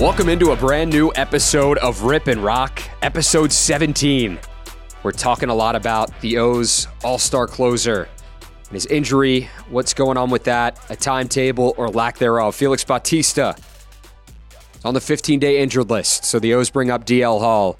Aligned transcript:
Welcome 0.00 0.28
into 0.28 0.50
a 0.50 0.56
brand 0.56 0.90
new 0.90 1.12
episode 1.14 1.78
of 1.78 2.02
Rip 2.02 2.26
and 2.26 2.42
Roc, 2.42 2.82
episode 3.00 3.52
17. 3.52 4.40
We're 5.04 5.12
talking 5.12 5.50
a 5.50 5.54
lot 5.54 5.76
about 5.76 6.20
the 6.20 6.38
O's 6.38 6.88
all 7.04 7.16
star 7.16 7.46
closer 7.46 8.08
and 8.40 8.72
his 8.72 8.86
injury, 8.86 9.48
what's 9.70 9.94
going 9.94 10.16
on 10.18 10.30
with 10.30 10.42
that, 10.44 10.84
a 10.90 10.96
timetable 10.96 11.74
or 11.76 11.88
lack 11.88 12.18
thereof. 12.18 12.56
Felix 12.56 12.82
Bautista 12.82 13.54
on 14.84 14.94
the 14.94 15.00
15 15.00 15.38
day 15.38 15.60
injured 15.60 15.88
list. 15.88 16.24
So 16.24 16.40
the 16.40 16.54
O's 16.54 16.70
bring 16.70 16.90
up 16.90 17.06
DL 17.06 17.38
Hall. 17.38 17.78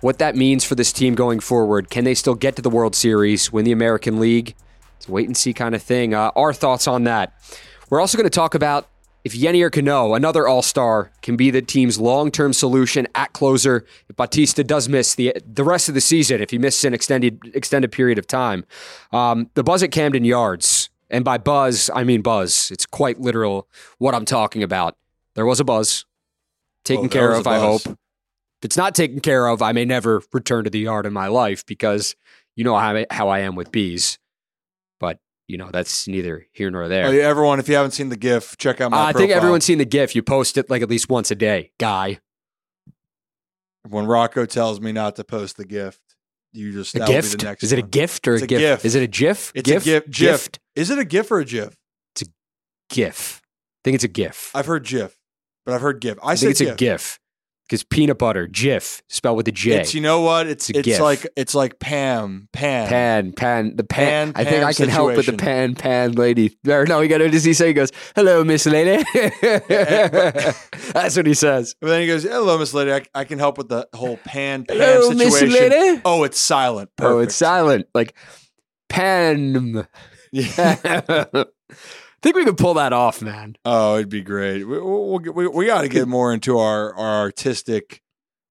What 0.00 0.18
that 0.20 0.36
means 0.36 0.62
for 0.62 0.76
this 0.76 0.92
team 0.92 1.16
going 1.16 1.40
forward. 1.40 1.90
Can 1.90 2.04
they 2.04 2.14
still 2.14 2.36
get 2.36 2.54
to 2.54 2.62
the 2.62 2.70
World 2.70 2.94
Series, 2.94 3.52
win 3.52 3.64
the 3.64 3.72
American 3.72 4.20
League? 4.20 4.54
It's 4.96 5.08
a 5.08 5.12
wait 5.12 5.26
and 5.26 5.36
see 5.36 5.52
kind 5.52 5.74
of 5.74 5.82
thing. 5.82 6.14
Uh, 6.14 6.30
our 6.36 6.52
thoughts 6.52 6.86
on 6.86 7.02
that. 7.04 7.32
We're 7.90 8.00
also 8.00 8.16
going 8.16 8.30
to 8.30 8.30
talk 8.30 8.54
about 8.54 8.88
if 9.24 9.34
Yennier 9.34 9.70
Cano, 9.70 10.14
another 10.14 10.46
All 10.46 10.62
Star, 10.62 11.10
can 11.22 11.36
be 11.36 11.50
the 11.50 11.60
team's 11.62 11.98
long 11.98 12.30
term 12.30 12.52
solution 12.52 13.06
at 13.14 13.32
closer. 13.32 13.84
If 14.08 14.16
Bautista 14.16 14.64
does 14.64 14.88
miss 14.88 15.14
the 15.14 15.34
the 15.46 15.64
rest 15.64 15.88
of 15.88 15.94
the 15.94 16.00
season, 16.00 16.40
if 16.40 16.50
he 16.50 16.58
misses 16.58 16.84
an 16.84 16.94
extended 16.94 17.40
extended 17.54 17.92
period 17.92 18.18
of 18.18 18.26
time, 18.26 18.64
um, 19.12 19.50
the 19.54 19.62
buzz 19.64 19.82
at 19.82 19.90
Camden 19.92 20.24
Yards, 20.24 20.90
and 21.10 21.24
by 21.24 21.38
buzz 21.38 21.90
I 21.94 22.04
mean 22.04 22.22
buzz. 22.22 22.70
It's 22.70 22.86
quite 22.86 23.20
literal 23.20 23.68
what 23.98 24.14
I'm 24.14 24.24
talking 24.24 24.62
about. 24.62 24.96
There 25.34 25.46
was 25.46 25.60
a 25.60 25.64
buzz 25.64 26.04
taken 26.84 27.06
Oh, 27.06 27.08
care 27.08 27.32
of. 27.32 27.46
I 27.46 27.58
hope. 27.58 27.82
If 27.86 28.64
it's 28.64 28.76
not 28.76 28.94
taken 28.94 29.20
care 29.20 29.46
of, 29.46 29.62
I 29.62 29.70
may 29.72 29.84
never 29.84 30.20
return 30.32 30.64
to 30.64 30.70
the 30.70 30.80
yard 30.80 31.06
in 31.06 31.12
my 31.12 31.28
life 31.28 31.64
because 31.64 32.16
you 32.56 32.64
know 32.64 32.76
how 32.76 32.96
I, 32.96 33.06
how 33.10 33.28
I 33.28 33.38
am 33.40 33.54
with 33.54 33.70
bees. 33.70 34.18
You 35.48 35.56
know 35.56 35.70
that's 35.72 36.06
neither 36.06 36.46
here 36.52 36.70
nor 36.70 36.88
there. 36.88 37.06
Oh, 37.06 37.10
yeah, 37.10 37.22
everyone, 37.24 37.58
if 37.58 37.68
you 37.68 37.74
haven't 37.74 37.92
seen 37.92 38.10
the 38.10 38.16
GIF, 38.18 38.58
check 38.58 38.80
out 38.82 38.90
my 38.90 38.98
Uh, 38.98 39.04
I 39.06 39.12
think 39.14 39.32
everyone's 39.32 39.64
seen 39.64 39.78
the 39.78 39.86
GIF. 39.86 40.14
You 40.14 40.22
post 40.22 40.58
it 40.58 40.68
like 40.68 40.82
at 40.82 40.90
least 40.90 41.08
once 41.08 41.30
a 41.30 41.34
day, 41.34 41.72
guy. 41.78 42.18
When 43.88 44.06
Rocco 44.06 44.44
tells 44.44 44.80
me 44.80 44.92
not 44.92 45.16
to 45.16 45.24
post 45.24 45.56
the 45.56 45.64
gift, 45.64 46.00
you 46.52 46.72
just 46.72 46.94
A 46.94 47.00
gift? 47.00 47.38
the 47.38 47.44
next 47.44 47.62
Is 47.62 47.72
it 47.72 47.78
a 47.78 47.82
gift 47.82 48.28
or 48.28 48.34
a 48.34 48.42
a 48.42 48.46
GIF? 48.46 48.58
GIF. 48.58 48.84
Is 48.84 48.94
it 48.94 49.02
a 49.02 49.06
GIF? 49.06 49.52
It's 49.54 49.68
GIF? 49.70 49.82
a 49.82 49.84
GIF. 49.86 50.10
GIF. 50.10 50.48
Is 50.76 50.90
it 50.90 50.98
a 50.98 51.04
GIF 51.04 51.30
or 51.30 51.38
a 51.38 51.44
GIF? 51.44 51.76
It's 52.14 52.22
a 52.22 52.26
GIF. 52.90 53.40
I 53.42 53.80
think 53.84 53.94
it's 53.94 54.04
a 54.04 54.08
GIF. 54.08 54.50
I've 54.54 54.66
heard 54.66 54.84
GIF, 54.84 55.16
but 55.64 55.74
I've 55.74 55.80
heard 55.80 56.00
GIF. 56.00 56.18
I, 56.22 56.32
I 56.32 56.34
say 56.34 56.48
think 56.48 56.50
it's 56.52 56.60
GIF. 56.60 56.74
a 56.74 56.76
GIF 56.76 57.18
because 57.68 57.84
peanut 57.84 58.18
butter, 58.18 58.46
GIF, 58.46 59.02
spelled 59.08 59.36
with 59.36 59.46
a 59.48 59.52
J. 59.52 59.80
It's 59.80 59.94
you 59.94 60.00
know 60.00 60.22
what? 60.22 60.46
It's 60.46 60.70
It's 60.70 60.88
a 60.88 60.90
it's 60.90 61.00
like 61.00 61.26
it's 61.36 61.54
like 61.54 61.78
Pam 61.78 62.48
Pan, 62.52 62.88
Pan, 62.88 63.32
pan, 63.32 63.76
the 63.76 63.84
pan. 63.84 64.32
Pan, 64.32 64.40
I 64.40 64.44
think 64.44 64.60
pan 64.60 64.64
I 64.64 64.72
can 64.72 64.88
help 64.88 65.14
with 65.14 65.26
the 65.26 65.34
pan, 65.34 65.74
pan 65.74 66.12
lady. 66.12 66.56
Or 66.66 66.86
no, 66.86 67.00
he 67.00 67.08
got 67.08 67.18
to 67.18 67.28
he 67.28 67.52
say? 67.52 67.68
He 67.68 67.72
goes, 67.74 67.92
"Hello, 68.16 68.42
Miss 68.42 68.64
Lady." 68.64 69.04
That's 70.88 71.16
what 71.16 71.26
he 71.26 71.34
says. 71.34 71.74
But 71.80 71.88
then 71.88 72.00
he 72.00 72.06
goes, 72.06 72.22
"Hello, 72.22 72.56
Miss 72.58 72.72
Lady. 72.72 72.92
I, 72.92 73.02
I 73.14 73.24
can 73.24 73.38
help 73.38 73.58
with 73.58 73.68
the 73.68 73.86
whole 73.94 74.16
Pan 74.16 74.64
Pam 74.64 74.78
Hello, 74.78 75.10
Miss 75.10 75.38
situation." 75.38 75.70
Lady. 75.70 76.00
Oh, 76.04 76.24
it's 76.24 76.40
silent. 76.40 76.90
Perfect. 76.96 77.14
Oh, 77.14 77.18
it's 77.18 77.34
silent, 77.34 77.86
like 77.94 78.16
pan. 78.88 79.86
Yeah. 80.32 81.44
think 82.22 82.36
we 82.36 82.44
could 82.44 82.58
pull 82.58 82.74
that 82.74 82.92
off, 82.92 83.22
man. 83.22 83.56
Oh, 83.64 83.96
it'd 83.96 84.08
be 84.08 84.22
great. 84.22 84.64
We 84.64 84.78
we'll, 84.80 85.18
we, 85.18 85.46
we 85.48 85.66
got 85.66 85.82
to 85.82 85.88
get 85.88 86.08
more 86.08 86.32
into 86.32 86.58
our, 86.58 86.94
our 86.94 87.20
artistic 87.20 88.02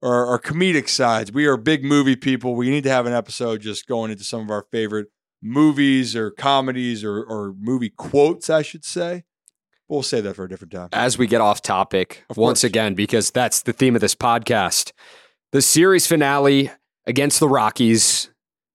or 0.01 0.25
our 0.27 0.39
comedic 0.39 0.87
sides. 0.89 1.31
We 1.31 1.45
are 1.47 1.57
big 1.57 1.83
movie 1.83 2.15
people. 2.15 2.55
We 2.55 2.69
need 2.69 2.83
to 2.83 2.89
have 2.89 3.05
an 3.05 3.13
episode 3.13 3.61
just 3.61 3.87
going 3.87 4.11
into 4.11 4.23
some 4.23 4.41
of 4.41 4.49
our 4.51 4.65
favorite 4.71 5.07
movies 5.41 6.15
or 6.15 6.31
comedies 6.31 7.03
or, 7.03 7.23
or 7.23 7.53
movie 7.59 7.89
quotes, 7.89 8.49
I 8.49 8.61
should 8.61 8.85
say. 8.85 9.23
We'll 9.87 10.03
save 10.03 10.25
that 10.25 10.35
for 10.35 10.43
a 10.43 10.49
different 10.49 10.73
time. 10.73 10.89
As 10.91 11.17
we 11.17 11.27
get 11.27 11.39
off 11.39 11.61
topic 11.61 12.25
Of 12.29 12.37
once 12.37 12.57
course. 12.61 12.63
again, 12.65 12.93
because 12.93 13.31
that's 13.31 13.61
the 13.61 13.71
theme 13.73 13.95
of 13.95 14.01
this 14.01 14.15
podcast, 14.15 14.91
the 15.51 15.61
series 15.61 16.05
finale 16.07 16.71
against 17.05 17.39
the 17.39 17.47
Rockies. 17.47 18.29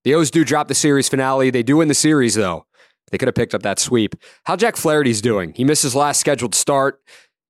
The 0.05 0.15
O's 0.15 0.31
do 0.31 0.45
drop 0.45 0.69
the 0.69 0.75
series 0.75 1.09
finale. 1.09 1.51
They 1.51 1.63
do 1.63 1.77
win 1.77 1.89
the 1.89 1.95
series, 1.95 2.35
though. 2.35 2.65
They 3.13 3.19
could 3.19 3.29
have 3.29 3.35
picked 3.35 3.55
up 3.55 3.63
that 3.63 3.79
sweep. 3.79 4.17
How 4.45 4.57
Jack 4.57 4.77
Flaherty's 4.77 5.21
doing? 5.21 5.53
He 5.55 5.65
missed 5.65 5.83
his 5.83 5.95
last 5.95 6.19
scheduled 6.19 6.55
start, 6.55 7.01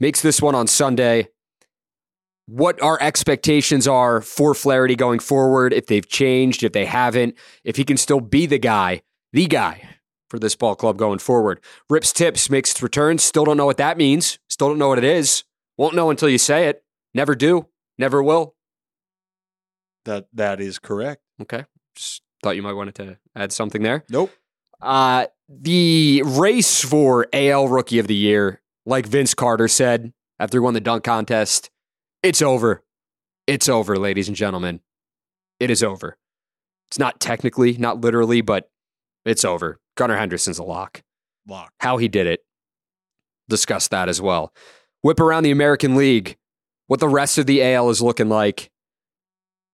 makes 0.01 0.21
this 0.21 0.43
one 0.43 0.57
on 0.57 0.67
Sunday. 0.67 1.29
What 2.47 2.83
our 2.83 3.01
expectations 3.01 3.87
are 3.87 4.21
for 4.21 4.55
Flaherty 4.55 4.97
going 4.97 5.21
forward, 5.21 5.73
if 5.73 5.87
they've 5.87 6.07
changed, 6.07 6.65
if 6.65 6.73
they 6.73 6.85
haven't, 6.85 7.39
if 7.63 7.77
he 7.77 7.85
can 7.85 7.97
still 7.97 8.21
be 8.21 8.45
the 8.45 8.59
guy, 8.59 9.03
the 9.33 9.47
guy 9.47 9.89
for 10.29 10.41
this 10.41 10.57
ball 10.57 10.75
club 10.75 10.99
going 10.99 11.21
forward. 11.21 11.61
Rips 11.89 12.13
Tips 12.13 12.51
makes 12.51 12.73
its 12.73 12.83
return. 12.83 13.19
Still 13.19 13.45
don't 13.45 13.57
know 13.57 13.67
what 13.67 13.77
that 13.77 13.97
means. 13.97 14.41
Still 14.49 14.69
don't 14.69 14.79
know 14.79 14.89
what 14.89 14.99
it 14.99 15.05
is. 15.05 15.45
Won't 15.79 15.95
know 15.95 16.11
until 16.11 16.29
you 16.29 16.39
say 16.39 16.67
it. 16.67 16.83
Never 17.15 17.37
do. 17.37 17.69
Never 17.99 18.21
will. 18.21 18.57
That 20.07 20.27
That 20.33 20.61
is 20.61 20.81
correct. 20.81 21.23
Okay. 21.41 21.67
Just 21.95 22.23
thought 22.43 22.57
you 22.57 22.63
might 22.63 22.73
wanted 22.73 22.97
to 22.97 23.19
add 23.37 23.53
something 23.53 23.83
there. 23.83 24.05
Nope. 24.09 24.33
Uh, 24.81 25.27
the 25.49 26.23
race 26.25 26.83
for 26.83 27.27
AL 27.33 27.69
Rookie 27.69 27.99
of 27.99 28.07
the 28.07 28.15
Year, 28.15 28.61
like 28.87 29.07
Vince 29.07 29.35
Carter 29.35 29.69
said 29.69 30.13
after 30.39 30.57
he 30.57 30.61
won 30.61 30.75
the 30.75 30.81
dunk 30.81 31.05
contest, 31.05 31.71
it's 32.23 32.43
over. 32.43 32.83
It's 33.47 33.69
over, 33.69 33.97
ladies 33.97 34.29
and 34.29 34.37
gentlemen. 34.37 34.81
It 35.61 35.71
is 35.71 35.83
over. 35.83 36.17
It's 36.89 36.99
not 36.99 37.21
technically, 37.21 37.77
not 37.79 38.01
literally, 38.01 38.41
but 38.41 38.71
it's 39.25 39.45
over. 39.45 39.81
Gunnar 39.97 40.17
Henderson's 40.17 40.59
a 40.59 40.65
lock. 40.65 41.03
Lock. 41.47 41.73
How 41.81 41.97
he 41.97 42.09
did 42.09 42.27
it. 42.27 42.41
Discuss 43.49 43.89
that 43.89 44.09
as 44.09 44.21
well. 44.21 44.53
Whip 45.03 45.21
around 45.21 45.43
the 45.43 45.51
American 45.51 45.97
League, 45.97 46.37
what 46.87 47.01
the 47.01 47.09
rest 47.09 47.39
of 47.39 47.47
the 47.47 47.63
AL 47.63 47.91
is 47.91 48.01
looking 48.01 48.29
like, 48.29 48.71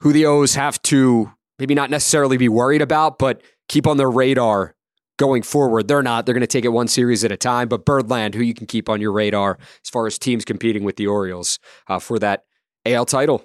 who 0.00 0.12
the 0.12 0.26
O's 0.26 0.54
have 0.54 0.80
to 0.82 1.32
maybe 1.58 1.74
not 1.74 1.90
necessarily 1.90 2.36
be 2.36 2.48
worried 2.48 2.82
about, 2.82 3.18
but 3.18 3.42
keep 3.68 3.86
on 3.86 3.96
their 3.96 4.10
radar 4.10 4.74
going 5.18 5.42
forward. 5.42 5.88
They're 5.88 6.02
not. 6.02 6.24
They're 6.24 6.34
going 6.34 6.40
to 6.40 6.46
take 6.46 6.64
it 6.64 6.68
one 6.68 6.88
series 6.88 7.24
at 7.24 7.30
a 7.30 7.36
time. 7.36 7.68
But 7.68 7.84
Birdland, 7.84 8.34
who 8.34 8.42
you 8.42 8.54
can 8.54 8.66
keep 8.66 8.88
on 8.88 9.00
your 9.00 9.12
radar 9.12 9.58
as 9.84 9.90
far 9.90 10.06
as 10.06 10.18
teams 10.18 10.44
competing 10.44 10.84
with 10.84 10.96
the 10.96 11.06
Orioles 11.06 11.58
uh, 11.88 11.98
for 11.98 12.18
that 12.20 12.44
AL 12.86 13.04
title. 13.04 13.44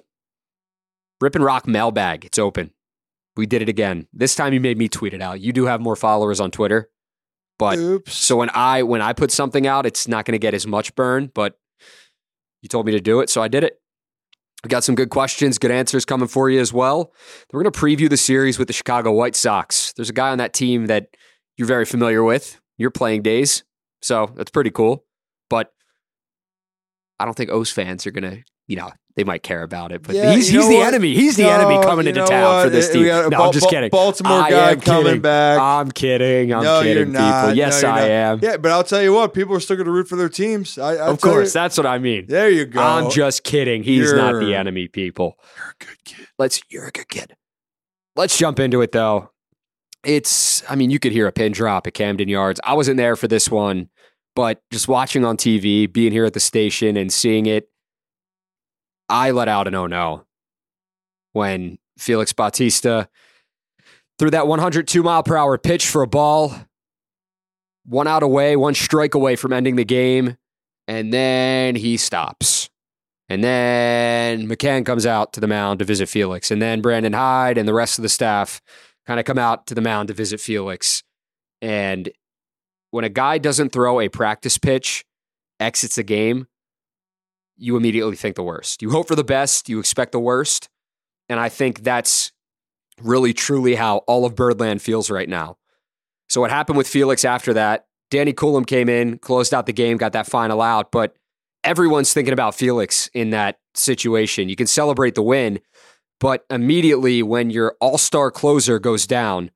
Rip 1.20 1.34
and 1.34 1.44
Roc 1.44 1.66
mailbag. 1.66 2.24
It's 2.24 2.38
open. 2.38 2.70
We 3.36 3.46
did 3.46 3.62
it 3.62 3.68
again. 3.68 4.06
This 4.12 4.34
time 4.34 4.52
you 4.52 4.60
made 4.60 4.78
me 4.78 4.88
tweet 4.88 5.12
it 5.12 5.20
out. 5.20 5.40
You 5.40 5.52
do 5.52 5.66
have 5.66 5.80
more 5.80 5.96
followers 5.96 6.40
on 6.40 6.50
Twitter. 6.50 6.88
But 7.58 7.78
Oops. 7.78 8.12
so 8.12 8.36
when 8.36 8.50
I 8.52 8.82
when 8.82 9.00
I 9.00 9.12
put 9.12 9.30
something 9.30 9.66
out, 9.66 9.86
it's 9.86 10.08
not 10.08 10.24
going 10.24 10.32
to 10.32 10.38
get 10.38 10.54
as 10.54 10.66
much 10.66 10.94
burn, 10.94 11.30
but 11.34 11.58
you 12.62 12.68
told 12.68 12.86
me 12.86 12.92
to 12.92 13.00
do 13.00 13.20
it, 13.20 13.30
so 13.30 13.42
I 13.42 13.48
did 13.48 13.62
it. 13.62 13.80
We 14.64 14.68
got 14.68 14.82
some 14.82 14.94
good 14.94 15.10
questions, 15.10 15.58
good 15.58 15.70
answers 15.70 16.04
coming 16.04 16.26
for 16.26 16.48
you 16.48 16.58
as 16.58 16.72
well. 16.72 17.12
We're 17.52 17.62
going 17.62 17.72
to 17.72 17.78
preview 17.78 18.08
the 18.08 18.16
series 18.16 18.58
with 18.58 18.66
the 18.66 18.72
Chicago 18.72 19.12
White 19.12 19.36
Sox. 19.36 19.92
There's 19.92 20.08
a 20.08 20.14
guy 20.14 20.30
on 20.30 20.38
that 20.38 20.54
team 20.54 20.86
that 20.86 21.08
you're 21.56 21.68
very 21.68 21.84
familiar 21.84 22.22
with, 22.24 22.60
your 22.78 22.90
playing 22.90 23.22
days. 23.22 23.64
So 24.02 24.30
that's 24.36 24.50
pretty 24.50 24.70
cool. 24.70 25.04
But 25.50 25.72
I 27.18 27.24
don't 27.24 27.34
think 27.34 27.50
O's 27.50 27.70
fans 27.70 28.06
are 28.06 28.10
going 28.10 28.30
to 28.30 28.42
you 28.66 28.76
know, 28.76 28.90
they 29.14 29.24
might 29.24 29.42
care 29.42 29.62
about 29.62 29.92
it. 29.92 30.02
But 30.02 30.14
Yeah, 30.16 30.32
he's 30.34 30.48
he's 30.48 30.66
the 30.66 30.76
what? 30.76 30.86
enemy. 30.86 31.14
He's 31.14 31.36
the 31.36 31.42
No, 31.42 31.50
enemy 31.50 31.84
coming 31.84 32.06
into 32.06 32.24
town 32.24 32.64
for 32.64 32.70
this 32.70 32.88
Uh, 32.88 32.92
team. 32.94 33.02
we 33.02 33.08
got 33.08 33.20
a 33.26 33.28
no, 33.28 33.36
Bal- 33.36 33.42
I'm 33.48 33.52
just 33.52 33.68
kidding. 33.68 33.90
Baltimore 33.90 34.40
I 34.40 34.50
guy 34.50 34.76
coming 34.76 35.04
kidding. 35.04 35.20
back. 35.20 35.58
I'm 35.60 35.90
kidding. 35.92 36.54
I'm 36.54 36.62
no, 36.64 36.80
kidding, 36.80 36.96
you're 36.96 37.06
not. 37.20 37.42
people. 37.42 37.56
Yes, 37.58 37.82
No, 37.82 37.88
you're 37.88 37.96
I 37.98 38.00
not. 38.00 38.10
am. 38.10 38.38
Yeah, 38.42 38.56
but 38.56 38.70
I'll 38.72 38.82
tell 38.82 39.02
you 39.02 39.12
what, 39.12 39.34
people 39.34 39.54
are 39.54 39.60
still 39.60 39.76
going 39.76 39.84
to 39.84 39.92
root 39.92 40.08
for 40.08 40.16
their 40.16 40.30
teams. 40.30 40.78
I, 40.78 40.96
of 40.96 41.20
course, 41.20 41.48
you- 41.54 41.60
that's 41.60 41.76
what 41.76 41.86
I 41.86 41.98
mean. 41.98 42.24
there 42.26 42.48
you 42.48 42.64
go. 42.64 42.80
I'm 42.82 43.10
just 43.10 43.44
kidding. 43.44 43.82
He's 43.82 44.10
not 44.14 44.40
the 44.40 44.54
enemy, 44.54 44.88
people. 44.88 45.38
You're 45.58 45.74
a 45.78 45.84
good 45.84 46.04
kid. 46.06 46.26
Let's 46.38 46.62
you're 46.70 46.86
a 46.86 46.90
good 46.90 47.08
kid. 47.10 47.36
Let's 48.16 48.38
jump 48.38 48.58
into 48.58 48.80
it 48.80 48.92
though. 48.92 49.30
It's 50.04 50.68
I 50.70 50.74
mean, 50.74 50.90
you 50.90 50.98
could 50.98 51.12
hear 51.12 51.26
a 51.26 51.32
pin 51.32 51.52
drop 51.52 51.86
at 51.86 51.94
Camden 51.94 52.28
Yards. 52.28 52.60
I 52.64 52.74
wasn't 52.74 52.96
there 52.96 53.16
for 53.16 53.28
this 53.28 53.50
one, 53.50 53.88
but 54.34 54.62
just 54.70 54.88
watching 54.88 55.24
on 55.24 55.36
TV, 55.36 55.90
being 55.90 56.12
here 56.12 56.24
at 56.24 56.32
the 56.32 56.40
station 56.40 56.96
and 56.96 57.12
seeing 57.12 57.46
it, 57.46 57.68
I 59.08 59.30
let 59.30 59.48
out 59.48 59.68
an 59.68 59.74
oh 59.74 59.86
no 59.86 60.24
when 61.32 61.78
Felix 61.98 62.32
Bautista 62.32 63.08
threw 64.18 64.30
that 64.30 64.46
102 64.46 65.02
mile 65.02 65.22
per 65.22 65.36
hour 65.36 65.58
pitch 65.58 65.86
for 65.86 66.02
a 66.02 66.06
ball, 66.06 66.54
one 67.84 68.06
out 68.06 68.22
away, 68.22 68.56
one 68.56 68.74
strike 68.74 69.14
away 69.14 69.36
from 69.36 69.52
ending 69.52 69.76
the 69.76 69.84
game, 69.84 70.36
and 70.88 71.12
then 71.12 71.76
he 71.76 71.96
stops. 71.96 72.70
And 73.28 73.42
then 73.42 74.48
McCann 74.48 74.84
comes 74.84 75.06
out 75.06 75.32
to 75.32 75.40
the 75.40 75.46
mound 75.46 75.78
to 75.78 75.84
visit 75.84 76.08
Felix. 76.08 76.50
And 76.50 76.60
then 76.60 76.82
Brandon 76.82 77.14
Hyde 77.14 77.56
and 77.56 77.66
the 77.66 77.74
rest 77.74 77.98
of 77.98 78.02
the 78.02 78.08
staff 78.08 78.60
kind 79.06 79.20
of 79.20 79.26
come 79.26 79.38
out 79.38 79.66
to 79.66 79.74
the 79.74 79.80
mound 79.80 80.08
to 80.08 80.14
visit 80.14 80.40
Felix. 80.40 81.02
And 81.60 82.10
when 82.90 83.04
a 83.04 83.08
guy 83.08 83.38
doesn't 83.38 83.70
throw 83.70 84.00
a 84.00 84.08
practice 84.08 84.58
pitch, 84.58 85.04
exits 85.60 85.98
a 85.98 86.02
game, 86.02 86.46
you 87.56 87.76
immediately 87.76 88.16
think 88.16 88.36
the 88.36 88.42
worst. 88.42 88.82
You 88.82 88.90
hope 88.90 89.08
for 89.08 89.16
the 89.16 89.24
best, 89.24 89.68
you 89.68 89.78
expect 89.78 90.12
the 90.12 90.20
worst. 90.20 90.68
And 91.28 91.40
I 91.40 91.48
think 91.48 91.82
that's 91.82 92.32
really 93.00 93.32
truly 93.32 93.74
how 93.74 93.98
all 93.98 94.24
of 94.24 94.34
Birdland 94.34 94.82
feels 94.82 95.10
right 95.10 95.28
now. 95.28 95.56
So 96.28 96.40
what 96.40 96.50
happened 96.50 96.78
with 96.78 96.88
Felix 96.88 97.24
after 97.24 97.52
that? 97.54 97.86
Danny 98.10 98.32
Coulombe 98.32 98.64
came 98.64 98.88
in, 98.88 99.18
closed 99.18 99.54
out 99.54 99.66
the 99.66 99.72
game, 99.72 99.96
got 99.96 100.12
that 100.12 100.26
final 100.26 100.60
out, 100.60 100.92
but 100.92 101.16
everyone's 101.64 102.12
thinking 102.12 102.32
about 102.32 102.54
Felix 102.54 103.08
in 103.14 103.30
that 103.30 103.58
situation. 103.74 104.48
You 104.48 104.56
can 104.56 104.66
celebrate 104.66 105.14
the 105.14 105.22
win, 105.22 105.60
but 106.24 106.46
immediately 106.48 107.22
when 107.22 107.50
your 107.50 107.76
all-star 107.80 108.30
closer 108.30 108.78
goes 108.78 109.06
down, 109.06 109.50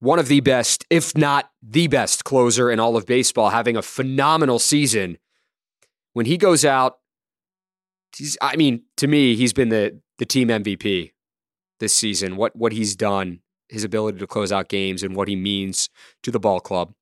one 0.00 0.18
of 0.18 0.28
the 0.28 0.40
best, 0.40 0.86
if 0.88 1.14
not 1.14 1.50
the 1.62 1.88
best 1.88 2.24
closer 2.24 2.70
in 2.70 2.80
all 2.80 2.96
of 2.96 3.04
baseball, 3.04 3.50
having 3.50 3.76
a 3.76 3.82
phenomenal 3.82 4.58
season, 4.58 5.18
when 6.14 6.24
he 6.24 6.38
goes 6.38 6.64
out, 6.64 7.00
he's 8.16 8.38
I 8.40 8.56
mean, 8.56 8.84
to 8.96 9.06
me, 9.06 9.36
he's 9.36 9.52
been 9.52 9.68
the 9.68 10.00
the 10.16 10.24
team 10.24 10.48
MVP 10.48 11.12
this 11.80 11.94
season. 11.94 12.36
What 12.36 12.56
what 12.56 12.72
he's 12.72 12.96
done, 12.96 13.40
his 13.68 13.84
ability 13.84 14.20
to 14.20 14.26
close 14.26 14.52
out 14.52 14.70
games 14.70 15.02
and 15.02 15.14
what 15.14 15.28
he 15.28 15.36
means 15.36 15.90
to 16.22 16.30
the 16.30 16.40
ball 16.40 16.60
club. 16.60 16.94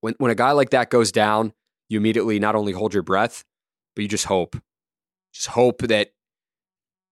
When 0.00 0.14
when 0.18 0.30
a 0.30 0.36
guy 0.36 0.52
like 0.52 0.70
that 0.70 0.90
goes 0.90 1.10
down, 1.10 1.54
you 1.88 1.98
immediately 1.98 2.38
not 2.38 2.54
only 2.54 2.70
hold 2.70 2.94
your 2.94 3.02
breath, 3.02 3.42
but 3.96 4.02
you 4.02 4.08
just 4.08 4.26
hope. 4.26 4.54
Just 5.32 5.48
hope 5.48 5.82
that 5.88 6.10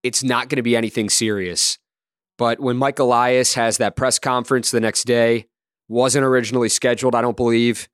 it's 0.05 0.23
not 0.23 0.49
going 0.49 0.59
to 0.59 0.63
be 0.63 0.77
anything 0.77 1.09
serious. 1.11 1.79
But 2.39 2.61
when 2.61 2.77
Mike 2.77 2.99
Elias 3.01 3.55
has 3.55 3.79
that 3.79 3.97
press 3.97 4.19
conference 4.21 4.71
the 4.71 4.81
next 4.81 5.05
day, 5.05 5.47
wasn't 5.89 6.25
originally 6.25 6.69
scheduled, 6.69 7.15
I 7.15 7.23
don't 7.23 7.37
believe, 7.37 7.89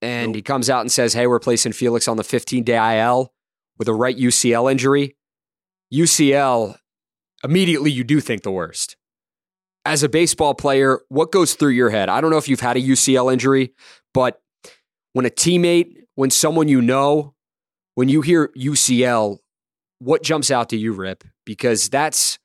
and 0.00 0.28
Nope. 0.30 0.36
he 0.36 0.42
comes 0.42 0.68
out 0.68 0.80
and 0.80 0.90
says, 0.90 1.14
Hey, 1.14 1.26
we're 1.26 1.38
placing 1.38 1.72
Felix 1.72 2.08
on 2.08 2.16
the 2.16 2.24
15 2.24 2.64
day 2.64 3.00
IL 3.00 3.32
with 3.78 3.88
a 3.88 3.94
right 3.94 4.16
UCL 4.16 4.70
injury. 4.70 5.16
UCL, 5.92 6.76
immediately 7.44 7.90
you 7.90 8.02
do 8.04 8.20
think 8.20 8.42
the 8.42 8.50
worst. 8.50 8.96
As 9.84 10.02
a 10.02 10.08
baseball 10.08 10.54
player, 10.54 11.00
what 11.08 11.32
goes 11.32 11.54
through 11.54 11.70
your 11.70 11.90
head? 11.90 12.08
I 12.08 12.20
don't 12.20 12.30
know 12.30 12.38
if 12.38 12.48
you've 12.48 12.60
had 12.60 12.76
a 12.76 12.80
UCL 12.80 13.32
injury, 13.32 13.72
but 14.14 14.40
when 15.12 15.26
a 15.26 15.30
teammate, 15.30 15.88
when 16.14 16.30
someone 16.30 16.68
you 16.68 16.80
know, 16.80 17.34
when 17.94 18.08
you 18.08 18.22
hear 18.22 18.48
UCL, 18.56 19.38
what 20.02 20.22
jumps 20.22 20.50
out 20.50 20.68
to 20.70 20.76
you, 20.76 20.92
Rip? 20.92 21.24
Because 21.44 21.88
that's, 21.88 22.38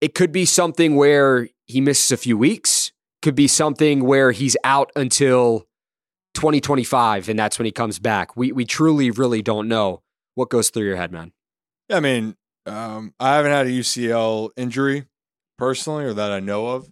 it 0.00 0.14
could 0.14 0.32
be 0.32 0.44
something 0.44 0.96
where 0.96 1.48
he 1.66 1.80
misses 1.80 2.12
a 2.12 2.16
few 2.16 2.36
weeks, 2.36 2.92
could 3.22 3.34
be 3.34 3.48
something 3.48 4.04
where 4.04 4.32
he's 4.32 4.56
out 4.64 4.90
until 4.94 5.66
2025 6.34 7.28
and 7.28 7.38
that's 7.38 7.58
when 7.58 7.66
he 7.66 7.72
comes 7.72 7.98
back. 7.98 8.36
We, 8.36 8.52
we 8.52 8.64
truly, 8.64 9.10
really 9.10 9.42
don't 9.42 9.68
know 9.68 10.02
what 10.34 10.50
goes 10.50 10.70
through 10.70 10.84
your 10.84 10.96
head, 10.96 11.10
man. 11.10 11.32
I 11.90 12.00
mean, 12.00 12.36
um, 12.66 13.14
I 13.18 13.36
haven't 13.36 13.52
had 13.52 13.66
a 13.66 13.70
UCL 13.70 14.50
injury 14.56 15.06
personally, 15.56 16.04
or 16.04 16.14
that 16.14 16.30
I 16.30 16.40
know 16.40 16.68
of. 16.68 16.88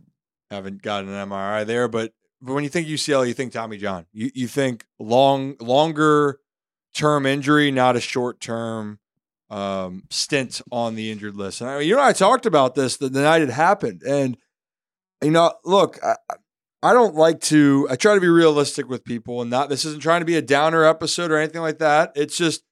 Haven't 0.50 0.80
gotten 0.80 1.10
an 1.10 1.28
MRI 1.28 1.66
there, 1.66 1.88
but 1.88 2.12
but 2.40 2.54
when 2.54 2.64
you 2.64 2.70
think 2.70 2.86
UCL, 2.86 3.26
you 3.26 3.34
think 3.34 3.52
Tommy 3.52 3.78
John. 3.78 4.06
You 4.12 4.30
you 4.34 4.46
think 4.46 4.86
long 4.98 5.56
longer 5.60 6.38
term 6.94 7.26
injury, 7.26 7.70
not 7.70 7.96
a 7.96 8.00
short 8.00 8.40
term 8.40 9.00
um, 9.50 10.04
stint 10.10 10.60
on 10.72 10.94
the 10.94 11.10
injured 11.10 11.36
list. 11.36 11.60
And 11.60 11.70
I, 11.70 11.80
you 11.80 11.94
know, 11.94 12.02
I 12.02 12.12
talked 12.12 12.46
about 12.46 12.74
this 12.74 12.96
the, 12.96 13.08
the 13.08 13.22
night 13.22 13.42
it 13.42 13.50
happened, 13.50 14.02
and 14.02 14.36
you 15.22 15.30
know, 15.30 15.54
look, 15.64 15.98
I, 16.02 16.16
I 16.82 16.92
don't 16.92 17.14
like 17.14 17.40
to. 17.42 17.86
I 17.90 17.96
try 17.96 18.14
to 18.14 18.20
be 18.20 18.28
realistic 18.28 18.88
with 18.88 19.04
people, 19.04 19.40
and 19.40 19.50
not. 19.50 19.68
This 19.68 19.84
isn't 19.84 20.02
trying 20.02 20.20
to 20.20 20.26
be 20.26 20.36
a 20.36 20.42
downer 20.42 20.84
episode 20.84 21.30
or 21.30 21.36
anything 21.36 21.62
like 21.62 21.78
that. 21.78 22.12
It's 22.14 22.36
just 22.36 22.62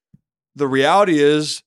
the 0.55 0.69
reality 0.69 1.19
is 1.21 1.63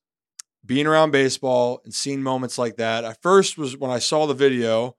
being 0.64 0.86
around 0.86 1.10
baseball 1.10 1.80
and 1.84 1.94
seeing 1.94 2.22
moments 2.22 2.58
like 2.58 2.76
that. 2.76 3.04
I 3.04 3.14
first 3.22 3.56
was 3.58 3.76
when 3.76 3.90
I 3.90 3.98
saw 3.98 4.26
the 4.26 4.34
video, 4.34 4.96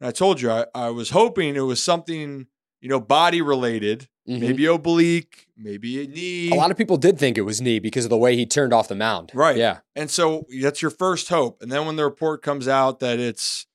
and 0.00 0.08
I 0.08 0.12
told 0.12 0.40
you 0.40 0.50
I, 0.50 0.66
I 0.74 0.90
was 0.90 1.10
hoping 1.10 1.56
it 1.56 1.60
was 1.60 1.82
something 1.82 2.46
you 2.80 2.88
know 2.88 3.00
body 3.00 3.42
related, 3.42 4.08
maybe 4.26 4.66
oblique, 4.66 5.46
maybe 5.56 6.04
a 6.04 6.06
knee. 6.06 6.50
A 6.50 6.54
lot 6.54 6.70
of 6.70 6.76
people 6.76 6.96
did 6.96 7.18
think 7.18 7.38
it 7.38 7.42
was 7.42 7.60
knee 7.60 7.78
because 7.78 8.04
of 8.04 8.10
the 8.10 8.18
way 8.18 8.36
he 8.36 8.46
turned 8.46 8.72
off 8.72 8.88
the 8.88 8.94
mound. 8.94 9.30
Right. 9.34 9.56
Yeah. 9.56 9.78
And 9.96 10.10
so 10.10 10.46
that's 10.62 10.82
your 10.82 10.90
first 10.90 11.28
hope. 11.28 11.62
And 11.62 11.72
then 11.72 11.86
when 11.86 11.96
the 11.96 12.04
report 12.04 12.42
comes 12.42 12.68
out 12.68 13.00
that 13.00 13.18
it's 13.18 13.66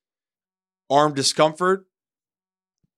arm 0.89 1.13
discomfort 1.13 1.88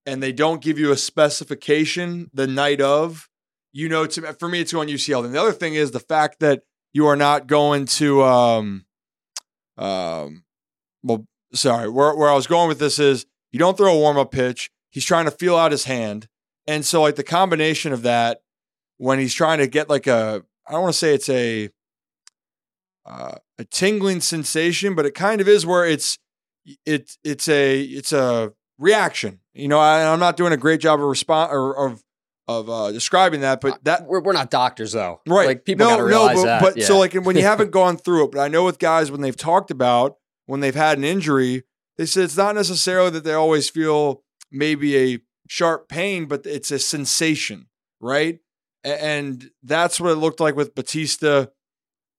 and 0.04 0.22
they 0.22 0.32
don't 0.32 0.62
give 0.62 0.78
you 0.78 0.92
a 0.92 0.96
specification 0.96 2.30
the 2.32 2.46
night 2.46 2.80
of, 2.80 3.28
you 3.72 3.88
know, 3.88 4.06
to, 4.06 4.32
for 4.34 4.48
me, 4.48 4.60
it's 4.60 4.72
going 4.72 4.88
UCL. 4.88 5.24
And 5.24 5.34
the 5.34 5.40
other 5.40 5.52
thing 5.52 5.74
is 5.74 5.90
the 5.90 6.00
fact 6.00 6.40
that 6.40 6.62
you 6.92 7.06
are 7.06 7.16
not 7.16 7.46
going 7.46 7.86
to, 7.86 8.22
um, 8.22 8.86
um, 9.76 10.44
well, 11.02 11.26
sorry, 11.52 11.88
where, 11.88 12.14
where 12.14 12.30
I 12.30 12.34
was 12.34 12.46
going 12.46 12.68
with 12.68 12.78
this 12.78 12.98
is 12.98 13.26
you 13.50 13.58
don't 13.58 13.76
throw 13.76 13.94
a 13.94 13.98
warm 13.98 14.16
up 14.16 14.30
pitch. 14.30 14.70
He's 14.90 15.04
trying 15.04 15.26
to 15.26 15.30
feel 15.30 15.56
out 15.56 15.72
his 15.72 15.84
hand. 15.84 16.28
And 16.66 16.84
so, 16.84 17.02
like, 17.02 17.16
the 17.16 17.22
combination 17.22 17.92
of 17.92 18.02
that 18.02 18.40
when 18.98 19.18
he's 19.18 19.34
trying 19.34 19.58
to 19.58 19.66
get 19.66 19.88
like 19.88 20.06
a, 20.06 20.42
I 20.66 20.72
don't 20.72 20.82
want 20.82 20.94
to 20.94 20.98
say 20.98 21.14
it's 21.14 21.28
a, 21.28 21.70
uh, 23.04 23.36
a 23.58 23.64
tingling 23.64 24.20
sensation, 24.20 24.94
but 24.94 25.06
it 25.06 25.14
kind 25.14 25.40
of 25.40 25.48
is 25.48 25.64
where 25.64 25.86
it's 25.86 26.18
it 26.84 27.16
it's 27.22 27.48
a 27.48 27.80
it's 27.80 28.12
a 28.12 28.52
reaction. 28.78 29.40
You 29.54 29.68
know, 29.68 29.78
I, 29.78 30.12
I'm 30.12 30.18
not 30.18 30.36
doing 30.36 30.52
a 30.52 30.56
great 30.56 30.80
job 30.80 31.00
of 31.00 31.06
respond 31.06 31.52
or 31.52 31.86
of 31.86 32.02
of 32.48 32.70
uh, 32.70 32.92
describing 32.92 33.40
that, 33.40 33.60
but 33.60 33.82
that 33.84 34.06
We're, 34.06 34.20
we're 34.20 34.32
not 34.32 34.50
doctors 34.50 34.92
though. 34.92 35.20
right. 35.26 35.46
Like 35.46 35.64
people 35.64 35.86
no, 35.86 35.92
got 35.92 35.96
to 35.96 36.04
realize 36.04 36.36
no, 36.36 36.42
but, 36.42 36.46
that. 36.46 36.62
but 36.62 36.76
yeah. 36.76 36.86
so 36.86 36.98
like 36.98 37.14
when 37.14 37.36
you 37.36 37.42
haven't 37.44 37.70
gone 37.70 37.96
through 37.96 38.26
it, 38.26 38.32
but 38.32 38.40
I 38.40 38.48
know 38.48 38.64
with 38.64 38.78
guys 38.78 39.10
when 39.10 39.20
they've 39.20 39.36
talked 39.36 39.70
about 39.70 40.16
when 40.46 40.60
they've 40.60 40.74
had 40.74 40.98
an 40.98 41.04
injury, 41.04 41.64
they 41.96 42.06
said 42.06 42.24
it's 42.24 42.36
not 42.36 42.54
necessarily 42.54 43.10
that 43.10 43.24
they 43.24 43.34
always 43.34 43.68
feel 43.68 44.22
maybe 44.50 44.96
a 44.96 45.18
sharp 45.48 45.88
pain, 45.88 46.26
but 46.26 46.46
it's 46.46 46.70
a 46.70 46.78
sensation, 46.78 47.66
right? 48.00 48.40
And 48.84 49.50
that's 49.62 50.00
what 50.00 50.12
it 50.12 50.16
looked 50.16 50.40
like 50.40 50.56
with 50.56 50.74
Bautista. 50.74 51.50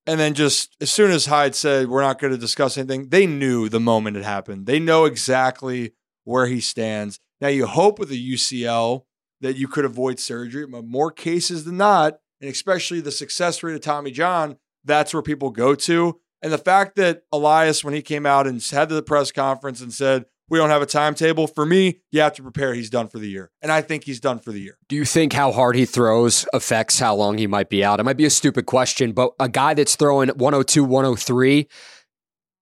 And 0.06 0.18
then 0.18 0.34
just 0.34 0.76
as 0.80 0.90
soon 0.90 1.10
as 1.10 1.26
Hyde 1.26 1.54
said, 1.54 1.88
we're 1.88 2.02
not 2.02 2.18
going 2.18 2.32
to 2.32 2.38
discuss 2.38 2.78
anything, 2.78 3.08
they 3.10 3.26
knew 3.26 3.68
the 3.68 3.80
moment 3.80 4.16
it 4.16 4.24
happened. 4.24 4.66
They 4.66 4.78
know 4.78 5.04
exactly 5.04 5.92
where 6.24 6.46
he 6.46 6.60
stands. 6.60 7.20
Now, 7.40 7.48
you 7.48 7.66
hope 7.66 7.98
with 7.98 8.10
a 8.10 8.14
UCL 8.14 9.02
that 9.40 9.56
you 9.56 9.68
could 9.68 9.84
avoid 9.84 10.18
surgery, 10.18 10.66
but 10.66 10.84
more 10.84 11.10
cases 11.10 11.64
than 11.64 11.76
not, 11.76 12.18
and 12.40 12.50
especially 12.50 13.00
the 13.00 13.12
success 13.12 13.62
rate 13.62 13.74
of 13.74 13.80
Tommy 13.80 14.10
John, 14.10 14.56
that's 14.84 15.12
where 15.12 15.22
people 15.22 15.50
go 15.50 15.74
to. 15.74 16.20
And 16.42 16.52
the 16.52 16.58
fact 16.58 16.96
that 16.96 17.22
Elias, 17.32 17.84
when 17.84 17.94
he 17.94 18.02
came 18.02 18.26
out 18.26 18.46
and 18.46 18.62
had 18.62 18.88
the 18.88 19.02
press 19.02 19.32
conference 19.32 19.80
and 19.80 19.92
said, 19.92 20.24
we 20.48 20.58
don't 20.58 20.70
have 20.70 20.82
a 20.82 20.86
timetable, 20.86 21.46
for 21.46 21.66
me, 21.66 22.00
you 22.10 22.20
have 22.20 22.34
to 22.34 22.42
prepare 22.42 22.74
he's 22.74 22.90
done 22.90 23.08
for 23.08 23.18
the 23.18 23.28
year. 23.28 23.50
And 23.60 23.70
I 23.70 23.82
think 23.82 24.04
he's 24.04 24.20
done 24.20 24.38
for 24.38 24.52
the 24.52 24.60
year. 24.60 24.78
Do 24.88 24.96
you 24.96 25.04
think 25.04 25.32
how 25.32 25.52
hard 25.52 25.76
he 25.76 25.84
throws 25.84 26.46
affects 26.52 26.98
how 26.98 27.14
long 27.14 27.38
he 27.38 27.46
might 27.46 27.68
be 27.68 27.84
out? 27.84 28.00
It 28.00 28.04
might 28.04 28.16
be 28.16 28.24
a 28.24 28.30
stupid 28.30 28.66
question, 28.66 29.12
but 29.12 29.32
a 29.38 29.48
guy 29.48 29.74
that's 29.74 29.96
throwing 29.96 30.28
102, 30.30 30.84
103, 30.84 31.68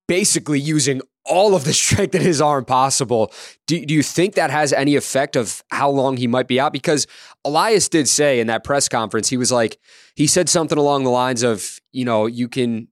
basically 0.09 0.61
using 0.61 1.00
all 1.25 1.55
of 1.55 1.64
the 1.64 1.73
strength 1.73 2.14
in 2.14 2.23
his 2.23 2.40
arm 2.40 2.64
possible, 2.64 3.33
do, 3.66 3.85
do 3.85 3.95
you 3.95 4.02
think 4.02 4.35
that 4.35 4.50
has 4.50 4.73
any 4.73 4.97
effect 4.97 5.37
of 5.37 5.62
how 5.71 5.90
long 5.90 6.16
he 6.16 6.26
might 6.26 6.49
be 6.49 6.59
out? 6.59 6.73
Because 6.73 7.07
Elias 7.45 7.88
did 7.88 8.09
say 8.09 8.40
in 8.40 8.47
that 8.49 8.64
press 8.64 8.88
conference, 8.88 9.28
he 9.28 9.37
was 9.37 9.52
like, 9.52 9.78
he 10.14 10.26
said 10.26 10.49
something 10.49 10.78
along 10.78 11.05
the 11.05 11.11
lines 11.11 11.43
of, 11.43 11.81
you 11.93 12.05
know, 12.05 12.26
you 12.26 12.49
can 12.49 12.88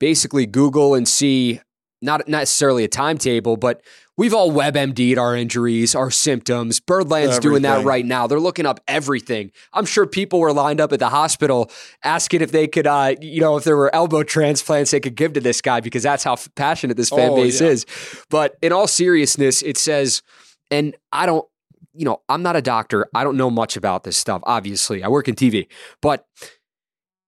basically 0.00 0.46
Google 0.46 0.94
and 0.94 1.06
see 1.06 1.60
not 2.02 2.26
necessarily 2.28 2.84
a 2.84 2.88
timetable, 2.88 3.56
but 3.56 3.80
we've 4.16 4.34
all 4.34 4.50
WebMD'd 4.52 5.16
our 5.18 5.36
injuries, 5.36 5.94
our 5.94 6.10
symptoms. 6.10 6.80
Birdland's 6.80 7.38
doing 7.38 7.62
that 7.62 7.84
right 7.84 8.04
now. 8.04 8.26
They're 8.26 8.40
looking 8.40 8.66
up 8.66 8.80
everything. 8.88 9.52
I'm 9.72 9.86
sure 9.86 10.06
people 10.06 10.40
were 10.40 10.52
lined 10.52 10.80
up 10.80 10.92
at 10.92 10.98
the 10.98 11.08
hospital 11.08 11.70
asking 12.04 12.42
if 12.42 12.52
they 12.52 12.66
could, 12.68 12.86
uh, 12.86 13.14
you 13.20 13.40
know, 13.40 13.56
if 13.56 13.64
there 13.64 13.76
were 13.76 13.94
elbow 13.94 14.22
transplants 14.24 14.90
they 14.90 15.00
could 15.00 15.14
give 15.14 15.32
to 15.34 15.40
this 15.40 15.60
guy 15.62 15.80
because 15.80 16.02
that's 16.02 16.24
how 16.24 16.36
passionate 16.56 16.96
this 16.96 17.08
fan 17.10 17.30
Oh, 17.30 17.36
base 17.36 17.60
yeah. 17.60 17.68
is. 17.68 17.86
But 18.28 18.56
in 18.60 18.72
all 18.72 18.86
seriousness, 18.86 19.62
it 19.62 19.78
says, 19.78 20.22
and 20.70 20.96
I 21.12 21.24
don't, 21.26 21.46
you 21.94 22.04
know, 22.04 22.22
I'm 22.28 22.42
not 22.42 22.56
a 22.56 22.62
doctor. 22.62 23.06
I 23.14 23.22
don't 23.22 23.36
know 23.36 23.50
much 23.50 23.76
about 23.76 24.02
this 24.04 24.16
stuff. 24.16 24.40
Obviously, 24.44 25.02
I 25.02 25.08
work 25.08 25.28
in 25.28 25.34
TV, 25.34 25.68
but 26.00 26.26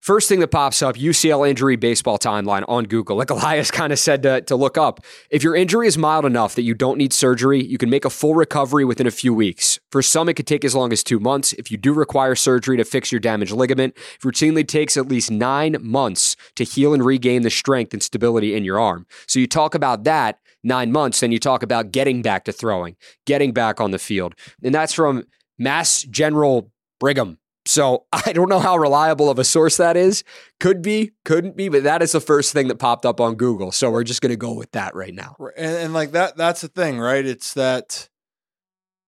First 0.05 0.29
thing 0.29 0.41
that 0.41 0.49
pops 0.49 0.83
up, 0.83 0.97
UCL 0.97 1.49
injury 1.49 1.77
baseball 1.77 2.19
timeline 2.19 2.63
on 2.69 2.85
Google. 2.85 3.17
Like 3.17 3.31
Elias 3.31 3.71
kind 3.71 3.91
of 3.91 3.99
said 3.99 4.23
to, 4.25 4.43
to 4.43 4.55
look 4.55 4.77
up. 4.77 5.01
If 5.31 5.43
your 5.43 5.57
injury 5.57 5.87
is 5.87 5.97
mild 5.97 6.27
enough 6.27 6.57
that 6.57 6.63
you 6.63 6.75
don't 6.75 6.99
need 6.99 7.15
surgery, 7.15 7.65
you 7.65 7.79
can 7.79 7.89
make 7.89 8.05
a 8.05 8.11
full 8.11 8.35
recovery 8.35 8.85
within 8.85 9.07
a 9.07 9.11
few 9.11 9.33
weeks. 9.33 9.81
For 9.91 10.03
some, 10.03 10.29
it 10.29 10.35
could 10.35 10.47
take 10.47 10.63
as 10.63 10.75
long 10.75 10.93
as 10.93 11.03
two 11.03 11.19
months. 11.19 11.55
If 11.55 11.71
you 11.71 11.79
do 11.79 11.95
require 11.95 12.35
surgery 12.35 12.77
to 12.77 12.85
fix 12.85 13.13
your 13.13 13.19
damaged 13.19 13.53
ligament, 13.53 13.97
it 13.97 14.21
routinely 14.21 14.69
takes 14.69 14.99
at 14.99 15.09
least 15.09 15.31
nine 15.31 15.79
months 15.81 16.37
to 16.57 16.65
heal 16.65 16.93
and 16.93 17.03
regain 17.03 17.41
the 17.41 17.49
strength 17.49 17.95
and 17.95 18.03
stability 18.03 18.55
in 18.55 18.63
your 18.63 18.79
arm. 18.79 19.07
So 19.27 19.39
you 19.39 19.47
talk 19.47 19.75
about 19.75 20.05
that 20.05 20.39
nine 20.63 20.93
months, 20.93 21.21
then 21.21 21.33
you 21.33 21.39
talk 21.39 21.63
about 21.63 21.93
getting 21.93 22.21
back 22.21 22.45
to 22.45 22.53
throwing, 22.53 22.97
getting 23.25 23.55
back 23.55 23.81
on 23.81 23.91
the 23.91 23.99
field. 23.99 24.35
And 24.63 24.75
that's 24.75 24.93
from 24.93 25.25
Mass 25.59 26.03
General 26.03 26.71
Brigham. 27.01 27.39
So 27.67 28.07
I 28.13 28.33
don't 28.33 28.49
know 28.49 28.59
how 28.59 28.77
reliable 28.77 29.31
of 29.31 29.39
a 29.39 29.45
source 29.45 29.77
that 29.77 29.97
is. 29.97 30.25
Could 30.61 30.83
be, 30.83 31.13
couldn't 31.25 31.57
be, 31.57 31.69
but 31.69 31.85
that 31.85 32.03
is 32.03 32.13
the 32.13 32.21
first 32.21 32.53
thing 32.53 32.69
that 32.69 32.77
popped 32.77 33.07
up 33.07 33.21
on 33.21 33.35
Google. 33.35 33.73
So 33.73 33.91
we're 33.91 34.05
just 34.05 34.21
going 34.21 34.31
to 34.31 34.37
go 34.37 34.53
with 34.53 34.73
that 34.73 34.95
right 34.95 35.15
now. 35.15 35.37
And, 35.57 35.77
and 35.77 35.95
like 35.95 36.13
that, 36.13 36.37
that's 36.37 36.61
the 36.61 36.69
thing, 36.69 36.99
right? 36.99 37.25
It's 37.25 37.55
that 37.55 38.09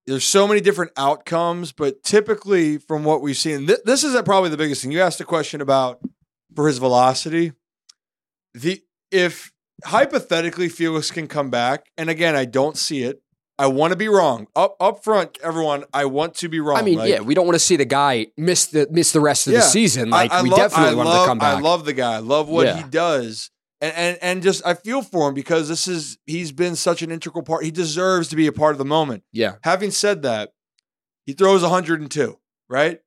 there's 0.07 0.25
so 0.25 0.47
many 0.47 0.61
different 0.61 0.93
outcomes, 0.97 1.73
but 1.73 2.03
typically 2.03 2.79
from 2.79 3.05
what 3.05 3.23
we've 3.23 3.37
seen, 3.37 3.67
th- 3.67 3.81
this 3.85 4.05
is 4.05 4.21
probably 4.23 4.51
the 4.51 4.57
biggest 4.57 4.83
thing. 4.83 4.93
You 4.93 5.01
asked 5.01 5.21
a 5.21 5.25
question 5.25 5.61
about 5.61 6.01
for 6.55 6.69
his 6.69 6.79
velocity. 6.79 7.53
The 8.55 8.83
if 9.11 9.53
hypothetically 9.85 10.69
Felix 10.69 11.11
can 11.11 11.27
come 11.27 11.51
back, 11.51 11.91
and 11.99 12.09
again, 12.09 12.35
I 12.37 12.45
don't 12.45 12.77
see 12.77 13.03
it. 13.03 13.21
I 13.59 13.69
want 13.69 13.93
to 13.93 13.97
be 13.97 14.09
wrong. 14.09 14.49
Up 14.55 14.77
up 14.81 15.03
front, 15.03 15.39
everyone, 15.43 15.85
I 15.95 16.05
want 16.05 16.35
to 16.37 16.49
be 16.49 16.61
wrong. 16.61 16.77
I 16.77 16.83
mean, 16.83 16.99
Like, 16.99 17.09
yeah, 17.11 17.21
we 17.21 17.35
don't 17.35 17.47
want 17.47 17.55
to 17.57 17.65
see 17.65 17.77
the 17.77 17.85
guy 17.87 18.27
miss 18.37 18.67
the 18.67 18.87
miss 18.91 19.13
the 19.13 19.21
rest 19.21 19.47
of 19.47 19.55
the 19.55 19.63
season. 19.63 20.11
Like 20.11 20.31
I, 20.31 20.41
I 20.41 20.43
we 20.43 20.51
love, 20.51 20.59
definitely 20.59 20.93
I 20.93 20.95
want 20.95 21.09
love, 21.09 21.23
to 21.23 21.27
come 21.29 21.39
back. 21.39 21.57
I 21.57 21.61
love 21.61 21.85
the 21.85 21.93
guy. 21.95 22.15
I 22.15 22.19
love 22.19 22.49
what 22.49 22.67
Yeah. 22.67 22.77
he 22.77 22.83
does. 22.85 23.51
And, 23.81 23.95
and 23.95 24.19
and 24.23 24.43
just 24.43 24.67
I 24.67 24.75
feel 24.75 25.03
for 25.03 25.29
him 25.29 25.35
because 25.35 25.69
this 25.69 25.87
is 25.89 26.19
he's 26.27 26.51
been 26.53 26.77
such 26.77 27.03
an 27.03 27.11
integral 27.11 27.43
part. 27.45 27.65
He 27.65 27.71
deserves 27.71 28.29
to 28.29 28.37
be 28.37 28.47
a 28.47 28.53
part 28.53 28.73
of 28.73 28.79
the 28.79 28.85
moment. 28.87 29.23
yeah, 29.33 29.57
Having 29.65 29.91
said 29.93 30.23
that, 30.23 30.51
he 31.27 31.33
throws 31.35 31.63
102, 31.63 32.39
right? 32.71 33.01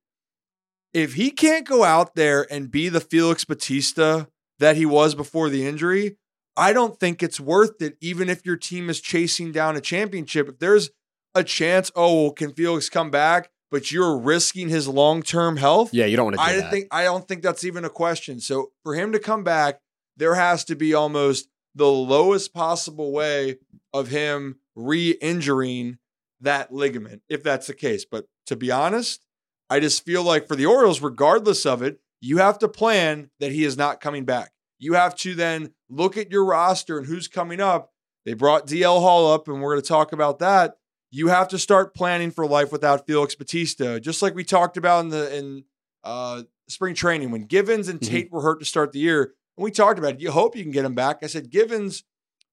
If 0.93 1.13
he 1.13 1.29
can't 1.31 1.67
go 1.67 1.83
out 1.83 2.15
there 2.15 2.45
and 2.51 2.71
be 2.71 2.89
the 2.89 2.99
Felix 3.01 3.45
Bautista 3.45 4.27
that 4.59 4.75
he 4.75 4.85
was 4.85 5.13
before 5.15 5.49
the 5.49 5.65
injury, 5.65 6.17
I 6.59 6.73
don't 6.73 6.99
think 6.99 7.23
it's 7.23 7.39
worth 7.39 7.81
it, 7.81 7.97
even 8.01 8.29
if 8.29 8.45
your 8.45 8.57
team 8.57 8.89
is 8.89 8.99
chasing 8.99 9.53
down 9.53 9.77
a 9.77 9.81
championship. 9.81 10.49
If 10.49 10.59
there's 10.59 10.89
a 11.33 11.43
chance, 11.43 11.89
oh, 11.95 12.23
well, 12.23 12.31
can 12.31 12.51
Felix 12.51 12.89
come 12.89 13.09
back, 13.09 13.49
but 13.71 13.91
you're 13.91 14.17
risking 14.17 14.67
his 14.67 14.87
long 14.87 15.23
term 15.23 15.57
health? 15.57 15.93
yeah, 15.93 16.05
you 16.05 16.17
don't 16.17 16.25
want 16.25 16.37
to 16.37 16.43
do 16.45 16.51
I 16.51 16.55
that. 16.57 16.71
think 16.71 16.87
I 16.91 17.03
don't 17.05 17.27
think 17.27 17.43
that's 17.43 17.63
even 17.63 17.85
a 17.85 17.89
question. 17.89 18.39
So 18.41 18.71
for 18.83 18.93
him 18.93 19.13
to 19.13 19.19
come 19.19 19.43
back, 19.43 19.79
there 20.17 20.35
has 20.35 20.65
to 20.65 20.75
be 20.75 20.93
almost 20.93 21.47
the 21.75 21.87
lowest 21.87 22.53
possible 22.53 23.13
way 23.13 23.57
of 23.93 24.09
him 24.09 24.59
re-injuring 24.75 25.97
that 26.41 26.73
ligament, 26.73 27.21
if 27.29 27.41
that's 27.41 27.67
the 27.67 27.73
case. 27.73 28.05
But 28.05 28.25
to 28.47 28.55
be 28.55 28.69
honest, 28.69 29.25
I 29.69 29.79
just 29.79 30.03
feel 30.03 30.23
like 30.23 30.47
for 30.47 30.55
the 30.55 30.65
Orioles, 30.65 31.01
regardless 31.01 31.65
of 31.65 31.81
it, 31.81 32.01
you 32.21 32.37
have 32.37 32.59
to 32.59 32.67
plan 32.67 33.29
that 33.39 33.51
he 33.51 33.63
is 33.63 33.77
not 33.77 34.01
coming 34.01 34.25
back. 34.25 34.51
You 34.79 34.93
have 34.93 35.15
to 35.17 35.35
then 35.35 35.73
look 35.89 36.17
at 36.17 36.31
your 36.31 36.45
roster 36.45 36.97
and 36.97 37.05
who's 37.07 37.27
coming 37.27 37.59
up. 37.59 37.91
They 38.25 38.33
brought 38.33 38.67
DL 38.67 38.99
Hall 39.01 39.31
up, 39.31 39.47
and 39.47 39.61
we're 39.61 39.73
going 39.73 39.81
to 39.81 39.87
talk 39.87 40.11
about 40.13 40.39
that. 40.39 40.77
You 41.11 41.27
have 41.29 41.47
to 41.49 41.57
start 41.59 41.95
planning 41.95 42.31
for 42.31 42.45
life 42.47 42.71
without 42.71 43.05
Felix 43.07 43.35
Bautista, 43.35 43.99
just 43.99 44.21
like 44.21 44.35
we 44.35 44.43
talked 44.43 44.77
about 44.77 45.03
in 45.05 45.09
the 45.09 45.35
in 45.37 45.63
uh, 46.03 46.43
spring 46.67 46.93
training 46.95 47.31
when 47.31 47.45
Givens 47.45 47.87
and 47.89 47.99
Mhm. 47.99 48.07
Tate 48.07 48.31
were 48.31 48.41
hurt 48.41 48.59
to 48.59 48.65
start 48.65 48.91
the 48.93 48.99
year. 48.99 49.33
And 49.57 49.63
we 49.63 49.71
talked 49.71 49.99
about 49.99 50.13
it. 50.15 50.21
You 50.21 50.31
hope 50.31 50.55
you 50.55 50.63
can 50.63 50.71
get 50.71 50.85
him 50.85 50.93
back. 50.95 51.19
I 51.23 51.27
said 51.27 51.49
Givens 51.49 52.03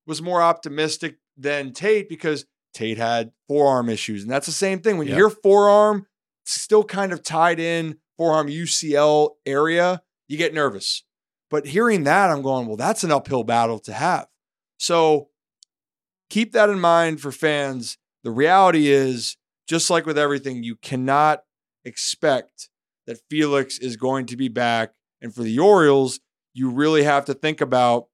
was 0.07 0.21
more 0.23 0.41
optimistic 0.43 1.19
than 1.37 1.73
Tate 1.73 2.09
because 2.09 2.47
Tate 2.75 2.97
had 2.99 3.33
forearm 3.47 3.89
issues. 3.89 4.23
And 4.23 4.31
that's 4.31 4.47
the 4.47 4.53
same 4.53 4.81
thing. 4.81 4.97
When 4.99 5.07
Yeah. 5.07 5.17
you 5.17 5.29
hear 5.29 5.31
forearm, 5.31 6.07
still 6.45 6.83
kind 6.83 7.13
of 7.13 7.23
tied 7.23 7.61
in 7.61 7.99
forearm 8.17 8.49
UCL 8.49 9.37
area, 9.47 10.03
you 10.29 10.39
get 10.39 10.55
nervous. 10.55 11.05
But 11.51 11.67
hearing 11.67 12.05
that, 12.05 12.31
I'm 12.31 12.43
going, 12.43 12.67
well, 12.67 12.77
that's 12.77 13.05
an 13.05 13.13
uphill 13.13 13.45
battle 13.45 13.79
to 13.81 13.93
have. 13.93 14.27
So 14.79 15.29
keep 16.29 16.53
that 16.53 16.71
in 16.71 16.81
mind 16.81 17.21
for 17.21 17.33
fans. 17.33 17.99
The 18.25 18.31
reality 18.31 18.89
is, 18.89 19.37
just 19.69 19.91
like 19.91 20.07
with 20.07 20.19
everything, 20.19 20.63
you 20.63 20.77
cannot 20.77 21.43
expect 21.85 22.69
that 23.07 23.21
Felix 23.31 23.79
is 23.79 23.97
going 23.97 24.27
to 24.27 24.37
be 24.37 24.49
back. 24.49 24.95
And 25.21 25.35
for 25.35 25.43
the 25.43 25.59
Orioles, 25.59 26.21
you 26.55 26.71
really 26.71 27.05
have 27.05 27.25
to 27.27 27.35
think 27.35 27.61
about 27.61 28.07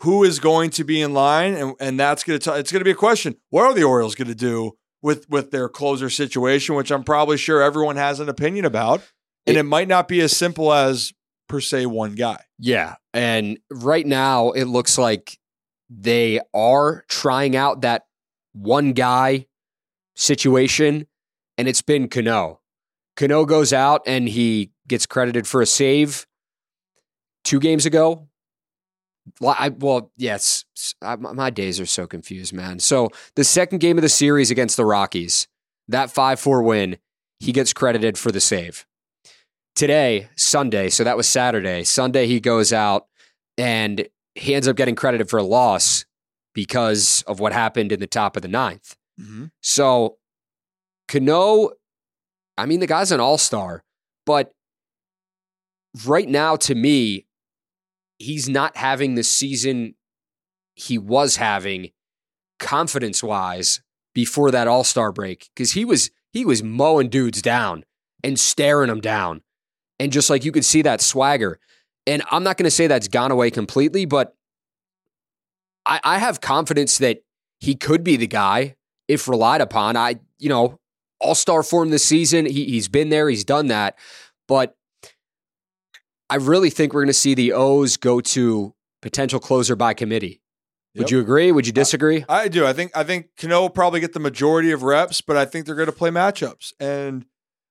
who 0.00 0.24
is 0.24 0.38
going 0.38 0.70
to 0.70 0.84
be 0.84 1.02
in 1.02 1.12
line, 1.12 1.54
and, 1.54 1.74
and 1.78 2.00
that's 2.00 2.24
going 2.24 2.38
to 2.38 2.54
it's 2.54 2.72
going 2.72 2.80
to 2.80 2.84
be 2.84 2.90
a 2.90 2.94
question. 2.94 3.36
What 3.50 3.64
are 3.64 3.74
the 3.74 3.84
Orioles 3.84 4.14
going 4.14 4.28
to 4.28 4.34
do 4.34 4.78
with 5.02 5.28
with 5.28 5.50
their 5.50 5.68
closer 5.68 6.08
situation, 6.08 6.74
which 6.74 6.90
I'm 6.90 7.04
probably 7.04 7.36
sure 7.36 7.62
everyone 7.62 7.96
has 7.96 8.20
an 8.20 8.28
opinion 8.28 8.64
about, 8.64 9.02
and 9.46 9.56
it 9.56 9.64
might 9.64 9.88
not 9.88 10.08
be 10.08 10.20
as 10.20 10.34
simple 10.34 10.72
as 10.72 11.12
per 11.50 11.60
se 11.60 11.84
one 11.86 12.14
guy. 12.14 12.38
Yeah. 12.60 12.94
And 13.12 13.58
right 13.70 14.06
now, 14.06 14.52
it 14.52 14.64
looks 14.64 14.96
like 14.96 15.36
they 15.90 16.40
are 16.54 17.04
trying 17.08 17.56
out 17.56 17.80
that 17.80 18.06
one 18.52 18.92
guy 18.92 19.46
situation, 20.14 21.08
and 21.58 21.66
it's 21.66 21.82
been 21.82 22.08
Cano. 22.08 22.60
Cano 23.16 23.44
goes 23.44 23.72
out 23.72 24.02
and 24.06 24.28
he 24.28 24.70
gets 24.86 25.06
credited 25.06 25.46
for 25.46 25.60
a 25.60 25.66
save 25.66 26.24
two 27.42 27.58
games 27.58 27.84
ago. 27.84 28.28
Well, 29.40 29.56
I, 29.58 29.70
well 29.70 30.12
yes, 30.16 30.64
I, 31.02 31.16
my 31.16 31.50
days 31.50 31.80
are 31.80 31.86
so 31.86 32.06
confused, 32.06 32.52
man. 32.52 32.78
So 32.78 33.10
the 33.34 33.44
second 33.44 33.80
game 33.80 33.98
of 33.98 34.02
the 34.02 34.08
series 34.08 34.52
against 34.52 34.76
the 34.76 34.86
Rockies, 34.86 35.48
that 35.88 36.12
5 36.12 36.38
4 36.38 36.62
win, 36.62 36.98
he 37.40 37.50
gets 37.50 37.72
credited 37.72 38.16
for 38.16 38.30
the 38.30 38.40
save 38.40 38.86
today, 39.80 40.28
Sunday, 40.36 40.90
so 40.90 41.04
that 41.04 41.16
was 41.16 41.26
Saturday. 41.26 41.84
Sunday, 41.84 42.26
he 42.26 42.38
goes 42.38 42.70
out 42.70 43.06
and 43.56 44.06
he 44.34 44.54
ends 44.54 44.68
up 44.68 44.76
getting 44.76 44.94
credited 44.94 45.30
for 45.30 45.38
a 45.38 45.42
loss 45.42 46.04
because 46.52 47.24
of 47.26 47.40
what 47.40 47.54
happened 47.54 47.90
in 47.90 47.98
the 47.98 48.06
top 48.06 48.36
of 48.36 48.42
the 48.42 48.48
ninth. 48.48 48.94
Mm-hmm. 49.18 49.46
So, 49.62 50.18
Cano, 51.08 51.70
I 52.58 52.66
mean, 52.66 52.80
the 52.80 52.86
guy's 52.86 53.10
an 53.10 53.20
all 53.20 53.38
star, 53.38 53.82
but 54.26 54.52
right 56.04 56.28
now, 56.28 56.56
to 56.56 56.74
me, 56.74 57.24
he's 58.18 58.50
not 58.50 58.76
having 58.76 59.14
the 59.14 59.24
season 59.24 59.94
he 60.74 60.98
was 60.98 61.36
having 61.36 61.88
confidence 62.58 63.22
wise 63.22 63.80
before 64.14 64.50
that 64.50 64.68
all 64.68 64.84
star 64.84 65.10
break 65.10 65.48
because 65.54 65.72
he 65.72 65.86
was 65.86 66.10
he 66.34 66.44
was 66.44 66.62
mowing 66.62 67.08
dudes 67.08 67.40
down 67.40 67.86
and 68.22 68.38
staring 68.38 68.88
them 68.88 69.00
down 69.00 69.40
and 70.00 70.10
just 70.10 70.28
like 70.30 70.44
you 70.44 70.50
could 70.50 70.64
see 70.64 70.82
that 70.82 71.00
swagger. 71.00 71.60
And 72.06 72.22
i'm 72.32 72.42
not 72.42 72.56
going 72.56 72.64
to 72.64 72.70
say 72.70 72.86
that's 72.88 73.06
gone 73.08 73.30
away 73.30 73.50
completely 73.50 74.04
but 74.06 74.34
I, 75.86 76.00
I 76.02 76.18
have 76.18 76.40
confidence 76.40 76.98
that 76.98 77.22
he 77.60 77.74
could 77.74 78.02
be 78.04 78.16
the 78.16 78.26
guy 78.26 78.76
if 79.08 79.28
relied 79.28 79.60
upon. 79.60 79.96
I 79.96 80.16
you 80.38 80.48
know 80.48 80.78
all-star 81.20 81.62
form 81.62 81.90
this 81.90 82.04
season. 82.04 82.46
He, 82.46 82.64
he's 82.64 82.88
been 82.88 83.10
there. 83.10 83.28
He's 83.28 83.44
done 83.44 83.66
that. 83.68 83.96
But 84.48 84.74
i 86.30 86.36
really 86.36 86.70
think 86.70 86.92
we're 86.94 87.02
going 87.02 87.08
to 87.08 87.12
see 87.12 87.34
the 87.34 87.52
o's 87.52 87.96
go 87.96 88.20
to 88.20 88.74
potential 89.02 89.40
closer 89.40 89.74
by 89.76 89.94
committee. 89.94 90.40
Would 90.94 91.02
Yep. 91.02 91.10
you 91.10 91.20
agree? 91.20 91.52
Would 91.52 91.66
you 91.66 91.72
disagree? 91.72 92.24
I 92.28 92.48
do. 92.48 92.66
I 92.66 92.72
think 92.72 92.96
I 92.96 93.04
think 93.04 93.28
Cano 93.36 93.60
will 93.62 93.70
probably 93.70 94.00
get 94.00 94.12
the 94.12 94.20
majority 94.20 94.72
of 94.72 94.82
reps, 94.82 95.20
but 95.20 95.36
I 95.36 95.44
think 95.44 95.66
they're 95.66 95.74
going 95.74 95.86
to 95.86 95.92
play 95.92 96.10
matchups. 96.10 96.72
And 96.80 97.26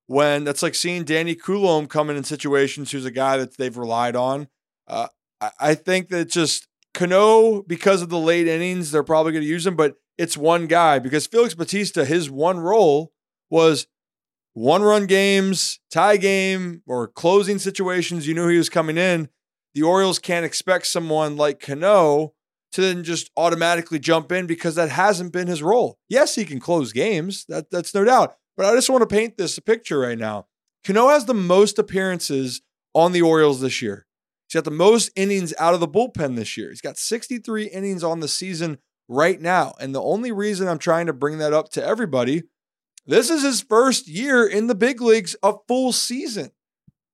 when 0.10 0.44
that's 0.44 0.64
like 0.64 0.74
seeing 0.74 1.04
Danny 1.04 1.36
Coulombe 1.36 1.86
coming 1.86 2.18
in 2.18 2.24
situations 2.24 2.92
who's 2.92 3.06
a 3.06 3.12
guy 3.12 3.38
that 3.38 3.58
they've 3.58 3.78
relied 3.78 4.16
on. 4.16 4.48
Uh, 4.88 5.08
I, 5.40 5.52
I 5.60 5.76
think 5.76 6.10
that 6.10 6.32
just 6.32 6.68
Cano, 6.96 7.62
because 7.62 8.02
of 8.02 8.10
the 8.10 8.18
late 8.18 8.48
innings, 8.48 8.90
they're 8.90 9.04
probably 9.04 9.34
going 9.34 9.44
to 9.44 9.50
use 9.50 9.68
him, 9.68 9.76
but 9.76 9.98
it's 10.18 10.36
one 10.36 10.66
guy 10.66 10.98
because 10.98 11.28
Felix 11.28 11.54
Bautista, 11.54 12.06
his 12.06 12.28
one 12.28 12.60
role 12.60 13.12
was 13.52 13.86
one 14.56 14.82
run 14.82 15.06
games, 15.06 15.80
tie 15.92 16.18
game, 16.18 16.82
or 16.88 17.08
closing 17.08 17.60
situations. 17.60 18.28
You 18.28 18.34
knew 18.34 18.48
he 18.48 18.58
was 18.58 18.68
coming 18.68 18.98
in. 18.98 19.30
the 19.76 19.84
Orioles 19.84 20.18
can't 20.18 20.44
expect 20.44 20.88
someone 20.88 21.38
like 21.38 21.60
Cano 21.60 22.34
to 22.72 22.82
then 22.82 23.04
just 23.04 23.30
automatically 23.38 24.00
jump 24.00 24.32
in 24.32 24.48
because 24.48 24.74
that 24.74 24.90
hasn't 24.90 25.34
been 25.34 25.46
his 25.46 25.62
role. 25.62 26.00
Yes, 26.10 26.34
he 26.34 26.46
can 26.46 26.60
close 26.60 26.94
games. 26.94 27.46
That, 27.48 27.70
that's 27.70 27.94
no 27.94 28.04
doubt. 28.04 28.34
But 28.60 28.66
I 28.66 28.76
just 28.76 28.90
want 28.90 29.04
to 29.04 29.16
paint 29.16 29.38
this 29.38 29.58
picture 29.58 30.00
right 30.00 30.18
now. 30.18 30.48
Cano 30.86 31.08
has 31.08 31.24
the 31.24 31.34
most 31.34 31.80
appearances 31.80 32.62
on 32.94 33.14
the 33.14 33.22
Orioles 33.22 33.62
this 33.62 33.82
year. 33.82 34.06
He's 34.50 34.56
got 34.56 34.66
the 34.66 34.70
most 34.70 35.12
innings 35.16 35.54
out 35.58 35.74
of 35.74 35.80
the 35.80 35.88
bullpen 35.88 36.36
this 36.36 36.58
year. 36.58 36.68
He's 36.68 36.82
got 36.82 36.98
63 36.98 37.68
innings 37.68 38.04
on 38.04 38.20
the 38.20 38.28
season 38.28 38.80
right 39.08 39.40
now. 39.40 39.76
And 39.80 39.96
the 39.96 40.02
only 40.02 40.34
reason 40.34 40.68
I'm 40.68 40.78
trying 40.78 41.06
to 41.06 41.14
bring 41.14 41.38
that 41.38 41.54
up 41.54 41.70
to 41.70 41.86
everybody, 41.86 42.44
this 43.08 43.30
is 43.30 43.44
his 43.44 43.62
first 43.62 44.10
year 44.10 44.46
in 44.46 44.68
the 44.68 44.76
big 44.76 45.00
leagues, 45.00 45.38
a 45.42 45.54
full 45.70 45.94
season. 45.94 46.52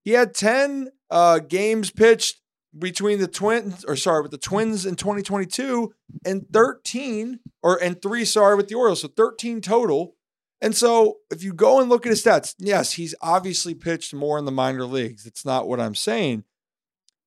He 0.04 0.14
had 0.14 0.34
10 0.34 0.90
uh, 1.12 1.38
games 1.38 1.92
pitched 1.92 2.42
between 2.76 3.20
the 3.20 3.28
Twins, 3.28 3.86
or 3.86 3.96
sorry, 3.96 4.24
with 4.24 4.32
the 4.32 4.40
Twins 4.40 4.84
in 4.84 4.96
2022, 4.96 5.94
and 6.26 6.48
13, 6.52 7.40
or 7.62 7.78
and 7.84 8.02
three, 8.02 8.26
sorry, 8.26 8.56
with 8.56 8.68
the 8.68 8.74
Orioles. 8.74 9.02
So 9.02 9.10
13 9.10 9.62
total. 9.62 10.15
And 10.62 10.76
so 10.76 11.18
if 11.30 11.44
you 11.44 11.54
go 11.54 11.80
and 11.80 11.90
look 11.90 12.06
at 12.06 12.10
his 12.10 12.24
stats, 12.24 12.56
yes, 12.58 12.94
he's 12.94 13.14
obviously 13.22 13.76
pitched 13.76 14.14
more 14.14 14.38
in 14.38 14.46
the 14.46 14.52
minor 14.52 14.86
leagues. 14.86 15.24
That's 15.24 15.46
not 15.46 15.68
what 15.68 15.80
I'm 15.80 15.96
saying. 15.96 16.44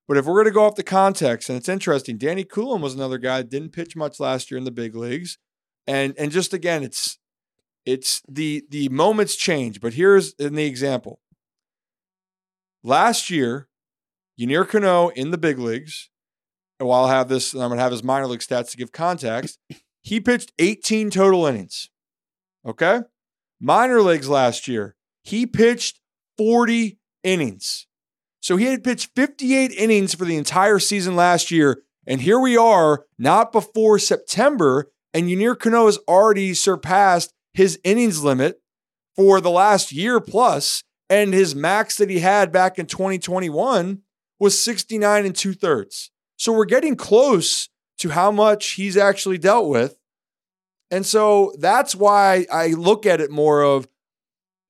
But 0.08 0.16
if 0.16 0.24
we're 0.24 0.34
going 0.34 0.46
to 0.46 0.50
go 0.50 0.64
off 0.64 0.74
the 0.74 0.82
context, 0.82 1.50
and 1.50 1.58
it's 1.58 1.68
interesting, 1.68 2.16
Danny 2.16 2.42
Coulombe 2.42 2.80
was 2.80 2.94
another 2.94 3.18
guy 3.18 3.38
that 3.38 3.50
didn't 3.50 3.72
pitch 3.72 3.94
much 3.94 4.18
last 4.18 4.50
year 4.50 4.56
in 4.56 4.64
the 4.64 4.70
big 4.70 4.96
leagues, 4.96 5.36
and 5.86 6.14
and 6.18 6.32
just 6.32 6.54
again, 6.54 6.82
it's 6.82 7.18
it's 7.84 8.22
the 8.26 8.64
the 8.70 8.88
moments 8.88 9.36
change. 9.36 9.82
But 9.82 9.94
here's 9.94 10.32
in 10.34 10.54
the 10.54 10.64
example. 10.64 11.20
Last 12.82 13.28
year, 13.28 13.68
Yennier 14.40 14.66
Cano 14.66 15.08
in 15.08 15.30
the 15.30 15.36
big 15.38 15.58
leagues, 15.58 16.08
and 16.80 16.88
while 16.88 17.04
I 17.04 17.14
have 17.14 17.28
this, 17.28 17.52
I'm 17.52 17.70
to 17.70 17.76
have 17.76 17.92
his 17.92 18.02
minor 18.02 18.26
league 18.26 18.40
stats 18.40 18.70
to 18.70 18.76
give 18.78 18.92
context. 18.92 19.58
He 20.00 20.20
pitched 20.20 20.52
18 20.58 21.10
total 21.10 21.44
innings. 21.44 21.90
Okay, 22.64 23.00
minor 23.60 24.00
leagues 24.02 24.28
last 24.28 24.68
year, 24.68 24.96
he 25.22 25.46
pitched 25.46 26.00
40 26.36 26.98
innings. 27.22 27.86
So 28.40 28.56
he 28.56 28.66
had 28.66 28.84
pitched 28.84 29.10
58 29.16 29.72
innings 29.72 30.14
for 30.14 30.24
the 30.24 30.36
entire 30.36 30.78
season 30.78 31.16
last 31.16 31.50
year. 31.50 31.82
And 32.06 32.20
here 32.20 32.38
we 32.38 32.56
are, 32.56 33.04
not 33.18 33.52
before 33.52 33.98
September, 33.98 34.90
and 35.12 35.26
Yennier 35.26 35.58
Cano 35.58 35.86
has 35.86 35.98
already 36.08 36.54
surpassed 36.54 37.34
his 37.52 37.78
innings 37.84 38.22
limit 38.22 38.60
for 39.16 39.40
the 39.40 39.50
last 39.50 39.92
year 39.92 40.20
plus, 40.20 40.84
And 41.10 41.32
his 41.32 41.54
max 41.54 41.96
that 41.96 42.10
he 42.10 42.20
had 42.20 42.52
back 42.52 42.78
in 42.78 42.86
2021 42.86 44.02
was 44.38 44.62
69 44.62 45.26
and 45.26 45.34
two 45.34 45.54
thirds. 45.54 46.10
So 46.36 46.52
we're 46.52 46.66
getting 46.66 46.96
close 46.96 47.68
to 47.98 48.10
how 48.10 48.30
much 48.30 48.72
he's 48.72 48.96
actually 48.96 49.38
dealt 49.38 49.68
with. 49.68 49.97
And 50.90 51.04
so 51.04 51.52
that's 51.58 51.94
why 51.94 52.46
I 52.52 52.68
look 52.68 53.06
at 53.06 53.20
it 53.20 53.30
more 53.30 53.62
of 53.62 53.88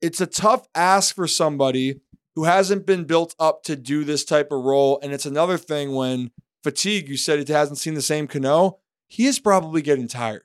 it's 0.00 0.20
a 0.20 0.26
tough 0.26 0.66
ask 0.74 1.14
for 1.14 1.26
somebody 1.26 2.00
who 2.34 2.44
hasn't 2.44 2.86
been 2.86 3.04
built 3.04 3.34
up 3.38 3.62
to 3.64 3.76
do 3.76 4.04
this 4.04 4.24
type 4.24 4.52
of 4.52 4.64
role. 4.64 5.00
And 5.02 5.12
it's 5.12 5.26
another 5.26 5.58
thing 5.58 5.94
when 5.94 6.30
fatigue, 6.62 7.08
you 7.08 7.16
said 7.16 7.38
it 7.38 7.48
hasn't 7.48 7.78
seen 7.78 7.94
the 7.94 8.02
same 8.02 8.26
Cano, 8.28 8.78
he 9.08 9.26
is 9.26 9.40
probably 9.40 9.82
getting 9.82 10.08
tired. 10.08 10.42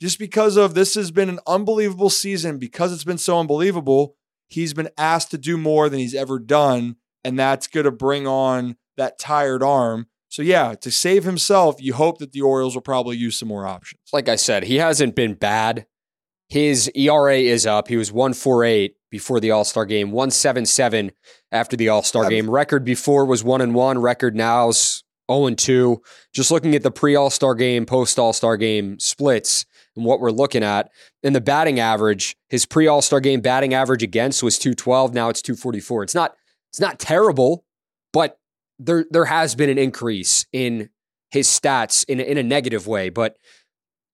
Just 0.00 0.18
because 0.18 0.56
of 0.56 0.74
this 0.74 0.94
has 0.94 1.10
been 1.10 1.28
an 1.28 1.40
unbelievable 1.46 2.10
season, 2.10 2.58
because 2.58 2.92
it's 2.92 3.04
been 3.04 3.18
so 3.18 3.38
unbelievable, 3.38 4.16
he's 4.48 4.72
been 4.72 4.88
asked 4.96 5.30
to 5.32 5.38
do 5.38 5.56
more 5.56 5.88
than 5.88 6.00
he's 6.00 6.14
ever 6.14 6.38
done. 6.38 6.96
And 7.22 7.38
that's 7.38 7.66
going 7.66 7.84
to 7.84 7.92
bring 7.92 8.26
on 8.26 8.76
that 8.96 9.18
tired 9.18 9.62
arm. 9.62 10.06
So, 10.30 10.42
yeah, 10.42 10.74
to 10.80 10.90
save 10.90 11.24
himself, 11.24 11.76
you 11.80 11.92
hope 11.92 12.18
that 12.18 12.32
the 12.32 12.40
Orioles 12.40 12.74
will 12.74 12.82
probably 12.82 13.16
use 13.16 13.36
some 13.36 13.48
more 13.48 13.66
options. 13.66 14.00
Like 14.12 14.28
I 14.28 14.36
said, 14.36 14.64
he 14.64 14.76
hasn't 14.76 15.14
been 15.14 15.34
bad. 15.34 15.86
His 16.48 16.90
ERA 16.94 17.36
is 17.36 17.66
up. 17.66 17.88
He 17.88 17.96
was 17.96 18.12
148 18.12 18.94
before 19.10 19.40
the 19.40 19.50
All 19.50 19.64
Star 19.64 19.84
game, 19.84 20.12
177 20.12 21.12
after 21.52 21.76
the 21.76 21.88
All 21.88 22.02
Star 22.02 22.28
game. 22.28 22.48
Record 22.48 22.84
before 22.84 23.24
was 23.24 23.44
1 23.44 23.60
and 23.60 23.74
1. 23.74 23.98
Record 23.98 24.34
now 24.34 24.68
is 24.68 25.04
0 25.30 25.46
and 25.46 25.58
2. 25.58 26.00
Just 26.32 26.50
looking 26.50 26.74
at 26.74 26.82
the 26.82 26.90
pre 26.90 27.14
All 27.14 27.30
Star 27.30 27.54
game, 27.54 27.86
post 27.86 28.18
All 28.18 28.32
Star 28.32 28.56
game 28.56 28.98
splits 28.98 29.64
and 29.94 30.04
what 30.04 30.20
we're 30.20 30.30
looking 30.30 30.64
at. 30.64 30.90
In 31.22 31.34
the 31.34 31.40
batting 31.40 31.78
average, 31.78 32.36
his 32.48 32.66
pre 32.66 32.88
All 32.88 33.02
Star 33.02 33.20
game 33.20 33.40
batting 33.40 33.74
average 33.74 34.02
against 34.02 34.42
was 34.42 34.58
212. 34.58 35.14
Now 35.14 35.28
it's 35.28 35.42
244. 35.42 36.04
It's 36.04 36.14
not 36.14 36.34
it's 36.70 36.80
not 36.80 36.98
terrible, 36.98 37.64
but 38.12 38.39
there 38.80 39.04
there 39.10 39.26
has 39.26 39.54
been 39.54 39.70
an 39.70 39.78
increase 39.78 40.46
in 40.52 40.88
his 41.30 41.46
stats 41.46 42.04
in 42.08 42.18
in 42.18 42.38
a 42.38 42.42
negative 42.42 42.86
way. 42.86 43.10
But 43.10 43.36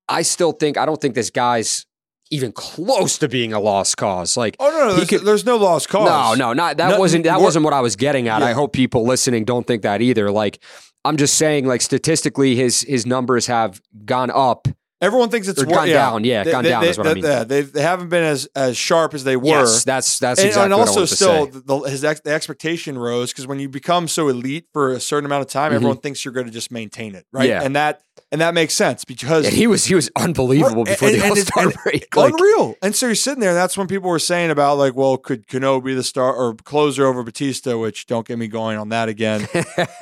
I 0.08 0.22
still 0.22 0.52
think 0.52 0.76
I 0.76 0.84
don't 0.84 1.00
think 1.00 1.14
this 1.14 1.30
guy's 1.30 1.86
even 2.30 2.50
close 2.52 3.18
to 3.18 3.28
being 3.28 3.52
a 3.52 3.60
lost 3.60 3.96
cause. 3.96 4.36
Like, 4.36 4.56
oh 4.58 4.70
no, 4.70 4.88
no 4.88 4.94
there's, 4.94 5.08
could, 5.08 5.22
there's, 5.22 5.46
no 5.46 5.56
lost 5.56 5.88
cause. 5.88 6.08
No, 6.08 6.48
no, 6.48 6.52
not 6.52 6.76
that 6.78 6.90
no, 6.90 6.98
wasn't 6.98 7.24
that 7.24 7.40
wasn't 7.40 7.64
what 7.64 7.74
I 7.74 7.80
was 7.80 7.96
getting 7.96 8.28
at. 8.28 8.40
Yeah. 8.40 8.48
I 8.48 8.52
hope 8.52 8.72
people 8.72 9.04
listening 9.04 9.44
don't 9.44 9.66
think 9.66 9.82
that 9.82 10.02
either. 10.02 10.30
Like, 10.30 10.62
I'm 11.04 11.16
just 11.16 11.36
saying, 11.36 11.66
like 11.66 11.80
statistically, 11.80 12.56
his 12.56 12.80
his 12.82 13.06
numbers 13.06 13.46
have 13.46 13.80
gone 14.04 14.30
up 14.30 14.68
Everyone 15.00 15.28
thinks 15.28 15.46
it's 15.46 15.62
gone 15.62 15.88
yeah. 15.88 15.94
down. 15.94 16.24
Yeah, 16.24 16.42
they, 16.42 16.52
gone 16.52 16.64
they, 16.64 16.70
down 16.70 16.82
they, 16.82 16.88
is 16.88 16.96
what 16.96 17.04
they, 17.04 17.10
I 17.10 17.14
mean. 17.14 17.24
Yeah, 17.24 17.44
they, 17.44 17.60
they 17.60 17.82
haven't 17.82 18.08
been 18.08 18.24
as 18.24 18.48
as 18.54 18.78
sharp 18.78 19.12
as 19.12 19.24
they 19.24 19.36
were. 19.36 19.46
Yes, 19.46 19.84
that's 19.84 20.18
that's 20.18 20.40
and, 20.40 20.48
exactly 20.48 20.72
and 20.72 20.72
also 20.72 21.04
still 21.04 21.46
the, 21.46 21.80
his 21.80 22.02
ex, 22.02 22.20
the 22.20 22.32
expectation 22.32 22.96
rose 22.96 23.30
because 23.30 23.46
when 23.46 23.58
you 23.58 23.68
become 23.68 24.08
so 24.08 24.28
elite 24.28 24.68
for 24.72 24.92
a 24.92 25.00
certain 25.00 25.26
amount 25.26 25.42
of 25.42 25.48
time, 25.48 25.68
mm-hmm. 25.68 25.76
everyone 25.76 25.98
thinks 25.98 26.24
you're 26.24 26.32
going 26.32 26.46
to 26.46 26.52
just 26.52 26.70
maintain 26.70 27.14
it, 27.14 27.26
right? 27.30 27.48
Yeah. 27.48 27.62
and 27.62 27.76
that 27.76 28.00
and 28.32 28.40
that 28.40 28.54
makes 28.54 28.74
sense 28.74 29.04
because 29.04 29.44
yeah, 29.44 29.50
he 29.50 29.66
was 29.66 29.84
he 29.84 29.94
was 29.94 30.10
unbelievable 30.16 30.84
before 30.84 31.08
and, 31.08 31.20
the 31.20 31.28
All 31.28 31.36
Star 31.36 31.70
break, 31.84 32.08
like, 32.16 32.32
unreal. 32.32 32.74
And 32.82 32.94
so 32.94 33.06
you're 33.06 33.14
sitting 33.14 33.40
there, 33.40 33.50
and 33.50 33.58
that's 33.58 33.76
when 33.76 33.88
people 33.88 34.08
were 34.08 34.18
saying 34.18 34.50
about 34.50 34.78
like, 34.78 34.94
well, 34.94 35.18
could 35.18 35.46
Cano 35.46 35.78
be 35.80 35.94
the 35.94 36.02
star 36.02 36.34
or 36.34 36.54
closer 36.54 37.06
over 37.06 37.22
Bautista? 37.22 37.76
Which 37.76 38.06
don't 38.06 38.26
get 38.26 38.38
me 38.38 38.48
going 38.48 38.78
on 38.78 38.88
that 38.88 39.10
again. 39.10 39.46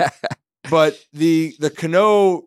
but 0.70 0.98
the 1.12 1.54
the 1.58 1.70
Cano 1.70 2.44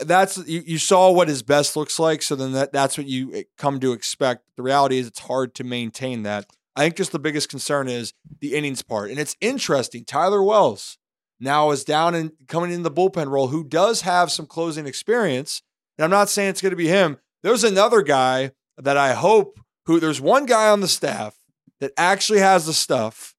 that's 0.00 0.36
you, 0.46 0.62
you 0.66 0.78
saw 0.78 1.10
what 1.10 1.28
his 1.28 1.42
best 1.42 1.76
looks 1.76 1.98
like, 1.98 2.22
so 2.22 2.34
then 2.34 2.52
that, 2.52 2.72
that's 2.72 2.98
what 2.98 3.06
you 3.06 3.34
eh, 3.34 3.42
come 3.58 3.80
to 3.80 3.92
expect. 3.92 4.44
The 4.56 4.62
reality 4.62 4.98
is 4.98 5.06
it's 5.06 5.20
hard 5.20 5.54
to 5.56 5.64
maintain 5.64 6.22
that. 6.22 6.46
I 6.74 6.82
think 6.82 6.96
just 6.96 7.12
the 7.12 7.18
biggest 7.18 7.48
concern 7.48 7.88
is 7.88 8.12
the 8.40 8.54
innings 8.54 8.82
part. 8.82 9.10
And 9.10 9.18
it's 9.18 9.36
interesting. 9.40 10.04
Tyler 10.04 10.42
Wells 10.42 10.98
now 11.40 11.70
is 11.70 11.84
down 11.84 12.14
and 12.14 12.32
coming 12.48 12.70
in 12.70 12.82
the 12.82 12.90
bullpen 12.90 13.30
role, 13.30 13.48
who 13.48 13.64
does 13.64 14.02
have 14.02 14.30
some 14.30 14.46
closing 14.46 14.86
experience. 14.86 15.62
And 15.96 16.04
I'm 16.04 16.10
not 16.10 16.28
saying 16.28 16.50
it's 16.50 16.60
going 16.60 16.70
to 16.70 16.76
be 16.76 16.88
him. 16.88 17.18
There's 17.42 17.64
another 17.64 18.02
guy 18.02 18.52
that 18.76 18.96
I 18.96 19.14
hope 19.14 19.58
who 19.86 20.00
there's 20.00 20.20
one 20.20 20.46
guy 20.46 20.68
on 20.68 20.80
the 20.80 20.88
staff 20.88 21.36
that 21.80 21.92
actually 21.96 22.40
has 22.40 22.66
the 22.66 22.72
stuff 22.72 23.34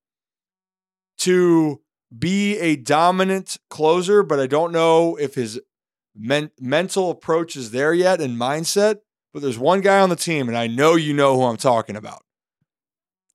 to 1.19 1.81
be 2.17 2.57
a 2.59 2.75
dominant 2.75 3.57
closer, 3.69 4.23
but 4.23 4.39
I 4.39 4.47
don't 4.47 4.71
know 4.71 5.15
if 5.17 5.35
his 5.35 5.59
men- 6.17 6.51
mental 6.59 7.11
approach 7.11 7.55
is 7.55 7.71
there 7.71 7.93
yet 7.93 8.21
and 8.21 8.37
mindset. 8.37 8.97
But 9.33 9.41
there's 9.41 9.59
one 9.59 9.81
guy 9.81 9.99
on 9.99 10.09
the 10.09 10.15
team, 10.15 10.47
and 10.47 10.57
I 10.57 10.67
know 10.67 10.95
you 10.95 11.13
know 11.13 11.35
who 11.35 11.43
I'm 11.43 11.57
talking 11.57 11.95
about. 11.95 12.23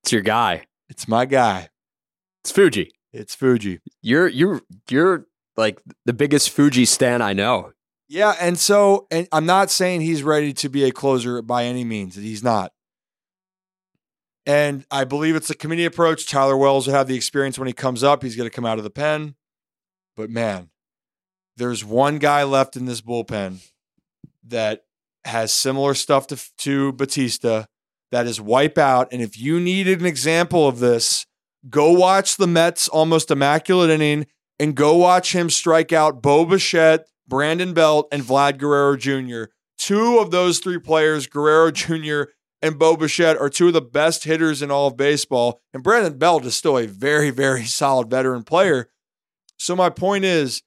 It's 0.03 0.13
your 0.13 0.23
guy. 0.23 0.67
It's 0.89 1.07
my 1.07 1.27
guy. 1.27 1.69
It's 2.43 2.51
Fuji. 2.51 2.93
It's 3.13 3.35
Fuji. 3.35 3.79
You're 4.01 4.27
you're 4.27 4.63
you're 4.91 5.27
like 5.57 5.81
the 6.05 6.13
biggest 6.13 6.51
Fuji 6.51 6.85
stan 6.87 7.23
I 7.23 7.35
know. 7.35 7.73
Yeah, 8.09 8.35
and 8.41 8.59
so 8.59 9.07
and 9.11 9.29
I'm 9.31 9.47
not 9.47 9.71
saying 9.71 10.01
he's 10.01 10.23
ready 10.23 10.53
to 10.55 10.69
be 10.69 10.85
a 10.85 10.91
closer 10.91 11.41
by 11.41 11.65
any 11.65 11.85
means. 11.85 12.17
He's 12.17 12.43
not. 12.43 12.73
And 14.45 14.85
I 14.91 15.05
believe 15.05 15.37
it's 15.37 15.51
a 15.51 15.55
committee 15.55 15.85
approach. 15.85 16.27
Tyler 16.27 16.57
Wells 16.57 16.87
will 16.87 16.95
have 16.95 17.07
the 17.07 17.15
experience 17.15 17.59
when 17.59 17.69
he 17.69 17.73
comes 17.73 18.03
up. 18.03 18.23
He's 18.23 18.35
going 18.35 18.49
to 18.49 18.55
come 18.55 18.67
out 18.67 18.79
of 18.79 18.85
the 18.85 18.91
pen. 18.91 19.37
But 20.17 20.31
man, 20.31 20.71
there's 21.57 21.85
one 21.85 22.19
guy 22.19 22.45
left 22.45 22.77
in 22.77 22.87
this 22.87 23.01
bullpen 23.01 23.59
that 24.49 24.85
has 25.25 25.53
similar 25.53 25.95
stuff 25.95 26.27
to, 26.29 26.41
to 26.59 26.93
Bautista 26.93 27.69
that 28.11 28.27
is 28.27 28.41
wipe 28.41 28.79
out. 28.79 29.09
And 29.13 29.23
if 29.23 29.39
you 29.39 29.61
needed 29.61 30.01
an 30.01 30.07
example 30.07 30.69
of 30.69 30.79
this, 30.79 31.27
go 31.69 31.93
watch 31.93 32.37
the 32.37 32.47
Mets 32.47 32.89
almost 32.89 33.31
immaculate 33.31 33.91
inning 33.91 34.27
and 34.59 34.75
go 34.75 34.97
watch 34.97 35.35
him 35.35 35.51
strike 35.51 35.93
out 35.93 36.23
Bo 36.23 36.45
Bichette, 36.45 37.07
Brandon 37.27 37.73
Belt, 37.73 38.09
and 38.13 38.23
Vlad 38.23 38.59
Guerrero 38.59 38.97
Jr. 38.97 39.51
Two 39.79 40.19
of 40.19 40.31
those 40.31 40.59
three 40.59 40.79
players, 40.79 41.27
Guerrero 41.27 41.71
Jr. 41.71 42.25
and 42.61 42.79
Bo 42.79 42.97
Bichette, 42.97 43.39
are 43.39 43.49
two 43.49 43.69
of 43.69 43.73
the 43.73 43.81
best 43.81 44.25
hitters 44.25 44.63
in 44.63 44.71
all 44.71 44.89
of 44.89 44.97
baseball. 44.97 45.61
And 45.73 45.83
Brandon 45.83 46.19
Belt 46.19 46.45
is 46.45 46.55
still 46.55 46.79
a 46.79 46.87
very, 46.87 47.31
very 47.31 47.65
solid 47.65 48.11
veteran 48.11 48.43
player. 48.45 48.91
So 49.59 49.75
my 49.75 49.91
point 49.91 50.25
is, 50.25 50.63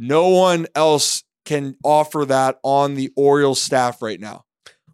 no 0.00 0.28
one 0.30 0.66
else 0.74 1.22
can 1.44 1.76
offer 1.84 2.24
that 2.24 2.58
on 2.62 2.94
the 2.94 3.12
Orioles 3.16 3.60
staff 3.60 4.00
right 4.00 4.18
now. 4.18 4.44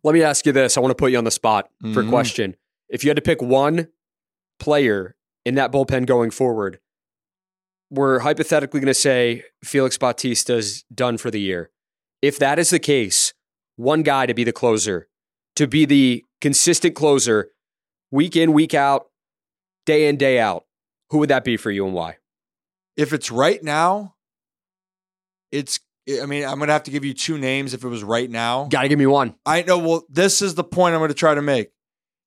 Let 0.03 0.15
me 0.15 0.23
ask 0.23 0.45
you 0.45 0.51
this. 0.51 0.77
I 0.77 0.81
want 0.81 0.91
to 0.91 0.97
put 0.97 1.13
you 1.13 1.19
on 1.19 1.25
the 1.25 1.31
spot 1.31 1.71
for 1.81 1.87
mm-hmm. 1.87 2.09
a 2.09 2.11
question. 2.11 2.57
If 2.89 3.05
you 3.05 3.11
had 3.11 3.17
to 3.17 3.23
pick 3.23 3.41
one 3.41 3.87
player 4.59 5.15
in 5.45 5.55
that 5.55 5.71
bullpen 5.71 6.07
going 6.07 6.33
forward, 6.33 6.81
we're 7.89 8.19
hypothetically 8.19 8.81
going 8.81 8.89
to 8.89 8.95
say 8.95 9.45
Felix 9.63 9.97
Bautista's 9.97 10.85
done 10.93 11.19
for 11.19 11.31
the 11.31 11.41
year. 11.41 11.71
If 12.21 12.41
that 12.41 12.59
is 12.59 12.71
the 12.71 12.81
case, 12.81 13.33
one 13.77 14.03
guy 14.03 14.27
to 14.27 14.35
be 14.35 14.43
the 14.43 14.53
closer, 14.53 15.09
to 15.55 15.69
be 15.69 15.85
the 15.85 16.25
consistent 16.41 16.97
closer, 16.97 17.51
week 18.11 18.35
in, 18.35 18.53
week 18.53 18.75
out, 18.75 19.07
day 19.85 20.09
in, 20.09 20.17
day 20.17 20.41
out, 20.41 20.65
who 21.11 21.19
would 21.19 21.29
that 21.29 21.45
be 21.45 21.57
for 21.57 21.71
you 21.71 21.87
and 21.87 21.95
why? 21.95 22.17
If 22.97 23.13
it's 23.13 23.31
right 23.31 23.63
now, 23.63 24.16
it's. 25.57 25.81
I 26.23 26.27
mean, 26.27 26.45
I'm 26.45 26.59
gonna 26.61 26.73
have 26.73 26.85
to 26.85 26.91
give 26.93 27.05
you 27.05 27.15
two 27.15 27.37
names. 27.39 27.75
If 27.75 27.83
it 27.83 27.89
was 27.89 28.05
right 28.05 28.31
now, 28.31 28.65
Got 28.67 28.83
to 28.83 28.89
give 28.89 28.99
me 28.99 29.07
one. 29.07 29.35
I 29.45 29.63
know. 29.63 29.79
Well, 29.79 30.05
this 30.09 30.41
is 30.41 30.55
the 30.55 30.63
point 30.65 30.95
I'm 30.95 31.01
going 31.01 31.09
to 31.09 31.15
try 31.15 31.35
to 31.35 31.43
make. 31.43 31.71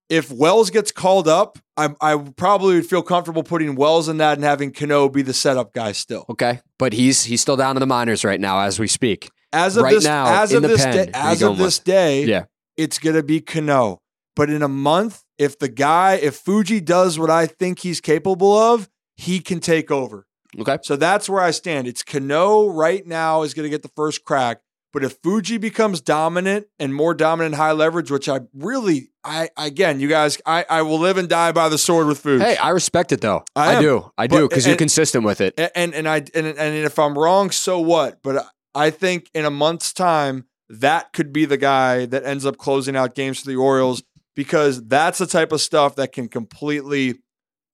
If 0.09 0.31
Wells 0.31 0.69
gets 0.71 0.91
called 0.91 1.27
up, 1.27 1.59
I, 1.77 1.89
I 2.01 2.17
probably 2.35 2.75
would 2.75 2.85
feel 2.87 3.03
comfortable 3.03 3.43
putting 3.43 3.75
Wells 3.75 4.09
in 4.09 4.17
that 4.17 4.37
and 4.37 4.43
having 4.43 4.71
Cano 4.73 5.07
be 5.07 5.21
the 5.21 5.33
setup 5.33 5.71
guy 5.71 5.91
still. 5.93 6.25
Okay, 6.29 6.59
but 6.77 6.93
he's 6.93 7.23
he's 7.23 7.41
still 7.41 7.55
down 7.55 7.77
in 7.77 7.79
the 7.79 7.85
minors 7.87 8.25
right 8.25 8.39
now 8.39 8.59
as 8.59 8.79
we 8.79 8.87
speak. 8.87 9.29
As 9.53 9.77
of 9.77 9.83
Right 9.83 9.95
this, 9.95 10.03
now, 10.03 10.41
as 10.43 10.51
of 10.51 10.61
this 10.63 10.83
pen, 10.83 11.05
day, 11.07 11.11
as 11.13 11.41
of 11.41 11.57
this 11.57 11.79
day, 11.79 12.23
Yeah. 12.25 12.45
it's 12.77 12.99
going 12.99 13.15
to 13.15 13.23
be 13.23 13.39
Cano. 13.41 13.99
But 14.35 14.49
in 14.49 14.61
a 14.61 14.67
month, 14.67 15.23
if 15.37 15.57
the 15.57 15.67
guy, 15.69 16.15
if 16.15 16.35
Fuji 16.35 16.81
does 16.81 17.17
what 17.17 17.29
I 17.29 17.45
think 17.47 17.79
he's 17.79 17.99
capable 18.01 18.55
of, 18.57 18.89
he 19.15 19.39
can 19.39 19.59
take 19.59 19.89
over. 19.89 20.25
Okay, 20.57 20.77
So 20.83 20.95
that's 20.95 21.29
where 21.29 21.41
I 21.41 21.51
stand. 21.51 21.87
It's 21.87 22.03
Cano 22.03 22.67
right 22.67 23.05
now 23.05 23.43
is 23.43 23.53
going 23.53 23.65
to 23.65 23.69
get 23.69 23.83
the 23.83 23.91
first 23.95 24.23
crack. 24.23 24.61
But 24.91 25.03
if 25.03 25.17
Fuji 25.21 25.59
becomes 25.59 26.01
dominant 26.01 26.65
and 26.79 26.95
more 26.95 27.13
dominant 27.13 27.55
high 27.55 27.73
leverage, 27.73 28.09
which 28.09 28.27
I 28.27 28.39
really, 28.55 29.11
I 29.23 29.49
again, 29.55 29.99
you 29.99 30.07
guys, 30.07 30.41
I, 30.47 30.65
I 30.67 30.81
will 30.81 30.97
live 30.97 31.17
and 31.17 31.29
die 31.29 31.51
by 31.51 31.69
the 31.69 31.77
sword 31.77 32.07
with 32.07 32.17
Fuji. 32.19 32.43
hey, 32.43 32.57
I 32.57 32.69
respect 32.69 33.11
it 33.11 33.21
though. 33.21 33.43
I 33.55 33.75
I, 33.75 33.81
do, 33.81 34.11
I 34.17 34.25
do, 34.25 34.49
because 34.49 34.65
you're 34.65 34.75
consistent 34.75 35.23
with 35.25 35.41
it. 35.41 35.53
and 35.59 35.71
and, 35.75 35.93
and 35.93 36.09
I 36.09 36.17
and, 36.33 36.47
and 36.47 36.75
if 36.75 36.97
I'm 36.97 37.15
wrong, 37.15 37.51
so 37.51 37.79
what? 37.79 38.23
But 38.23 38.43
I 38.73 38.89
think 38.89 39.29
in 39.35 39.45
a 39.45 39.51
month's 39.51 39.93
time, 39.93 40.45
that 40.69 41.13
could 41.13 41.31
be 41.31 41.45
the 41.45 41.57
guy 41.57 42.07
that 42.07 42.25
ends 42.25 42.43
up 42.45 42.57
closing 42.57 42.95
out 42.95 43.13
games 43.13 43.41
for 43.41 43.47
the 43.47 43.57
Orioles 43.57 44.01
because 44.35 44.83
that's 44.87 45.19
the 45.19 45.27
type 45.27 45.51
of 45.51 45.61
stuff 45.61 45.97
that 45.97 46.13
can 46.13 46.29
completely 46.29 47.19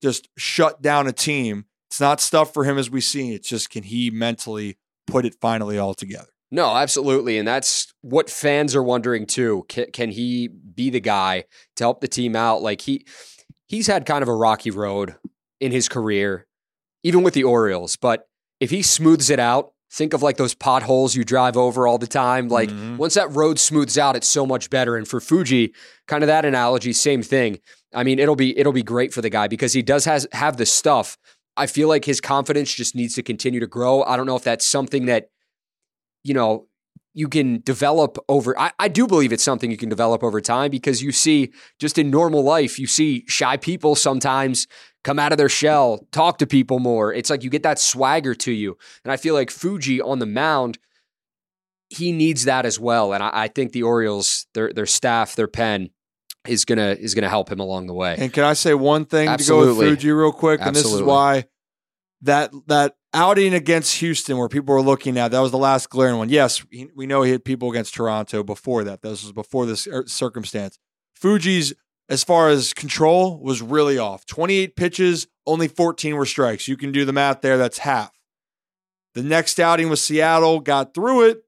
just 0.02 0.28
shut 0.38 0.82
down 0.82 1.08
a 1.08 1.14
team. 1.14 1.66
It's 1.90 2.00
not 2.02 2.20
stuff 2.22 2.54
for 2.54 2.64
him 2.64 2.78
as 2.78 2.90
we 2.90 3.02
see. 3.02 3.34
It's 3.34 3.48
just 3.48 3.70
can 3.70 3.84
he 3.84 4.10
mentally 4.10 4.78
put 5.08 5.26
it 5.26 5.36
finally 5.40 5.78
all 5.78 5.94
together. 5.94 6.28
No, 6.52 6.76
absolutely. 6.76 7.38
And 7.38 7.48
that's 7.48 7.94
what 8.02 8.30
fans 8.30 8.76
are 8.76 8.84
wondering 8.84 9.26
too. 9.26 9.66
Can, 9.68 9.92
can 9.92 10.12
he 10.12 10.48
be 10.48 10.90
the 10.90 11.00
guy 11.00 11.46
to 11.76 11.84
help 11.84 12.02
the 12.02 12.08
team 12.08 12.36
out? 12.36 12.62
Like 12.62 12.82
he 12.82 13.06
he's 13.68 13.88
had 13.88 14.06
kind 14.06 14.22
of 14.22 14.30
a 14.30 14.36
rocky 14.36 14.72
road 14.72 15.16
in 15.60 15.72
his 15.72 15.90
career, 15.90 16.46
even 17.04 17.24
with 17.24 17.34
the 17.34 17.44
Orioles. 17.44 17.96
But 17.96 18.28
if 18.60 18.70
he 18.72 18.82
smooths 18.82 19.30
it 19.30 19.40
out, 19.40 19.72
think 19.92 20.14
of 20.14 20.22
like 20.22 20.38
those 20.38 20.54
potholes 20.54 21.16
you 21.16 21.24
drive 21.24 21.56
over 21.58 21.88
all 21.88 21.98
the 21.98 22.08
time. 22.08 22.48
Like 22.48 22.70
Mhm. 22.70 22.98
once 22.98 23.14
that 23.16 23.32
road 23.32 23.60
smooths 23.60 23.98
out, 23.98 24.16
it's 24.16 24.28
so 24.28 24.46
much 24.46 24.70
better. 24.70 24.96
And 24.98 25.08
for 25.08 25.20
Fuji, 25.20 25.74
kind 26.08 26.24
of 26.24 26.28
that 26.28 26.46
analogy, 26.46 26.94
same 26.94 27.22
thing. 27.24 27.60
I 27.94 28.04
mean, 28.04 28.20
it'll 28.20 28.36
be 28.36 28.58
it'll 28.58 28.74
be 28.74 28.84
great 28.84 29.14
for 29.14 29.22
the 29.22 29.30
guy 29.30 29.48
because 29.48 29.74
he 29.74 29.82
does 29.82 30.06
has 30.06 30.28
have 30.32 30.58
the 30.58 30.66
stuff. 30.66 31.18
I 31.58 31.68
feel 31.68 31.88
like 31.88 32.06
his 32.06 32.20
confidence 32.20 32.74
just 32.74 32.96
needs 32.96 33.16
to 33.16 33.24
continue 33.24 33.60
to 33.60 33.68
grow. 33.68 34.04
I 34.04 34.18
don't 34.18 34.26
know 34.26 34.36
if 34.36 34.44
that's 34.44 34.66
something 34.66 35.06
that 35.06 35.30
you 36.26 36.34
know, 36.34 36.68
you 37.14 37.30
can 37.30 37.62
develop 37.62 38.18
over. 38.28 38.60
I, 38.60 38.72
I 38.80 38.88
do 38.90 39.08
believe 39.08 39.32
it's 39.32 39.44
something 39.44 39.72
you 39.72 39.78
can 39.78 39.90
develop 39.90 40.24
over 40.24 40.42
time 40.42 40.72
because 40.72 41.02
you 41.02 41.14
see 41.14 41.54
just 41.80 41.98
in 41.98 42.10
normal 42.10 42.44
life, 42.44 42.78
you 42.78 42.88
see 42.88 43.24
shy 43.28 43.56
people 43.56 43.96
sometimes 43.96 44.68
come 45.04 45.20
out 45.20 45.32
of 45.32 45.38
their 45.38 45.48
shell, 45.48 46.06
talk 46.12 46.40
to 46.40 46.48
people 46.48 46.80
more. 46.80 47.14
It's 47.14 47.30
like 47.30 47.44
you 47.44 47.50
get 47.50 47.64
that 47.64 47.80
swagger 47.80 48.34
to 48.36 48.52
you. 48.52 48.76
And 49.06 49.14
I 49.14 49.18
feel 49.18 49.36
like 49.36 49.52
Fuji 49.52 50.02
on 50.02 50.18
the 50.18 50.26
mound, 50.26 50.80
he 51.90 52.12
needs 52.12 52.44
that 52.46 52.66
as 52.66 52.80
well. 52.80 53.14
And 53.14 53.24
I, 53.24 53.30
I 53.32 53.48
think 53.48 53.72
the 53.72 53.84
Orioles, 53.84 54.48
their 54.56 54.74
their 54.74 54.88
staff, 54.88 55.36
their 55.36 55.48
pen 55.48 55.92
is 56.48 56.66
gonna 56.66 56.96
is 57.00 57.14
gonna 57.14 57.30
help 57.30 57.52
him 57.52 57.60
along 57.60 57.88
the 57.88 57.94
way. 57.94 58.16
And 58.18 58.32
can 58.32 58.44
I 58.44 58.54
say 58.54 58.74
one 58.74 59.06
thing 59.06 59.26
to 59.26 59.28
go 59.28 59.34
Absolutely. 59.34 59.88
with 59.88 60.00
Fuji 60.00 60.12
real 60.12 60.32
quick? 60.32 60.62
And 60.62 60.76
this 60.76 60.86
is 60.86 61.02
why 61.02 61.46
that 62.22 62.52
that 62.68 62.96
outing 63.14 63.54
against 63.54 63.98
Houston, 63.98 64.38
where 64.38 64.50
people 64.50 64.76
were 64.76 64.82
looking 64.82 65.18
at, 65.18 65.32
that 65.32 65.40
was 65.40 65.52
the 65.52 65.58
last 65.58 65.90
glaring 65.90 66.18
one. 66.18 66.30
Yes, 66.30 66.66
we 66.96 67.06
know 67.06 67.24
he 67.24 67.32
had 67.32 67.46
people 67.46 67.72
against 67.72 67.94
Toronto 67.94 68.44
before 68.44 68.84
that. 68.84 69.02
This 69.02 69.24
was 69.24 69.32
before 69.32 69.66
this 69.66 69.88
er, 69.88 70.06
circumstance. 70.06 70.78
Fuji's, 71.14 71.74
as 72.10 72.24
far 72.24 72.50
as 72.50 72.74
control, 72.74 73.40
was 73.40 73.62
really 73.62 73.98
off. 73.98 74.26
28 74.26 74.76
pitches, 74.76 75.28
only 75.48 75.68
14 75.68 76.16
were 76.16 76.26
strikes. 76.26 76.68
You 76.68 76.76
can 76.76 76.92
do 76.92 77.06
the 77.06 77.14
math 77.14 77.42
there. 77.42 77.58
That's 77.58 77.80
half. 77.80 78.12
The 79.14 79.24
next 79.24 79.60
outing 79.60 79.90
was 79.90 80.04
Seattle, 80.04 80.60
got 80.60 80.94
through 80.94 81.30
it. 81.30 81.44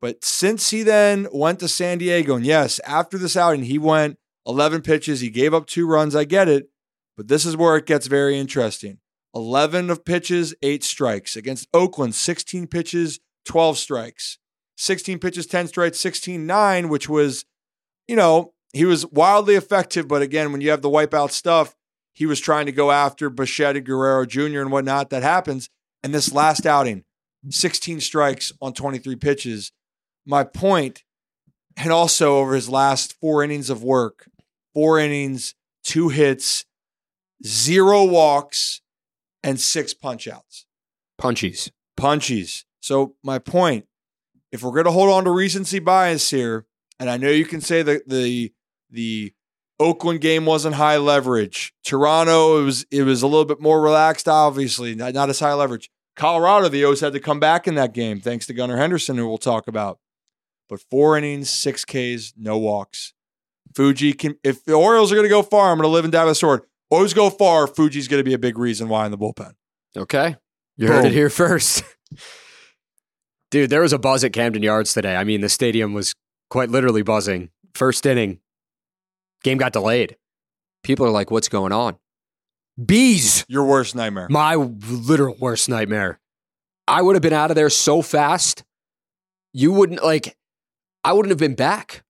But 0.00 0.24
since 0.24 0.70
he 0.70 0.82
then 0.82 1.28
went 1.32 1.60
to 1.60 1.68
San 1.68 1.98
Diego, 1.98 2.36
and 2.36 2.46
yes, 2.46 2.78
after 2.80 3.18
this 3.18 3.36
outing, 3.36 3.64
he 3.64 3.78
went 3.78 4.18
11 4.46 4.82
pitches. 4.82 5.20
He 5.20 5.30
gave 5.30 5.54
up 5.54 5.66
two 5.66 5.86
runs. 5.86 6.14
I 6.14 6.24
get 6.24 6.48
it. 6.48 6.68
But 7.16 7.28
this 7.28 7.46
is 7.46 7.56
where 7.56 7.76
it 7.76 7.86
gets 7.86 8.06
very 8.06 8.38
interesting. 8.38 8.98
11 9.34 9.90
of 9.90 10.04
pitches, 10.04 10.54
eight 10.62 10.84
strikes. 10.84 11.36
Against 11.36 11.68
Oakland, 11.72 12.14
16 12.14 12.66
pitches, 12.66 13.20
12 13.46 13.78
strikes. 13.78 14.38
16 14.76 15.18
pitches, 15.18 15.46
10 15.46 15.68
strikes, 15.68 16.00
16 16.00 16.46
9, 16.46 16.88
which 16.88 17.08
was, 17.08 17.44
you 18.08 18.16
know, 18.16 18.52
he 18.72 18.84
was 18.84 19.06
wildly 19.06 19.54
effective. 19.54 20.08
But 20.08 20.22
again, 20.22 20.50
when 20.52 20.60
you 20.60 20.70
have 20.70 20.82
the 20.82 20.90
wipeout 20.90 21.30
stuff, 21.30 21.76
he 22.12 22.26
was 22.26 22.40
trying 22.40 22.66
to 22.66 22.72
go 22.72 22.90
after 22.90 23.30
Bichette, 23.30 23.82
Guerrero 23.84 24.24
Jr., 24.24 24.60
and 24.60 24.70
whatnot. 24.70 25.10
That 25.10 25.22
happens. 25.22 25.68
And 26.02 26.12
this 26.12 26.32
last 26.32 26.66
outing, 26.66 27.04
16 27.48 28.00
strikes 28.00 28.52
on 28.60 28.72
23 28.72 29.16
pitches. 29.16 29.72
My 30.26 30.44
point, 30.44 31.02
and 31.76 31.92
also 31.92 32.38
over 32.38 32.54
his 32.54 32.68
last 32.68 33.14
four 33.20 33.42
innings 33.42 33.68
of 33.68 33.82
work, 33.82 34.28
four 34.74 34.98
innings, 34.98 35.54
two 35.82 36.08
hits, 36.10 36.66
zero 37.46 38.04
walks, 38.04 38.82
and 39.42 39.60
six 39.60 39.94
punch 39.94 40.28
outs. 40.28 40.66
Punchies. 41.20 41.70
Punchies. 41.98 42.64
So 42.80 43.14
my 43.22 43.38
point, 43.38 43.86
if 44.52 44.62
we're 44.62 44.72
gonna 44.72 44.90
hold 44.90 45.10
on 45.10 45.24
to 45.24 45.30
recency 45.30 45.78
bias 45.78 46.30
here, 46.30 46.66
and 46.98 47.08
I 47.08 47.16
know 47.16 47.30
you 47.30 47.46
can 47.46 47.60
say 47.60 47.82
that 47.82 48.08
the 48.08 48.52
the 48.90 49.32
Oakland 49.80 50.20
game 50.20 50.46
wasn't 50.46 50.76
high 50.76 50.98
leverage. 50.98 51.74
Toronto, 51.84 52.60
it 52.60 52.64
was 52.64 52.86
it 52.90 53.02
was 53.02 53.22
a 53.22 53.26
little 53.26 53.44
bit 53.44 53.60
more 53.60 53.80
relaxed, 53.80 54.28
obviously, 54.28 54.94
not, 54.94 55.14
not 55.14 55.30
as 55.30 55.40
high 55.40 55.54
leverage. 55.54 55.90
Colorado, 56.16 56.68
the 56.68 56.84
O's 56.84 57.00
had 57.00 57.12
to 57.12 57.20
come 57.20 57.40
back 57.40 57.66
in 57.66 57.74
that 57.74 57.92
game, 57.92 58.20
thanks 58.20 58.46
to 58.46 58.54
Gunnar 58.54 58.76
Henderson, 58.76 59.16
who 59.16 59.26
we'll 59.26 59.38
talk 59.38 59.66
about. 59.66 59.98
But 60.68 60.80
four 60.80 61.18
innings, 61.18 61.50
six 61.50 61.84
Ks, 61.84 62.32
no 62.36 62.56
walks. 62.56 63.12
Fuji 63.74 64.12
can 64.12 64.36
if 64.44 64.64
the 64.64 64.74
Orioles 64.74 65.12
are 65.12 65.16
gonna 65.16 65.28
go 65.28 65.42
far, 65.42 65.70
I'm 65.72 65.78
gonna 65.78 65.88
live 65.88 66.04
and 66.04 66.12
die 66.12 66.24
with 66.24 66.32
the 66.32 66.34
sword. 66.36 66.62
Always 66.90 67.14
go 67.14 67.30
far, 67.30 67.66
Fuji's 67.66 68.08
gonna 68.08 68.22
be 68.22 68.34
a 68.34 68.38
big 68.38 68.58
reason 68.58 68.88
why 68.88 69.04
in 69.04 69.10
the 69.10 69.18
bullpen. 69.18 69.54
Okay. 69.96 70.36
You 70.76 70.88
heard 70.88 71.04
it 71.04 71.12
here 71.12 71.30
first. 71.30 71.84
Dude, 73.50 73.70
there 73.70 73.82
was 73.82 73.92
a 73.92 73.98
buzz 73.98 74.24
at 74.24 74.32
Camden 74.32 74.62
Yards 74.62 74.92
today. 74.92 75.14
I 75.14 75.22
mean, 75.22 75.40
the 75.40 75.48
stadium 75.48 75.94
was 75.94 76.14
quite 76.50 76.70
literally 76.70 77.02
buzzing. 77.02 77.50
First 77.74 78.04
inning, 78.06 78.40
game 79.44 79.58
got 79.58 79.72
delayed. 79.72 80.16
People 80.82 81.06
are 81.06 81.10
like, 81.10 81.30
what's 81.30 81.48
going 81.48 81.72
on? 81.72 81.96
Bees, 82.84 83.44
Your 83.48 83.64
worst 83.64 83.94
nightmare. 83.94 84.26
my 84.28 84.56
literal 84.56 85.36
worst 85.38 85.68
nightmare. 85.68 86.18
I 86.88 87.00
would 87.02 87.14
have 87.14 87.22
been 87.22 87.32
out 87.32 87.50
of 87.52 87.54
there 87.54 87.70
so 87.70 88.02
fast. 88.02 88.64
You 89.52 89.72
wouldn't, 89.72 90.02
like, 90.02 90.36
I 91.04 91.12
wouldn't 91.12 91.30
have 91.30 91.38
been 91.38 91.54
back 91.54 92.02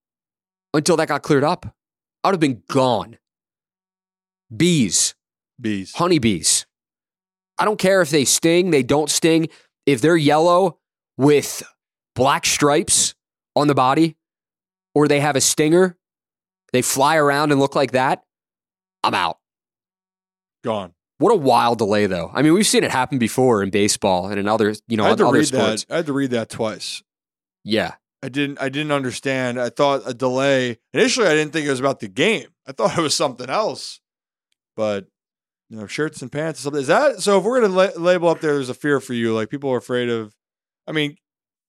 until 0.74 0.96
that 0.98 1.08
got 1.08 1.22
cleared 1.22 1.44
up. 1.44 1.74
I 2.22 2.28
would 2.28 2.34
have 2.34 2.40
been 2.40 2.62
gone. 2.68 3.18
Bees 4.54 5.14
Bees. 5.60 5.94
honeybees. 5.94 6.66
I 7.58 7.64
don't 7.64 7.78
care 7.78 8.02
if 8.02 8.10
they 8.10 8.24
sting, 8.24 8.70
they 8.70 8.82
don't 8.82 9.08
sting. 9.08 9.48
If 9.86 10.00
they're 10.00 10.16
yellow 10.16 10.78
with 11.16 11.62
black 12.14 12.46
stripes 12.46 13.14
on 13.54 13.68
the 13.68 13.74
body 13.74 14.16
or 14.94 15.08
they 15.08 15.20
have 15.20 15.36
a 15.36 15.40
stinger, 15.40 15.96
they 16.72 16.82
fly 16.82 17.16
around 17.16 17.52
and 17.52 17.60
look 17.60 17.74
like 17.74 17.92
that, 17.92 18.24
I'm 19.02 19.14
out. 19.14 19.38
Gone. 20.64 20.94
What 21.18 21.32
a 21.32 21.36
wild 21.36 21.78
delay 21.78 22.06
though. 22.06 22.30
I 22.34 22.42
mean, 22.42 22.54
we've 22.54 22.66
seen 22.66 22.82
it 22.82 22.90
happen 22.90 23.18
before 23.18 23.62
in 23.62 23.70
baseball 23.70 24.28
and 24.28 24.40
in 24.40 24.48
other, 24.48 24.74
you 24.88 24.96
know, 24.96 25.04
I 25.04 25.10
had 25.10 25.18
to 25.18 25.28
other 25.28 25.38
read 25.38 25.46
sports. 25.46 25.84
that. 25.84 25.94
I 25.94 25.96
had 25.98 26.06
to 26.06 26.12
read 26.12 26.30
that 26.30 26.48
twice. 26.48 27.02
Yeah. 27.62 27.94
I 28.24 28.30
didn't. 28.30 28.58
I 28.58 28.70
didn't 28.70 28.92
understand. 28.92 29.60
I 29.60 29.68
thought 29.68 30.00
a 30.06 30.14
delay. 30.14 30.78
Initially, 30.94 31.26
I 31.26 31.34
didn't 31.34 31.52
think 31.52 31.66
it 31.66 31.70
was 31.70 31.78
about 31.80 32.00
the 32.00 32.08
game. 32.08 32.46
I 32.66 32.72
thought 32.72 32.96
it 32.96 33.02
was 33.02 33.14
something 33.14 33.50
else. 33.50 34.00
But 34.76 35.08
you 35.68 35.76
know, 35.76 35.86
shirts 35.86 36.22
and 36.22 36.32
pants. 36.32 36.60
And 36.60 36.64
something. 36.64 36.80
Is 36.80 36.86
that 36.86 37.20
so? 37.20 37.38
If 37.38 37.44
we're 37.44 37.60
gonna 37.60 37.74
la- 37.74 38.02
label 38.02 38.28
up 38.30 38.40
there, 38.40 38.54
there's 38.54 38.70
a 38.70 38.74
fear 38.74 38.98
for 38.98 39.12
you. 39.12 39.34
Like 39.34 39.50
people 39.50 39.70
are 39.70 39.76
afraid 39.76 40.08
of. 40.08 40.34
I 40.86 40.92
mean, 40.92 41.18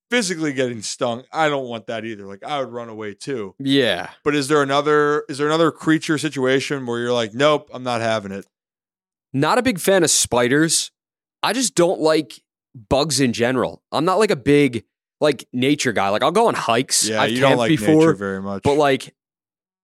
physically 0.09 0.53
getting 0.53 0.81
stung. 0.81 1.23
I 1.29 1.49
don't 1.49 1.67
want 1.67 1.87
that 1.87 2.05
either. 2.05 2.25
Like 2.25 2.41
I 2.41 2.61
would 2.61 2.71
run 2.71 2.87
away 2.87 3.15
too. 3.15 3.53
Yeah. 3.59 4.11
But 4.23 4.33
is 4.33 4.47
there 4.47 4.61
another? 4.61 5.25
Is 5.27 5.37
there 5.39 5.47
another 5.47 5.71
creature 5.71 6.17
situation 6.17 6.85
where 6.85 6.99
you're 6.99 7.11
like, 7.11 7.33
nope, 7.33 7.69
I'm 7.73 7.83
not 7.83 7.99
having 7.99 8.31
it. 8.31 8.45
Not 9.33 9.57
a 9.57 9.61
big 9.61 9.77
fan 9.77 10.05
of 10.05 10.09
spiders. 10.09 10.89
I 11.43 11.51
just 11.51 11.75
don't 11.75 11.99
like 11.99 12.41
bugs 12.73 13.19
in 13.19 13.33
general. 13.33 13.83
I'm 13.91 14.05
not 14.05 14.19
like 14.19 14.31
a 14.31 14.37
big 14.37 14.85
like 15.25 15.47
nature 15.51 15.91
guy. 15.91 16.09
Like 16.09 16.23
I'll 16.23 16.31
go 16.31 16.47
on 16.47 16.53
hikes. 16.53 17.07
Yeah, 17.07 17.21
I've 17.21 17.31
you 17.31 17.41
don't 17.41 17.57
like 17.57 17.69
before, 17.69 17.95
nature 17.95 18.13
very 18.13 18.41
much. 18.41 18.63
but 18.63 18.75
like 18.75 19.13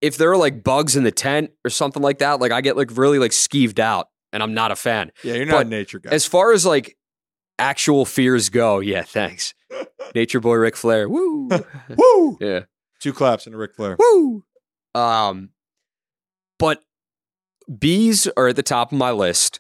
if 0.02 0.18
there 0.18 0.32
are 0.32 0.38
like 0.38 0.64
bugs 0.64 0.96
in 0.96 1.04
the 1.04 1.12
tent 1.12 1.52
or 1.66 1.70
something 1.70 2.02
like 2.02 2.20
that, 2.20 2.40
like 2.40 2.52
I 2.52 2.62
get 2.62 2.78
like 2.78 2.96
really 2.98 3.20
like 3.20 3.32
skeeved 3.32 3.80
out, 3.80 4.08
and 4.32 4.42
I'm 4.42 4.54
not 4.54 4.72
a 4.72 4.76
fan. 4.76 5.12
yeah, 5.24 5.34
you're 5.36 5.46
not 5.46 5.52
but 5.54 5.68
a 5.68 5.70
nature 5.70 6.00
guy. 6.00 6.12
As 6.12 6.26
far 6.26 6.54
as 6.54 6.66
like 6.66 6.98
actual 7.60 8.06
fears 8.06 8.50
go, 8.50 8.80
yeah, 8.80 9.04
thanks. 9.04 9.54
Nature 10.16 10.40
boy 10.42 10.56
Ric 10.56 10.76
Flair. 10.76 11.08
Woo. 11.08 11.50
Woo! 11.98 12.38
yeah. 12.42 12.62
Two 13.00 13.14
claps 13.14 13.46
and 13.46 13.56
a 13.56 13.58
Ric 13.58 13.76
Flair. 13.76 13.96
Woo. 13.98 14.44
Um 14.94 15.50
but 16.60 16.82
bees 17.80 18.28
are 18.36 18.50
at 18.50 18.56
the 18.56 18.64
top 18.64 18.92
of 18.92 18.98
my 18.98 19.12
list. 19.12 19.60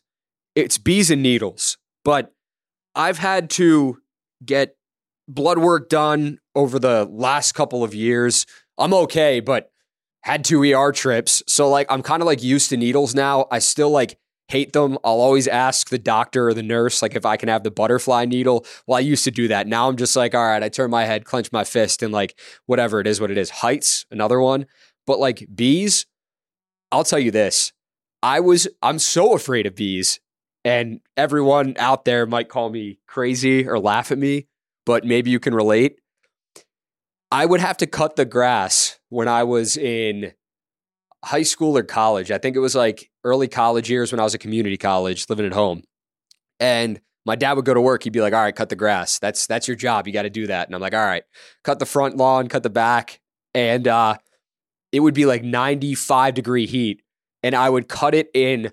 It's 0.55 0.77
bees 0.77 1.09
and 1.09 1.23
needles. 1.23 1.77
But 2.03 2.33
I've 2.95 3.19
had 3.19 3.49
to 3.51 3.99
get 4.43 4.75
blood 5.33 5.57
work 5.57 5.89
done 5.89 6.39
over 6.55 6.79
the 6.79 7.05
last 7.05 7.53
couple 7.53 7.83
of 7.83 7.93
years. 7.93 8.45
I'm 8.77 8.93
okay, 8.93 9.39
but 9.39 9.71
had 10.23 10.43
two 10.43 10.63
ER 10.63 10.91
trips. 10.91 11.41
So 11.47 11.69
like 11.69 11.87
I'm 11.89 12.03
kind 12.03 12.21
of 12.21 12.25
like 12.25 12.43
used 12.43 12.69
to 12.69 12.77
needles 12.77 13.15
now. 13.15 13.47
I 13.51 13.59
still 13.59 13.89
like 13.89 14.17
hate 14.47 14.73
them. 14.73 14.97
I'll 15.03 15.21
always 15.21 15.47
ask 15.47 15.89
the 15.89 15.97
doctor 15.97 16.49
or 16.49 16.53
the 16.53 16.61
nurse 16.63 17.01
like 17.01 17.15
if 17.15 17.25
I 17.25 17.37
can 17.37 17.49
have 17.49 17.63
the 17.63 17.71
butterfly 17.71 18.25
needle. 18.25 18.65
Well, 18.85 18.97
I 18.97 19.01
used 19.01 19.23
to 19.23 19.31
do 19.31 19.47
that. 19.47 19.65
Now 19.65 19.87
I'm 19.87 19.97
just 19.97 20.15
like, 20.15 20.35
all 20.35 20.45
right, 20.45 20.61
I 20.61 20.69
turn 20.69 20.91
my 20.91 21.05
head, 21.05 21.25
clench 21.25 21.51
my 21.51 21.63
fist, 21.63 22.03
and 22.03 22.13
like 22.13 22.37
whatever 22.65 22.99
it 22.99 23.07
is, 23.07 23.21
what 23.21 23.31
it 23.31 23.37
is. 23.37 23.49
Heights, 23.49 24.05
another 24.11 24.41
one. 24.41 24.65
But 25.07 25.19
like 25.19 25.47
bees, 25.53 26.05
I'll 26.91 27.03
tell 27.03 27.19
you 27.19 27.31
this. 27.31 27.71
I 28.21 28.39
was 28.39 28.67
I'm 28.81 28.99
so 28.99 29.33
afraid 29.33 29.65
of 29.65 29.75
bees. 29.75 30.19
And 30.63 30.99
everyone 31.17 31.75
out 31.79 32.05
there 32.05 32.27
might 32.27 32.47
call 32.47 32.69
me 32.69 32.99
crazy 33.07 33.67
or 33.67 33.79
laugh 33.79 34.11
at 34.11 34.19
me, 34.19 34.45
but 34.85 35.05
maybe 35.05 35.29
you 35.29 35.39
can 35.39 35.53
relate. 35.53 35.99
I 37.31 37.45
would 37.45 37.61
have 37.61 37.77
to 37.77 37.87
cut 37.87 38.15
the 38.15 38.25
grass 38.25 38.99
when 39.09 39.27
I 39.27 39.43
was 39.43 39.77
in 39.77 40.33
high 41.23 41.43
school 41.43 41.77
or 41.77 41.83
college. 41.83 42.31
I 42.31 42.37
think 42.37 42.55
it 42.55 42.59
was 42.59 42.75
like 42.75 43.09
early 43.23 43.47
college 43.47 43.89
years 43.89 44.11
when 44.11 44.19
I 44.19 44.23
was 44.23 44.35
at 44.35 44.41
community 44.41 44.77
college, 44.77 45.27
living 45.29 45.45
at 45.45 45.53
home. 45.53 45.83
And 46.59 46.99
my 47.25 47.35
dad 47.35 47.53
would 47.53 47.65
go 47.65 47.73
to 47.73 47.81
work. 47.81 48.03
He'd 48.03 48.13
be 48.13 48.21
like, 48.21 48.33
"All 48.33 48.41
right, 48.41 48.55
cut 48.55 48.69
the 48.69 48.75
grass. 48.75 49.19
That's 49.19 49.47
that's 49.47 49.67
your 49.67 49.77
job. 49.77 50.07
You 50.07 50.13
got 50.13 50.23
to 50.23 50.29
do 50.29 50.47
that." 50.47 50.67
And 50.67 50.75
I'm 50.75 50.81
like, 50.81 50.93
"All 50.93 51.05
right, 51.05 51.23
cut 51.63 51.79
the 51.79 51.85
front 51.85 52.17
lawn, 52.17 52.47
cut 52.47 52.63
the 52.63 52.69
back." 52.69 53.21
And 53.53 53.87
uh, 53.87 54.17
it 54.91 55.01
would 55.01 55.13
be 55.13 55.25
like 55.25 55.43
95 55.43 56.33
degree 56.33 56.65
heat, 56.65 57.01
and 57.43 57.55
I 57.55 57.69
would 57.69 57.87
cut 57.87 58.15
it 58.15 58.29
in 58.33 58.71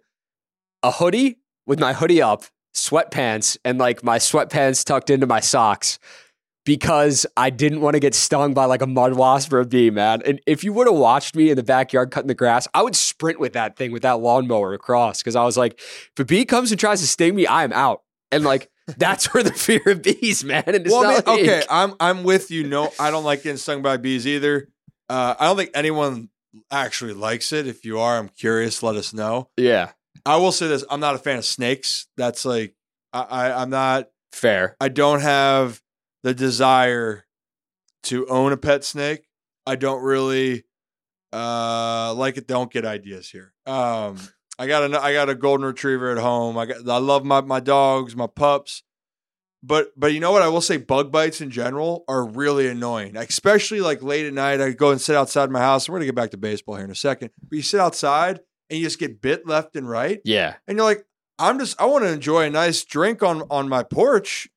a 0.82 0.90
hoodie 0.92 1.38
with 1.66 1.78
my 1.78 1.92
hoodie 1.92 2.22
up, 2.22 2.44
sweatpants, 2.74 3.56
and 3.64 3.78
like 3.78 4.02
my 4.04 4.18
sweatpants 4.18 4.84
tucked 4.84 5.10
into 5.10 5.26
my 5.26 5.40
socks 5.40 5.98
because 6.64 7.24
I 7.36 7.48
didn't 7.50 7.80
want 7.80 7.94
to 7.94 8.00
get 8.00 8.14
stung 8.14 8.52
by 8.52 8.66
like 8.66 8.82
a 8.82 8.86
mud 8.86 9.14
wasp 9.14 9.52
or 9.52 9.60
a 9.60 9.64
bee, 9.64 9.90
man. 9.90 10.20
And 10.26 10.40
if 10.46 10.62
you 10.62 10.72
would 10.74 10.86
have 10.86 10.96
watched 10.96 11.34
me 11.34 11.48
in 11.50 11.56
the 11.56 11.62
backyard 11.62 12.10
cutting 12.10 12.28
the 12.28 12.34
grass, 12.34 12.68
I 12.74 12.82
would 12.82 12.94
sprint 12.94 13.40
with 13.40 13.54
that 13.54 13.76
thing 13.76 13.90
with 13.90 14.02
that 14.02 14.20
lawnmower 14.20 14.74
across 14.74 15.22
because 15.22 15.34
I 15.36 15.44
was 15.44 15.56
like, 15.56 15.78
if 15.80 16.12
a 16.18 16.24
bee 16.24 16.44
comes 16.44 16.70
and 16.70 16.78
tries 16.78 17.00
to 17.00 17.06
sting 17.06 17.34
me, 17.34 17.46
I 17.46 17.64
am 17.64 17.72
out. 17.72 18.02
And 18.30 18.44
like 18.44 18.68
that's 18.98 19.32
where 19.32 19.42
the 19.42 19.52
fear 19.54 19.80
of 19.86 20.02
bees, 20.02 20.44
man. 20.44 20.64
And 20.66 20.76
it's 20.76 20.90
Well, 20.90 21.06
I 21.06 21.14
not 21.14 21.26
mean, 21.26 21.46
like- 21.46 21.48
okay, 21.56 21.62
I'm 21.70 21.94
I'm 22.00 22.22
with 22.22 22.50
you. 22.50 22.64
No, 22.66 22.92
I 23.00 23.10
don't 23.10 23.24
like 23.24 23.42
getting 23.42 23.56
stung 23.56 23.80
by 23.82 23.96
bees 23.96 24.26
either. 24.26 24.68
Uh, 25.08 25.34
I 25.40 25.46
don't 25.46 25.56
think 25.56 25.70
anyone 25.72 26.28
actually 26.70 27.14
likes 27.14 27.50
it. 27.54 27.66
If 27.66 27.86
you 27.86 27.98
are, 27.98 28.18
I'm 28.18 28.28
curious. 28.28 28.82
Let 28.82 28.96
us 28.96 29.14
know. 29.14 29.48
yeah, 29.56 29.92
I 30.28 30.36
will 30.36 30.52
say 30.52 30.68
this: 30.68 30.84
I'm 30.90 31.00
not 31.00 31.14
a 31.14 31.18
fan 31.18 31.38
of 31.38 31.44
snakes. 31.46 32.06
That's 32.18 32.44
like 32.44 32.74
I, 33.14 33.22
I 33.22 33.62
I'm 33.62 33.70
not. 33.70 34.08
fair. 34.32 34.76
I 34.78 34.88
don't 34.88 35.20
have 35.20 35.80
the 36.22 36.34
desire 36.34 37.24
to 38.04 38.26
own 38.28 38.52
a 38.52 38.58
pet 38.58 38.84
snake. 38.84 39.26
I 39.66 39.76
don't 39.76 40.02
really 40.02 40.64
uh 41.32 42.12
like 42.14 42.36
it. 42.36 42.46
Don't 42.46 42.70
get 42.70 42.84
ideas 42.84 43.30
here. 43.30 43.54
Um, 43.66 44.18
I 44.58 44.66
got 44.66 44.92
a 44.92 45.00
I 45.02 45.14
got 45.14 45.30
a 45.30 45.34
golden 45.34 45.64
retriever 45.64 46.10
at 46.10 46.18
home. 46.18 46.58
I 46.58 46.66
got 46.66 46.86
I 46.86 46.98
love 46.98 47.24
my 47.24 47.40
my 47.40 47.60
dogs, 47.60 48.14
my 48.14 48.26
pups. 48.26 48.82
But 49.62 49.92
but 49.96 50.12
you 50.12 50.20
know 50.20 50.30
what? 50.30 50.42
I 50.42 50.48
will 50.48 50.60
say 50.60 50.76
bug 50.76 51.10
bites 51.10 51.40
in 51.40 51.50
general 51.50 52.04
are 52.06 52.24
really 52.24 52.68
annoying, 52.68 53.16
especially 53.16 53.80
like 53.80 54.02
late 54.02 54.26
at 54.26 54.34
night. 54.34 54.60
I 54.60 54.72
go 54.72 54.90
and 54.90 55.00
sit 55.00 55.16
outside 55.16 55.50
my 55.50 55.60
house. 55.60 55.88
We're 55.88 55.96
gonna 55.96 56.04
get 56.04 56.14
back 56.14 56.32
to 56.32 56.36
baseball 56.36 56.76
here 56.76 56.84
in 56.84 56.90
a 56.90 56.94
second. 56.94 57.30
But 57.42 57.56
you 57.56 57.62
sit 57.62 57.80
outside 57.80 58.40
and 58.70 58.78
you 58.78 58.84
just 58.84 58.98
get 58.98 59.20
bit 59.20 59.46
left 59.46 59.76
and 59.76 59.88
right 59.88 60.20
Yeah, 60.24 60.54
and 60.66 60.76
you're 60.76 60.84
like, 60.86 61.04
I'm 61.38 61.58
just 61.58 61.80
I 61.80 61.86
want 61.86 62.04
to 62.04 62.12
enjoy 62.12 62.44
a 62.46 62.50
nice 62.50 62.84
drink 62.84 63.22
on 63.22 63.42
on 63.50 63.68
my 63.68 63.82
porch, 63.82 64.48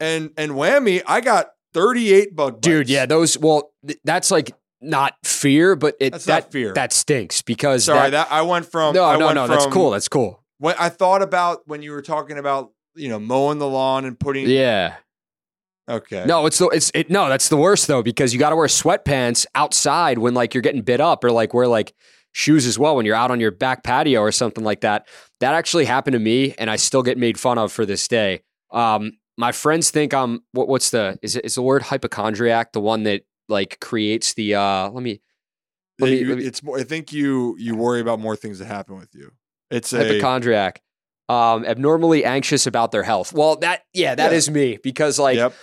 and 0.00 0.30
and 0.36 0.52
whammy, 0.52 1.02
I 1.06 1.20
got 1.20 1.50
38 1.72 2.34
bug 2.36 2.52
bites. 2.54 2.60
dude. 2.62 2.88
Yeah, 2.88 3.06
those. 3.06 3.36
Well, 3.38 3.72
th- 3.86 3.98
that's 4.04 4.30
like 4.30 4.52
not 4.80 5.14
fear, 5.24 5.74
but 5.76 5.96
it 5.98 6.12
That's 6.12 6.24
that 6.26 6.52
fear. 6.52 6.72
that 6.74 6.92
stinks 6.92 7.40
because 7.42 7.84
sorry 7.84 8.10
that, 8.10 8.28
that, 8.28 8.32
I 8.32 8.42
went 8.42 8.66
from 8.66 8.94
no 8.94 9.04
I 9.04 9.16
no 9.18 9.26
went 9.26 9.36
no 9.36 9.46
that's 9.48 9.66
cool 9.66 9.90
that's 9.90 10.08
cool. 10.08 10.42
When 10.58 10.74
I 10.78 10.88
thought 10.90 11.22
about 11.22 11.66
when 11.66 11.82
you 11.82 11.92
were 11.92 12.02
talking 12.02 12.38
about 12.38 12.70
you 12.94 13.08
know 13.08 13.18
mowing 13.18 13.58
the 13.58 13.66
lawn 13.66 14.04
and 14.04 14.18
putting 14.20 14.46
Yeah. 14.48 14.96
okay 15.88 16.24
No, 16.26 16.44
it's 16.46 16.58
the 16.58 16.68
it's 16.68 16.90
it 16.94 17.08
no, 17.10 17.28
that's 17.30 17.48
the 17.48 17.56
worst 17.56 17.86
though 17.86 18.02
because 18.02 18.32
you 18.34 18.38
got 18.38 18.50
to 18.50 18.56
wear 18.56 18.66
sweatpants 18.66 19.46
outside 19.54 20.18
when 20.18 20.34
like 20.34 20.52
you're 20.54 20.62
getting 20.62 20.82
bit 20.82 21.00
up 21.00 21.24
or 21.24 21.30
like 21.32 21.54
wear 21.54 21.66
like 21.66 21.94
shoes 22.34 22.66
as 22.66 22.78
well 22.78 22.96
when 22.96 23.06
you're 23.06 23.14
out 23.16 23.30
on 23.30 23.38
your 23.40 23.50
back 23.52 23.82
patio 23.84 24.20
or 24.20 24.32
something 24.32 24.64
like 24.64 24.80
that. 24.82 25.06
That 25.40 25.54
actually 25.54 25.84
happened 25.86 26.12
to 26.14 26.18
me 26.18 26.52
and 26.58 26.68
I 26.68 26.76
still 26.76 27.02
get 27.02 27.16
made 27.16 27.38
fun 27.38 27.56
of 27.58 27.72
for 27.72 27.86
this 27.86 28.06
day. 28.08 28.42
Um 28.70 29.12
my 29.38 29.52
friends 29.52 29.90
think 29.90 30.12
I'm 30.12 30.42
what 30.52 30.68
what's 30.68 30.90
the 30.90 31.18
is 31.22 31.36
it 31.36 31.44
is 31.44 31.54
the 31.54 31.62
word 31.62 31.82
hypochondriac 31.82 32.72
the 32.72 32.80
one 32.80 33.04
that 33.04 33.22
like 33.48 33.78
creates 33.80 34.34
the 34.34 34.54
uh 34.56 34.90
let 34.90 35.02
me 35.02 35.20
let 36.00 36.10
me- 36.10 36.24
let 36.24 36.38
me- 36.38 36.44
it's 36.44 36.60
more. 36.62 36.76
I 36.78 36.82
think 36.82 37.12
you 37.12 37.54
you 37.58 37.76
worry 37.76 38.00
about 38.00 38.18
more 38.18 38.34
things 38.36 38.58
that 38.58 38.66
happen 38.66 38.98
with 38.98 39.14
you. 39.14 39.30
It's 39.70 39.92
a 39.92 39.98
hypochondriac 39.98 40.82
um 41.28 41.64
abnormally 41.64 42.24
anxious 42.24 42.66
about 42.66 42.90
their 42.92 43.04
health. 43.04 43.32
Well, 43.32 43.56
that 43.56 43.82
yeah, 43.92 44.14
that 44.16 44.32
Yeah. 44.32 44.36
is 44.36 44.50
me 44.50 44.78
because 44.82 45.18
like 45.20 45.36
yep. 45.36 45.54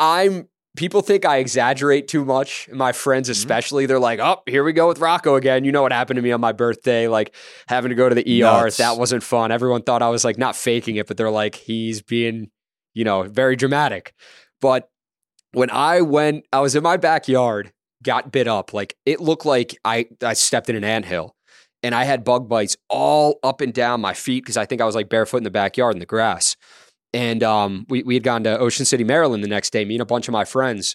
I'm 0.00 0.48
people 0.78 1.02
think 1.02 1.26
I 1.26 1.38
exaggerate 1.38 2.06
too 2.06 2.24
much. 2.24 2.68
My 2.72 2.92
friends, 2.92 3.28
especially, 3.28 3.86
they're 3.86 3.98
like, 3.98 4.20
"Oh, 4.20 4.42
here 4.46 4.62
we 4.62 4.72
go 4.72 4.86
with 4.86 5.00
Rocco 5.00 5.34
again." 5.34 5.64
You 5.64 5.72
know 5.72 5.82
what 5.82 5.92
happened 5.92 6.16
to 6.16 6.22
me 6.22 6.30
on 6.30 6.40
my 6.40 6.52
birthday? 6.52 7.08
Like 7.08 7.34
having 7.66 7.88
to 7.88 7.96
go 7.96 8.08
to 8.08 8.14
the 8.14 8.42
ER. 8.42 8.64
Nuts. 8.64 8.76
That 8.76 8.96
wasn't 8.96 9.24
fun. 9.24 9.50
Everyone 9.50 9.82
thought 9.82 10.02
I 10.02 10.08
was 10.08 10.24
like 10.24 10.38
not 10.38 10.54
faking 10.54 10.94
it, 10.94 11.08
but 11.08 11.16
they're 11.16 11.30
like, 11.30 11.56
he's 11.56 12.00
being, 12.00 12.50
you 12.94 13.04
know, 13.04 13.24
very 13.24 13.56
dramatic. 13.56 14.14
But 14.60 14.88
when 15.52 15.68
I 15.70 16.00
went, 16.00 16.46
I 16.52 16.60
was 16.60 16.76
in 16.76 16.84
my 16.84 16.96
backyard, 16.96 17.72
got 18.02 18.30
bit 18.30 18.46
up. 18.46 18.72
Like 18.72 18.96
it 19.04 19.20
looked 19.20 19.44
like 19.44 19.76
I 19.84 20.06
I 20.22 20.34
stepped 20.34 20.70
in 20.70 20.76
an 20.76 20.84
anthill. 20.84 21.34
And 21.80 21.94
I 21.94 22.02
had 22.02 22.24
bug 22.24 22.48
bites 22.48 22.76
all 22.88 23.38
up 23.44 23.60
and 23.60 23.72
down 23.72 24.00
my 24.00 24.12
feet 24.12 24.42
because 24.42 24.56
I 24.56 24.66
think 24.66 24.80
I 24.80 24.84
was 24.84 24.96
like 24.96 25.08
barefoot 25.08 25.36
in 25.36 25.44
the 25.44 25.50
backyard 25.50 25.94
in 25.94 26.00
the 26.00 26.06
grass. 26.06 26.56
And 27.14 27.42
um, 27.42 27.86
we, 27.88 28.02
we 28.02 28.14
had 28.14 28.22
gone 28.22 28.44
to 28.44 28.58
Ocean 28.58 28.84
City, 28.84 29.04
Maryland 29.04 29.42
the 29.42 29.48
next 29.48 29.70
day, 29.70 29.84
me 29.84 29.94
and 29.94 30.02
a 30.02 30.06
bunch 30.06 30.28
of 30.28 30.32
my 30.32 30.44
friends. 30.44 30.94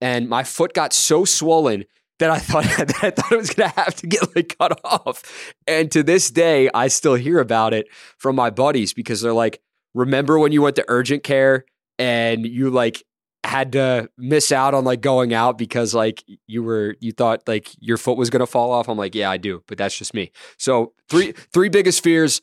And 0.00 0.28
my 0.28 0.42
foot 0.42 0.74
got 0.74 0.92
so 0.92 1.24
swollen 1.24 1.84
that 2.18 2.30
I 2.30 2.38
thought 2.40 2.64
that 2.64 3.02
I 3.02 3.10
thought 3.10 3.32
it 3.32 3.36
was 3.36 3.50
gonna 3.50 3.70
have 3.70 3.94
to 3.96 4.06
get 4.06 4.34
like 4.34 4.56
cut 4.58 4.78
off. 4.84 5.54
And 5.66 5.90
to 5.92 6.02
this 6.02 6.30
day, 6.30 6.68
I 6.74 6.88
still 6.88 7.14
hear 7.14 7.38
about 7.38 7.74
it 7.74 7.86
from 8.18 8.36
my 8.36 8.50
buddies 8.50 8.92
because 8.92 9.20
they're 9.20 9.32
like, 9.32 9.60
remember 9.94 10.38
when 10.38 10.52
you 10.52 10.62
went 10.62 10.76
to 10.76 10.84
urgent 10.88 11.22
care 11.22 11.64
and 11.98 12.44
you 12.44 12.70
like 12.70 13.04
had 13.44 13.72
to 13.72 14.08
miss 14.16 14.50
out 14.50 14.72
on 14.72 14.84
like 14.84 15.02
going 15.02 15.34
out 15.34 15.58
because 15.58 15.94
like 15.94 16.24
you 16.46 16.62
were 16.62 16.96
you 17.00 17.12
thought 17.12 17.46
like 17.46 17.70
your 17.78 17.98
foot 17.98 18.16
was 18.16 18.30
gonna 18.30 18.46
fall 18.46 18.72
off. 18.72 18.88
I'm 18.88 18.98
like, 18.98 19.14
yeah, 19.14 19.30
I 19.30 19.36
do, 19.36 19.62
but 19.68 19.78
that's 19.78 19.96
just 19.96 20.14
me. 20.14 20.32
So 20.58 20.92
three 21.08 21.32
three 21.52 21.68
biggest 21.68 22.02
fears: 22.02 22.40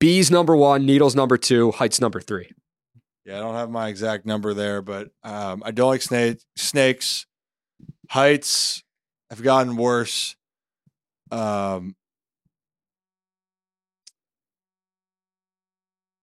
bees 0.00 0.30
number 0.30 0.56
one, 0.56 0.86
needles 0.86 1.14
number 1.14 1.36
two, 1.36 1.72
heights 1.72 2.00
number 2.00 2.20
three. 2.20 2.50
Yeah, 3.24 3.36
I 3.36 3.40
don't 3.40 3.54
have 3.54 3.70
my 3.70 3.88
exact 3.88 4.24
number 4.24 4.54
there, 4.54 4.80
but 4.80 5.10
um, 5.22 5.62
I 5.64 5.70
don't 5.70 5.88
like 5.88 6.02
snake, 6.02 6.38
snakes. 6.56 7.26
Heights 8.10 8.82
have 9.30 9.42
gotten 9.42 9.76
worse. 9.76 10.34
Um, 11.30 11.94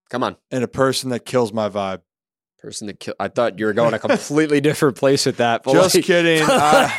Come 0.10 0.24
on. 0.24 0.38
and 0.50 0.64
a 0.64 0.68
person 0.68 1.10
that 1.10 1.26
kills 1.26 1.52
my 1.54 1.70
vibe. 1.70 2.02
Person 2.65 2.88
that 2.88 2.99
kill. 2.99 3.13
I 3.19 3.28
thought 3.28 3.60
you 3.60 3.67
were 3.67 3.73
going 3.73 3.93
a 3.93 3.99
completely 3.99 4.60
different 4.60 4.97
place 4.97 5.28
with 5.28 5.38
that. 5.38 5.63
Just 5.65 5.93
like, 5.93 6.04
kidding. 6.04 6.41
Uh, 6.56 6.89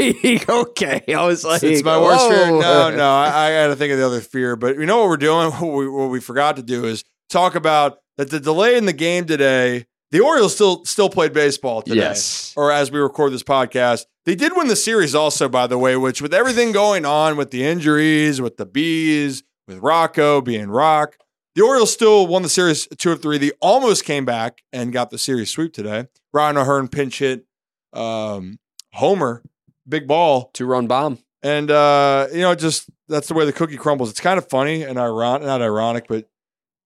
okay, 0.48 1.02
I 1.12 1.26
was 1.26 1.44
like, 1.44 1.60
it's 1.64 1.82
my 1.82 1.98
worst 1.98 2.28
fear. 2.28 2.46
No, 2.52 2.94
no, 2.94 3.10
I, 3.10 3.48
I 3.48 3.50
got 3.52 3.66
to 3.68 3.76
think 3.76 3.92
of 3.92 3.98
the 3.98 4.06
other 4.06 4.20
fear. 4.20 4.54
But 4.54 4.76
you 4.76 4.86
know 4.86 5.00
what 5.00 5.08
we're 5.08 5.16
doing? 5.16 5.50
What 5.50 5.72
we, 5.72 5.88
what 5.88 6.10
we 6.10 6.20
forgot 6.20 6.54
to 6.56 6.62
do 6.62 6.84
is 6.84 7.02
talk 7.30 7.56
about 7.56 7.98
that 8.16 8.30
the 8.30 8.38
delay 8.38 8.76
in 8.76 8.86
the 8.86 8.92
game 8.92 9.24
today. 9.24 9.86
The 10.12 10.20
Orioles 10.20 10.54
still 10.54 10.84
still 10.84 11.08
played 11.08 11.32
baseball 11.32 11.82
today. 11.82 11.96
Yes. 11.96 12.54
or 12.56 12.70
as 12.70 12.92
we 12.92 13.00
record 13.00 13.32
this 13.32 13.42
podcast. 13.42 14.04
They 14.24 14.36
did 14.36 14.52
win 14.54 14.68
the 14.68 14.76
series 14.76 15.16
also, 15.16 15.48
by 15.48 15.66
the 15.66 15.78
way, 15.78 15.96
which 15.96 16.22
with 16.22 16.32
everything 16.32 16.70
going 16.70 17.04
on 17.04 17.36
with 17.36 17.50
the 17.50 17.64
injuries, 17.64 18.40
with 18.40 18.56
the 18.56 18.66
bees, 18.66 19.42
with 19.66 19.78
Rocco 19.78 20.40
being 20.40 20.68
Rock, 20.68 21.16
The 21.56 21.62
Orioles 21.62 21.90
still 21.90 22.26
won 22.26 22.42
the 22.42 22.50
series 22.50 22.86
two 22.98 23.12
of 23.12 23.22
three. 23.22 23.38
They 23.38 23.50
almost 23.62 24.04
came 24.04 24.26
back 24.26 24.62
and 24.74 24.92
got 24.92 25.08
the 25.08 25.16
series 25.16 25.48
sweep 25.48 25.72
today. 25.72 26.06
Ryan 26.34 26.58
O'Hearn 26.58 26.88
pinch 26.88 27.18
hit 27.18 27.46
um, 27.94 28.58
Homer, 28.92 29.42
big 29.88 30.06
ball. 30.06 30.50
Two 30.52 30.66
run 30.66 30.86
bomb. 30.86 31.18
And 31.42 31.70
uh, 31.70 32.26
you 32.30 32.42
know, 32.42 32.54
just 32.54 32.90
that's 33.08 33.28
the 33.28 33.34
way 33.34 33.46
the 33.46 33.54
cookie 33.54 33.78
crumbles. 33.78 34.10
It's 34.10 34.20
kind 34.20 34.36
of 34.36 34.46
funny 34.50 34.82
and 34.82 34.98
ironic, 34.98 35.46
not 35.46 35.62
ironic, 35.62 36.08
but 36.08 36.28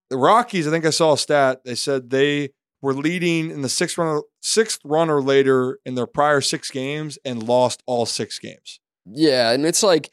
the 0.09 0.16
Rockies. 0.16 0.68
I 0.68 0.70
think 0.70 0.87
I 0.87 0.90
saw 0.90 1.14
a 1.14 1.18
stat. 1.18 1.64
They 1.64 1.74
said 1.74 2.11
they 2.11 2.50
were 2.80 2.94
leading 2.94 3.50
in 3.50 3.62
the 3.62 3.68
sixth 3.68 3.98
run, 3.98 4.22
sixth 4.40 4.80
run 4.85 5.11
or 5.11 5.20
later 5.20 5.80
in 5.85 5.96
their 5.96 6.06
prior 6.06 6.40
six 6.40 6.70
games 6.70 7.18
and 7.24 7.42
lost 7.42 7.83
all 7.87 8.06
six 8.06 8.38
games. 8.38 8.78
Yeah, 9.04 9.50
and 9.50 9.66
it's 9.66 9.83
like, 9.83 10.12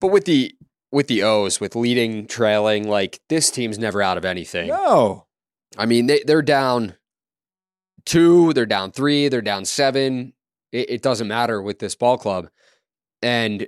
but 0.00 0.06
with 0.06 0.24
the 0.24 0.54
with 0.94 1.08
the 1.08 1.22
O's, 1.22 1.60
with 1.60 1.74
leading, 1.74 2.26
trailing, 2.26 2.88
like 2.88 3.20
this 3.28 3.50
team's 3.50 3.78
never 3.78 4.00
out 4.00 4.16
of 4.16 4.24
anything. 4.24 4.68
No, 4.68 5.26
I 5.76 5.86
mean 5.86 6.06
they 6.06 6.22
they're 6.24 6.42
down 6.42 6.94
two, 8.06 8.52
they're 8.52 8.64
down 8.64 8.92
three, 8.92 9.28
they're 9.28 9.42
down 9.42 9.64
seven. 9.64 10.32
It, 10.72 10.90
it 10.90 11.02
doesn't 11.02 11.28
matter 11.28 11.60
with 11.60 11.80
this 11.80 11.94
ball 11.94 12.16
club. 12.16 12.48
And 13.20 13.66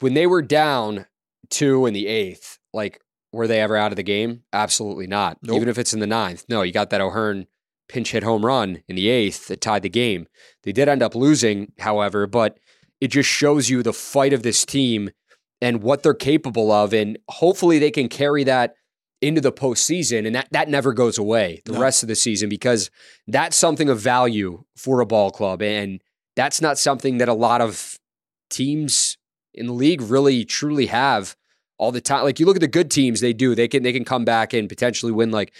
when 0.00 0.14
they 0.14 0.26
were 0.26 0.42
down 0.42 1.06
two 1.48 1.86
in 1.86 1.94
the 1.94 2.06
eighth, 2.06 2.58
like 2.72 3.00
were 3.32 3.46
they 3.46 3.60
ever 3.60 3.76
out 3.76 3.92
of 3.92 3.96
the 3.96 4.02
game? 4.02 4.42
Absolutely 4.52 5.06
not. 5.06 5.38
Nope. 5.42 5.56
Even 5.56 5.68
if 5.68 5.78
it's 5.78 5.94
in 5.94 6.00
the 6.00 6.06
ninth. 6.06 6.44
No, 6.48 6.62
you 6.62 6.72
got 6.72 6.90
that 6.90 7.00
O'Hearn 7.00 7.46
pinch 7.88 8.12
hit 8.12 8.22
home 8.22 8.44
run 8.44 8.82
in 8.88 8.96
the 8.96 9.08
eighth 9.08 9.46
that 9.48 9.60
tied 9.60 9.82
the 9.82 9.88
game. 9.88 10.26
They 10.64 10.72
did 10.72 10.88
end 10.88 11.02
up 11.02 11.14
losing, 11.14 11.72
however, 11.78 12.26
but 12.26 12.58
it 13.00 13.08
just 13.08 13.28
shows 13.28 13.70
you 13.70 13.82
the 13.82 13.92
fight 13.92 14.32
of 14.32 14.42
this 14.42 14.64
team 14.64 15.10
and 15.60 15.82
what 15.82 16.02
they're 16.02 16.14
capable 16.14 16.70
of. 16.72 16.92
And 16.92 17.18
hopefully 17.28 17.78
they 17.78 17.90
can 17.90 18.08
carry 18.08 18.44
that 18.44 18.74
into 19.20 19.40
the 19.40 19.52
postseason. 19.52 20.26
And 20.26 20.34
that, 20.34 20.48
that 20.52 20.68
never 20.68 20.92
goes 20.94 21.18
away 21.18 21.60
the 21.66 21.72
No. 21.72 21.80
rest 21.80 22.02
of 22.02 22.08
the 22.08 22.14
season 22.16 22.48
because 22.48 22.90
that's 23.26 23.56
something 23.56 23.88
of 23.88 24.00
value 24.00 24.64
for 24.76 25.00
a 25.00 25.06
ball 25.06 25.30
club. 25.30 25.60
And 25.62 26.00
that's 26.36 26.60
not 26.62 26.78
something 26.78 27.18
that 27.18 27.28
a 27.28 27.34
lot 27.34 27.60
of 27.60 27.98
teams 28.48 29.18
in 29.54 29.66
the 29.66 29.72
league 29.72 30.00
really 30.00 30.44
truly 30.44 30.86
have 30.86 31.36
all 31.78 31.92
the 31.92 32.00
time. 32.00 32.24
Like 32.24 32.40
you 32.40 32.46
look 32.46 32.56
at 32.56 32.60
the 32.60 32.68
good 32.68 32.90
teams, 32.90 33.20
they 33.20 33.32
do. 33.32 33.54
They 33.54 33.68
can 33.68 33.82
they 33.82 33.92
can 33.92 34.04
come 34.04 34.24
back 34.24 34.52
and 34.52 34.68
potentially 34.68 35.12
win 35.12 35.30
like 35.30 35.52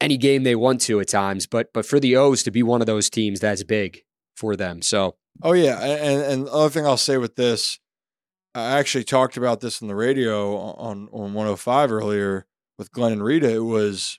any 0.00 0.16
game 0.16 0.42
they 0.42 0.56
want 0.56 0.80
to 0.82 1.00
at 1.00 1.08
times. 1.08 1.46
But 1.46 1.72
but 1.72 1.86
for 1.86 2.00
the 2.00 2.16
O's 2.16 2.42
to 2.42 2.50
be 2.50 2.62
one 2.62 2.80
of 2.80 2.86
those 2.86 3.08
teams, 3.10 3.40
that's 3.40 3.62
big 3.62 4.02
for 4.36 4.56
them. 4.56 4.82
So 4.82 5.16
Oh 5.42 5.52
yeah, 5.52 5.78
and 5.80 6.22
and 6.22 6.46
the 6.46 6.52
other 6.52 6.68
thing 6.70 6.84
I'll 6.86 6.96
say 6.96 7.16
with 7.16 7.36
this, 7.36 7.78
I 8.54 8.78
actually 8.78 9.04
talked 9.04 9.36
about 9.36 9.60
this 9.60 9.80
on 9.80 9.88
the 9.88 9.94
radio 9.94 10.56
on 10.56 11.08
on 11.12 11.34
105 11.34 11.92
earlier 11.92 12.46
with 12.78 12.90
Glenn 12.92 13.12
and 13.12 13.22
Rita. 13.22 13.54
It 13.54 13.64
was 13.64 14.18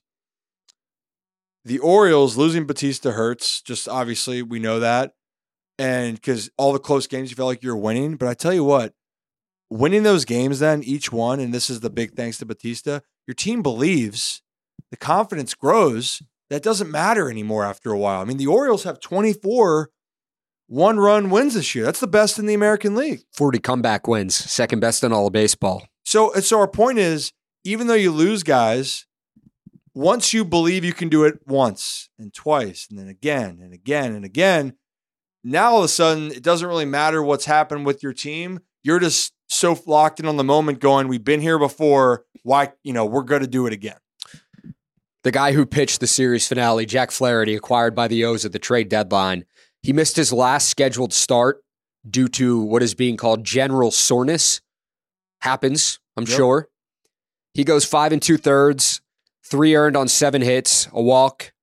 the 1.66 1.80
Orioles 1.80 2.38
losing 2.38 2.66
Bautista 2.66 3.12
hurts. 3.12 3.62
Just 3.62 3.88
obviously 3.88 4.42
we 4.42 4.60
know 4.60 4.80
that, 4.80 5.14
and 5.78 6.16
because 6.16 6.50
all 6.58 6.74
the 6.74 6.80
close 6.80 7.08
games 7.08 7.30
you 7.30 7.36
felt 7.36 7.48
like 7.48 7.64
you're 7.64 7.76
winning. 7.76 8.16
But 8.16 8.30
I 8.30 8.34
tell 8.34 8.54
you 8.54 8.64
what, 8.64 8.94
winning 9.70 10.04
those 10.04 10.26
games 10.26 10.60
then 10.60 10.84
each 10.84 11.12
one, 11.12 11.40
and 11.40 11.54
this 11.54 11.70
is 11.70 11.82
the 11.82 11.90
big 11.90 12.14
thanks 12.14 12.38
to 12.38 12.46
Bautista. 12.46 13.04
Your 13.28 13.36
team 13.36 13.62
believes, 13.62 14.42
the 14.92 14.98
confidence 14.98 15.54
grows. 15.54 16.22
That 16.50 16.64
doesn't 16.64 16.92
matter 16.92 17.30
anymore 17.30 17.64
after 17.64 17.92
a 17.92 17.98
while. 17.98 18.22
I 18.22 18.26
mean, 18.26 18.38
the 18.38 18.48
Orioles 18.48 18.84
have 18.84 19.00
24 19.00 19.90
one 20.72 21.02
run 21.02 21.30
wins 21.30 21.56
this 21.56 21.76
year. 21.76 21.84
That's 21.84 22.00
the 22.00 22.08
best 22.08 22.40
in 22.40 22.46
the 22.46 22.54
American 22.54 22.96
League. 22.96 23.24
40 23.34 23.60
comeback 23.60 24.08
wins, 24.08 24.34
second 24.34 24.80
best 24.80 25.04
in 25.04 25.12
all 25.12 25.28
of 25.28 25.34
baseball. 25.34 25.86
So, 26.06 26.32
so 26.36 26.60
our 26.60 26.68
point 26.68 26.98
is, 26.98 27.34
even 27.66 27.88
though 27.88 27.94
you 27.94 28.10
lose 28.10 28.42
guys, 28.42 29.06
once 29.94 30.34
you 30.34 30.46
believe 30.46 30.86
you 30.86 30.94
can 30.94 31.10
do 31.10 31.26
it 31.26 31.42
once 31.46 32.08
and 32.18 32.34
twice 32.34 32.88
and 32.90 32.98
then 32.98 33.10
again 33.10 33.60
and 33.62 33.74
again 33.74 34.16
and 34.16 34.24
again, 34.24 34.76
now 35.44 35.72
all 35.72 35.80
of 35.80 35.84
a 35.86 35.90
sudden 35.90 36.32
it 36.32 36.42
doesn't 36.42 36.68
really 36.68 36.86
matter 36.86 37.22
what's 37.22 37.46
happened 37.46 37.86
with 37.86 38.02
your 38.02 38.14
team. 38.14 38.62
You're 38.82 39.00
just 39.00 39.34
so 39.50 39.78
locked 39.86 40.22
in 40.22 40.26
on 40.26 40.38
the 40.38 40.44
moment, 40.46 40.80
going, 40.80 41.10
"We've 41.10 41.24
been 41.24 41.42
here 41.42 41.60
before. 41.60 42.24
Why, 42.44 42.72
you 42.84 42.94
know, 42.94 43.06
we're 43.06 43.24
going 43.24 43.42
to 43.42 43.48
do 43.48 43.68
it 43.68 43.74
again." 43.74 43.98
The 45.24 45.32
guy 45.32 45.52
who 45.52 45.66
pitched 45.66 46.00
the 46.00 46.08
series 46.08 46.48
finale, 46.48 46.86
Jack 46.86 47.12
Flaherty, 47.12 47.56
acquired 47.56 47.94
by 47.94 48.08
the 48.08 48.24
O's 48.24 48.46
at 48.46 48.54
the 48.54 48.60
trade 48.60 48.88
deadline, 48.90 49.46
he 49.84 49.94
missed 49.94 50.16
his 50.16 50.32
last 50.32 50.70
scheduled 50.70 51.14
start 51.14 51.64
due 52.10 52.28
to 52.28 52.60
what 52.62 52.82
is 52.84 52.94
being 52.94 53.18
called 53.18 53.44
general 53.44 53.92
soreness. 53.92 54.62
Happens, 55.42 56.00
I'm 56.18 56.26
Yep. 56.26 56.36
sure. 56.36 56.70
He 57.54 57.64
goes 57.64 57.84
five 57.86 58.12
and 58.12 58.22
two 58.22 58.38
thirds, 58.38 59.02
three 59.44 59.76
earned 59.76 59.98
on 59.98 60.08
seven 60.08 60.42
hits, 60.42 60.88
a 60.94 61.02
walk, 61.02 61.54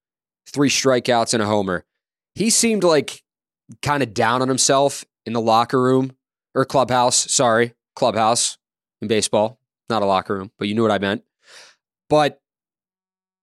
three 0.47 0.69
strikeouts, 0.69 1.33
and 1.33 1.41
a 1.41 1.45
homer. 1.45 1.85
He 2.35 2.49
seemed 2.49 2.83
like 2.83 3.23
kind 3.81 4.03
of 4.03 4.13
down 4.13 4.41
on 4.41 4.47
himself 4.47 5.05
in 5.25 5.33
the 5.33 5.41
locker 5.41 5.81
room 5.81 6.15
or 6.55 6.65
clubhouse. 6.65 7.31
Sorry, 7.31 7.73
clubhouse 7.95 8.57
in 9.01 9.07
baseball, 9.07 9.59
not 9.89 10.01
a 10.01 10.05
locker 10.05 10.35
room, 10.35 10.51
but 10.59 10.67
you 10.67 10.75
knew 10.75 10.81
what 10.83 10.91
I 10.91 10.99
meant. 10.99 11.23
But 12.09 12.41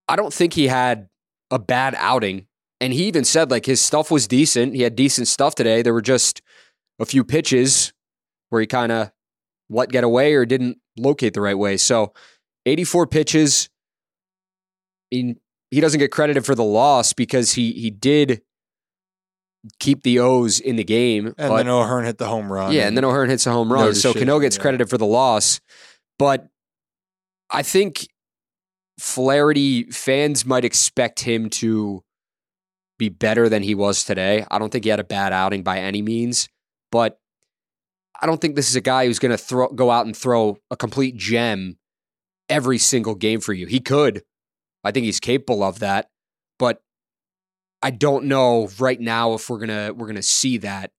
I 0.08 0.16
don't 0.16 0.32
think 0.32 0.52
he 0.54 0.68
had 0.68 1.08
a 1.50 1.58
bad 1.58 1.94
outing. 1.98 2.46
And 2.80 2.92
he 2.92 3.04
even 3.06 3.24
said 3.24 3.50
like 3.50 3.66
his 3.66 3.80
stuff 3.80 4.10
was 4.10 4.28
decent. 4.28 4.74
He 4.74 4.82
had 4.82 4.96
decent 4.96 5.28
stuff 5.28 5.54
today. 5.54 5.82
There 5.82 5.94
were 5.94 6.02
just 6.02 6.42
a 6.98 7.06
few 7.06 7.24
pitches 7.24 7.92
where 8.50 8.60
he 8.60 8.66
kind 8.66 8.92
of 8.92 9.10
let 9.68 9.88
get 9.88 10.04
away 10.04 10.34
or 10.34 10.44
didn't 10.44 10.78
locate 10.96 11.34
the 11.34 11.40
right 11.40 11.56
way. 11.58 11.76
So 11.76 12.12
84 12.66 13.06
pitches. 13.06 13.68
I 15.12 15.16
mean, 15.16 15.40
he 15.70 15.80
doesn't 15.80 15.98
get 15.98 16.10
credited 16.10 16.44
for 16.44 16.54
the 16.54 16.64
loss 16.64 17.12
because 17.12 17.52
he 17.52 17.72
he 17.72 17.90
did 17.90 18.42
keep 19.80 20.02
the 20.02 20.18
O's 20.18 20.60
in 20.60 20.76
the 20.76 20.84
game. 20.84 21.26
And 21.38 21.48
but- 21.48 21.56
then 21.58 21.68
O'Hearn 21.68 22.04
hit 22.04 22.18
the 22.18 22.26
home 22.26 22.52
run. 22.52 22.72
yeah, 22.72 22.86
and 22.86 22.96
then 22.96 23.04
O'Hearn 23.04 23.30
hits 23.30 23.46
a 23.46 23.52
home 23.52 23.72
run. 23.72 23.94
So 23.94 24.12
shit, 24.12 24.22
Cano 24.22 24.38
gets 24.38 24.56
yeah. 24.56 24.62
credited 24.62 24.90
for 24.90 24.98
the 24.98 25.06
loss. 25.06 25.60
But 26.18 26.48
I 27.50 27.62
think 27.62 28.08
Flaherty 28.98 29.84
fans 29.90 30.46
might 30.46 30.64
expect 30.64 31.20
him 31.20 31.50
to 31.50 32.02
be 32.98 33.08
better 33.08 33.48
than 33.48 33.62
he 33.62 33.74
was 33.74 34.04
today. 34.04 34.44
I 34.50 34.58
don't 34.58 34.70
think 34.70 34.84
he 34.84 34.90
had 34.90 35.00
a 35.00 35.04
bad 35.04 35.32
outing 35.32 35.62
by 35.62 35.78
any 35.78 36.02
means, 36.02 36.48
but 36.90 37.18
I 38.20 38.26
don't 38.26 38.40
think 38.40 38.56
this 38.56 38.70
is 38.70 38.76
a 38.76 38.80
guy 38.80 39.06
who's 39.06 39.18
going 39.18 39.32
to 39.32 39.38
throw 39.38 39.68
go 39.68 39.90
out 39.90 40.06
and 40.06 40.16
throw 40.16 40.58
a 40.70 40.76
complete 40.76 41.16
gem 41.16 41.78
every 42.48 42.78
single 42.78 43.14
game 43.14 43.40
for 43.40 43.52
you. 43.52 43.66
He 43.66 43.80
could. 43.80 44.22
I 44.84 44.92
think 44.92 45.04
he's 45.04 45.20
capable 45.20 45.62
of 45.62 45.80
that, 45.80 46.10
but 46.58 46.80
I 47.82 47.90
don't 47.90 48.26
know 48.26 48.68
right 48.78 49.00
now 49.00 49.34
if 49.34 49.50
we're 49.50 49.58
going 49.58 49.68
to 49.68 49.92
we're 49.92 50.06
going 50.06 50.16
to 50.16 50.22
see 50.22 50.58
that 50.58 50.92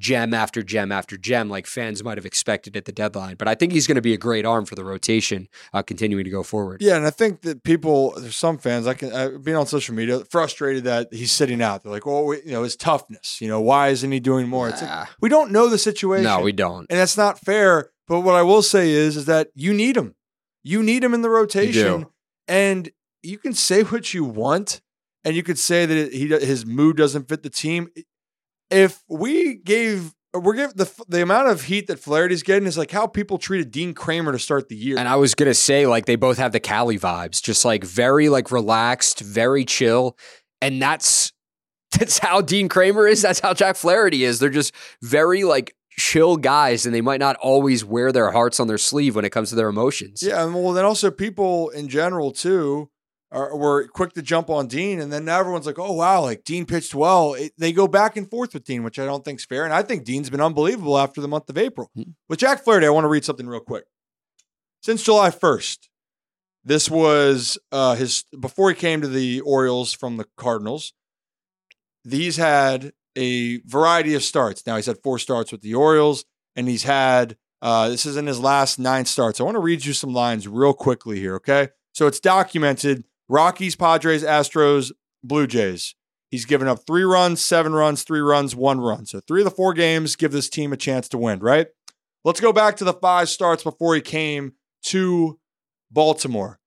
gem 0.00 0.34
after 0.34 0.62
gem 0.62 0.90
after 0.90 1.16
gem 1.16 1.48
like 1.48 1.66
fans 1.66 2.02
might 2.02 2.18
have 2.18 2.26
expected 2.26 2.76
at 2.76 2.84
the 2.84 2.92
deadline. 2.92 3.36
But 3.36 3.46
I 3.48 3.54
think 3.54 3.72
he's 3.72 3.86
going 3.86 3.94
to 3.94 4.02
be 4.02 4.12
a 4.12 4.18
great 4.18 4.44
arm 4.44 4.64
for 4.64 4.74
the 4.74 4.84
rotation 4.84 5.48
uh, 5.72 5.82
continuing 5.82 6.24
to 6.24 6.30
go 6.30 6.42
forward. 6.42 6.82
Yeah, 6.82 6.96
and 6.96 7.06
I 7.06 7.10
think 7.10 7.42
that 7.42 7.62
people, 7.62 8.12
there's 8.18 8.34
some 8.36 8.58
fans, 8.58 8.86
I 8.86 8.94
can, 8.94 9.12
uh, 9.12 9.38
being 9.42 9.56
on 9.56 9.66
social 9.66 9.94
media, 9.94 10.24
frustrated 10.30 10.84
that 10.84 11.08
he's 11.12 11.30
sitting 11.32 11.62
out. 11.62 11.82
They're 11.82 11.92
like, 11.92 12.06
well, 12.06 12.24
we- 12.24 12.42
you 12.44 12.52
know, 12.52 12.62
his 12.64 12.76
toughness, 12.76 13.40
you 13.40 13.48
know, 13.48 13.60
why 13.60 13.88
isn't 13.88 14.10
he 14.10 14.20
doing 14.20 14.48
more? 14.48 14.68
It's 14.68 14.82
like, 14.82 15.08
we 15.20 15.28
don't 15.28 15.52
know 15.52 15.68
the 15.68 15.78
situation. 15.78 16.24
No, 16.24 16.40
we 16.40 16.52
don't. 16.52 16.86
and 16.90 16.98
that's 16.98 17.16
not 17.16 17.38
fair. 17.38 17.90
But 18.08 18.20
what 18.20 18.34
I 18.34 18.42
will 18.42 18.62
say 18.62 18.90
is, 18.90 19.16
is 19.16 19.24
that 19.26 19.48
you 19.54 19.72
need 19.72 19.96
him. 19.96 20.14
You 20.62 20.82
need 20.82 21.02
him 21.04 21.14
in 21.14 21.22
the 21.22 21.30
rotation, 21.30 21.72
and 22.48 22.90
you 23.22 23.38
can 23.38 23.54
say 23.54 23.82
what 23.82 24.12
you 24.12 24.24
want, 24.24 24.82
and 25.24 25.34
you 25.34 25.42
could 25.42 25.58
say 25.58 25.86
that 25.86 26.12
he 26.12 26.26
his 26.28 26.66
mood 26.66 26.96
doesn't 26.98 27.28
fit 27.28 27.42
the 27.42 27.48
team. 27.50 27.88
If 28.70 29.02
we 29.08 29.54
gave, 29.54 30.14
we're 30.32 30.54
giving 30.54 30.76
the 30.76 30.90
the 31.08 31.22
amount 31.22 31.48
of 31.48 31.64
heat 31.64 31.86
that 31.86 31.98
Flaherty's 31.98 32.42
getting 32.42 32.66
is 32.66 32.78
like 32.78 32.90
how 32.90 33.06
people 33.06 33.38
treated 33.38 33.70
Dean 33.70 33.94
Kremer 33.94 34.32
to 34.32 34.38
start 34.38 34.68
the 34.68 34.76
year. 34.76 34.98
And 34.98 35.08
I 35.08 35.16
was 35.16 35.34
gonna 35.34 35.54
say, 35.54 35.86
like, 35.86 36.06
they 36.06 36.16
both 36.16 36.38
have 36.38 36.52
the 36.52 36.60
Cali 36.60 36.98
vibes, 36.98 37.42
just 37.42 37.64
like 37.64 37.84
very 37.84 38.28
like 38.28 38.50
relaxed, 38.50 39.20
very 39.20 39.64
chill. 39.64 40.16
And 40.60 40.80
that's 40.80 41.32
that's 41.98 42.18
how 42.18 42.40
Dean 42.40 42.68
Kremer 42.68 43.06
is. 43.06 43.22
That's 43.22 43.40
how 43.40 43.54
Jack 43.54 43.76
Flaherty 43.76 44.24
is. 44.24 44.38
They're 44.38 44.50
just 44.50 44.74
very 45.02 45.44
like 45.44 45.76
chill 45.96 46.36
guys, 46.36 46.86
and 46.86 46.94
they 46.94 47.00
might 47.00 47.20
not 47.20 47.36
always 47.36 47.84
wear 47.84 48.12
their 48.12 48.32
hearts 48.32 48.58
on 48.58 48.66
their 48.66 48.78
sleeve 48.78 49.14
when 49.14 49.24
it 49.24 49.30
comes 49.30 49.50
to 49.50 49.54
their 49.54 49.68
emotions. 49.68 50.22
Yeah, 50.22 50.44
and 50.44 50.54
well, 50.54 50.72
then 50.72 50.84
also 50.84 51.10
people 51.10 51.68
in 51.70 51.88
general 51.88 52.32
too 52.32 52.90
are 53.34 53.56
were 53.56 53.88
quick 53.88 54.12
to 54.14 54.22
jump 54.22 54.48
on 54.48 54.68
Dean, 54.68 55.00
and 55.00 55.12
then 55.12 55.24
now 55.24 55.40
everyone's 55.40 55.66
like, 55.66 55.78
"Oh 55.78 55.92
wow, 55.92 56.22
like 56.22 56.44
Dean 56.44 56.64
pitched 56.64 56.94
well." 56.94 57.34
It, 57.34 57.52
they 57.58 57.72
go 57.72 57.86
back 57.86 58.16
and 58.16 58.30
forth 58.30 58.54
with 58.54 58.64
Dean, 58.64 58.84
which 58.84 58.98
I 58.98 59.04
don't 59.04 59.24
think's 59.24 59.44
fair, 59.44 59.64
and 59.64 59.74
I 59.74 59.82
think 59.82 60.04
Dean's 60.04 60.30
been 60.30 60.40
unbelievable 60.40 60.96
after 60.96 61.20
the 61.20 61.28
month 61.28 61.50
of 61.50 61.58
April. 61.58 61.90
Hmm. 61.94 62.12
With 62.28 62.38
Jack 62.38 62.64
Flaherty, 62.64 62.86
I 62.86 62.90
want 62.90 63.04
to 63.04 63.08
read 63.08 63.24
something 63.24 63.46
real 63.46 63.60
quick. 63.60 63.84
Since 64.82 65.02
July 65.02 65.30
first, 65.30 65.90
this 66.64 66.90
was 66.90 67.58
uh, 67.72 67.96
his 67.96 68.24
before 68.40 68.70
he 68.70 68.76
came 68.76 69.00
to 69.00 69.08
the 69.08 69.40
Orioles 69.40 69.92
from 69.92 70.16
the 70.16 70.26
Cardinals. 70.36 70.94
These 72.04 72.36
had 72.36 72.92
a 73.16 73.58
variety 73.62 74.14
of 74.14 74.22
starts. 74.22 74.66
Now 74.66 74.76
he's 74.76 74.86
had 74.86 75.02
four 75.02 75.18
starts 75.18 75.52
with 75.52 75.62
the 75.62 75.74
Orioles, 75.74 76.24
and 76.56 76.68
he's 76.68 76.84
had 76.84 77.36
Uh, 77.62 77.88
this 77.88 78.04
is 78.04 78.16
in 78.18 78.26
his 78.26 78.38
last 78.38 78.78
nine 78.78 79.06
starts. 79.06 79.40
I 79.40 79.44
want 79.44 79.54
to 79.54 79.60
read 79.60 79.86
you 79.86 79.94
some 79.94 80.12
lines 80.12 80.46
real 80.46 80.74
quickly 80.74 81.18
here, 81.18 81.36
okay? 81.36 81.70
So 81.94 82.06
it's 82.06 82.20
documented 82.20 83.04
Rockies, 83.28 83.76
Padres, 83.76 84.22
Astros, 84.22 84.92
Blue 85.22 85.46
Jays. 85.46 85.94
He's 86.30 86.44
given 86.44 86.66
up 86.66 86.80
three 86.86 87.04
runs, 87.04 87.44
seven 87.44 87.72
runs, 87.74 88.02
three 88.02 88.20
runs, 88.20 88.56
one 88.56 88.80
run. 88.80 89.06
So 89.06 89.20
three 89.20 89.42
of 89.42 89.44
the 89.44 89.50
four 89.50 89.72
games 89.72 90.16
give 90.16 90.32
this 90.32 90.48
team 90.48 90.72
a 90.72 90.76
chance 90.76 91.08
to 91.10 91.18
win, 91.18 91.38
right? 91.38 91.68
Let's 92.24 92.40
go 92.40 92.52
back 92.52 92.76
to 92.76 92.84
the 92.84 92.94
five 92.94 93.28
starts 93.28 93.62
before 93.62 93.94
he 93.94 94.00
came 94.00 94.54
to 94.86 95.38
Baltimore. 95.90 96.58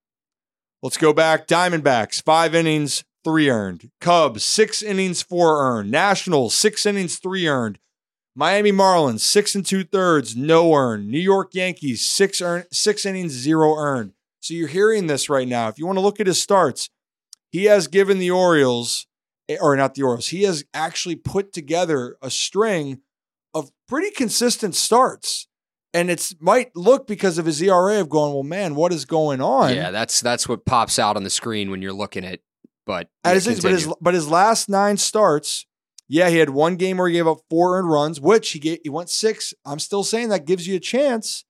Let's 0.82 0.98
go 0.98 1.12
back. 1.12 1.48
Diamondbacks, 1.48 2.24
five 2.24 2.56
innings, 2.56 3.04
three 3.24 3.50
earned. 3.50 3.90
Cubs, 4.00 4.44
six 4.44 4.82
innings, 4.82 5.22
four 5.22 5.62
earned. 5.62 5.92
Nationals, 5.92 6.56
six 6.56 6.86
innings, 6.86 7.18
three 7.18 7.48
earned. 7.48 7.80
Miami 8.36 8.72
Marlins, 8.72 9.22
six 9.22 9.56
and 9.56 9.66
two 9.66 9.84
thirds, 9.84 10.36
no 10.36 10.74
earned. 10.76 11.10
New 11.10 11.20
York 11.20 11.56
Yankees, 11.56 12.08
six 12.08 12.40
earned, 12.40 12.68
six 12.72 13.04
innings, 13.06 13.32
zero 13.32 13.76
earned. 13.76 14.14
So 14.48 14.54
you're 14.54 14.70
hearing 14.70 15.08
this 15.08 15.30
right 15.30 15.48
now. 15.48 15.68
If 15.68 15.78
you 15.78 15.86
want 15.86 15.98
to 15.98 16.02
look 16.02 16.22
at 16.22 16.28
his 16.28 16.42
starts, 16.42 16.90
he 17.52 17.66
has 17.66 17.88
given 17.88 18.18
the 18.18 18.32
Orioles, 18.32 19.06
eh, 19.50 19.58
or 19.60 19.76
not 19.76 19.96
the 19.96 20.04
Orioles, 20.04 20.30
he 20.30 20.44
has 20.44 20.64
actually 20.74 21.18
put 21.18 21.52
together 21.52 22.16
a 22.22 22.30
string 22.30 23.02
of 23.54 23.72
pretty 23.90 24.10
consistent 24.10 24.74
starts. 24.74 25.48
And 25.94 26.10
it's 26.10 26.34
might 26.40 26.74
look 26.76 27.08
because 27.08 27.38
of 27.38 27.46
his 27.46 27.62
ERA 27.62 28.00
of 28.00 28.08
going, 28.08 28.34
well, 28.34 28.44
man, 28.44 28.76
what 28.76 28.94
is 28.94 29.04
going 29.04 29.42
on? 29.42 29.76
Yeah, 29.76 29.92
that's 29.92 30.22
that's 30.22 30.48
what 30.48 30.66
pops 30.66 30.98
out 30.98 31.18
on 31.18 31.24
the 31.24 31.30
screen 31.30 31.70
when 31.70 31.82
you're 31.82 31.92
looking 31.92 32.24
at. 32.24 32.40
But 32.86 33.10
his, 33.26 33.62
but 33.62 33.72
his 33.72 33.94
but 34.00 34.14
his 34.14 34.30
last 34.30 34.70
nine 34.70 34.96
starts, 34.96 35.66
yeah, 36.08 36.30
he 36.30 36.38
had 36.38 36.52
one 36.52 36.78
game 36.78 36.98
where 36.98 37.10
he 37.10 37.16
gave 37.16 37.28
up 37.28 37.40
four 37.50 37.78
earned 37.78 37.90
runs, 37.90 38.22
which 38.22 38.52
he 38.52 38.60
gave, 38.60 38.80
he 38.84 38.90
went 38.90 39.10
six. 39.10 39.54
I'm 39.66 39.80
still 39.80 40.04
saying 40.04 40.30
that 40.30 40.46
gives 40.46 40.68
you 40.68 40.78
a 40.78 40.80
chance. 40.80 41.44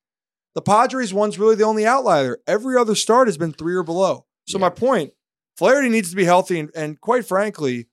The 0.58 0.62
Padres 0.64 1.14
one's 1.14 1.38
really 1.38 1.54
the 1.54 1.66
only 1.66 1.86
outlier. 1.86 2.40
Every 2.48 2.78
other 2.78 2.96
start 2.96 3.28
has 3.28 3.38
been 3.38 3.54
three 3.54 3.76
or 3.76 3.84
below. 3.84 4.26
So 4.48 4.58
Yeah. 4.58 4.62
my 4.62 4.70
point, 4.72 5.14
Flaherty 5.56 5.88
needs 5.88 6.10
to 6.10 6.16
be 6.16 6.24
healthy, 6.26 6.60
and, 6.60 6.72
and 6.74 7.00
quite 7.00 7.28
frankly, 7.28 7.90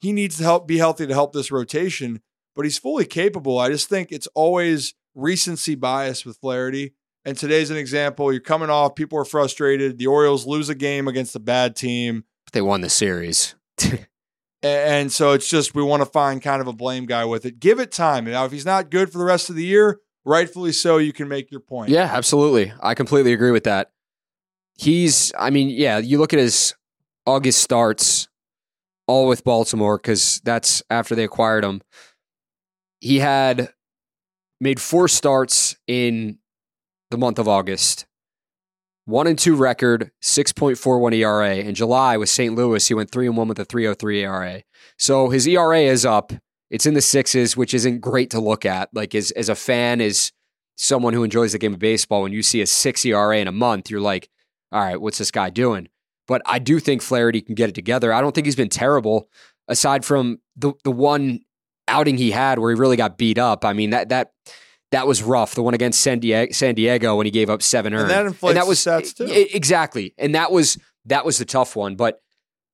he 0.00 0.10
needs 0.12 0.36
to 0.38 0.42
help 0.42 0.66
be 0.66 0.78
healthy 0.78 1.06
to 1.06 1.14
help 1.14 1.32
this 1.32 1.52
rotation. 1.52 2.20
But 2.56 2.64
he's 2.64 2.76
fully 2.76 3.04
capable. 3.04 3.60
I 3.60 3.68
just 3.68 3.88
think 3.88 4.10
it's 4.10 4.26
always 4.34 4.94
recency 5.14 5.76
bias 5.76 6.26
with 6.26 6.38
Flaherty. 6.38 6.94
And 7.24 7.38
today's 7.38 7.70
an 7.70 7.76
example. 7.76 8.32
You're 8.32 8.40
coming 8.40 8.68
off, 8.68 8.96
people 8.96 9.16
are 9.20 9.24
frustrated. 9.24 9.96
The 9.98 10.08
Orioles 10.08 10.44
lose 10.44 10.68
a 10.68 10.74
game 10.74 11.06
against 11.06 11.36
a 11.36 11.40
bad 11.40 11.76
team. 11.76 12.24
But 12.46 12.52
they 12.52 12.62
won 12.62 12.80
the 12.80 12.90
series. 12.90 13.54
And 14.60 15.12
so 15.12 15.34
it's 15.34 15.48
just 15.48 15.76
we 15.76 15.84
want 15.84 16.00
to 16.02 16.06
find 16.06 16.42
kind 16.42 16.60
of 16.60 16.66
a 16.66 16.72
blame 16.72 17.06
guy 17.06 17.24
with 17.24 17.46
it. 17.46 17.60
Give 17.60 17.78
it 17.78 17.92
time. 17.92 18.24
Now, 18.24 18.44
if 18.44 18.50
he's 18.50 18.66
not 18.66 18.90
good 18.90 19.12
for 19.12 19.18
the 19.18 19.24
rest 19.24 19.50
of 19.50 19.54
the 19.56 19.64
year, 19.64 20.00
rightfully 20.28 20.72
so, 20.72 20.98
you 20.98 21.12
can 21.12 21.26
make 21.26 21.50
your 21.50 21.60
point. 21.60 21.90
Yeah, 21.90 22.10
absolutely. 22.12 22.72
I 22.80 22.94
completely 22.94 23.32
agree 23.32 23.50
with 23.50 23.64
that. 23.64 23.90
He's, 24.76 25.32
I 25.36 25.50
mean, 25.50 25.70
yeah, 25.70 25.98
you 25.98 26.18
look 26.18 26.32
at 26.32 26.38
his 26.38 26.74
August 27.26 27.60
starts, 27.60 28.28
all 29.06 29.26
with 29.26 29.42
Baltimore, 29.42 29.96
because 29.96 30.40
that's 30.44 30.82
after 30.90 31.14
they 31.14 31.24
acquired 31.24 31.64
him. 31.64 31.80
He 33.00 33.18
had 33.18 33.72
made 34.60 34.80
four 34.80 35.08
starts 35.08 35.76
in 35.86 36.38
the 37.10 37.18
month 37.18 37.38
of 37.38 37.48
August. 37.48 38.06
One 39.06 39.26
and 39.26 39.38
two 39.38 39.56
record, 39.56 40.10
6.41 40.22 41.14
ERA. 41.14 41.56
In 41.56 41.74
July 41.74 42.18
with 42.18 42.28
St. 42.28 42.54
Louis, 42.54 42.86
he 42.86 42.92
went 42.92 43.10
three 43.10 43.26
and 43.26 43.36
one 43.36 43.48
with 43.48 43.58
a 43.58 43.64
303 43.64 44.22
ERA. 44.22 44.62
So 44.98 45.30
his 45.30 45.46
ERA 45.48 45.80
is 45.80 46.04
up. 46.04 46.32
It's 46.70 46.86
in 46.86 46.94
the 46.94 47.00
sixes, 47.00 47.56
which 47.56 47.72
isn't 47.74 48.00
great 48.00 48.30
to 48.30 48.40
look 48.40 48.66
at. 48.66 48.90
Like 48.92 49.14
as 49.14 49.30
as 49.32 49.48
a 49.48 49.54
fan, 49.54 50.00
as 50.00 50.32
someone 50.76 51.12
who 51.14 51.24
enjoys 51.24 51.52
the 51.52 51.58
game 51.58 51.72
of 51.74 51.78
baseball, 51.78 52.22
when 52.22 52.32
you 52.32 52.42
see 52.42 52.60
a 52.60 52.66
six 52.66 53.04
ERA 53.04 53.38
in 53.38 53.48
a 53.48 53.52
month, 53.52 53.90
you're 53.90 54.00
like, 54.00 54.28
all 54.70 54.80
right, 54.80 55.00
what's 55.00 55.18
this 55.18 55.30
guy 55.30 55.50
doing? 55.50 55.88
But 56.26 56.42
I 56.44 56.58
do 56.58 56.78
think 56.78 57.00
Flaherty 57.02 57.40
can 57.40 57.54
get 57.54 57.70
it 57.70 57.74
together. 57.74 58.12
I 58.12 58.20
don't 58.20 58.34
think 58.34 58.46
he's 58.46 58.56
been 58.56 58.68
terrible, 58.68 59.28
aside 59.66 60.04
from 60.04 60.40
the 60.56 60.74
the 60.84 60.92
one 60.92 61.40
outing 61.88 62.18
he 62.18 62.30
had 62.32 62.58
where 62.58 62.70
he 62.70 62.78
really 62.78 62.96
got 62.98 63.16
beat 63.16 63.38
up. 63.38 63.64
I 63.64 63.72
mean 63.72 63.90
that 63.90 64.10
that 64.10 64.32
that 64.90 65.06
was 65.06 65.22
rough. 65.22 65.54
The 65.54 65.62
one 65.62 65.74
against 65.74 66.00
San 66.02 66.18
Diego, 66.18 66.52
San 66.52 66.74
Diego 66.74 67.16
when 67.16 67.26
he 67.26 67.30
gave 67.30 67.48
up 67.50 67.62
seven 67.62 67.92
And 67.94 68.02
earned, 68.02 68.10
that 68.10 68.26
inflates 68.26 68.54
that 68.54 68.66
was 68.66 68.78
stats, 68.78 69.14
too. 69.14 69.26
exactly, 69.54 70.14
and 70.18 70.34
that 70.34 70.52
was 70.52 70.78
that 71.06 71.24
was 71.24 71.38
the 71.38 71.44
tough 71.46 71.76
one. 71.76 71.96
But 71.96 72.20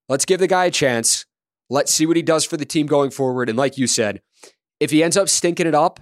let's 0.08 0.24
give 0.24 0.40
the 0.40 0.48
guy 0.48 0.64
a 0.66 0.70
chance. 0.70 1.26
Let's 1.70 1.92
see 1.92 2.06
what 2.06 2.16
he 2.16 2.22
does 2.22 2.44
for 2.44 2.56
the 2.56 2.64
team 2.64 2.86
going 2.86 3.10
forward. 3.10 3.48
And 3.48 3.58
like 3.58 3.78
you 3.78 3.86
said, 3.86 4.20
if 4.80 4.90
he 4.90 5.02
ends 5.02 5.16
up 5.16 5.28
stinking 5.28 5.66
it 5.66 5.74
up, 5.74 6.00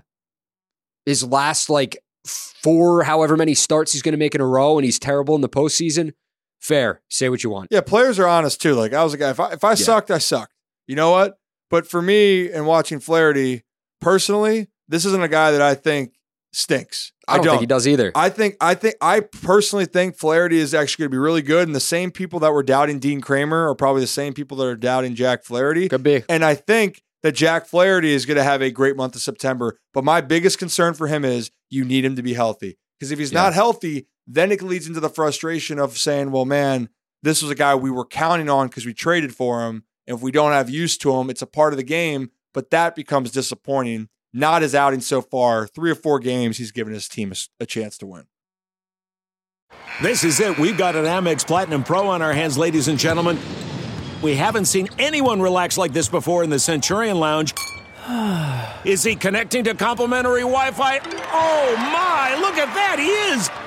his 1.07 1.25
last 1.25 1.71
like 1.71 1.99
four, 2.27 3.05
however 3.05 3.37
many 3.37 3.55
starts 3.55 3.93
he's 3.93 4.03
going 4.03 4.13
to 4.13 4.19
make 4.19 4.35
in 4.35 4.41
a 4.41 4.47
row, 4.47 4.79
and 4.79 4.85
he's 4.85 4.99
terrible 4.99 5.35
in 5.35 5.41
the 5.41 5.49
postseason, 5.49 6.13
fair. 6.61 7.03
Say 7.09 7.29
what 7.29 7.45
you 7.45 7.51
want. 7.51 7.69
Yeah, 7.71 7.81
players 7.81 8.19
are 8.19 8.27
honest 8.27 8.61
too. 8.61 8.75
Like 8.75 8.93
I 8.93 9.05
was 9.05 9.15
a 9.15 9.19
guy, 9.19 9.31
if 9.31 9.41
I 9.41 9.53
if 9.53 9.65
I 9.65 9.75
sucked, 9.75 10.11
I 10.11 10.19
sucked. 10.19 10.55
You 10.87 10.97
know 10.97 11.11
what? 11.11 11.39
But 11.71 11.87
for 11.87 12.03
me 12.03 12.51
and 12.51 12.67
watching 12.67 13.01
Flaherty, 13.01 13.63
personally, 14.01 14.69
this 14.89 15.05
isn't 15.05 15.23
a 15.23 15.29
guy 15.29 15.53
that 15.53 15.63
I 15.63 15.75
think 15.75 16.15
stinks. 16.53 17.12
I 17.33 17.37
don't, 17.39 17.47
think 17.49 17.61
he 17.61 17.67
does 17.67 17.87
either. 17.89 18.13
I 18.15 18.29
think 18.29 18.57
I 18.61 18.75
think 18.75 18.97
I 19.01 19.21
personally 19.21 19.87
think 19.87 20.17
Flaherty 20.17 20.59
is 20.59 20.75
actually 20.75 21.05
going 21.05 21.11
to 21.11 21.15
be 21.15 21.19
really 21.19 21.43
good, 21.43 21.69
and 21.69 21.75
the 21.75 21.81
same 21.81 22.11
people 22.11 22.41
that 22.41 22.53
were 22.53 22.63
doubting 22.63 22.99
Dean 22.99 23.21
Kremer 23.21 23.69
are 23.69 23.75
probably 23.75 24.01
the 24.03 24.07
same 24.07 24.35
people 24.35 24.57
that 24.59 24.67
are 24.67 24.77
doubting 24.77 25.15
Jack 25.15 25.45
Flaherty. 25.45 25.89
Could 25.89 26.03
be. 26.03 26.23
And 26.29 26.45
I 26.45 26.55
think 26.55 27.03
that 27.23 27.33
Jack 27.33 27.67
Flaherty 27.67 28.13
is 28.13 28.27
going 28.27 28.37
to 28.37 28.43
have 28.43 28.63
a 28.63 28.71
great 28.71 28.97
month 28.97 29.15
of 29.15 29.23
September. 29.23 29.79
But 29.95 30.05
my 30.05 30.21
biggest 30.21 30.59
concern 30.59 30.95
for 30.95 31.07
him 31.07 31.25
is 31.25 31.51
you 31.71 31.85
need 31.85 32.05
him 32.05 32.17
to 32.17 32.23
be 32.23 32.35
healthy. 32.35 32.79
Because 32.99 33.13
if 33.13 33.19
he's 33.19 33.33
Yeah. 33.33 33.43
not 33.43 33.55
healthy, 33.55 34.07
then 34.27 34.53
it 34.53 34.63
leads 34.63 34.87
into 34.87 35.01
the 35.01 35.09
frustration 35.09 35.79
of 35.79 35.97
saying, 35.97 36.31
well, 36.31 36.45
man, 36.45 36.89
this 37.23 37.43
was 37.43 37.51
a 37.51 37.55
guy 37.55 37.75
we 37.75 37.91
were 37.91 38.05
counting 38.07 38.49
on 38.49 38.69
because 38.69 38.87
we 38.87 38.93
traded 38.95 39.35
for 39.35 39.67
him. 39.67 39.85
And 40.07 40.17
if 40.17 40.23
we 40.23 40.33
don't 40.33 40.53
have 40.53 40.69
use 40.69 40.99
to 40.99 41.15
him, 41.17 41.31
it's 41.31 41.43
a 41.43 41.47
part 41.47 41.73
of 41.73 41.77
the 41.77 41.85
game. 41.85 42.31
But 42.53 42.71
that 42.71 42.95
becomes 42.95 43.31
disappointing. 43.31 44.09
Not 44.33 44.63
his 44.63 44.75
outing 44.75 45.01
so 45.01 45.21
far. 45.21 45.67
Three 45.67 45.91
or 45.91 45.95
four 45.95 46.19
games, 46.19 46.59
he's 46.59 46.73
given 46.73 46.93
his 46.93 47.09
team 47.09 47.33
a 47.61 47.67
chance 47.67 47.99
to 47.99 48.07
win. 48.07 48.25
This 50.01 50.25
is 50.25 50.41
it. 50.41 50.59
We've 50.59 50.77
got 50.77 50.97
an 50.97 51.05
Amex 51.05 51.47
Platinum 51.47 51.85
Pro 51.85 52.09
on 52.09 52.23
our 52.23 52.33
hands, 52.33 52.57
ladies 52.57 52.89
and 52.89 52.99
gentlemen. 52.99 53.39
We 54.23 54.37
haven't 54.37 54.67
seen 54.67 54.89
anyone 54.99 55.43
relax 55.43 55.77
like 55.77 55.93
this 55.93 56.09
before 56.09 56.45
in 56.45 56.51
the 56.51 56.59
Centurion 56.59 57.19
Lounge. 57.19 57.55
Is 58.85 59.03
he 59.03 59.15
connecting 59.15 59.65
to 59.65 59.75
complimentary 59.75 60.41
Wi 60.41 60.71
Fi? 60.73 60.99
Oh 60.99 61.77
my, 61.77 62.37
look 62.41 62.57
at 62.57 62.73
that, 62.75 62.99
he 62.99 63.09
is! 63.09 63.62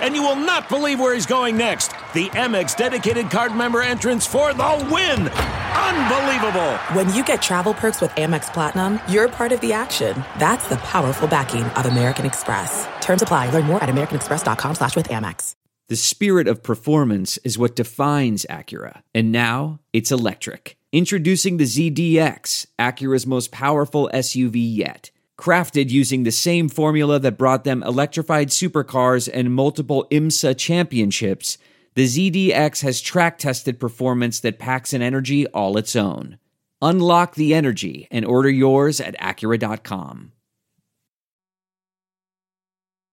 And 0.00 0.14
you 0.14 0.22
will 0.22 0.36
not 0.36 0.68
believe 0.68 1.00
where 1.00 1.14
he's 1.14 1.26
going 1.26 1.56
next. 1.56 1.88
The 2.12 2.28
Amex 2.30 2.76
dedicated 2.76 3.30
card 3.30 3.54
member 3.54 3.82
entrance 3.82 4.26
for 4.26 4.52
the 4.54 4.88
win! 4.90 5.28
Unbelievable! 5.28 6.76
When 6.94 7.12
you 7.14 7.24
get 7.24 7.42
travel 7.42 7.74
perks 7.74 8.00
with 8.00 8.10
Amex 8.12 8.52
Platinum, 8.52 9.00
you're 9.08 9.28
part 9.28 9.52
of 9.52 9.60
the 9.60 9.72
action. 9.72 10.24
That's 10.38 10.68
the 10.68 10.76
powerful 10.78 11.28
backing 11.28 11.64
of 11.64 11.86
American 11.86 12.26
Express. 12.26 12.88
Terms 13.00 13.22
apply. 13.22 13.50
Learn 13.50 13.64
more 13.66 13.82
at 13.82 13.88
americanexpress.com 13.88 14.74
slash 14.74 14.96
with 14.96 15.08
Amex. 15.08 15.54
The 15.88 15.96
spirit 15.96 16.48
of 16.48 16.62
performance 16.62 17.36
is 17.44 17.58
what 17.58 17.76
defines 17.76 18.46
Acura. 18.48 19.02
And 19.14 19.30
now 19.30 19.80
it's 19.92 20.10
electric. 20.10 20.78
Introducing 20.92 21.58
the 21.58 21.64
ZDX, 21.64 22.66
Acura's 22.78 23.26
most 23.26 23.52
powerful 23.52 24.08
SUV 24.14 24.54
yet. 24.54 25.10
Crafted 25.38 25.90
using 25.90 26.22
the 26.22 26.30
same 26.30 26.68
formula 26.68 27.18
that 27.18 27.36
brought 27.36 27.64
them 27.64 27.82
electrified 27.82 28.48
supercars 28.48 29.28
and 29.32 29.54
multiple 29.54 30.06
IMSA 30.10 30.56
championships, 30.56 31.58
the 31.94 32.04
ZDX 32.04 32.82
has 32.82 33.00
track 33.00 33.38
tested 33.38 33.80
performance 33.80 34.40
that 34.40 34.58
packs 34.58 34.92
an 34.92 35.02
energy 35.02 35.46
all 35.48 35.76
its 35.76 35.96
own. 35.96 36.38
Unlock 36.80 37.34
the 37.34 37.54
energy 37.54 38.06
and 38.10 38.24
order 38.24 38.50
yours 38.50 39.00
at 39.00 39.18
Acura.com. 39.18 40.32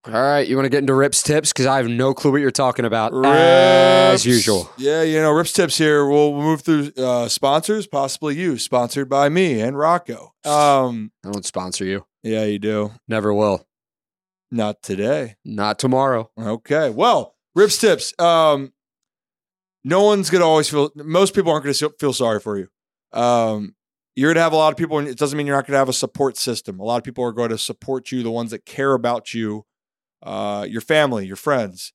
All 0.07 0.13
right, 0.13 0.47
you 0.47 0.55
want 0.55 0.65
to 0.65 0.69
get 0.69 0.79
into 0.79 0.95
Rip's 0.95 1.21
tips 1.21 1.53
because 1.53 1.67
I 1.67 1.77
have 1.77 1.87
no 1.87 2.15
clue 2.15 2.31
what 2.31 2.41
you're 2.41 2.49
talking 2.49 2.85
about 2.85 3.13
as 3.23 4.25
usual. 4.25 4.71
Yeah, 4.75 5.03
you 5.03 5.21
know, 5.21 5.31
Rips 5.31 5.53
Tips 5.53 5.77
here. 5.77 6.07
We'll, 6.07 6.33
we'll 6.33 6.41
move 6.41 6.61
through 6.61 6.91
uh, 6.97 7.27
sponsors, 7.27 7.85
possibly 7.85 8.35
you, 8.35 8.57
sponsored 8.57 9.09
by 9.09 9.29
me 9.29 9.61
and 9.61 9.77
Rocco. 9.77 10.33
Um, 10.43 11.11
I 11.23 11.29
don't 11.29 11.45
sponsor 11.45 11.85
you. 11.85 12.05
Yeah, 12.23 12.43
you 12.45 12.59
do. 12.59 12.91
Never 13.07 13.33
will. 13.33 13.67
Not 14.51 14.81
today. 14.83 15.35
Not 15.45 15.79
tomorrow. 15.79 16.29
Okay. 16.37 16.89
Well, 16.89 17.35
Rips 17.55 17.77
Tips. 17.77 18.13
Um, 18.19 18.73
no 19.83 20.03
one's 20.03 20.29
gonna 20.29 20.45
always 20.45 20.69
feel. 20.69 20.91
Most 20.95 21.33
people 21.33 21.51
aren't 21.51 21.63
gonna 21.63 21.91
feel 21.99 22.13
sorry 22.13 22.39
for 22.39 22.57
you. 22.57 22.67
Um, 23.13 23.75
you're 24.15 24.31
gonna 24.33 24.43
have 24.43 24.53
a 24.53 24.57
lot 24.57 24.71
of 24.73 24.77
people, 24.77 24.97
and 24.99 25.07
it 25.07 25.17
doesn't 25.17 25.37
mean 25.37 25.47
you're 25.47 25.55
not 25.55 25.65
gonna 25.65 25.77
have 25.77 25.89
a 25.89 25.93
support 25.93 26.37
system. 26.37 26.79
A 26.79 26.83
lot 26.83 26.97
of 26.97 27.03
people 27.03 27.23
are 27.23 27.31
going 27.31 27.49
to 27.49 27.57
support 27.57 28.11
you, 28.11 28.23
the 28.23 28.31
ones 28.31 28.51
that 28.51 28.65
care 28.65 28.93
about 28.93 29.33
you, 29.33 29.65
uh, 30.21 30.65
your 30.69 30.81
family, 30.81 31.25
your 31.25 31.35
friends. 31.35 31.93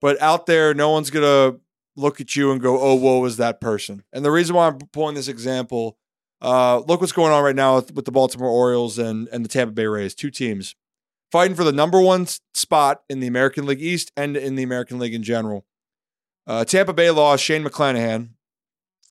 But 0.00 0.20
out 0.20 0.46
there, 0.46 0.74
no 0.74 0.90
one's 0.90 1.10
gonna 1.10 1.56
look 1.96 2.20
at 2.20 2.36
you 2.36 2.50
and 2.50 2.60
go, 2.60 2.80
"Oh, 2.80 2.94
woe 2.96 3.24
is 3.24 3.36
that 3.38 3.60
person." 3.60 4.04
And 4.12 4.24
the 4.24 4.30
reason 4.30 4.56
why 4.56 4.66
I'm 4.66 4.78
pulling 4.92 5.14
this 5.14 5.28
example, 5.28 5.96
uh, 6.42 6.82
look 6.86 7.00
what's 7.00 7.12
going 7.12 7.32
on 7.32 7.42
right 7.44 7.56
now 7.56 7.76
with, 7.76 7.94
with 7.94 8.04
the 8.04 8.10
Baltimore 8.12 8.50
Orioles 8.50 8.98
and 8.98 9.28
and 9.28 9.44
the 9.44 9.48
Tampa 9.48 9.72
Bay 9.72 9.86
Rays, 9.86 10.14
two 10.14 10.30
teams. 10.30 10.74
fighting 11.30 11.56
for 11.56 11.64
the 11.64 11.72
number 11.72 12.00
one 12.00 12.26
spot 12.52 13.02
in 13.08 13.20
the 13.20 13.26
American 13.26 13.64
League 13.64 13.80
East 13.80 14.12
and 14.16 14.36
in 14.36 14.54
the 14.56 14.62
American 14.62 14.98
League 14.98 15.14
in 15.14 15.22
general. 15.22 15.64
Uh, 16.46 16.64
Tampa 16.64 16.92
Bay 16.92 17.10
lost 17.10 17.42
Shane 17.42 17.64
McClanahan, 17.64 18.30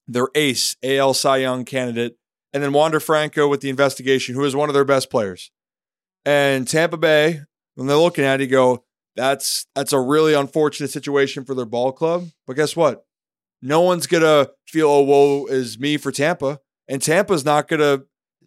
their 0.08 0.28
ace, 0.36 0.76
AL 0.84 1.14
Cy 1.16 1.38
Young 1.38 1.66
candidate, 1.66 2.18
and 2.54 2.62
then 2.62 2.74
Wander 2.74 3.00
Franco 3.00 3.48
with 3.48 3.62
the 3.62 3.70
investigation, 3.70 4.36
who 4.36 4.44
is 4.44 4.56
one 4.56 4.70
of 4.70 4.76
their 4.76 4.86
best 4.86 5.10
players. 5.10 5.50
And 6.26 6.68
Tampa 6.68 6.98
Bay, 6.98 7.42
when 7.76 7.88
they're 7.88 7.98
looking 7.98 8.26
at 8.26 8.42
it, 8.42 8.48
go, 8.48 8.84
that's 9.16 9.66
that's 9.74 9.94
a 9.94 10.00
really 10.00 10.34
unfortunate 10.34 10.90
situation 10.92 11.44
for 11.46 11.56
their 11.56 11.66
ball 11.66 11.92
club. 11.92 12.28
But 12.46 12.58
guess 12.58 12.76
what? 12.76 13.06
No 13.62 13.82
one's 13.82 14.06
gonna 14.08 14.50
feel, 14.68 14.90
oh, 14.90 15.02
woe 15.02 15.46
is 15.48 15.80
me 15.80 15.98
for 15.98 16.12
Tampa. 16.12 16.60
And 16.88 17.02
Tampa's 17.02 17.46
not 17.46 17.68
gonna 17.68 18.04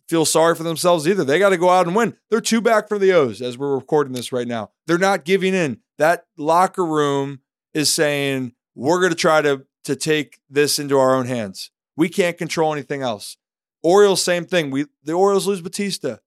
feel 0.08 0.24
sorry 0.24 0.54
for 0.54 0.62
themselves 0.62 1.08
either. 1.08 1.24
They 1.24 1.38
got 1.38 1.50
to 1.50 1.56
go 1.56 1.70
out 1.70 1.86
and 1.86 1.96
win. 1.96 2.16
They're 2.30 2.40
two 2.40 2.60
back 2.60 2.88
from 2.88 3.00
the 3.00 3.12
O's 3.12 3.40
as 3.40 3.56
we're 3.56 3.74
recording 3.74 4.12
this 4.12 4.32
right 4.32 4.46
now. 4.46 4.70
They're 4.86 4.98
not 4.98 5.24
giving 5.24 5.54
in. 5.54 5.80
That 5.98 6.26
locker 6.36 6.84
room 6.84 7.40
is 7.72 7.92
saying, 7.92 8.52
we're 8.74 9.00
going 9.00 9.12
to 9.12 9.16
try 9.16 9.40
to, 9.42 9.64
to 9.84 9.96
take 9.96 10.40
this 10.50 10.78
into 10.78 10.98
our 10.98 11.14
own 11.14 11.26
hands. 11.26 11.70
We 11.96 12.08
can't 12.08 12.36
control 12.36 12.72
anything 12.72 13.02
else. 13.02 13.36
Orioles, 13.82 14.22
same 14.22 14.46
thing. 14.46 14.70
We 14.70 14.86
the 15.04 15.12
Orioles 15.12 15.46
lose 15.46 15.60
Bautista. 15.60 16.20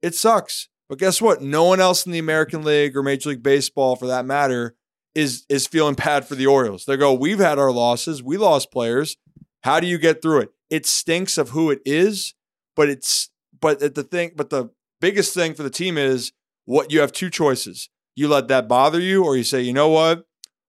It 0.00 0.14
sucks. 0.14 0.68
But 0.88 0.98
guess 0.98 1.20
what? 1.20 1.42
No 1.42 1.64
one 1.64 1.80
else 1.80 2.06
in 2.06 2.12
the 2.12 2.18
American 2.18 2.62
League 2.62 2.96
or 2.96 3.02
Major 3.02 3.30
League 3.30 3.42
Baseball, 3.42 3.96
for 3.96 4.06
that 4.06 4.24
matter, 4.24 4.76
is 5.14 5.44
is 5.48 5.66
feeling 5.66 5.94
bad 5.94 6.26
for 6.26 6.36
the 6.36 6.46
Orioles. 6.46 6.84
They 6.84 6.96
go, 6.96 7.12
we've 7.12 7.38
had 7.38 7.58
our 7.58 7.72
losses. 7.72 8.22
We 8.22 8.36
lost 8.36 8.72
players. 8.72 9.16
How 9.62 9.80
do 9.80 9.86
you 9.86 9.98
get 9.98 10.22
through 10.22 10.40
it? 10.40 10.50
It 10.70 10.86
stinks 10.86 11.36
of 11.36 11.50
who 11.50 11.70
it 11.70 11.80
is, 11.84 12.34
but 12.76 12.88
it's 12.88 13.30
but 13.60 13.94
the 13.94 14.04
thing, 14.04 14.32
but 14.34 14.50
the 14.50 14.70
biggest 15.00 15.34
thing 15.34 15.54
for 15.54 15.62
the 15.62 15.70
team 15.70 15.98
is 15.98 16.32
what 16.64 16.92
you 16.92 17.00
have 17.00 17.12
two 17.12 17.30
choices. 17.30 17.90
You 18.16 18.28
let 18.28 18.48
that 18.48 18.68
bother 18.68 19.00
you, 19.00 19.24
or 19.24 19.36
you 19.36 19.44
say, 19.44 19.60
you 19.60 19.72
know 19.72 19.88
what? 19.88 20.24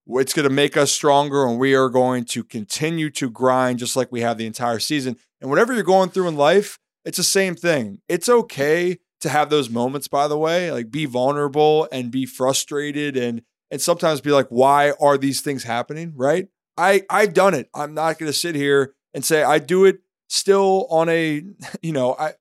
It's 0.07 0.33
going 0.33 0.47
to 0.47 0.53
make 0.53 0.75
us 0.75 0.91
stronger, 0.91 1.45
and 1.45 1.59
we 1.59 1.75
are 1.75 1.89
going 1.89 2.25
to 2.25 2.43
continue 2.43 3.09
to 3.11 3.29
grind 3.29 3.79
just 3.79 3.95
like 3.95 4.11
we 4.11 4.21
have 4.21 4.37
the 4.37 4.45
entire 4.45 4.79
season. 4.79 5.15
And 5.39 5.49
whatever 5.49 5.73
you're 5.73 5.83
going 5.83 6.09
through 6.09 6.27
in 6.27 6.35
life, 6.35 6.79
it's 7.05 7.17
the 7.17 7.23
same 7.23 7.55
thing. 7.55 7.99
It's 8.09 8.29
okay 8.29 8.97
to 9.21 9.29
have 9.29 9.49
those 9.49 9.69
moments, 9.69 10.07
by 10.07 10.27
the 10.27 10.37
way, 10.37 10.71
like 10.71 10.91
be 10.91 11.05
vulnerable 11.05 11.87
and 11.91 12.11
be 12.11 12.25
frustrated 12.25 13.15
and 13.15 13.43
and 13.69 13.79
sometimes 13.79 14.19
be 14.19 14.31
like, 14.31 14.47
why 14.49 14.91
are 14.99 15.17
these 15.17 15.39
things 15.39 15.63
happening? 15.63 16.13
Right. 16.15 16.47
I, 16.77 17.03
I've 17.09 17.33
done 17.33 17.53
it. 17.53 17.69
I'm 17.73 17.93
not 17.93 18.19
going 18.19 18.29
to 18.29 18.37
sit 18.37 18.55
here 18.55 18.95
and 19.13 19.23
say 19.23 19.43
I 19.43 19.59
do 19.59 19.85
it 19.85 20.01
still 20.29 20.87
on 20.89 21.09
a, 21.09 21.43
you 21.81 21.91
know, 21.91 22.15
I 22.17 22.33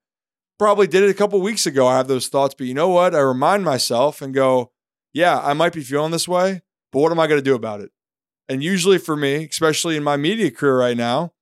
probably 0.59 0.87
did 0.87 1.03
it 1.03 1.11
a 1.11 1.15
couple 1.15 1.41
weeks 1.41 1.67
ago. 1.67 1.87
I 1.87 1.97
have 1.97 2.09
those 2.09 2.29
thoughts, 2.29 2.55
but 2.55 2.67
you 2.67 2.75
know 2.75 2.89
what? 2.89 3.15
I 3.15 3.21
remind 3.21 3.65
myself 3.65 4.23
and 4.23 4.35
go, 4.35 4.73
yeah, 5.13 5.41
I 5.41 5.55
might 5.55 5.73
be 5.73 5.83
feeling 5.83 6.13
this 6.13 6.29
way, 6.29 6.63
but 6.93 7.01
what 7.01 7.13
am 7.13 7.19
I 7.19 7.27
going 7.27 7.41
to 7.41 7.45
do 7.45 7.55
about 7.55 7.81
it? 7.81 7.91
And 8.49 8.63
usually 8.63 8.99
for 8.99 9.17
me, 9.17 9.47
especially 9.47 9.97
in 9.97 10.03
my 10.03 10.17
media 10.17 10.51
career 10.51 10.79
right 10.79 10.97
now, 10.97 11.33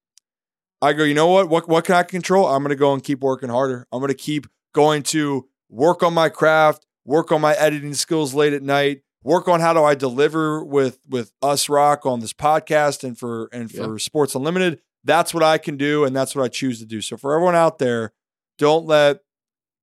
I 0.81 0.93
go, 0.93 1.05
you 1.05 1.15
know 1.15 1.27
what? 1.29 1.49
What 1.49 1.69
what 1.69 1.85
can 1.85 1.97
I 1.97 2.03
control? 2.05 2.47
I'm 2.47 2.63
going 2.63 2.71
to 2.71 2.77
go 2.77 2.93
and 2.93 3.03
keep 3.03 3.21
working 3.21 3.49
harder. 3.49 3.87
I'm 3.91 3.99
going 3.99 4.09
to 4.09 4.15
keep 4.15 4.47
going 4.75 5.03
to 5.05 5.49
work 5.69 6.03
on 6.03 6.15
my 6.15 6.29
craft, 6.29 6.87
work 7.05 7.33
on 7.33 7.41
my 7.41 7.55
editing 7.55 7.95
skills 7.95 8.35
late 8.35 8.53
at 8.53 8.63
night, 8.63 9.03
work 9.25 9.49
on 9.49 9.61
how 9.61 9.73
do 9.73 9.83
I 9.83 9.95
deliver 9.95 10.63
with 10.63 11.01
with 11.09 11.33
us 11.43 11.69
rock 11.69 12.07
on 12.07 12.21
this 12.21 12.33
podcast 12.33 13.03
and 13.03 13.19
for 13.19 13.49
and 13.53 13.71
for 13.71 13.93
yeah. 13.93 13.99
Sports 13.99 14.35
Unlimited. 14.35 14.81
That's 15.05 15.33
what 15.33 15.43
I 15.43 15.59
can 15.59 15.77
do 15.77 16.05
and 16.05 16.15
that's 16.15 16.35
what 16.35 16.45
I 16.45 16.49
choose 16.49 16.79
to 16.81 16.87
do. 16.87 17.01
So 17.01 17.17
for 17.17 17.35
everyone 17.35 17.55
out 17.55 17.79
there, 17.79 18.13
don't 18.59 18.87
let 18.87 19.21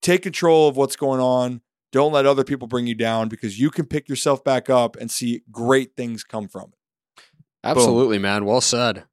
take 0.02 0.22
control 0.24 0.68
of 0.68 0.78
what's 0.78 0.96
going 0.96 1.22
on. 1.22 1.62
Don't 1.92 2.12
let 2.12 2.26
other 2.26 2.44
people 2.44 2.68
bring 2.68 2.88
you 2.88 2.96
down 2.96 3.30
because 3.30 3.60
you 3.60 3.72
can 3.72 3.86
pick 3.86 4.10
yourself 4.10 4.44
back 4.44 4.70
up 4.70 4.98
and 4.98 5.10
see 5.10 5.44
great 5.50 5.96
things 5.96 6.24
come 6.24 6.48
from 6.48 6.74
it. 6.74 7.24
Absolutely, 7.64 8.18
Boom. 8.18 8.24
man. 8.24 8.46
Well 8.46 8.62
said. 8.62 9.06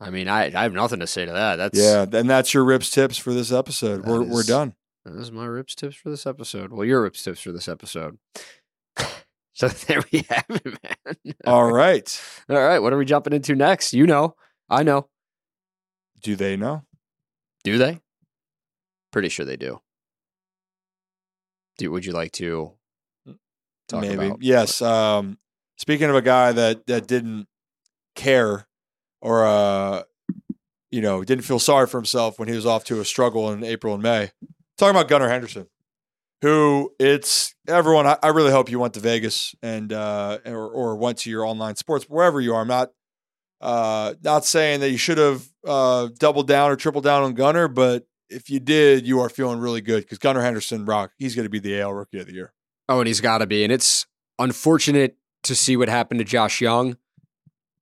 I 0.00 0.10
mean, 0.10 0.28
I, 0.28 0.44
I 0.44 0.62
have 0.62 0.74
nothing 0.74 1.00
to 1.00 1.06
say 1.06 1.24
to 1.24 1.32
that. 1.32 1.56
That's 1.56 1.78
yeah, 1.78 2.04
and 2.12 2.30
that's 2.30 2.54
your 2.54 2.64
rips 2.64 2.90
tips 2.90 3.16
for 3.16 3.32
this 3.32 3.50
episode. 3.50 4.04
We're 4.04 4.22
is, 4.22 4.28
we're 4.28 4.42
done. 4.44 4.74
That 5.04 5.16
is 5.16 5.32
my 5.32 5.46
rips 5.46 5.74
tips 5.74 5.96
for 5.96 6.10
this 6.10 6.26
episode. 6.26 6.70
Well, 6.70 6.84
your 6.84 7.02
rips 7.02 7.22
tips 7.22 7.40
for 7.40 7.52
this 7.52 7.68
episode. 7.68 8.18
So 9.58 9.66
there 9.66 10.04
we 10.12 10.24
have 10.28 10.44
it, 10.50 10.64
man. 10.64 11.34
All 11.44 11.64
right. 11.72 12.22
All 12.48 12.56
right. 12.56 12.78
What 12.78 12.92
are 12.92 12.96
we 12.96 13.04
jumping 13.04 13.32
into 13.32 13.56
next? 13.56 13.92
You 13.92 14.06
know. 14.06 14.36
I 14.70 14.84
know. 14.84 15.08
Do 16.22 16.36
they 16.36 16.56
know? 16.56 16.84
Do 17.64 17.78
they? 17.78 18.00
Pretty 19.12 19.28
sure 19.28 19.46
they 19.46 19.56
do. 19.56 19.80
do 21.78 21.90
would 21.90 22.04
you 22.04 22.12
like 22.12 22.32
to 22.32 22.72
talk 23.88 24.02
Maybe. 24.02 24.26
about? 24.26 24.42
Yes. 24.42 24.82
Um, 24.82 25.38
speaking 25.76 26.10
of 26.10 26.16
a 26.16 26.22
guy 26.22 26.52
that 26.52 26.86
that 26.86 27.06
didn't 27.06 27.46
care 28.14 28.66
or 29.20 29.46
uh, 29.46 30.02
you 30.90 31.00
know, 31.00 31.24
didn't 31.24 31.44
feel 31.44 31.58
sorry 31.58 31.86
for 31.86 31.98
himself 31.98 32.38
when 32.38 32.48
he 32.48 32.54
was 32.54 32.66
off 32.66 32.84
to 32.84 33.00
a 33.00 33.04
struggle 33.04 33.50
in 33.52 33.64
April 33.64 33.94
and 33.94 34.02
May. 34.02 34.30
Talking 34.76 34.96
about 34.96 35.08
Gunnar 35.08 35.28
Henderson 35.28 35.68
who 36.42 36.92
it's 36.98 37.54
everyone. 37.66 38.06
I, 38.06 38.16
I, 38.22 38.28
really 38.28 38.52
hope 38.52 38.70
you 38.70 38.78
went 38.78 38.94
to 38.94 39.00
Vegas 39.00 39.54
and 39.62 39.92
uh, 39.92 40.38
or, 40.46 40.68
or 40.68 40.96
went 40.96 41.18
to 41.18 41.30
your 41.30 41.44
online 41.44 41.76
sports 41.76 42.04
wherever 42.04 42.40
you 42.40 42.54
are. 42.54 42.60
I'm 42.60 42.68
not 42.68 42.90
uh, 43.60 44.14
not 44.22 44.44
saying 44.44 44.80
that 44.80 44.90
you 44.90 44.98
should 44.98 45.18
have 45.18 45.48
uh, 45.66 46.08
doubled 46.18 46.46
down 46.48 46.70
or 46.70 46.76
tripled 46.76 47.04
down 47.04 47.22
on 47.22 47.34
Gunnar, 47.34 47.68
but 47.68 48.06
if 48.30 48.50
you 48.50 48.60
did, 48.60 49.06
you 49.06 49.20
are 49.20 49.28
feeling 49.28 49.58
really 49.58 49.80
good 49.80 50.02
because 50.02 50.18
Gunnar 50.18 50.42
Henderson, 50.42 50.84
Rock, 50.84 51.12
he's 51.18 51.34
going 51.34 51.44
to 51.44 51.50
be 51.50 51.58
the 51.58 51.80
AL 51.80 51.92
Rookie 51.94 52.20
of 52.20 52.26
the 52.26 52.34
Year. 52.34 52.52
Oh, 52.88 53.00
and 53.00 53.06
he's 53.06 53.20
got 53.20 53.38
to 53.38 53.46
be. 53.46 53.64
And 53.64 53.72
it's 53.72 54.06
unfortunate 54.38 55.16
to 55.44 55.54
see 55.54 55.76
what 55.76 55.88
happened 55.88 56.18
to 56.18 56.24
Josh 56.24 56.60
Jung. 56.60 56.96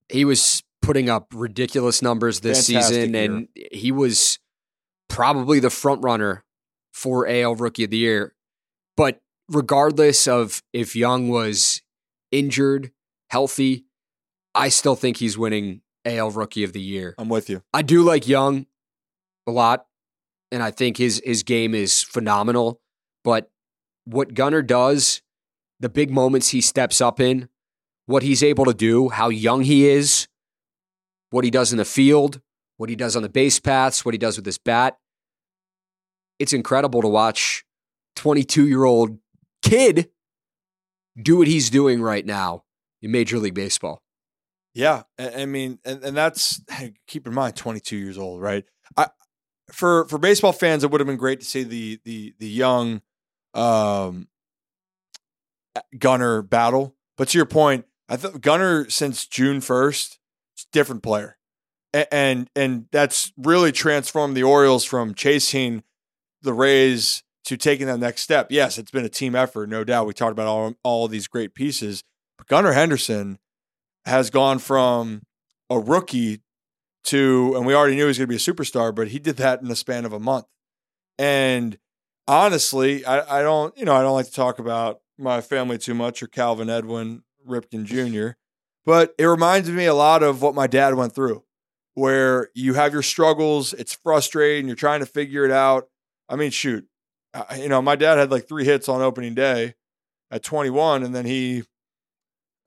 He 0.09 0.25
was 0.25 0.63
putting 0.83 1.11
up 1.11 1.33
ridiculous 1.35 2.01
numbers 2.01 2.41
this 2.41 2.69
Fantastic 2.69 2.95
season, 2.95 3.15
year. 3.15 3.25
and 3.25 3.49
he 3.73 3.91
was 3.93 4.39
probably 5.09 5.61
the 5.61 5.71
front 5.71 6.03
runner 6.03 6.45
for 6.93 7.27
AL 7.29 7.57
Rookie 7.57 7.85
of 7.85 7.91
the 7.91 7.99
Year. 7.99 8.35
But 8.97 9.21
regardless 9.49 10.27
of 10.27 10.63
if 10.73 10.97
Jung 10.97 11.29
was 11.29 11.83
injured, 12.31 12.93
healthy, 13.31 13.85
I 14.57 14.71
still 14.71 14.97
think 14.97 15.19
he's 15.19 15.37
winning 15.37 15.83
AL 16.07 16.31
Rookie 16.31 16.65
of 16.65 16.73
the 16.73 16.81
Year. 16.81 17.15
I'm 17.19 17.29
with 17.29 17.51
you. 17.51 17.63
I 17.75 17.83
do 17.83 18.03
like 18.03 18.27
Jung 18.27 18.67
a 19.47 19.51
lot, 19.53 19.87
and 20.51 20.63
I 20.63 20.71
think 20.71 20.97
his 20.97 21.21
his 21.25 21.43
game 21.43 21.75
is 21.75 22.03
phenomenal. 22.03 22.81
But 23.23 23.51
what 24.07 24.33
Gunnar 24.33 24.63
does, 24.63 25.21
the 25.79 25.91
big 25.91 26.11
moments 26.11 26.49
he 26.49 26.63
steps 26.63 27.03
up 27.03 27.21
in, 27.21 27.51
what 28.07 28.23
he's 28.23 28.43
able 28.43 28.65
to 28.65 28.73
do, 28.73 29.11
how 29.11 29.29
young 29.29 29.63
he 29.63 29.89
is, 29.89 30.27
what 31.31 31.45
he 31.45 31.51
does 31.51 31.71
in 31.71 31.77
the 31.77 31.85
field, 31.85 32.41
what 32.79 32.89
he 32.89 32.97
does 32.97 33.15
on 33.15 33.23
the 33.23 33.29
base 33.29 33.61
paths, 33.61 34.07
what 34.07 34.15
he 34.15 34.19
does 34.19 34.37
with 34.37 34.47
his 34.47 34.59
bat. 34.59 34.97
It's 36.39 36.55
incredible 36.55 37.03
to 37.03 37.09
watch 37.09 37.65
22 38.17 38.67
year 38.67 38.85
old 38.85 39.19
kid 39.63 40.09
do 41.21 41.39
what 41.39 41.49
he's 41.49 41.69
doing 41.69 42.01
right 42.01 42.25
now 42.25 42.65
in 43.03 43.11
Major 43.11 43.39
League 43.39 43.55
Baseball. 43.55 44.03
Yeah, 44.77 45.05
I 45.19 45.47
mean, 45.47 45.79
and, 45.87 46.05
and 46.05 46.15
that's 46.15 46.61
keep 47.07 47.27
in 47.27 47.33
mind, 47.33 47.57
22 47.57 47.97
years 47.97 48.19
old, 48.19 48.43
right? 48.43 48.63
I 48.95 49.09
for 49.73 50.07
for 50.09 50.19
baseball 50.19 50.53
fans, 50.53 50.85
it 50.85 50.91
would 50.91 51.01
have 51.01 51.07
been 51.07 51.17
great 51.17 51.41
to 51.41 51.47
see 51.47 51.63
the 51.63 51.99
the 52.05 52.35
the 52.39 52.47
young 52.47 53.01
um, 53.55 54.29
Gunnar 55.99 56.43
battle. 56.43 56.95
But 57.17 57.29
to 57.29 57.39
your 57.39 57.47
point, 57.47 57.87
I 58.11 58.17
thought 58.17 58.43
Gunnar 58.43 58.91
since 58.91 59.27
June 59.27 59.61
1st, 59.61 60.19
different 60.73 61.03
player, 61.03 61.39
and, 61.95 62.07
and 62.13 62.51
and 62.55 62.87
that's 62.93 63.33
really 63.39 63.73
transformed 63.73 64.37
the 64.37 64.43
Orioles 64.43 64.85
from 64.85 65.15
chasing 65.15 65.85
the 66.43 66.53
Rays 66.53 67.23
to 67.47 67.57
taking 67.57 67.87
that 67.87 67.99
next 67.99 68.21
step. 68.21 68.49
Yes, 68.51 68.77
it's 68.77 68.91
been 68.91 69.07
a 69.07 69.09
team 69.09 69.35
effort, 69.35 69.71
no 69.71 69.85
doubt. 69.85 70.07
We 70.07 70.13
talked 70.13 70.33
about 70.33 70.49
all, 70.49 70.75
all 70.83 71.09
these 71.09 71.29
great 71.29 71.55
pieces, 71.55 72.03
but 72.37 72.47
Gunnar 72.47 72.75
Henderson 72.75 73.39
has 74.07 74.31
gone 74.31 74.59
from 74.59 75.23
a 75.69 75.79
rookie 75.79 76.41
to, 77.05 77.53
and 77.57 77.67
we 77.67 77.75
already 77.75 77.95
knew 77.95 78.03
he 78.03 78.09
was 78.09 78.19
going 78.19 78.29
to 78.29 78.31
be 78.31 78.37
a 78.37 78.39
superstar, 78.39 78.95
but 78.95 79.09
he 79.09 79.19
did 79.19 79.37
that 79.37 79.61
in 79.61 79.69
the 79.69 79.77
span 79.77 80.05
of 80.05 80.13
a 80.13 80.21
month. 80.21 80.47
And 81.19 81.79
honestly, 82.29 83.05
I, 83.05 83.41
I 83.41 83.43
don't, 83.43 83.77
you 83.77 83.85
know, 83.85 83.95
I 83.95 84.03
don't 84.03 84.15
like 84.15 84.27
to 84.27 84.33
talk 84.33 84.59
about 84.59 85.01
my 85.19 85.41
family 85.41 85.79
too 85.79 85.95
much 85.95 86.23
or 86.23 86.27
Calvin 86.27 86.71
Edwin 86.71 87.23
Ripken 87.47 87.85
Jr., 87.85 88.37
but 88.85 89.15
it 89.19 89.25
reminds 89.25 89.69
me 89.69 89.87
a 89.87 89.95
lot 89.95 90.23
of 90.23 90.43
what 90.43 90.55
my 90.55 90.69
dad 90.69 90.95
went 90.95 91.15
through, 91.15 91.43
where 91.95 92.51
you 92.55 92.75
have 92.75 92.93
your 92.93 93.03
struggles, 93.03 93.73
it's 93.73 93.95
frustrating, 93.95 94.69
you're 94.69 94.77
trying 94.77 95.01
to 95.01 95.07
figure 95.07 95.45
it 95.45 95.51
out. 95.51 95.89
I 96.29 96.37
mean, 96.37 96.51
shoot, 96.51 96.87
you 97.57 97.69
know, 97.69 97.83
my 97.83 97.97
dad 97.97 98.19
had 98.19 98.31
like 98.31 98.47
three 98.47 98.65
hits 98.65 98.89
on 98.89 99.03
opening 99.03 99.35
day 99.35 99.75
at 100.31 100.45
21, 100.45 101.03
and 101.03 101.15
then 101.15 101.27
he 101.27 101.65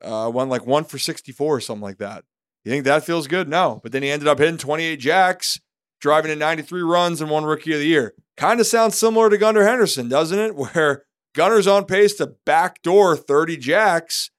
uh, 0.02 0.30
went 0.34 0.50
like 0.50 0.66
one 0.66 0.84
for 0.84 0.98
64 0.98 1.58
or 1.58 1.60
something 1.60 1.82
like 1.82 1.98
that. 1.98 2.24
You 2.64 2.72
think 2.72 2.86
that 2.86 3.06
feels 3.06 3.28
good? 3.28 3.48
No. 3.48 3.80
But 3.84 3.92
then 3.92 4.04
he 4.04 4.10
ended 4.10 4.28
up 4.28 4.40
hitting 4.40 4.58
28 4.58 5.00
jacks, 5.00 5.60
driving 6.02 6.32
in 6.32 6.40
93 6.40 6.82
runs, 6.82 7.22
and 7.22 7.30
one 7.30 7.46
rookie 7.46 7.74
of 7.74 7.80
the 7.80 7.86
year. 7.86 8.14
Kind 8.38 8.60
of 8.60 8.68
sounds 8.68 8.98
similar 8.98 9.30
to 9.30 9.38
Gunnar 9.38 9.66
Henderson, 9.66 10.10
doesn't 10.10 10.40
it? 10.40 10.56
Where 10.74 11.06
Gunnar's 11.36 11.68
on 11.68 11.86
pace 11.86 12.16
to 12.16 12.36
backdoor 12.46 13.16
30 13.16 13.58
jacks 13.58 14.32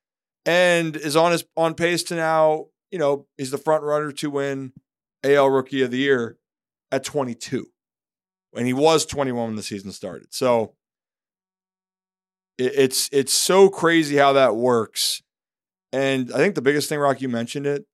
and 0.45 0.97
is 0.97 1.17
on 1.17 1.33
his 1.33 1.45
on 1.57 1.75
pace 1.75 2.03
to 2.05 2.15
now, 2.15 2.67
you 2.91 2.99
know, 2.99 3.27
he's 3.37 3.51
the 3.51 3.59
front 3.59 3.85
runner 3.85 4.13
to 4.13 4.31
win 4.31 4.73
AL 5.25 5.51
Rookie 5.51 5.83
of 5.83 5.91
the 5.91 5.99
Year 5.99 6.39
at 6.91 7.05
22. 7.05 7.67
And 8.57 8.67
he 8.67 8.73
was 8.73 9.07
21 9.07 9.47
when 9.47 9.57
the 9.57 9.63
season 9.63 9.93
started. 9.93 10.35
So 10.35 10.75
it's 12.59 13.09
it's 13.13 13.33
so 13.33 13.69
crazy 13.69 14.17
how 14.17 14.33
that 14.35 14.57
works. 14.57 15.23
And 15.93 16.33
I 16.33 16.37
think 16.39 16.55
the 16.55 16.63
biggest 16.63 16.89
thing, 16.89 16.99
Rock, 16.99 17.21
you 17.21 17.29
mentioned 17.29 17.67
it. 17.67 17.85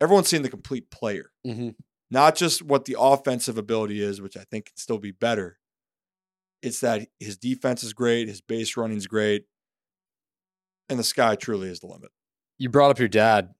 Everyone's 0.00 0.28
seen 0.28 0.42
the 0.42 0.50
complete 0.50 0.90
player, 0.90 1.30
Mm-hmm. 1.46 1.70
not 2.10 2.34
just 2.34 2.62
what 2.62 2.84
the 2.84 2.96
offensive 2.98 3.56
ability 3.58 4.02
is, 4.02 4.20
which 4.20 4.36
I 4.36 4.44
think 4.50 4.66
can 4.66 4.76
still 4.76 4.98
be 4.98 5.12
better. 5.12 5.58
It's 6.62 6.80
that 6.80 7.08
his 7.20 7.36
defense 7.36 7.84
is 7.84 7.92
great, 7.92 8.26
his 8.28 8.40
base 8.40 8.76
running 8.76 8.96
is 8.96 9.06
great, 9.06 9.44
and 10.88 10.98
the 10.98 11.04
sky 11.04 11.36
truly 11.36 11.68
is 11.68 11.80
the 11.80 11.86
limit. 11.86 12.10
You 12.58 12.68
brought 12.70 12.90
up 12.90 12.98
your 12.98 13.08
dad, 13.08 13.54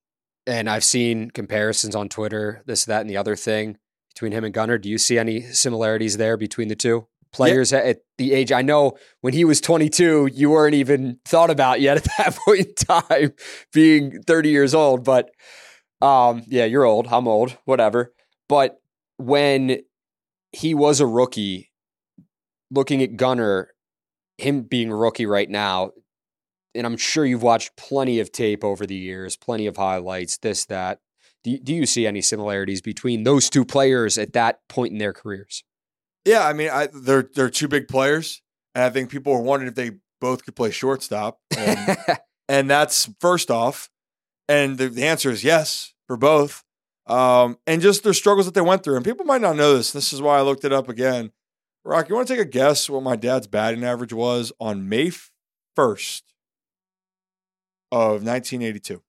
and 0.47 0.68
I've 0.68 0.84
seen 0.84 1.30
comparisons 1.30 1.95
on 1.95 2.09
Twitter, 2.09 2.62
this, 2.66 2.84
that, 2.86 3.01
and 3.03 3.11
the 3.11 3.16
other 3.16 3.36
thing 3.36 3.78
between 4.12 4.32
him 4.32 4.45
and 4.45 4.55
Gunnar. 4.55 4.78
Do 4.78 4.88
you 4.88 4.99
see 4.99 5.18
any 5.18 5.42
similarities 5.42 6.16
there 6.16 6.36
between 6.36 6.68
the 6.68 6.76
two 6.76 7.07
players 7.35 7.72
at- 7.72 7.99
the 8.16 8.32
age? 8.32 8.53
I 8.53 8.62
know 8.62 8.97
when 9.20 9.35
he 9.35 9.45
was 9.45 9.61
22, 9.61 10.30
you 10.32 10.51
weren't 10.51 10.74
even 10.74 11.18
thought 11.24 11.51
about 11.51 11.80
yet 11.80 11.97
at 11.99 12.05
that 12.18 12.37
point 12.45 12.66
in 12.66 12.74
time, 12.74 13.32
being 13.72 14.22
30 14.22 14.49
years 14.49 14.74
old. 14.74 15.05
But 15.05 15.30
um, 16.01 16.43
yeah, 16.47 16.64
you're 16.64 16.85
old. 16.85 17.09
I'm 17.11 17.28
old. 17.28 17.57
Whatever. 17.64 18.12
But 18.49 18.80
when 19.16 19.80
he 20.53 20.74
was 20.74 21.01
a 21.01 21.07
rookie, 21.07 21.70
looking 22.70 23.03
at 23.03 23.16
Gunnar, 23.16 23.70
him 24.39 24.62
being 24.62 24.91
a 24.91 24.97
rookie 24.97 25.26
right 25.26 25.49
now, 25.49 25.91
and 26.74 26.87
I'm 26.87 26.97
sure 26.97 27.24
you've 27.24 27.43
watched 27.43 27.76
plenty 27.76 28.20
of 28.20 28.32
tape 28.32 28.64
over 28.64 28.85
the 28.85 28.97
years, 28.97 29.37
plenty 29.37 29.66
of 29.66 29.76
highlights, 29.76 30.39
this, 30.39 30.66
that. 30.66 31.01
Do 31.45 31.74
you 31.74 31.85
see 31.85 32.07
any 32.07 32.22
similarities 32.22 32.80
between 32.80 33.24
those 33.24 33.51
two 33.51 33.66
players 33.66 34.16
at 34.16 34.32
that 34.32 34.66
point 34.68 34.93
in 34.93 34.99
their 34.99 35.12
careers? 35.12 35.62
Yeah, 36.25 36.47
I 36.47 36.53
mean, 36.53 36.70
I, 36.70 36.89
they're 36.93 37.29
they're 37.35 37.51
two 37.51 37.68
big 37.68 37.89
players, 37.89 38.43
and 38.75 38.85
I 38.85 38.91
think 38.91 39.11
people 39.11 39.33
were 39.33 39.43
wondering 39.43 39.68
if 39.68 39.75
they 39.75 39.93
both 40.20 40.45
could 40.45 40.57
play 40.57 40.70
shortstop, 40.70 41.39
and, 41.57 41.97
and 42.49 42.70
that's 42.70 43.11
first 43.20 43.51
off, 43.51 43.91
and 44.49 44.79
the, 44.79 44.89
the 44.89 45.05
answer 45.05 45.31
is 45.31 45.45
yes 45.45 45.93
for 46.07 46.16
both, 46.16 46.64
um, 47.07 47.59
and 47.66 47.83
just 47.83 48.05
their 48.05 48.14
struggles 48.14 48.47
that 48.47 48.55
they 48.55 48.61
went 48.61 48.83
through, 48.83 48.97
and 48.97 49.05
people 49.05 49.27
might 49.27 49.43
not 49.43 49.57
know 49.57 49.77
this. 49.77 49.93
This 49.93 50.12
is 50.12 50.22
why 50.22 50.39
I 50.39 50.43
looked 50.43 50.64
it 50.64 50.72
up 50.72 50.89
again. 50.89 51.33
Rock, 51.85 52.09
you 52.09 52.14
want 52.14 52.27
to 52.29 52.35
take 52.35 52.47
a 52.47 52.49
guess 52.49 52.89
what 52.89 53.03
my 53.03 53.16
dad's 53.16 53.47
batting 53.47 53.85
average 53.85 54.14
was 54.14 54.53
on 54.59 54.89
May 54.89 55.12
first 55.77 56.25
of 57.93 58.25
1982? 58.25 59.03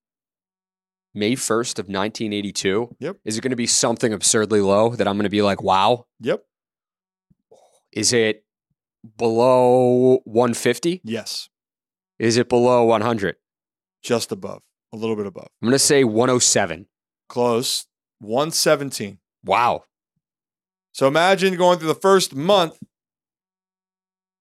May 1.14 1.32
1st 1.32 1.80
of 1.80 1.86
1982. 1.86 2.96
Yep. 3.00 3.18
Is 3.24 3.38
it 3.38 3.42
going 3.42 3.52
to 3.52 3.56
be 3.56 3.68
something 3.68 4.12
absurdly 4.12 4.60
low 4.60 4.90
that 4.90 5.08
I'm 5.08 5.16
going 5.16 5.24
to 5.24 5.30
be 5.30 5.42
like, 5.42 5.64
wow? 5.64 6.08
Yep. 6.20 6.44
Is 7.96 8.14
it 8.14 8.44
below 9.18 10.20
150? 10.26 11.02
Yes, 11.04 11.50
Is 12.20 12.38
it 12.38 12.48
below 12.50 12.84
100? 12.86 13.38
just 14.04 14.32
above, 14.32 14.62
a 14.94 14.98
little 14.98 15.16
bit 15.16 15.26
above. 15.26 15.48
I'm 15.64 15.68
going 15.70 15.72
to 15.74 15.80
say 15.80 16.04
107. 16.04 16.86
Close, 17.28 17.88
117. 18.20 19.18
Wow. 19.44 19.86
So 20.92 21.08
imagine 21.08 21.56
going 21.56 21.80
through 21.80 21.88
the 21.88 21.96
first 21.96 22.36
month 22.36 22.78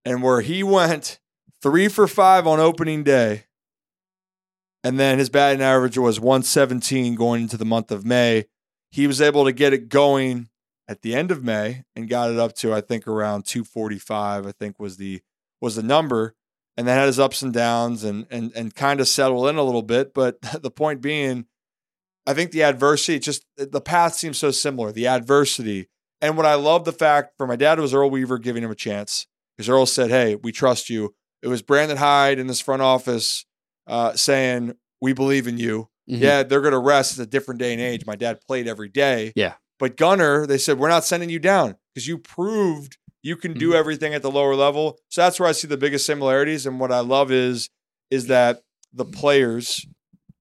and 0.05 0.23
where 0.23 0.43
he 0.43 0.63
went 0.63 1.19
three 1.63 1.89
for 1.89 2.07
five 2.07 2.47
on 2.47 2.61
opening 2.61 3.05
day. 3.05 3.45
And 4.83 5.01
then 5.01 5.19
his 5.19 5.31
batting 5.31 5.63
average 5.63 5.97
was 5.97 6.21
117 6.21 7.15
going 7.15 7.43
into 7.45 7.57
the 7.57 7.65
month 7.65 7.91
of 7.91 8.05
May. 8.05 8.45
He 8.91 9.07
was 9.07 9.23
able 9.23 9.47
to 9.47 9.53
get 9.53 9.73
it 9.73 9.89
going 9.89 10.51
at 10.89 11.03
the 11.03 11.15
end 11.15 11.31
of 11.31 11.43
May 11.43 11.85
and 11.97 12.09
got 12.09 12.31
it 12.31 12.39
up 12.39 12.55
to, 12.57 12.73
I 12.73 12.81
think, 12.81 13.07
around 13.07 13.47
245, 13.47 14.47
I 14.47 14.53
think 14.53 14.79
was 14.79 14.97
the 14.97 15.23
was 15.61 15.77
the 15.77 15.83
number. 15.83 16.35
And 16.77 16.89
that 16.89 16.95
had 16.99 17.07
his 17.07 17.21
ups 17.21 17.43
and 17.43 17.53
downs 17.53 18.03
and 18.05 18.27
and 18.31 18.53
and 18.55 18.75
kind 18.75 19.01
of 19.01 19.09
settled 19.09 19.49
in 19.49 19.57
a 19.57 19.63
little 19.63 19.83
bit. 19.83 20.13
But 20.13 20.41
the 20.63 20.71
point 20.71 21.01
being, 21.01 21.47
I 22.27 22.35
think 22.35 22.51
the 22.51 22.63
adversity, 22.65 23.19
just 23.19 23.45
the 23.57 23.81
path 23.81 24.15
seems 24.15 24.39
so 24.39 24.51
similar. 24.51 24.91
The 24.91 25.07
adversity, 25.07 25.89
and 26.21 26.37
what 26.37 26.47
I 26.47 26.55
love 26.55 26.85
the 26.85 26.93
fact 26.93 27.35
for 27.37 27.47
my 27.47 27.57
dad 27.57 27.79
was 27.79 27.95
Earl 27.95 28.11
Weaver 28.11 28.39
giving 28.39 28.63
him 28.65 28.71
a 28.71 28.75
chance 28.77 29.27
because 29.57 29.69
Earl 29.69 29.87
said, 29.87 30.11
"Hey, 30.11 30.35
we 30.35 30.51
trust 30.53 30.91
you." 30.91 31.15
It 31.43 31.49
was 31.49 31.63
Brandon 31.63 31.99
Hyde 31.99 32.39
in 32.39 32.47
this 32.47 32.61
front 32.61 32.83
office 32.83 33.45
uh, 33.87 34.15
saying, 34.15 34.75
"We 35.01 35.13
believe 35.13 35.47
in 35.47 35.59
you." 35.59 35.89
Mhm. 36.11 36.21
Yeah, 36.21 36.43
they're 36.43 36.61
going 36.61 36.73
to 36.73 36.79
rest. 36.79 37.13
It's 37.13 37.21
a 37.21 37.27
different 37.27 37.61
day 37.61 37.73
and 37.73 37.81
age. 37.81 38.05
My 38.05 38.17
dad 38.17 38.41
played 38.47 38.67
every 38.67 38.89
day. 38.89 39.33
Yeah. 39.37 39.55
But 39.85 39.99
Gunnar, 39.99 40.47
they 40.47 40.57
said, 40.57 40.79
"We're 40.79 40.89
not 40.89 41.05
sending 41.05 41.29
you 41.29 41.39
down 41.39 41.77
because 41.95 42.09
you 42.09 42.17
proved 42.17 42.97
you 43.23 43.37
can 43.37 43.53
do 43.53 43.73
Mhm. 43.73 43.75
everything 43.75 44.15
at 44.15 44.23
the 44.23 44.31
lower 44.31 44.55
level." 44.55 44.99
So 45.11 45.21
that's 45.21 45.39
where 45.39 45.47
I 45.47 45.53
see 45.53 45.69
the 45.69 45.77
biggest 45.77 46.07
similarities. 46.07 46.65
And 46.65 46.81
what 46.81 46.91
I 46.91 47.01
love 47.01 47.31
is 47.31 47.69
is 48.11 48.29
that 48.29 48.63
the 48.95 49.05
players 49.05 49.85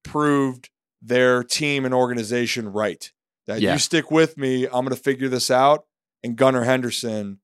proved 0.02 0.70
their 1.02 1.42
team 1.42 1.84
and 1.84 1.92
organization 1.92 2.68
right. 2.72 3.12
That 3.46 3.60
Yeah. 3.60 3.74
you 3.74 3.78
stick 3.78 4.10
with 4.10 4.38
me, 4.38 4.64
I'm 4.64 4.86
going 4.86 4.88
to 4.88 4.96
figure 4.96 5.28
this 5.28 5.50
out. 5.50 5.84
And 6.22 6.36
Gunnar 6.36 6.64
Henderson 6.64 7.40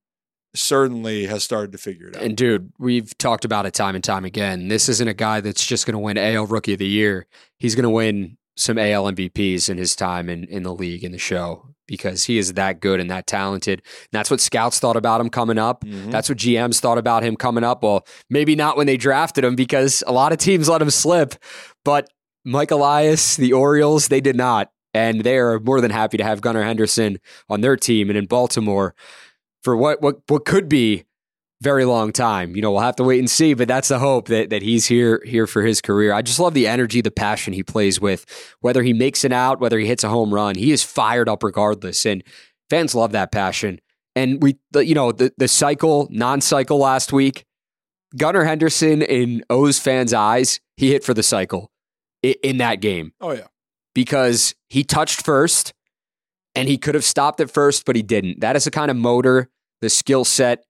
certainly 0.55 1.27
has 1.27 1.43
started 1.45 1.71
to 1.73 1.79
figure 1.79 2.09
it 2.09 2.17
out. 2.17 2.23
And 2.23 2.35
dude, 2.35 2.73
we've 2.79 3.17
talked 3.19 3.45
about 3.45 3.67
it 3.67 3.75
time 3.75 3.95
and 3.95 4.03
time 4.03 4.25
again. 4.25 4.69
This 4.69 4.89
isn't 4.89 5.07
a 5.09 5.13
guy 5.13 5.43
that's 5.43 5.67
just 5.67 5.85
going 5.85 5.93
to 5.93 5.99
win 5.99 6.17
AL 6.17 6.47
Rookie 6.47 6.73
of 6.73 6.79
the 6.79 6.87
Year. 6.89 7.27
He's 7.59 7.75
going 7.75 7.83
to 7.83 7.91
win 7.91 8.39
some 8.57 8.79
AL 8.79 9.07
MVPs 9.07 9.69
in 9.69 9.79
his 9.79 9.95
time 9.95 10.29
in, 10.29 10.45
in 10.45 10.63
the 10.65 10.75
league, 10.75 11.05
in 11.05 11.13
the 11.13 11.19
show, 11.19 11.70
because 11.91 12.25
he 12.25 12.39
is 12.39 12.53
that 12.55 12.79
good 12.81 13.01
and 13.01 13.11
that 13.11 13.27
talented. 13.27 13.81
And 13.85 14.09
that's 14.13 14.31
what 14.31 14.41
scouts 14.41 14.79
thought 14.79 14.97
about 14.97 15.21
him 15.21 15.29
coming 15.29 15.59
up. 15.59 15.85
Mhm. 15.85 16.11
That's 16.13 16.29
what 16.29 16.39
GMs 16.39 16.79
thought 16.79 16.99
about 16.99 17.25
him 17.25 17.35
coming 17.35 17.65
up. 17.65 17.83
Well, 17.83 18.07
maybe 18.31 18.55
not 18.55 18.77
when 18.77 18.87
they 18.87 18.97
drafted 18.97 19.45
him 19.45 19.57
because 19.57 20.05
a 20.07 20.13
lot 20.13 20.31
of 20.31 20.39
teams 20.39 20.69
let 20.69 20.81
him 20.81 20.91
slip. 20.91 21.35
But 21.85 22.09
Mike 22.45 22.71
Elias, 22.71 23.35
the 23.37 23.53
Orioles, 23.53 24.07
they 24.09 24.21
did 24.21 24.37
not. 24.37 24.71
And 24.95 25.23
they 25.23 25.37
are 25.39 25.59
more 25.59 25.81
than 25.81 25.91
happy 25.91 26.17
to 26.17 26.25
have 26.25 26.41
Gunnar 26.41 26.63
Henderson 26.63 27.19
on 27.49 27.61
their 27.61 27.77
team 27.77 28.09
and 28.09 28.17
in 28.17 28.27
Baltimore 28.27 28.95
for 29.63 29.77
what 29.77 30.01
what 30.01 30.21
what 30.29 30.45
could 30.45 30.69
be 30.69 31.05
very 31.63 31.85
long 31.85 32.13
time. 32.13 32.57
You 32.57 32.63
know, 32.63 32.73
we'll 32.73 32.81
have 32.81 32.97
to 32.97 33.05
wait 33.05 33.19
and 33.19 33.31
see, 33.31 33.55
but 33.55 33.69
that's 33.69 33.89
the 33.89 33.99
hope 33.99 34.29
that 34.29 34.51
that 34.51 34.63
he's 34.63 34.87
here 34.87 35.23
here 35.25 35.47
for 35.47 35.63
his 35.63 35.81
career. 35.81 36.13
I 36.13 36.23
just 36.23 36.41
love 36.41 36.55
the 36.55 36.67
energy, 36.67 37.01
the 37.01 37.11
passion 37.11 37.53
he 37.53 37.63
plays 37.63 38.01
with. 38.01 38.25
Whether 38.61 38.83
he 38.83 38.93
makes 38.93 39.25
it 39.25 39.33
out, 39.33 39.61
whether 39.61 39.79
he 39.79 39.87
hits 39.87 40.05
a 40.05 40.09
home 40.09 40.33
run, 40.33 40.55
he 40.57 40.73
is 40.73 40.83
fired 40.83 41.29
up 41.29 41.43
regardless. 41.43 42.07
And 42.07 42.25
fans 42.71 42.95
love 42.95 43.13
that 43.13 43.31
passion. 43.33 43.81
And 44.17 44.43
we, 44.43 44.57
the, 44.73 44.85
you 44.85 44.95
know, 44.95 45.13
the 45.13 45.33
the 45.39 45.49
cycle, 45.49 46.09
non-cycle 46.11 46.79
last 46.79 47.13
week, 47.13 47.45
Gunnar 48.17 48.45
Henderson 48.45 49.03
in 49.03 49.45
O's 49.51 49.79
fans' 49.79 50.13
eyes, 50.15 50.61
he 50.77 50.91
hit 50.91 51.05
for 51.05 51.15
the 51.15 51.23
cycle 51.23 51.71
i- 52.25 52.35
in 52.43 52.57
that 52.59 52.81
game 52.81 53.13
oh 53.21 53.33
yeah. 53.33 53.47
because 53.95 54.55
he 54.69 54.83
touched 54.83 55.25
first 55.25 55.73
and 56.57 56.69
he 56.69 56.77
could 56.77 56.97
have 56.97 57.05
stopped 57.05 57.39
at 57.41 57.51
first, 57.51 57.85
but 57.85 57.95
he 57.95 58.03
didn't. 58.03 58.41
That 58.41 58.57
is 58.57 58.65
the 58.65 58.71
kind 58.73 58.91
of 58.91 58.97
motor, 58.97 59.49
the 59.81 59.89
skill 59.89 60.25
set, 60.25 60.65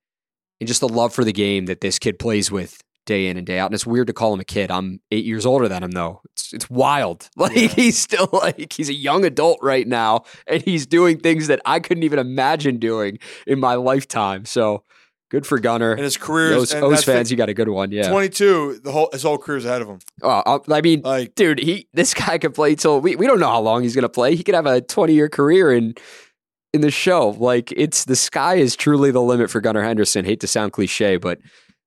and 0.61 0.69
just 0.69 0.81
the 0.81 0.89
love 0.89 1.13
for 1.15 1.25
the 1.25 1.33
game 1.33 1.67
that 1.67 1.81
this 1.81 1.99
kid 1.99 2.19
plays 2.19 2.51
with 2.51 2.81
day 3.07 3.27
in 3.29 3.37
and 3.37 3.47
day 3.47 3.59
out. 3.59 3.67
And 3.67 3.75
it's 3.75 3.87
weird 3.87 4.07
to 4.09 4.13
call 4.13 4.33
him 4.35 4.41
a 4.41 4.45
kid. 4.45 4.71
I'm 4.71 5.01
eight 5.11 5.25
years 5.25 5.47
older 5.47 5.69
than 5.69 5.83
him, 5.83 5.91
though. 5.93 6.21
It's 6.33 6.53
it's 6.53 6.69
wild. 6.71 7.29
Like 7.37 7.57
Yeah. 7.57 7.69
he's 7.69 7.99
still 7.99 8.29
like 8.33 8.73
he's 8.73 8.89
a 8.89 8.95
young 8.95 9.25
adult 9.25 9.59
right 9.63 9.87
now, 9.89 10.25
and 10.47 10.63
he's 10.63 10.87
doing 10.87 11.19
things 11.19 11.47
that 11.49 11.61
I 11.65 11.81
couldn't 11.81 12.03
even 12.05 12.19
imagine 12.19 12.79
doing 12.79 13.19
in 13.47 13.59
my 13.59 13.75
lifetime. 13.75 14.45
So 14.45 14.85
good 15.31 15.47
for 15.47 15.59
Gunnar. 15.59 15.93
And 15.93 16.01
his 16.03 16.17
career 16.17 16.53
O's, 16.55 16.75
O's 16.75 16.91
that's 16.91 17.05
the- 17.07 17.13
fans, 17.13 17.31
you 17.31 17.37
got 17.37 17.49
a 17.49 17.55
good 17.55 17.69
one. 17.69 17.91
Yeah. 17.93 18.09
22, 18.11 18.81
the 18.85 18.93
whole 18.93 19.09
his 19.13 19.23
whole 19.23 19.39
career's 19.39 19.65
ahead 19.65 19.81
of 19.81 19.89
him. 19.89 19.99
Oh, 20.23 20.61
I 20.71 20.81
mean, 20.83 21.01
Like 21.03 21.35
dude, 21.35 21.59
he 21.59 21.89
this 21.95 22.13
guy 22.15 22.37
could 22.39 22.55
play 22.55 22.75
till 22.75 23.01
we, 23.01 23.17
we 23.17 23.27
don't 23.27 23.41
know 23.41 23.49
how 23.49 23.61
long 23.61 23.83
he's 23.83 23.95
gonna 23.95 24.09
play. 24.09 24.37
He 24.37 24.43
could 24.43 24.55
have 24.55 24.67
a 24.67 24.81
twenty 24.83 25.15
year 25.15 25.29
career 25.29 25.73
in 25.73 25.95
in 26.73 26.81
the 26.83 26.91
show. 26.91 27.31
Like 27.31 27.73
it's 27.77 28.05
the 28.05 28.17
sky 28.17 28.57
is 28.57 28.77
truly 28.77 29.11
the 29.11 29.23
limit 29.23 29.51
for 29.51 29.61
Gunnar 29.61 29.83
Henderson. 29.83 30.25
Hate 30.25 30.41
to 30.41 30.47
sound 30.47 30.73
cliche, 30.73 31.17
but 31.17 31.39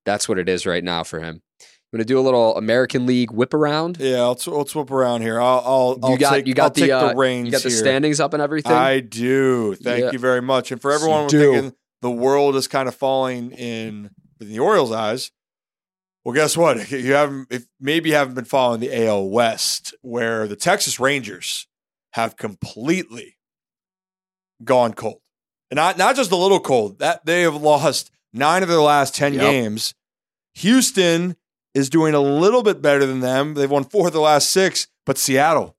that's 0.05 0.27
what 0.27 0.37
it 0.39 0.49
is 0.49 0.65
right 0.65 0.83
now 0.83 1.03
for 1.03 1.19
him. 1.19 1.41
I'm 1.61 1.97
gonna 1.97 2.05
do 2.05 2.19
a 2.19 2.21
little 2.21 2.57
American 2.57 3.05
League 3.05 3.31
whip 3.31 3.53
around. 3.53 3.97
yeah, 3.99 4.23
let's 4.23 4.47
let's 4.47 4.73
whip 4.75 4.89
around 4.89 5.21
here. 5.21 5.39
I'll 5.39 5.61
I'll, 5.63 5.99
I'll 6.03 6.11
you 6.11 6.17
got 6.17 6.31
take, 6.31 6.47
you 6.47 6.53
got 6.55 6.63
I'll 6.63 6.69
the, 6.71 6.81
take 6.81 6.91
uh, 6.91 7.07
the 7.09 7.15
reins 7.15 7.45
you 7.45 7.51
got 7.51 7.61
the 7.61 7.69
here. 7.69 7.77
standings 7.77 8.19
up 8.19 8.33
and 8.33 8.41
everything. 8.41 8.71
I 8.71 8.99
do. 8.99 9.75
Thank 9.75 10.05
Yeah. 10.05 10.11
you 10.11 10.19
very 10.19 10.41
much. 10.41 10.71
And 10.71 10.81
for 10.81 10.91
everyone 10.91 11.27
do. 11.27 11.51
thinking 11.53 11.73
the 12.01 12.09
world 12.11 12.55
is 12.55 12.67
kind 12.67 12.87
of 12.87 12.95
falling 12.95 13.51
in 13.51 14.09
in 14.41 14.49
the 14.49 14.57
Orioles' 14.59 14.91
eyes, 14.91 15.31
well, 16.25 16.33
guess 16.33 16.57
what? 16.57 16.89
You 16.91 17.13
haven't 17.13 17.47
if 17.51 17.65
maybe 17.79 18.09
you 18.09 18.15
haven't 18.15 18.33
been 18.33 18.43
following 18.45 18.79
the 18.79 19.05
AL 19.05 19.29
West, 19.29 19.93
where 20.01 20.47
the 20.47 20.55
Texas 20.55 20.99
Rangers 20.99 21.67
have 22.13 22.37
completely 22.37 23.37
gone 24.63 24.93
cold. 24.93 25.19
And 25.71 25.77
not 25.77 25.97
not 25.97 26.15
just 26.15 26.31
a 26.31 26.35
little 26.35 26.59
cold. 26.59 26.99
That 26.99 27.25
they 27.25 27.41
have 27.41 27.55
lost 27.55 28.11
nine 28.33 28.63
of 28.63 28.69
their 28.69 28.79
last 28.81 29.15
ten 29.15 29.33
Yep. 29.33 29.41
games. 29.41 29.93
Houston 30.55 31.35
is 31.73 31.89
doing 31.89 32.13
a 32.13 32.19
little 32.19 32.61
bit 32.63 32.81
better 32.81 33.05
than 33.05 33.19
them. 33.21 33.55
They've 33.55 33.69
won 33.69 33.83
four 33.83 34.07
of 34.07 34.13
the 34.13 34.19
last 34.21 34.51
six, 34.51 34.87
but 35.05 35.17
Seattle, 35.17 35.75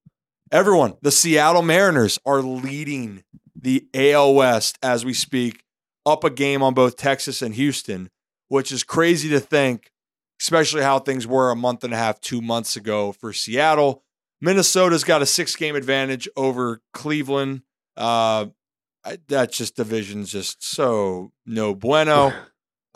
everyone, 0.50 0.94
the 1.02 1.12
Seattle 1.12 1.62
Mariners 1.62 2.18
are 2.26 2.42
leading 2.42 3.22
the 3.54 3.86
AL 3.94 4.34
West 4.34 4.78
as 4.82 5.04
we 5.04 5.14
speak, 5.14 5.62
up 6.04 6.24
a 6.24 6.30
game 6.30 6.62
on 6.62 6.74
both 6.74 6.96
Texas 6.96 7.40
and 7.40 7.54
Houston, 7.54 8.10
which 8.48 8.72
is 8.72 8.82
crazy 8.82 9.28
to 9.30 9.38
think, 9.40 9.92
especially 10.40 10.82
how 10.82 10.98
things 10.98 11.26
were 11.26 11.50
a 11.50 11.56
month 11.56 11.84
and 11.84 11.94
a 11.94 11.96
half, 11.96 12.20
two 12.20 12.42
months 12.42 12.74
ago 12.76 13.12
for 13.12 13.32
Seattle. 13.32 14.02
Minnesota's 14.40 15.04
got 15.04 15.22
a 15.22 15.26
six 15.26 15.54
game 15.56 15.76
advantage 15.76 16.28
over 16.36 16.82
Cleveland. 16.92 17.62
Uh, 17.96 18.46
I, 19.04 19.18
that's 19.28 19.56
just 19.56 19.76
division's 19.76 20.30
just 20.32 20.64
so 20.66 21.32
no 21.46 21.74
bueno. 21.74 22.32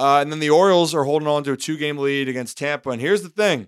Uh, 0.01 0.21
and 0.21 0.31
then 0.31 0.39
the 0.39 0.49
Orioles 0.51 0.95
are 0.95 1.03
holding 1.03 1.27
on 1.27 1.43
to 1.43 1.51
a 1.51 1.57
two 1.57 1.77
game 1.77 1.99
lead 1.99 2.29
against 2.29 2.57
Tampa. 2.57 2.91
And 2.91 3.01
here's 3.01 3.23
the 3.23 3.29
thing 3.29 3.67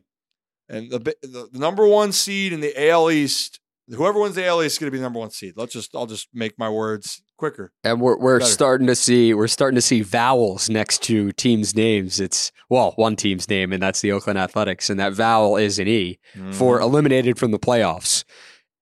and 0.69 0.89
the, 0.89 1.01
the, 1.01 1.49
the 1.53 1.59
number 1.59 1.85
one 1.89 2.13
seed 2.13 2.53
in 2.53 2.61
the 2.61 2.73
AL 2.89 3.11
East, 3.11 3.59
whoever 3.89 4.21
wins 4.21 4.37
the 4.37 4.47
AL 4.47 4.63
East 4.63 4.75
is 4.75 4.79
going 4.79 4.87
to 4.87 4.93
be 4.93 4.99
the 4.99 5.03
number 5.03 5.19
one 5.19 5.31
seed. 5.33 5.55
Let's 5.57 5.73
just, 5.73 5.93
I'll 5.97 6.07
just 6.07 6.29
make 6.33 6.57
my 6.57 6.69
words 6.71 7.21
quicker. 7.37 7.73
And 7.83 8.01
we're 8.01 8.17
we're 8.17 8.39
Better. 8.39 8.49
starting 8.53 8.87
to 8.87 8.95
see 8.95 9.35
we're 9.35 9.49
starting 9.49 9.75
to 9.75 9.81
see 9.83 10.03
vowels 10.03 10.71
next 10.71 11.03
to 11.05 11.33
teams' 11.33 11.75
names. 11.75 12.21
It's 12.21 12.53
well, 12.69 12.93
one 12.95 13.17
team's 13.17 13.49
name, 13.49 13.73
and 13.73 13.83
that's 13.83 14.01
the 14.01 14.13
Oakland 14.13 14.39
Athletics, 14.39 14.89
and 14.89 15.01
that 15.01 15.13
vowel 15.15 15.57
is 15.57 15.81
an 15.81 15.89
E 15.89 16.21
for 16.53 16.77
Mm-hmm. 16.77 16.85
eliminated 16.85 17.39
from 17.41 17.51
the 17.51 17.59
playoffs. 17.59 18.23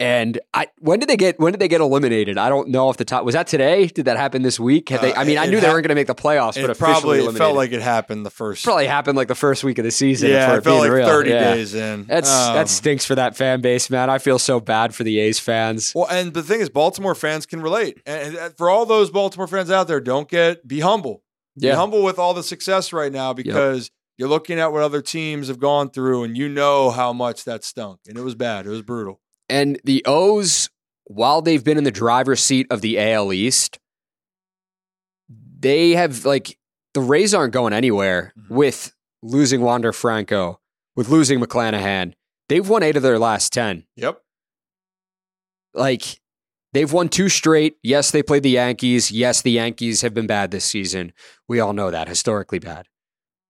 And 0.00 0.38
I 0.54 0.68
when 0.78 1.00
did 1.00 1.08
they 1.08 1.16
get 1.16 1.40
when 1.40 1.52
did 1.52 1.58
they 1.60 1.66
get 1.66 1.80
eliminated? 1.80 2.38
I 2.38 2.48
don't 2.48 2.68
know 2.68 2.88
if 2.88 2.96
the 2.98 3.04
top 3.04 3.24
was 3.24 3.34
that 3.34 3.48
today. 3.48 3.88
Did 3.88 4.04
that 4.04 4.16
happen 4.16 4.42
this 4.42 4.60
week? 4.60 4.90
Had 4.90 5.00
they? 5.00 5.12
Uh, 5.12 5.20
I 5.20 5.24
mean, 5.24 5.38
I 5.38 5.46
it 5.46 5.50
knew 5.50 5.60
they 5.60 5.66
weren't 5.68 5.82
going 5.82 5.88
to 5.88 5.96
make 5.96 6.06
the 6.06 6.14
playoffs, 6.14 6.60
but 6.60 6.70
It 6.70 6.78
probably 6.78 7.18
it 7.18 7.32
felt 7.32 7.56
like 7.56 7.72
it 7.72 7.82
happened 7.82 8.24
the 8.24 8.30
first. 8.30 8.62
probably 8.64 8.86
happened 8.86 9.16
like 9.16 9.26
the 9.26 9.34
first 9.34 9.64
week 9.64 9.78
of 9.78 9.84
the 9.84 9.90
season. 9.90 10.30
yeah, 10.30 10.52
for 10.52 10.58
it 10.58 10.64
felt 10.64 10.78
like 10.80 10.92
real. 10.92 11.04
30 11.06 11.30
Yeah. 11.30 11.54
days 11.54 11.74
in. 11.74 12.04
That's 12.04 12.30
Um, 12.32 12.54
that 12.54 12.68
stinks 12.68 13.04
for 13.04 13.16
that 13.16 13.36
fan 13.36 13.60
base, 13.60 13.90
man. 13.90 14.08
I 14.08 14.18
feel 14.18 14.38
so 14.38 14.60
bad 14.60 14.94
for 14.94 15.02
the 15.02 15.18
A's 15.18 15.40
fans. 15.40 15.92
Well, 15.96 16.06
and 16.08 16.32
the 16.32 16.44
thing 16.44 16.60
is, 16.60 16.68
Baltimore 16.68 17.16
fans 17.16 17.44
can 17.44 17.60
relate. 17.60 18.00
And 18.06 18.36
for 18.56 18.70
all 18.70 18.86
those 18.86 19.10
Baltimore 19.10 19.48
fans 19.48 19.68
out 19.68 19.88
there, 19.88 20.00
don't 20.00 20.28
get 20.28 20.66
be 20.68 20.78
humble. 20.78 21.24
Be 21.58 21.66
Yeah, 21.66 21.74
humble 21.74 22.04
with 22.04 22.20
all 22.20 22.34
the 22.34 22.44
success 22.44 22.92
right 22.92 23.10
now 23.10 23.32
because 23.32 23.90
you're 24.16 24.28
looking 24.28 24.60
at 24.60 24.70
what 24.72 24.82
other 24.82 25.02
teams 25.02 25.48
have 25.48 25.58
gone 25.58 25.90
through, 25.90 26.22
and 26.22 26.36
you 26.36 26.48
know 26.48 26.90
how 26.90 27.12
much 27.12 27.44
that 27.46 27.64
stunk, 27.64 27.98
and 28.06 28.16
it 28.16 28.22
was 28.22 28.36
bad. 28.36 28.64
It 28.64 28.70
was 28.70 28.82
brutal. 28.82 29.20
And 29.48 29.80
the 29.84 30.02
O's, 30.06 30.68
while 31.04 31.40
they've 31.42 31.62
been 31.64 31.78
in 31.78 31.84
the 31.84 31.90
driver's 31.90 32.40
seat 32.42 32.66
of 32.70 32.80
the 32.80 32.98
AL 32.98 33.32
East, 33.32 33.78
they 35.60 35.90
have 35.92 36.24
like 36.24 36.58
the 36.94 37.00
Rays 37.00 37.34
aren't 37.34 37.52
going 37.52 37.72
anywhere 37.72 38.32
Mhm. 38.38 38.50
with 38.50 38.92
losing 39.22 39.60
Wander 39.60 39.92
Franco, 39.92 40.60
with 40.96 41.08
losing 41.08 41.40
McClanahan. 41.40 42.14
They've 42.48 42.66
won 42.68 42.82
eight 42.82 42.96
of 42.96 43.02
their 43.02 43.18
last 43.18 43.52
10. 43.52 43.86
Yep. 43.96 44.22
Like 45.74 46.20
they've 46.72 46.92
won 46.92 47.08
two 47.08 47.28
straight. 47.28 47.76
Yes, 47.82 48.10
they 48.10 48.22
played 48.22 48.42
the 48.42 48.50
Yankees. 48.50 49.10
Yes, 49.10 49.42
the 49.42 49.50
Yankees 49.52 50.00
have 50.02 50.14
been 50.14 50.26
bad 50.26 50.50
this 50.50 50.64
season. 50.64 51.12
We 51.46 51.60
all 51.60 51.72
know 51.72 51.90
that, 51.90 52.08
historically 52.08 52.58
bad. 52.58 52.86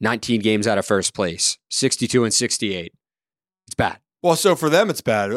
19 0.01 0.40
games 0.40 0.66
out 0.66 0.78
of 0.78 0.86
first 0.86 1.12
place, 1.14 1.59
62 1.70 2.24
and 2.24 2.32
68. 2.32 2.92
It's 3.66 3.74
bad. 3.74 4.01
Well, 4.22 4.36
so 4.36 4.55
for 4.57 4.68
them, 4.70 4.90
it's 4.90 5.01
bad. 5.01 5.30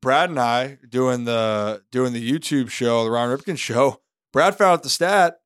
Brad 0.00 0.30
and 0.30 0.38
I 0.38 0.78
doing 0.88 1.24
the 1.24 1.82
doing 1.90 2.12
the 2.12 2.30
YouTube 2.32 2.70
show, 2.70 3.04
the 3.04 3.10
Ron 3.10 3.36
Ripken 3.36 3.58
show. 3.58 4.00
Brad 4.32 4.56
found 4.56 4.72
out 4.74 4.82
the 4.82 4.88
stat: 4.88 5.40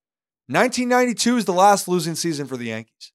1992 0.49 1.37
is 1.39 1.45
the 1.45 1.53
last 1.53 1.89
losing 1.89 2.15
season 2.15 2.47
for 2.47 2.57
the 2.57 2.67
Yankees. 2.67 3.13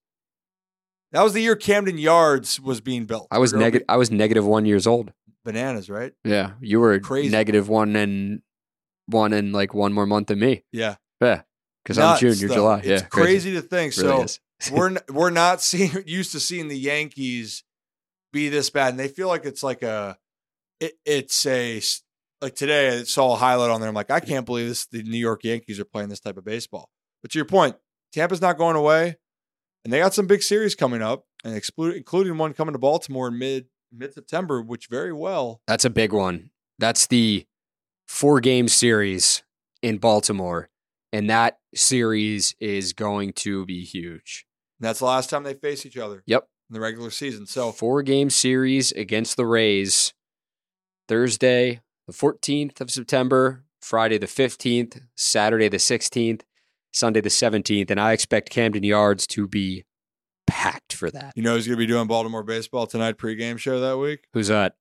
That 1.12 1.24
was 1.24 1.34
the 1.34 1.42
year 1.42 1.56
Camden 1.56 1.98
Yards 1.98 2.60
was 2.60 2.80
being 2.82 3.06
built. 3.06 3.28
I 3.32 3.38
was 3.40 3.54
negative. 3.54 3.86
I 3.90 3.98
was 3.98 4.12
negative 4.12 4.46
one 4.46 4.66
years 4.66 4.88
old. 4.88 5.12
bananas, 5.44 5.90
right? 5.90 6.14
Yeah, 6.24 6.52
you 6.62 6.80
were 6.80 7.00
Crazy. 7.00 7.30
negative 7.30 7.68
one 7.68 7.96
and 7.96 8.42
one 9.08 9.34
and 9.34 9.52
like 9.54 9.74
one 9.74 9.92
more 9.94 10.06
month 10.06 10.28
than 10.28 10.40
me. 10.40 10.64
Yeah, 10.72 10.96
Yeah, 11.20 11.42
because 11.84 11.98
I'm 11.98 12.18
June, 12.20 12.36
you're 12.38 12.50
though. 12.50 12.56
July. 12.56 12.78
It's 12.80 12.88
yeah, 13.04 13.08
crazy, 13.08 13.54
to 13.54 13.62
think. 13.62 13.96
Really 13.98 14.28
so 14.28 14.74
we're 14.74 14.88
n- 14.92 15.00
we're 15.10 15.32
not 15.32 15.62
seeing 15.62 15.92
used 16.06 16.32
to 16.32 16.40
seeing 16.40 16.68
the 16.70 16.78
Yankees 16.80 17.64
be 18.32 18.48
this 18.50 18.70
bad, 18.70 18.90
and 18.92 19.00
they 19.00 19.08
feel 19.10 19.28
like 19.28 19.44
it's 19.46 19.64
like 19.64 19.82
a 19.84 20.18
it, 20.82 20.94
it's 21.06 21.46
a 21.46 21.82
like 22.42 22.56
today 22.56 23.00
I 23.00 23.04
saw 23.04 23.34
a 23.34 23.38
highlight 23.38 23.70
on 23.70 23.80
there. 23.80 23.88
I'm 23.88 23.96
like, 23.96 24.12
I 24.12 24.20
can't 24.20 24.46
believe 24.46 24.68
this. 24.68 24.88
The 24.88 25.04
New 25.04 25.18
York 25.18 25.44
Yankees 25.44 25.80
are 25.80 25.86
playing 25.86 26.10
this 26.10 26.20
type 26.20 26.38
of 26.38 26.44
baseball. 26.44 26.90
But 27.22 27.32
to 27.32 27.38
your 27.38 27.46
point, 27.46 27.76
Tampa's 28.12 28.42
not 28.42 28.58
going 28.58 28.76
away, 28.76 29.16
and 29.86 29.94
they 29.94 30.00
got 30.00 30.14
some 30.14 30.28
big 30.28 30.42
series 30.42 30.76
coming 30.76 31.02
up, 31.02 31.24
and 31.46 31.56
exclu- 31.56 31.96
including 31.96 32.38
one 32.38 32.54
coming 32.54 32.74
to 32.74 32.80
Baltimore 32.80 33.28
in 33.28 33.38
mid 33.38 33.68
mid 33.94 34.14
September, 34.14 34.62
which 34.62 34.88
very 34.90 35.14
well. 35.14 35.62
That's 35.68 35.86
a 35.86 35.90
big 35.90 36.12
one. 36.12 36.50
That's 36.80 37.08
the 37.08 37.46
four 38.08 38.42
game 38.42 38.68
series 38.68 39.44
in 39.84 40.00
Baltimore, 40.00 40.70
and 41.14 41.30
that 41.30 41.60
series 41.76 42.56
is 42.60 42.94
going 42.94 43.34
to 43.34 43.66
be 43.66 43.84
huge. 43.86 44.46
And 44.80 44.88
that's 44.88 45.00
the 45.00 45.06
last 45.06 45.30
time 45.30 45.44
they 45.44 45.54
face 45.54 45.86
each 45.86 45.98
other 45.98 46.24
Yep, 46.26 46.48
in 46.70 46.74
the 46.74 46.80
regular 46.80 47.12
season. 47.12 47.46
So 47.46 47.72
four 47.72 48.02
game 48.02 48.32
series 48.32 48.92
against 48.92 49.38
the 49.38 49.46
Rays. 49.46 50.14
Thursday, 51.08 51.82
the 52.08 52.14
14th 52.14 52.82
of 52.82 52.92
September, 52.92 53.64
Friday 53.82 54.18
the 54.18 54.28
15th, 54.28 55.02
Saturday 55.16 55.68
the 55.68 55.78
16th, 55.78 56.42
Sunday 56.94 57.22
the 57.22 57.30
17th, 57.30 57.90
and 57.90 58.00
I 58.00 58.12
expect 58.14 58.50
Camden 58.50 58.84
Yards 58.84 59.26
to 59.28 59.48
be 59.48 59.86
packed 60.48 60.94
for 60.94 61.10
that. 61.12 61.34
you 61.36 61.44
know 61.44 61.54
who's 61.56 61.66
going 61.68 61.78
to 61.78 61.80
be 61.80 61.86
doing 61.88 62.08
Baltimore 62.08 62.44
baseball 62.44 62.86
tonight 62.88 63.18
pregame 63.18 63.58
show 63.58 63.80
that 63.80 63.98
week? 63.98 64.26
Who's 64.34 64.48
that? 64.50 64.76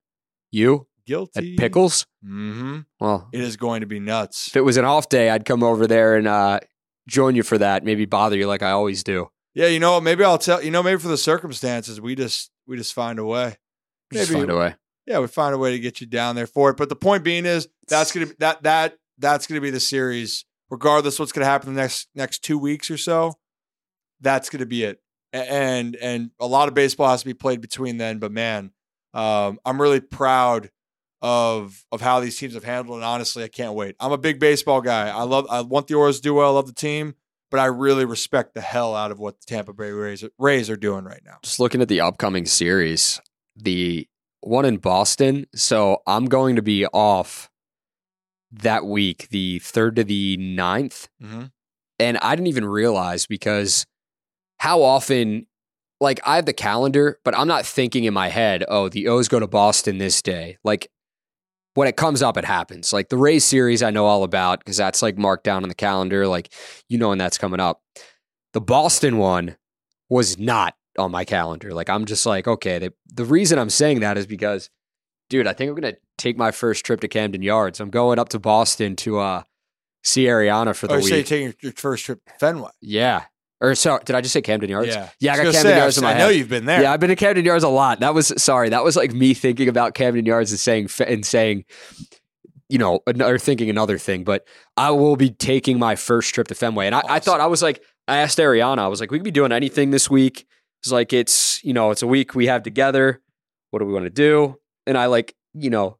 You 0.50 0.86
Guilty. 1.06 1.54
at 1.54 1.58
Pickles? 1.58 2.06
Mm-hmm. 2.24 2.80
Well, 2.98 3.28
It 3.32 3.40
is 3.40 3.56
going 3.56 3.80
to 3.80 3.86
be 3.86 4.00
nuts. 4.00 4.48
if 4.48 4.56
it 4.56 4.62
was 4.62 4.76
an 4.76 4.84
off 4.84 5.08
day, 5.08 5.30
I'd 5.30 5.44
come 5.44 5.62
over 5.62 5.86
there 5.86 6.16
and 6.16 6.26
uh, 6.26 6.60
join 7.08 7.36
you 7.36 7.42
for 7.42 7.58
that. 7.58 7.84
Maybe 7.84 8.04
bother 8.04 8.36
you 8.36 8.46
like 8.48 8.62
I 8.62 8.70
always 8.72 9.02
do. 9.04 9.28
Yeah, 9.54 9.66
you 9.68 9.80
know, 9.80 10.00
maybe 10.00 10.22
I'll 10.24 10.38
tell 10.38 10.62
you 10.62 10.70
know, 10.70 10.82
maybe 10.82 11.00
for 11.00 11.08
the 11.08 11.16
circumstances, 11.16 12.00
we 12.00 12.14
just 12.14 12.50
we 12.66 12.76
just 12.76 12.94
find 12.94 13.18
a 13.18 13.24
way. 13.24 13.56
Just 14.12 14.32
find 14.32 14.50
a 14.50 14.56
way. 14.56 14.74
Yeah, 15.06 15.18
we 15.18 15.26
find 15.26 15.54
a 15.54 15.58
way 15.58 15.72
to 15.72 15.78
get 15.78 16.00
you 16.00 16.06
down 16.06 16.36
there 16.36 16.46
for 16.46 16.70
it. 16.70 16.76
But 16.76 16.88
the 16.88 16.96
point 16.96 17.24
being 17.24 17.46
is 17.46 17.68
that's 17.88 18.12
gonna 18.12 18.26
be 18.26 18.34
that 18.38 18.62
that 18.62 18.98
that's 19.18 19.46
gonna 19.46 19.60
be 19.60 19.70
the 19.70 19.80
series, 19.80 20.44
regardless 20.70 21.18
what's 21.18 21.32
gonna 21.32 21.46
happen 21.46 21.74
the 21.74 21.80
next 21.80 22.08
next 22.14 22.44
two 22.44 22.58
weeks 22.58 22.90
or 22.90 22.96
so. 22.96 23.34
That's 24.20 24.50
gonna 24.50 24.66
be 24.66 24.84
it. 24.84 25.00
And 25.32 25.96
and 25.96 26.30
a 26.38 26.46
lot 26.46 26.68
of 26.68 26.74
baseball 26.74 27.10
has 27.10 27.20
to 27.20 27.26
be 27.26 27.34
played 27.34 27.60
between 27.60 27.96
then. 27.96 28.18
But 28.18 28.32
man, 28.32 28.72
um, 29.14 29.58
I'm 29.64 29.80
really 29.80 30.00
proud 30.00 30.70
of 31.22 31.84
of 31.92 32.00
how 32.00 32.20
these 32.20 32.38
teams 32.38 32.54
have 32.54 32.64
handled 32.64 32.98
it. 32.98 33.04
Honestly, 33.04 33.44
I 33.44 33.48
can't 33.48 33.74
wait. 33.74 33.96
I'm 34.00 34.12
a 34.12 34.18
big 34.18 34.38
baseball 34.38 34.80
guy. 34.80 35.08
I 35.08 35.22
love 35.22 35.46
I 35.50 35.60
want 35.62 35.86
the 35.86 35.94
Orioles 35.94 36.16
to 36.16 36.22
do 36.22 36.34
well, 36.34 36.48
I 36.48 36.54
love 36.54 36.66
the 36.66 36.72
team, 36.72 37.14
but 37.50 37.60
I 37.60 37.66
really 37.66 38.04
respect 38.04 38.54
the 38.54 38.60
hell 38.60 38.94
out 38.94 39.10
of 39.10 39.18
what 39.18 39.40
the 39.40 39.46
Tampa 39.46 39.72
Bay 39.72 39.90
Rays 39.90 40.24
Rays 40.38 40.70
are 40.70 40.76
doing 40.76 41.04
right 41.04 41.22
now. 41.24 41.38
Just 41.42 41.60
looking 41.60 41.82
at 41.82 41.88
the 41.88 42.00
upcoming 42.00 42.46
series, 42.46 43.20
the 43.56 44.08
one 44.40 44.64
in 44.64 44.78
Boston. 44.78 45.46
So 45.54 46.02
I'm 46.06 46.26
going 46.26 46.56
to 46.56 46.62
be 46.62 46.86
off 46.86 47.50
that 48.52 48.84
week, 48.84 49.28
the 49.30 49.58
third 49.60 49.96
to 49.96 50.04
the 50.04 50.36
9th. 50.38 51.08
Mm-hmm. 51.22 51.44
And 51.98 52.18
I 52.18 52.34
didn't 52.34 52.48
even 52.48 52.64
realize 52.64 53.26
because 53.26 53.86
how 54.58 54.82
often, 54.82 55.46
like, 56.00 56.20
I 56.26 56.36
have 56.36 56.46
the 56.46 56.52
calendar, 56.52 57.18
but 57.24 57.36
I'm 57.36 57.48
not 57.48 57.66
thinking 57.66 58.04
in 58.04 58.14
my 58.14 58.28
head, 58.28 58.64
oh, 58.68 58.88
the 58.88 59.08
O's 59.08 59.28
go 59.28 59.38
to 59.38 59.46
Boston 59.46 59.98
this 59.98 60.22
day. 60.22 60.56
Like, 60.64 60.90
when 61.74 61.88
it 61.88 61.96
comes 61.96 62.22
up, 62.22 62.36
it 62.36 62.44
happens. 62.44 62.92
Like 62.92 63.08
the 63.08 63.16
Rays 63.16 63.44
series, 63.44 63.82
I 63.82 63.90
know 63.90 64.06
all 64.06 64.24
about 64.24 64.58
because 64.58 64.76
that's 64.76 65.02
like 65.02 65.16
marked 65.16 65.44
down 65.44 65.62
on 65.62 65.68
the 65.68 65.74
calendar. 65.74 66.26
Like, 66.26 66.52
you 66.88 66.98
know 66.98 67.10
when 67.10 67.18
that's 67.18 67.38
coming 67.38 67.60
up. 67.60 67.80
The 68.52 68.60
Boston 68.60 69.18
one 69.18 69.56
was 70.08 70.38
not 70.38 70.74
on 71.00 71.10
my 71.10 71.24
calendar. 71.24 71.72
Like, 71.74 71.88
I'm 71.90 72.04
just 72.04 72.24
like, 72.26 72.46
okay. 72.46 72.78
The, 72.78 72.92
the 73.12 73.24
reason 73.24 73.58
I'm 73.58 73.70
saying 73.70 74.00
that 74.00 74.16
is 74.16 74.26
because, 74.26 74.70
dude, 75.28 75.46
I 75.46 75.52
think 75.52 75.70
I'm 75.70 75.80
going 75.80 75.94
to 75.94 76.00
take 76.18 76.36
my 76.36 76.50
first 76.52 76.84
trip 76.84 77.00
to 77.00 77.08
Camden 77.08 77.42
Yards. 77.42 77.80
I'm 77.80 77.90
going 77.90 78.18
up 78.18 78.28
to 78.30 78.38
Boston 78.38 78.94
to 78.96 79.18
uh, 79.18 79.42
see 80.04 80.24
Ariana 80.26 80.76
for 80.76 80.86
the 80.86 80.94
Oh, 80.94 80.96
you 80.98 81.02
say 81.02 81.08
you're 81.08 81.18
week. 81.18 81.26
taking 81.26 81.54
your 81.62 81.72
first 81.72 82.04
trip 82.04 82.20
to 82.26 82.32
Fenway. 82.38 82.70
Yeah. 82.80 83.24
Or 83.62 83.74
sorry, 83.74 84.02
did 84.04 84.16
I 84.16 84.22
just 84.22 84.32
say 84.32 84.40
Camden 84.40 84.70
Yards? 84.70 84.88
Yeah. 84.88 85.10
Yeah, 85.20 85.32
I 85.34 85.36
got 85.36 85.42
Camden 85.52 85.62
say, 85.62 85.76
Yards 85.76 85.98
in 85.98 86.04
my 86.04 86.10
I 86.10 86.12
head. 86.14 86.18
know 86.20 86.28
you've 86.30 86.48
been 86.48 86.64
there. 86.64 86.80
Yeah, 86.82 86.92
I've 86.92 87.00
been 87.00 87.10
to 87.10 87.16
Camden 87.16 87.44
Yards 87.44 87.62
a 87.64 87.68
lot. 87.68 88.00
That 88.00 88.14
was 88.14 88.32
sorry. 88.42 88.70
That 88.70 88.84
was 88.84 88.96
like 88.96 89.12
me 89.12 89.34
thinking 89.34 89.68
about 89.68 89.92
Camden 89.94 90.24
Yards 90.24 90.50
and 90.50 90.58
saying 90.58 90.88
and 91.06 91.26
saying, 91.26 91.66
you 92.70 92.78
know, 92.78 93.00
or 93.06 93.38
thinking 93.38 93.68
another 93.68 93.98
thing. 93.98 94.24
But 94.24 94.46
I 94.78 94.92
will 94.92 95.16
be 95.16 95.28
taking 95.28 95.78
my 95.78 95.94
first 95.94 96.34
trip 96.34 96.48
to 96.48 96.54
Fenway, 96.54 96.86
and 96.86 96.94
I, 96.94 97.02
I 97.06 97.18
thought 97.18 97.40
I 97.40 97.48
was 97.48 97.60
like, 97.62 97.82
I 98.08 98.16
asked 98.18 98.38
Ariana, 98.38 98.78
I 98.78 98.88
was 98.88 98.98
like, 98.98 99.10
we 99.10 99.18
could 99.18 99.24
be 99.24 99.30
doing 99.30 99.52
anything 99.52 99.90
this 99.90 100.08
week. 100.08 100.46
It's 100.82 100.92
like 100.92 101.12
it's 101.12 101.62
you 101.64 101.72
know, 101.72 101.90
it's 101.90 102.02
a 102.02 102.06
week 102.06 102.34
we 102.34 102.46
have 102.46 102.62
together. 102.62 103.20
What 103.70 103.80
do 103.80 103.86
we 103.86 103.92
want 103.92 104.06
to 104.06 104.10
do? 104.10 104.58
And 104.86 104.96
I 104.96 105.06
like 105.06 105.34
you 105.54 105.70
know, 105.70 105.98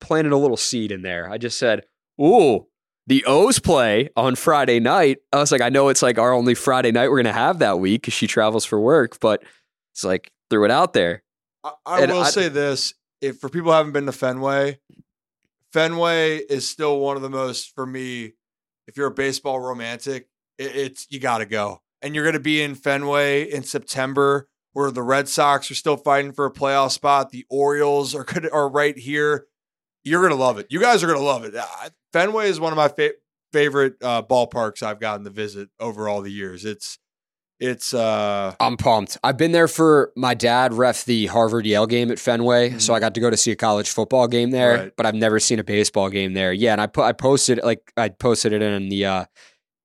planted 0.00 0.32
a 0.32 0.36
little 0.36 0.56
seed 0.56 0.92
in 0.92 1.02
there. 1.02 1.28
I 1.30 1.36
just 1.38 1.58
said, 1.58 1.84
ooh. 2.20 2.66
the 3.06 3.24
O's 3.26 3.58
play 3.58 4.10
on 4.16 4.36
Friday 4.36 4.78
night. 4.80 5.18
I 5.32 5.38
was 5.38 5.50
like, 5.50 5.60
I 5.60 5.68
know 5.68 5.88
it's 5.88 6.02
like 6.02 6.18
our 6.18 6.32
only 6.32 6.54
Friday 6.54 6.92
night 6.92 7.10
we're 7.10 7.22
gonna 7.22 7.32
have 7.32 7.58
that 7.58 7.80
week 7.80 8.02
because 8.02 8.14
she 8.14 8.26
travels 8.26 8.64
for 8.64 8.78
work, 8.80 9.18
but 9.20 9.42
it's 9.92 10.04
like 10.04 10.30
threw 10.50 10.64
it 10.64 10.70
out 10.70 10.92
there. 10.92 11.22
I, 11.64 11.72
I 11.86 12.06
will 12.06 12.20
I- 12.20 12.30
say 12.30 12.48
this: 12.48 12.94
if 13.20 13.38
for 13.38 13.48
people 13.48 13.72
who 13.72 13.76
haven't 13.76 13.92
been 13.92 14.06
to 14.06 14.12
Fenway, 14.12 14.78
Fenway 15.72 16.38
is 16.38 16.68
still 16.68 17.00
one 17.00 17.16
of 17.16 17.22
the 17.22 17.30
most 17.30 17.74
for 17.74 17.84
me. 17.84 18.32
If 18.86 18.96
you're 18.96 19.08
a 19.08 19.14
baseball 19.14 19.60
romantic, 19.60 20.28
it, 20.56 20.74
it's 20.76 21.06
you 21.10 21.20
got 21.20 21.38
to 21.38 21.46
go, 21.46 21.82
and 22.02 22.14
you're 22.14 22.24
going 22.24 22.34
to 22.34 22.40
be 22.40 22.62
in 22.62 22.74
Fenway 22.74 23.42
in 23.50 23.62
September, 23.62 24.48
where 24.72 24.90
the 24.90 25.02
Red 25.02 25.28
Sox 25.28 25.70
are 25.70 25.74
still 25.74 25.96
fighting 25.96 26.32
for 26.32 26.46
a 26.46 26.52
playoff 26.52 26.92
spot. 26.92 27.30
The 27.30 27.44
Orioles 27.50 28.14
are 28.14 28.24
good, 28.24 28.48
are 28.50 28.68
right 28.68 28.96
here. 28.96 29.46
You're 30.04 30.20
going 30.20 30.32
to 30.36 30.42
love 30.42 30.58
it. 30.58 30.66
You 30.70 30.80
guys 30.80 31.02
are 31.02 31.06
going 31.06 31.18
to 31.18 31.24
love 31.24 31.44
it. 31.44 31.54
Uh, 31.54 31.66
Fenway 32.12 32.48
is 32.48 32.60
one 32.60 32.72
of 32.72 32.76
my 32.76 32.88
fa- 32.88 33.12
favorite 33.52 33.94
uh, 34.02 34.22
ballparks 34.22 34.82
I've 34.82 35.00
gotten 35.00 35.24
to 35.24 35.30
visit 35.30 35.68
over 35.80 36.08
all 36.08 36.22
the 36.22 36.30
years. 36.32 36.64
It's 36.64 36.98
it's 37.60 37.92
uh 37.92 38.54
I'm 38.60 38.76
pumped. 38.76 39.18
I've 39.24 39.36
been 39.36 39.50
there 39.50 39.66
for 39.66 40.12
my 40.16 40.32
dad 40.34 40.72
ref 40.74 41.04
the 41.04 41.26
Harvard 41.26 41.66
Yale 41.66 41.88
game 41.88 42.12
at 42.12 42.20
Fenway, 42.20 42.78
so 42.78 42.94
I 42.94 43.00
got 43.00 43.14
to 43.14 43.20
go 43.20 43.30
to 43.30 43.36
see 43.36 43.50
a 43.50 43.56
college 43.56 43.90
football 43.90 44.28
game 44.28 44.52
there, 44.52 44.74
Right. 44.76 44.92
but 44.96 45.06
I've 45.06 45.16
never 45.16 45.40
seen 45.40 45.58
a 45.58 45.64
baseball 45.64 46.08
game 46.08 46.34
there. 46.34 46.52
Yeah, 46.52 46.70
and 46.70 46.80
I 46.80 46.86
put 46.86 47.02
I 47.02 47.12
posted 47.12 47.58
like 47.64 47.92
I 47.96 48.10
posted 48.10 48.52
it 48.52 48.62
in 48.62 48.88
the 48.90 49.04
uh, 49.06 49.24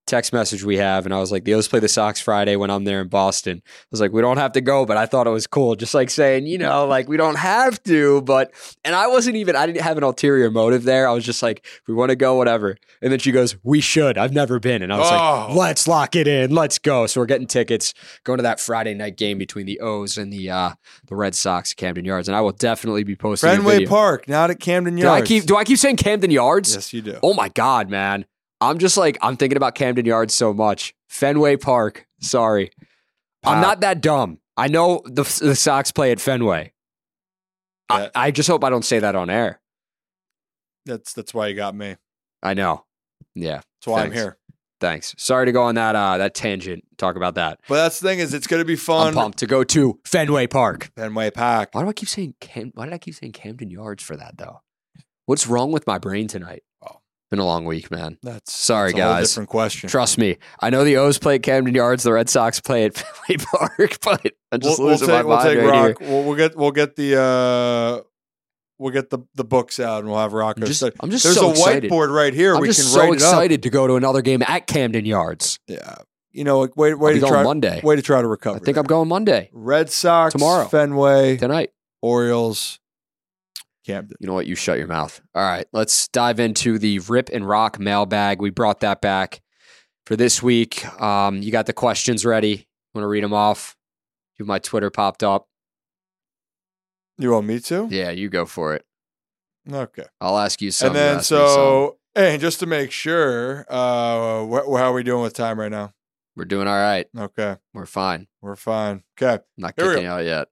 text 0.05 0.33
message 0.33 0.63
we 0.63 0.77
have, 0.77 1.05
and 1.05 1.13
I 1.13 1.19
was 1.19 1.31
like, 1.31 1.43
the 1.45 1.53
O's 1.53 1.67
play 1.67 1.79
the 1.79 1.87
Sox 1.87 2.19
Friday 2.19 2.55
when 2.55 2.69
I'm 2.69 2.83
there 2.83 3.01
in 3.01 3.07
Boston. 3.07 3.61
I 3.65 3.71
was 3.91 4.01
like, 4.01 4.11
we 4.11 4.21
don't 4.21 4.37
have 4.37 4.51
to 4.53 4.61
go, 4.61 4.85
but 4.85 4.97
I 4.97 5.05
thought 5.05 5.27
it 5.27 5.31
was 5.31 5.47
cool, 5.47 5.75
just 5.75 5.93
like 5.93 6.09
saying, 6.09 6.45
you 6.45 6.57
know, 6.57 6.85
like 6.85 7.07
we 7.07 7.15
don't 7.17 7.37
have 7.37 7.81
to, 7.83 8.21
but 8.23 8.51
and 8.83 8.95
I 8.95 9.07
wasn't 9.07 9.37
even 9.37 9.55
I 9.55 9.65
didn't 9.65 9.81
have 9.81 9.97
an 9.97 10.03
ulterior 10.03 10.51
motive 10.51 10.83
there. 10.83 11.07
I 11.07 11.11
was 11.13 11.23
just 11.23 11.41
like, 11.41 11.65
if 11.65 11.81
we 11.87 11.93
want 11.93 12.09
to 12.09 12.15
go, 12.15 12.35
whatever. 12.35 12.75
And 13.01 13.11
then 13.11 13.19
she 13.19 13.31
goes, 13.31 13.55
we 13.63 13.79
should. 13.81 14.17
I've 14.17 14.33
never 14.33 14.59
been, 14.59 14.81
and 14.81 14.91
I 14.91 14.97
was 14.99 15.09
Oh. 15.11 15.45
like, 15.47 15.55
let's 15.57 15.87
lock 15.87 16.15
it 16.15 16.27
in, 16.27 16.51
let's 16.53 16.79
go. 16.79 17.07
So 17.07 17.21
we're 17.21 17.25
getting 17.25 17.47
tickets 17.47 17.93
going 18.23 18.37
to 18.37 18.43
that 18.43 18.59
Friday 18.59 18.93
night 18.93 19.17
game 19.17 19.37
between 19.37 19.65
the 19.65 19.79
O's 19.79 20.17
and 20.17 20.31
the 20.33 20.49
uh, 20.49 20.71
the 21.07 21.15
Red 21.15 21.35
Sox 21.35 21.71
at 21.71 21.77
Camden 21.77 22.03
Yards, 22.05 22.27
and 22.27 22.35
I 22.35 22.41
will 22.41 22.51
definitely 22.51 23.03
be 23.03 23.15
posting 23.15 23.49
Fenway. 23.49 23.85
Park, 23.85 24.27
not 24.27 24.49
at 24.51 24.59
Camden 24.59 24.95
Do 24.95 25.07
I 25.07 25.17
Yards. 25.17 25.27
keep 25.27 25.45
do 25.45 25.55
I 25.55 25.63
keep 25.63 25.77
saying 25.77 25.95
Camden 25.97 26.31
Yards? 26.31 26.73
yes, 26.75 26.93
you 26.93 27.01
do. 27.01 27.19
Oh 27.23 27.33
my 27.33 27.49
god, 27.49 27.89
man! 27.89 28.25
I'm 28.69 28.77
just 28.77 28.97
like 28.97 29.17
I'm 29.21 29.37
thinking 29.37 29.57
about 29.57 29.75
Camden 29.75 30.05
Yards 30.05 30.33
so 30.33 30.53
much. 30.53 30.93
Fenway 31.07 31.57
Park. 31.57 32.07
Sorry, 32.19 32.71
I'm 33.43 33.61
not 33.61 33.81
that 33.81 34.01
dumb. 34.01 34.39
I 34.55 34.67
know 34.67 35.01
the 35.05 35.23
the 35.41 35.55
Sox 35.55 35.91
play 35.91 36.11
at 36.11 36.19
Fenway. 36.19 36.73
Yeah. 37.89 38.09
I, 38.15 38.27
I 38.27 38.31
just 38.31 38.47
hope 38.47 38.63
I 38.63 38.69
don't 38.69 38.85
say 38.85 38.99
that 38.99 39.15
on 39.15 39.29
air. 39.29 39.59
That's 40.85 41.13
that's 41.13 41.33
why 41.33 41.47
you 41.47 41.55
got 41.55 41.75
me. 41.75 41.97
I 42.41 42.53
know. 42.53 42.85
Yeah. 43.35 43.55
That's 43.55 43.87
why 43.87 44.01
Thanks. 44.01 44.15
I'm 44.15 44.21
here. 44.21 44.37
Thanks. 44.79 45.15
Sorry 45.17 45.45
to 45.45 45.51
go 45.51 45.63
on 45.63 45.75
that 45.75 45.95
uh, 45.95 46.17
that 46.17 46.33
tangent. 46.33 46.83
Talk 46.97 47.15
about 47.15 47.35
that. 47.35 47.59
But 47.69 47.75
that's 47.75 47.99
the 47.99 48.07
thing 48.09 48.19
is, 48.19 48.33
it's 48.33 48.47
going 48.47 48.61
to 48.61 48.65
be 48.65 48.73
I'm 48.73 48.77
fun. 48.77 49.13
pumped 49.13 49.37
to 49.39 49.47
go 49.47 49.63
to 49.63 49.99
Fenway 50.05 50.47
Park. 50.47 50.91
Fenway 50.95 51.31
Park. 51.31 51.69
Why 51.71 51.83
do 51.83 51.89
I 51.89 51.93
keep 51.93 52.09
saying 52.09 52.35
Cam? 52.41 52.71
Why 52.75 52.85
did 52.85 52.93
I 52.93 52.97
keep 52.97 53.15
saying 53.15 53.31
Camden 53.31 53.69
Yards 53.69 54.03
for 54.03 54.17
that 54.17 54.37
though? 54.37 54.61
What's 55.25 55.47
wrong 55.47 55.71
with 55.71 55.87
my 55.87 55.99
brain 55.99 56.27
tonight? 56.27 56.63
Been 57.33 57.39
a 57.39 57.45
long 57.45 57.65
week, 57.65 57.89
man. 57.89 58.19
That's 58.21 58.53
Sorry, 58.53 58.91
that's 58.91 58.99
guys. 58.99 59.29
different 59.29 59.49
question. 59.49 59.89
Trust 59.89 60.19
me. 60.19 60.37
I 60.59 60.69
know 60.69 60.83
the 60.83 60.97
O's 60.97 61.17
play 61.17 61.33
at 61.33 61.41
Camden 61.41 61.73
Yards, 61.73 62.03
the 62.03 62.13
Red 62.13 62.29
Sox 62.29 62.59
play 62.59 62.85
at 62.85 62.93
Fenway 63.27 63.43
Park, 63.43 63.97
but 64.03 64.33
I'm 64.51 64.59
just 64.59 64.77
we'll, 64.77 64.89
we'll 64.89 64.99
take, 64.99 65.07
my 65.07 65.23
we'll 65.23 65.41
take 65.41 65.57
right 65.57 65.87
Rock. 65.97 65.99
We'll, 65.99 66.23
we'll 66.25 66.35
get 66.35 66.55
we'll 66.55 66.69
get 66.69 66.95
the 66.95 67.19
uh, 67.19 68.03
we'll 68.77 68.91
get 68.91 69.09
the 69.09 69.17
the 69.33 69.43
books 69.43 69.79
out 69.79 70.01
and 70.01 70.09
we'll 70.09 70.19
have 70.19 70.33
Rocco. 70.33 70.61
I'm 70.61 70.67
just- 70.67 70.83
I'm 70.83 71.09
just 71.09 71.23
There's 71.23 71.35
so 71.37 71.47
a 71.47 71.51
excited. 71.53 71.89
whiteboard 71.91 72.13
right 72.15 72.35
here. 72.35 72.49
here. 72.49 72.55
I'm 72.55 72.61
we 72.61 72.67
just 72.67 72.93
so 72.93 73.11
excited 73.13 73.63
to 73.63 73.71
go 73.71 73.87
to 73.87 73.95
another 73.95 74.21
game 74.21 74.43
at 74.47 74.67
Camden 74.67 75.05
Yards. 75.05 75.57
Yeah, 75.67 75.95
you 76.31 76.43
know, 76.43 76.59
like, 76.59 76.77
way 76.77 76.93
way 76.93 77.19
to 77.19 77.19
try 77.19 77.41
Monday. 77.41 77.81
way 77.83 77.95
to 77.95 78.03
try 78.03 78.21
to 78.21 78.27
recover. 78.27 78.57
I 78.57 78.59
think 78.59 78.75
there. 78.75 78.81
I'm 78.81 78.85
going 78.85 79.07
Monday 79.07 79.49
Red 79.53 79.89
Sox 79.89 80.33
Tomorrow. 80.33 80.65
Fenway, 80.67 81.37
tonight. 81.37 81.71
Orioles, 82.03 82.77
Camden. 83.85 84.15
You 84.19 84.27
know 84.27 84.33
what? 84.33 84.45
You 84.47 84.55
shut 84.55 84.77
your 84.77 84.87
mouth. 84.87 85.21
All 85.35 85.43
right, 85.43 85.65
let's 85.73 86.07
dive 86.09 86.39
into 86.39 86.77
the 86.79 86.99
Rip 86.99 87.29
and 87.33 87.47
Roc 87.47 87.79
mailbag. 87.79 88.41
We 88.41 88.49
brought 88.49 88.79
that 88.81 89.01
back 89.01 89.41
for 90.05 90.15
this 90.15 90.41
week. 90.43 90.85
Um, 91.01 91.41
you 91.41 91.51
got 91.51 91.65
the 91.65 91.73
questions 91.73 92.25
ready. 92.25 92.67
Want 92.93 93.03
to 93.03 93.07
read 93.07 93.23
them 93.23 93.33
off? 93.33 93.75
You 94.37 94.43
have 94.43 94.47
my 94.47 94.59
Twitter 94.59 94.89
popped 94.89 95.23
up. 95.23 95.47
You 97.17 97.31
want 97.31 97.45
me 97.47 97.59
to? 97.59 97.87
Yeah, 97.91 98.09
you 98.11 98.29
go 98.29 98.45
for 98.45 98.73
it. 98.73 98.85
Okay. 99.71 100.03
I'll 100.19 100.37
ask 100.37 100.61
you 100.61 100.71
some. 100.71 100.87
and 100.87 100.95
then 100.95 101.15
ask 101.17 101.31
me 101.31 101.37
some. 101.37 101.47
so, 101.47 101.97
and 102.15 102.41
just 102.41 102.59
to 102.59 102.65
make 102.65 102.91
sure, 102.91 103.65
uh, 103.69 104.45
wh- 104.45 104.77
how 104.77 104.91
are 104.91 104.93
we 104.93 105.03
doing 105.03 105.21
with 105.21 105.33
time 105.33 105.59
right 105.59 105.71
now? 105.71 105.93
we're 106.35 106.45
doing 106.45 106.67
all 106.67 106.73
right. 106.73 107.05
Okay, 107.15 107.57
We're 107.75 107.85
fine. 107.85 108.27
we're 108.41 108.55
fine. 108.55 109.03
Okay. 109.21 109.41
not 109.55 109.73
Here 109.77 109.91
kicking 109.93 110.07
out 110.07 110.25
yet. 110.25 110.47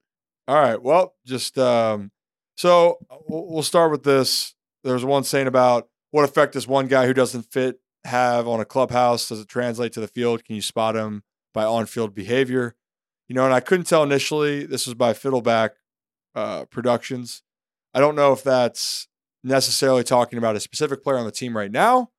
All 0.47 0.55
right. 0.55 0.79
Well, 0.81 1.15
just 1.25 1.57
um, 1.57 2.11
so 2.55 2.99
we'll 3.27 3.47
we'll 3.47 3.63
start 3.63 3.91
with 3.91 4.03
this. 4.03 4.55
There's 4.83 5.05
one 5.05 5.23
saying 5.23 5.47
about 5.47 5.89
what 6.11 6.23
effect 6.23 6.53
does 6.53 6.67
one 6.67 6.87
guy 6.87 7.05
who 7.05 7.13
doesn't 7.13 7.43
fit 7.43 7.79
have 8.03 8.47
on 8.47 8.59
a 8.59 8.65
clubhouse? 8.65 9.29
Does 9.29 9.39
it 9.39 9.47
translate 9.47 9.93
to 9.93 9.99
the 9.99 10.07
field? 10.07 10.43
Can 10.43 10.55
you 10.55 10.61
spot 10.61 10.95
him 10.95 11.23
by 11.53 11.65
on-field 11.65 12.15
behavior? 12.15 12.75
You 13.27 13.35
know, 13.35 13.45
and 13.45 13.53
I 13.53 13.59
couldn't 13.59 13.85
tell 13.85 14.03
initially. 14.03 14.65
This 14.65 14.85
was 14.87 14.95
by 14.95 15.13
Fiddleback 15.13 15.71
uh, 16.35 16.65
Productions. 16.65 17.43
I 17.93 17.99
don't 17.99 18.15
know 18.15 18.33
if 18.33 18.43
that's 18.43 19.07
necessarily 19.43 20.03
talking 20.03 20.37
about 20.37 20.55
a 20.55 20.59
specific 20.59 21.03
player 21.03 21.17
on 21.17 21.25
the 21.25 21.31
team 21.31 21.55
right 21.55 21.71
now. 21.71 22.09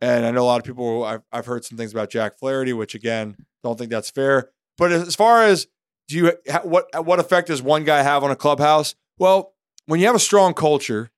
And 0.00 0.24
I 0.24 0.30
know 0.30 0.42
a 0.42 0.46
lot 0.46 0.60
of 0.60 0.64
people. 0.64 1.04
I've 1.04 1.22
I've 1.32 1.46
heard 1.46 1.64
some 1.64 1.76
things 1.76 1.92
about 1.92 2.10
Jack 2.10 2.38
Flaherty, 2.38 2.72
which 2.72 2.94
again, 2.94 3.36
don't 3.64 3.76
think 3.76 3.90
that's 3.90 4.10
fair. 4.10 4.50
But 4.76 4.92
as 4.92 5.16
far 5.16 5.42
as 5.42 5.66
do 6.06 6.16
you 6.16 6.32
what 6.62 6.86
what 7.04 7.18
effect 7.18 7.48
does 7.48 7.60
one 7.60 7.82
guy 7.82 8.02
have 8.02 8.22
on 8.22 8.30
a 8.30 8.36
clubhouse? 8.36 8.94
Well, 9.18 9.54
when 9.86 10.00
you 10.00 10.06
have 10.06 10.16
a 10.16 10.20
strong 10.20 10.54
culture, 10.54 11.10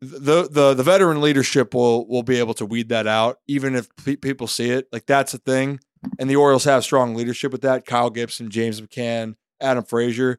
the 0.00 0.48
the 0.48 0.74
the 0.74 0.82
veteran 0.82 1.20
leadership 1.20 1.74
will 1.74 2.06
will 2.08 2.22
be 2.22 2.38
able 2.38 2.54
to 2.54 2.66
weed 2.66 2.88
that 2.90 3.06
out, 3.06 3.38
even 3.46 3.74
if 3.74 3.88
pe- 4.04 4.16
people 4.16 4.46
see 4.46 4.70
it. 4.70 4.88
Like 4.92 5.06
that's 5.06 5.34
a 5.34 5.38
thing, 5.38 5.80
and 6.18 6.30
the 6.30 6.36
Orioles 6.36 6.64
have 6.64 6.84
strong 6.84 7.14
leadership 7.14 7.52
with 7.52 7.62
that. 7.62 7.84
Kyle 7.84 8.10
Gibson, 8.10 8.50
James 8.50 8.80
McCann, 8.80 9.34
Adam 9.60 9.84
Frazier, 9.84 10.38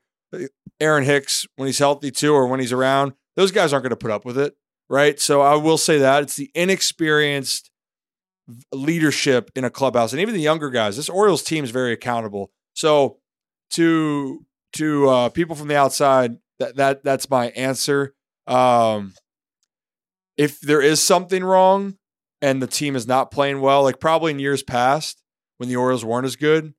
Aaron 0.80 1.04
Hicks 1.04 1.46
when 1.58 1.68
he's 1.68 1.80
healthy 1.80 2.12
too, 2.12 2.34
or 2.34 2.48
when 2.48 2.60
he's 2.60 2.72
around. 2.72 3.14
Those 3.36 3.52
guys 3.52 3.74
aren't 3.74 3.84
going 3.84 3.92
to 3.92 3.96
put 3.96 4.12
up 4.12 4.26
with 4.26 4.38
it, 4.38 4.56
right? 4.90 5.20
So 5.20 5.42
I 5.42 5.56
will 5.56 5.78
say 5.78 5.98
that 6.00 6.24
it's 6.24 6.36
the 6.36 6.52
inexperienced 6.56 7.70
leadership 8.74 9.52
in 9.56 9.64
a 9.64 9.70
clubhouse, 9.70 10.14
and 10.14 10.22
even 10.22 10.34
the 10.34 10.42
younger 10.42 10.70
guys. 10.70 10.96
This 10.96 11.10
Orioles 11.10 11.44
team 11.44 11.64
is 11.64 11.72
very 11.72 11.92
accountable. 11.92 12.52
So 12.74 13.18
to 13.72 14.46
to 14.74 15.10
uh, 15.10 15.30
people 15.30 15.56
from 15.56 15.68
the 15.68 15.78
outside, 15.78 16.38
that 16.60 16.76
that 16.76 17.04
that's 17.04 17.30
my 17.30 17.48
answer. 17.50 18.14
Um, 18.48 19.14
if 20.38 20.60
there 20.62 20.82
is 20.82 21.02
something 21.02 21.44
wrong 21.44 21.98
and 22.42 22.62
the 22.62 22.68
team 22.68 22.96
is 22.96 23.08
not 23.08 23.32
playing 23.32 23.62
well, 23.62 23.84
like 23.84 24.00
probably 24.00 24.32
in 24.32 24.40
years 24.40 24.64
past 24.64 25.22
when 25.58 25.70
the 25.70 25.76
Orioles 25.76 26.06
weren't 26.06 26.26
as 26.26 26.36
good, 26.36 26.74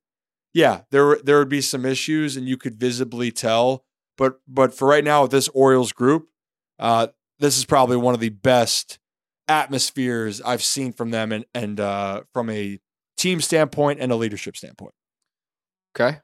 yeah, 0.55 0.83
there 0.91 1.19
there 1.23 1.39
would 1.39 1.49
be 1.49 1.61
some 1.61 1.85
issues 1.85 2.37
and 2.37 2.49
you 2.49 2.57
could 2.57 2.75
visibly 2.75 3.31
tell. 3.31 3.85
But 4.17 4.41
but 4.47 4.75
for 4.75 4.89
right 4.89 5.05
now 5.05 5.23
with 5.23 5.31
this 5.31 5.49
Orioles 5.49 5.93
group, 5.93 6.29
uh, 6.79 7.09
this 7.39 7.59
is 7.59 7.65
probably 7.65 7.97
one 7.97 8.15
of 8.15 8.21
the 8.21 8.31
best 8.31 8.99
atmospheres 9.49 10.41
I've 10.43 10.63
seen 10.63 10.93
from 10.93 11.11
them 11.11 11.33
and 11.33 11.45
and 11.55 11.81
uh, 11.81 12.23
from 12.33 12.51
a 12.51 12.79
team 13.17 13.41
standpoint 13.41 14.01
and 14.01 14.11
a 14.11 14.17
leadership 14.17 14.57
standpoint. 14.57 14.95
Okay. 15.95 16.19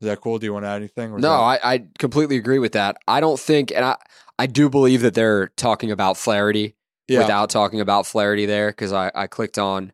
Is 0.00 0.06
that 0.06 0.20
cool? 0.20 0.38
Do 0.38 0.46
you 0.46 0.52
want 0.52 0.64
to 0.64 0.68
add 0.68 0.76
anything? 0.76 1.16
No, 1.16 1.32
I, 1.32 1.58
I 1.62 1.84
completely 1.98 2.36
agree 2.36 2.58
with 2.58 2.72
that. 2.72 2.96
I 3.08 3.20
don't 3.20 3.38
think, 3.38 3.72
and 3.72 3.84
I, 3.84 3.96
I 4.38 4.46
do 4.46 4.68
believe 4.68 5.02
that 5.02 5.14
they're 5.14 5.48
talking 5.56 5.90
about 5.90 6.16
Flaherty 6.16 6.76
yeah. 7.08 7.18
without 7.18 7.50
talking 7.50 7.80
about 7.80 8.06
Flaherty 8.06 8.46
there 8.46 8.70
because 8.70 8.92
I, 8.92 9.10
I 9.14 9.26
clicked 9.26 9.58
on 9.58 9.92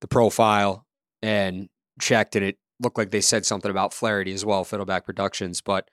the 0.00 0.06
profile 0.06 0.86
and 1.22 1.68
checked 2.00 2.36
and 2.36 2.44
it 2.44 2.58
looked 2.78 2.96
like 2.96 3.10
they 3.10 3.20
said 3.20 3.44
something 3.44 3.70
about 3.70 3.92
Flaherty 3.92 4.32
as 4.32 4.44
well, 4.44 4.64
Fiddleback 4.64 5.04
Productions. 5.04 5.60
But 5.60 5.90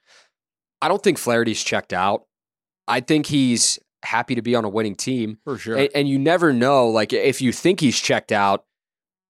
I 0.80 0.86
don't 0.86 1.02
think 1.02 1.18
Flaherty's 1.18 1.62
checked 1.62 1.92
out. 1.92 2.26
I 2.86 3.00
think 3.00 3.26
he's 3.26 3.80
happy 4.04 4.36
to 4.36 4.42
be 4.42 4.54
on 4.54 4.64
a 4.64 4.68
winning 4.68 4.94
team. 4.94 5.38
for 5.42 5.58
sure. 5.58 5.76
And, 5.76 5.88
and 5.96 6.08
you 6.08 6.18
never 6.18 6.52
know, 6.52 6.88
like 6.88 7.12
if 7.12 7.42
you 7.42 7.52
think 7.52 7.80
he's 7.80 7.98
checked 7.98 8.30
out, 8.30 8.64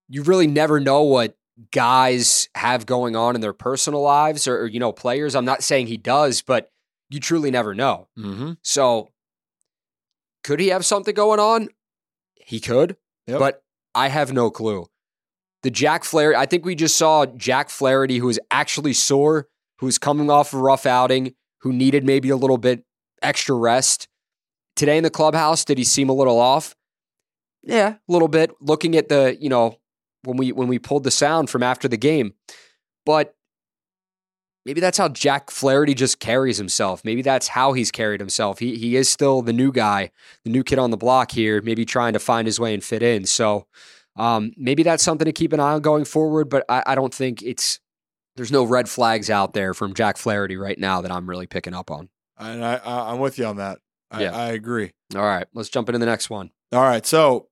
you 0.08 0.22
really 0.22 0.46
never 0.46 0.80
know 0.80 1.02
what 1.02 1.37
guys 1.72 2.48
have 2.54 2.86
going 2.86 3.16
on 3.16 3.34
in 3.34 3.40
their 3.40 3.52
personal 3.52 4.02
lives 4.02 4.46
or, 4.46 4.60
or, 4.62 4.66
you 4.66 4.78
know, 4.80 4.92
players. 4.92 5.34
I'm 5.34 5.44
not 5.44 5.62
saying 5.62 5.86
he 5.88 5.96
does, 5.96 6.42
but 6.42 6.70
you 7.10 7.20
truly 7.20 7.50
never 7.50 7.74
know. 7.74 8.08
mm-hmm. 8.18 8.52
So 8.62 9.10
could 10.44 10.60
he 10.60 10.68
have 10.68 10.84
something 10.84 11.14
going 11.14 11.40
on? 11.40 11.68
He 12.36 12.60
could, 12.60 12.96
Yep. 13.26 13.38
but 13.38 13.62
I 13.94 14.08
have 14.08 14.32
no 14.32 14.50
clue. 14.50 14.86
The 15.62 15.70
Jack 15.70 16.04
Flaherty, 16.04 16.36
I 16.36 16.46
think 16.46 16.64
we 16.64 16.74
just 16.74 16.96
saw 16.96 17.26
Jack 17.26 17.68
Flaherty, 17.68 18.18
who 18.18 18.28
is 18.28 18.40
actually 18.50 18.92
sore, 18.92 19.48
who's 19.78 19.98
coming 19.98 20.30
off 20.30 20.54
a 20.54 20.58
rough 20.58 20.86
outing, 20.86 21.34
who 21.62 21.72
needed 21.72 22.04
maybe 22.04 22.30
a 22.30 22.36
little 22.36 22.58
bit 22.58 22.84
extra 23.22 23.54
rest. 23.56 24.06
Today 24.76 24.96
in 24.96 25.02
the 25.02 25.10
clubhouse, 25.10 25.64
did 25.64 25.76
he 25.76 25.82
seem 25.84 26.08
a 26.08 26.12
little 26.12 26.38
off? 26.38 26.76
Yeah, 27.64 27.94
a 28.08 28.12
little 28.12 28.28
bit. 28.28 28.52
Looking 28.60 28.96
at 28.96 29.08
the, 29.08 29.36
you 29.40 29.48
know, 29.48 29.77
when 30.24 30.36
we 30.36 30.52
when 30.52 30.68
we 30.68 30.78
pulled 30.78 31.04
the 31.04 31.10
sound 31.10 31.50
from 31.50 31.62
after 31.62 31.88
the 31.88 31.96
game. 31.96 32.34
But 33.06 33.34
maybe 34.64 34.80
that's 34.80 34.98
how 34.98 35.08
Jack 35.08 35.50
Flaherty 35.50 35.94
just 35.94 36.20
carries 36.20 36.58
himself. 36.58 37.04
Maybe 37.04 37.22
that's 37.22 37.48
how 37.48 37.72
he's 37.72 37.90
carried 37.90 38.20
himself. 38.20 38.58
He 38.58 38.76
he 38.76 38.96
is 38.96 39.08
still 39.08 39.42
the 39.42 39.52
new 39.52 39.72
guy, 39.72 40.10
the 40.44 40.50
new 40.50 40.62
kid 40.62 40.78
on 40.78 40.90
the 40.90 40.96
block 40.96 41.30
here, 41.30 41.62
maybe 41.62 41.84
trying 41.84 42.12
to 42.12 42.18
find 42.18 42.46
his 42.46 42.60
way 42.60 42.74
and 42.74 42.84
fit 42.84 43.02
in. 43.02 43.24
So 43.24 43.66
um, 44.16 44.52
maybe 44.56 44.82
that's 44.82 45.02
something 45.02 45.24
to 45.24 45.32
keep 45.32 45.52
an 45.52 45.60
eye 45.60 45.72
on 45.72 45.80
going 45.80 46.04
forward, 46.04 46.50
but 46.50 46.64
I, 46.68 46.82
I 46.86 46.94
don't 46.94 47.14
think 47.14 47.42
it's 47.42 47.80
there's 48.36 48.52
no 48.52 48.64
red 48.64 48.88
flags 48.88 49.30
out 49.30 49.52
there 49.52 49.74
from 49.74 49.94
Jack 49.94 50.16
Flaherty 50.16 50.56
right 50.56 50.78
now 50.78 51.00
that 51.00 51.10
I'm 51.10 51.28
really 51.28 51.46
picking 51.46 51.74
up 51.74 51.90
on. 51.90 52.08
And 52.36 52.64
I, 52.64 52.76
I 52.76 53.12
I'm 53.12 53.20
with 53.20 53.38
you 53.38 53.46
on 53.46 53.56
that. 53.56 53.78
I, 54.10 54.22
Yeah. 54.22 54.36
I 54.36 54.48
agree. 54.50 54.92
All 55.14 55.22
right, 55.22 55.46
let's 55.54 55.68
jump 55.68 55.88
into 55.88 55.98
the 55.98 56.06
next 56.06 56.30
one. 56.30 56.50
All 56.72 56.82
right. 56.82 57.04
So, 57.06 57.48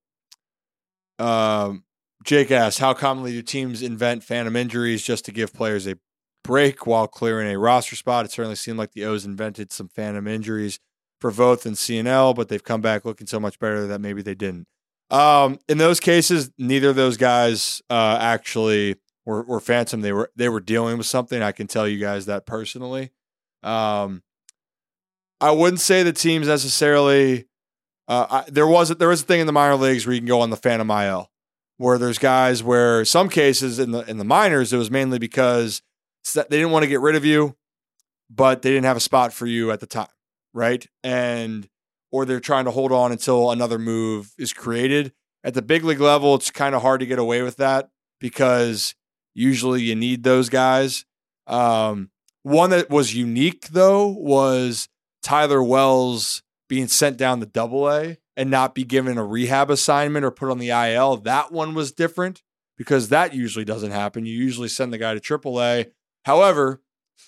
um, 1.19 1.85
Jake 2.27 2.51
asked, 2.51 2.81
how 2.81 2.93
commonly 2.93 3.33
do 3.33 3.41
teams 3.41 3.83
invent 3.83 4.24
phantom 4.24 4.57
injuries 4.57 5.03
just 5.03 5.24
to 5.27 5.33
give 5.33 5.55
players 5.55 5.87
a 5.87 5.97
break 6.43 6.87
while 6.87 7.07
clearing 7.07 7.49
a 7.49 7.59
roster 7.59 7.95
spot? 7.95 8.24
It 8.24 8.33
certainly 8.33 8.57
seemed 8.57 8.79
like 8.79 8.93
the 8.93 9.05
O's 9.05 9.24
invented 9.24 9.72
some 9.72 9.89
phantom 9.89 10.27
injuries 10.27 10.81
for 11.20 11.31
Voth 11.31 11.64
and 11.64 11.79
Cionel, 11.79 12.35
but 12.35 12.49
they've 12.49 12.62
come 12.62 12.81
back 12.81 13.05
looking 13.05 13.27
so 13.29 13.39
much 13.39 13.59
better 13.59 13.87
that 13.87 14.01
maybe 14.01 14.22
they 14.22 14.35
didn't. 14.35 14.66
Um, 15.09 15.59
in 15.68 15.79
those 15.79 16.01
cases, 16.01 16.51
neither 16.59 16.91
of 16.91 16.97
those 16.97 17.16
guys 17.16 17.81
uh, 17.89 18.18
actually 18.20 18.97
were, 19.24 19.43
were 19.43 19.61
phantom. 19.61 20.01
They 20.01 20.12
were 20.12 20.31
they 20.35 20.49
were 20.49 20.61
dealing 20.61 20.99
with 20.99 21.07
something. 21.07 21.43
I 21.43 21.53
can 21.53 21.68
tell 21.68 21.87
you 21.87 21.99
guys 21.99 22.27
that 22.27 22.45
personally. 22.45 23.12
Um, 23.62 24.22
I 25.41 25.53
wouldn't 25.53 25.81
say 25.81 26.03
the 26.03 26.12
teams 26.12 26.49
necessarily. 26.49 27.47
Uh, 28.09 28.27
I, 28.31 28.51
there 28.51 28.66
was 28.66 28.89
there 28.89 29.09
was 29.09 29.22
a 29.22 29.24
thing 29.24 29.41
in 29.41 29.47
the 29.47 29.53
minor 29.53 29.77
leagues 29.77 30.07
where 30.07 30.14
you 30.14 30.20
can 30.20 30.29
go 30.29 30.41
on 30.41 30.51
the 30.51 30.57
Phantom 30.57 30.91
IL, 30.91 31.31
where 31.79 31.99
there's 31.99 32.18
guys 32.18 32.62
where 32.62 33.05
some 33.05 33.29
cases 33.29 33.79
in 33.79 33.91
the 33.91 34.01
in 34.09 34.18
the 34.18 34.24
minors 34.24 34.72
it 34.72 34.79
was 34.79 34.91
mainly 34.91 35.18
because 35.18 35.83
they 36.35 36.45
didn't 36.49 36.70
want 36.70 36.83
to 36.83 36.89
get 36.89 37.01
rid 37.01 37.16
of 37.16 37.24
you, 37.24 37.57
but 38.31 38.62
they 38.62 38.70
didn't 38.70 38.85
have 38.85 38.97
a 38.97 39.01
spot 39.01 39.33
for 39.33 39.47
you 39.47 39.70
at 39.70 39.81
the 39.81 39.87
time, 39.87 40.09
right? 40.53 40.87
And 41.05 41.68
or 42.11 42.24
they're 42.24 42.41
trying 42.41 42.64
to 42.64 42.70
hold 42.70 42.93
on 42.93 43.12
until 43.12 43.51
another 43.51 43.79
move 43.79 44.33
is 44.39 44.53
created. 44.53 45.12
At 45.45 45.55
the 45.55 45.62
big 45.62 45.85
league 45.85 46.01
level, 46.01 46.35
it's 46.35 46.51
kind 46.51 46.74
of 46.74 46.83
hard 46.83 47.01
to 47.01 47.07
get 47.07 47.18
away 47.18 47.43
with 47.43 47.57
that 47.59 47.91
because 48.20 48.95
usually 49.35 49.83
you 49.83 49.95
need 49.95 50.22
those 50.22 50.49
guys. 50.49 51.05
Um, 51.47 52.11
one 52.43 52.70
that 52.70 52.91
was 52.91 53.14
unique 53.14 53.68
though 53.68 54.09
was 54.09 54.89
Tyler 55.22 55.62
Wells 55.62 56.43
being 56.68 56.89
sent 56.89 57.16
down 57.16 57.41
to 57.41 57.47
double 57.47 57.89
A 57.91 58.18
and 58.37 58.51
not 58.51 58.74
be 58.74 58.84
given 58.84 59.18
a 59.18 59.24
rehab 59.24 59.70
assignment 59.70 60.24
or 60.24 60.30
put 60.30 60.51
on 60.51 60.59
the 60.59 60.70
IL. 60.70 61.16
That 61.18 61.53
one 61.53 61.74
was 61.74 61.93
different 61.93 62.43
because 62.76 63.09
that 63.09 63.34
usually 63.34 63.64
doesn't 63.64 63.93
happen. 63.93 64.26
You 64.26 64.34
usually 64.34 64.68
send 64.68 64.93
the 64.93 64.99
guy 64.99 65.14
to 65.14 65.20
AAA. 65.20 65.87
However, 66.24 66.82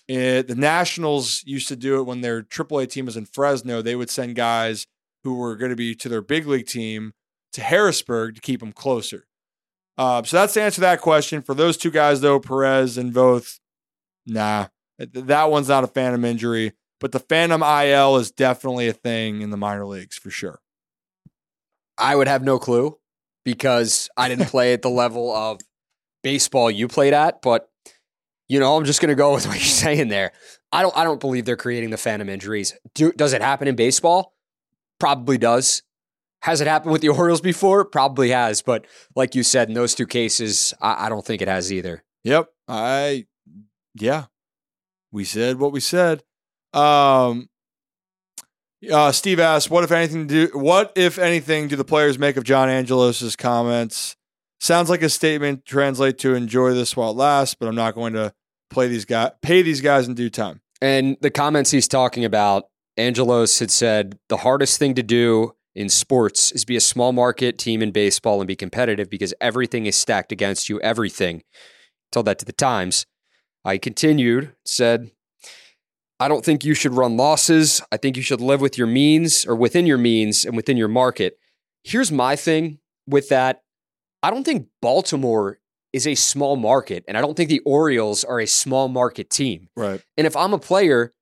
eh, 0.08 0.42
the 0.42 0.54
Nationals 0.54 1.42
used 1.46 1.68
to 1.68 1.76
do 1.76 1.98
it 1.98 2.04
when 2.04 2.20
their 2.20 2.42
AAA 2.42 2.90
team 2.90 3.06
was 3.06 3.16
in 3.16 3.24
Fresno. 3.24 3.80
They 3.80 3.96
would 3.96 4.10
send 4.10 4.36
guys 4.36 4.86
who 5.24 5.34
were 5.34 5.56
going 5.56 5.70
to 5.70 5.76
be 5.76 5.94
to 5.94 6.08
their 6.08 6.22
big 6.22 6.46
league 6.46 6.66
team 6.66 7.12
to 7.52 7.62
Harrisburg 7.62 8.34
to 8.34 8.40
keep 8.40 8.60
them 8.60 8.72
closer. 8.72 9.24
Uh, 9.96 10.22
so 10.22 10.36
that's 10.36 10.54
the 10.54 10.62
answer 10.62 10.76
to 10.76 10.80
that 10.82 11.00
question. 11.00 11.42
For 11.42 11.54
those 11.54 11.76
two 11.76 11.90
guys, 11.90 12.20
though, 12.20 12.38
Perez 12.38 12.96
and 12.98 13.12
Voth, 13.12 13.58
nah, 14.26 14.66
that 14.98 15.50
one's 15.50 15.68
not 15.68 15.84
a 15.84 15.88
phantom 15.88 16.24
injury. 16.24 16.72
But 17.00 17.12
the 17.12 17.20
phantom 17.20 17.62
IL 17.62 18.16
is 18.16 18.30
definitely 18.30 18.88
a 18.88 18.92
thing 18.92 19.40
in 19.40 19.50
the 19.50 19.56
minor 19.56 19.86
leagues 19.86 20.18
for 20.18 20.30
sure. 20.30 20.60
I 21.98 22.14
would 22.14 22.28
have 22.28 22.42
no 22.42 22.58
clue 22.58 22.98
because 23.44 24.08
I 24.16 24.28
didn't 24.28 24.46
play 24.50 24.72
at 24.72 24.82
the 24.82 24.90
level 24.90 25.34
of 25.34 25.60
baseball 26.22 26.70
you 26.70 26.88
played 26.88 27.14
at, 27.14 27.42
but 27.42 27.68
you 28.48 28.58
know, 28.58 28.76
I'm 28.76 28.84
just 28.84 29.00
going 29.00 29.10
to 29.10 29.14
go 29.14 29.34
with 29.34 29.46
what 29.46 29.56
you're 29.56 29.64
saying 29.64 30.08
there. 30.08 30.32
I 30.72 30.82
don't 30.82 30.96
I 30.96 31.04
don't 31.04 31.20
believe 31.20 31.44
they're 31.44 31.56
creating 31.56 31.90
the 31.90 31.96
phantom 31.96 32.28
injuries. 32.28 32.74
Do, 32.94 33.12
does 33.12 33.32
it 33.32 33.42
happen 33.42 33.68
in 33.68 33.76
baseball? 33.76 34.34
Probably 34.98 35.38
does. 35.38 35.82
Has 36.42 36.60
it 36.60 36.66
happened 36.66 36.92
with 36.92 37.02
the 37.02 37.08
Orioles 37.18 37.40
before? 37.40 37.84
Probably 37.84 38.30
has, 38.30 38.62
but 38.62 38.86
like 39.14 39.34
you 39.34 39.42
said, 39.42 39.68
in 39.68 39.74
those 39.74 39.94
two 39.94 40.06
cases, 40.06 40.74
I, 40.80 41.06
I 41.06 41.08
don't 41.08 41.24
think 41.24 41.42
it 41.42 41.48
has 41.48 41.72
either. 41.72 42.04
Yep. 42.24 42.48
I 42.66 43.26
yeah. 43.94 44.26
We 45.10 45.24
said 45.24 45.58
what 45.58 45.72
we 45.72 45.80
said. 45.80 46.22
Um 46.74 47.48
uh, 48.90 49.12
Steve 49.12 49.40
asked, 49.40 49.70
"What 49.70 49.84
if 49.84 49.90
anything 49.90 50.26
do? 50.26 50.50
What 50.52 50.92
if 50.96 51.18
anything 51.18 51.68
do 51.68 51.76
the 51.76 51.84
players 51.84 52.18
make 52.18 52.36
of 52.36 52.44
John 52.44 52.68
Angelos's 52.68 53.36
comments? 53.36 54.16
Sounds 54.60 54.90
like 54.90 55.02
a 55.02 55.08
statement. 55.08 55.64
Translate 55.64 56.18
to 56.18 56.34
enjoy 56.34 56.74
this 56.74 56.96
while 56.96 57.10
it 57.10 57.16
lasts, 57.16 57.54
but 57.54 57.68
I'm 57.68 57.74
not 57.74 57.94
going 57.94 58.12
to 58.14 58.32
play 58.70 58.88
these 58.88 59.04
guys, 59.04 59.30
pay 59.42 59.62
these 59.62 59.80
guys 59.80 60.08
in 60.08 60.14
due 60.14 60.30
time. 60.30 60.60
And 60.80 61.16
the 61.20 61.30
comments 61.30 61.70
he's 61.70 61.88
talking 61.88 62.24
about, 62.24 62.64
Angelos 62.96 63.58
had 63.58 63.70
said 63.70 64.18
the 64.28 64.38
hardest 64.38 64.78
thing 64.78 64.94
to 64.94 65.02
do 65.02 65.54
in 65.74 65.88
sports 65.88 66.50
is 66.52 66.64
be 66.64 66.76
a 66.76 66.80
small 66.80 67.12
market 67.12 67.58
team 67.58 67.82
in 67.82 67.92
baseball 67.92 68.40
and 68.40 68.48
be 68.48 68.56
competitive 68.56 69.08
because 69.08 69.32
everything 69.40 69.86
is 69.86 69.96
stacked 69.96 70.32
against 70.32 70.68
you. 70.68 70.80
Everything. 70.80 71.42
Told 72.10 72.26
that 72.26 72.38
to 72.40 72.44
the 72.44 72.52
Times. 72.52 73.06
I 73.64 73.78
continued, 73.78 74.54
said, 74.64 75.10
I 76.20 76.28
don't 76.28 76.44
think 76.44 76.64
you 76.64 76.74
should 76.74 76.94
run 76.94 77.16
losses. 77.16 77.80
I 77.92 77.96
think 77.96 78.16
you 78.16 78.22
should 78.22 78.40
live 78.40 78.60
with 78.60 78.76
your 78.76 78.86
means 78.86 79.46
or 79.46 79.54
within 79.54 79.86
your 79.86 79.98
means 79.98 80.44
and 80.44 80.56
within 80.56 80.76
your 80.76 80.88
market. 80.88 81.38
Here's 81.84 82.10
my 82.10 82.34
thing 82.34 82.80
with 83.06 83.28
that. 83.28 83.62
I 84.22 84.30
don't 84.30 84.44
think 84.44 84.66
Baltimore 84.82 85.58
is 85.92 86.06
a 86.06 86.14
small 86.14 86.56
market, 86.56 87.04
and 87.08 87.16
I 87.16 87.20
don't 87.20 87.36
think 87.36 87.48
the 87.48 87.60
Orioles 87.60 88.24
are 88.24 88.40
a 88.40 88.46
small 88.46 88.88
market 88.88 89.30
team. 89.30 89.68
Right. 89.76 90.02
And 90.16 90.26
if 90.26 90.36
I'm 90.36 90.52
a 90.52 90.58
player, 90.58 91.14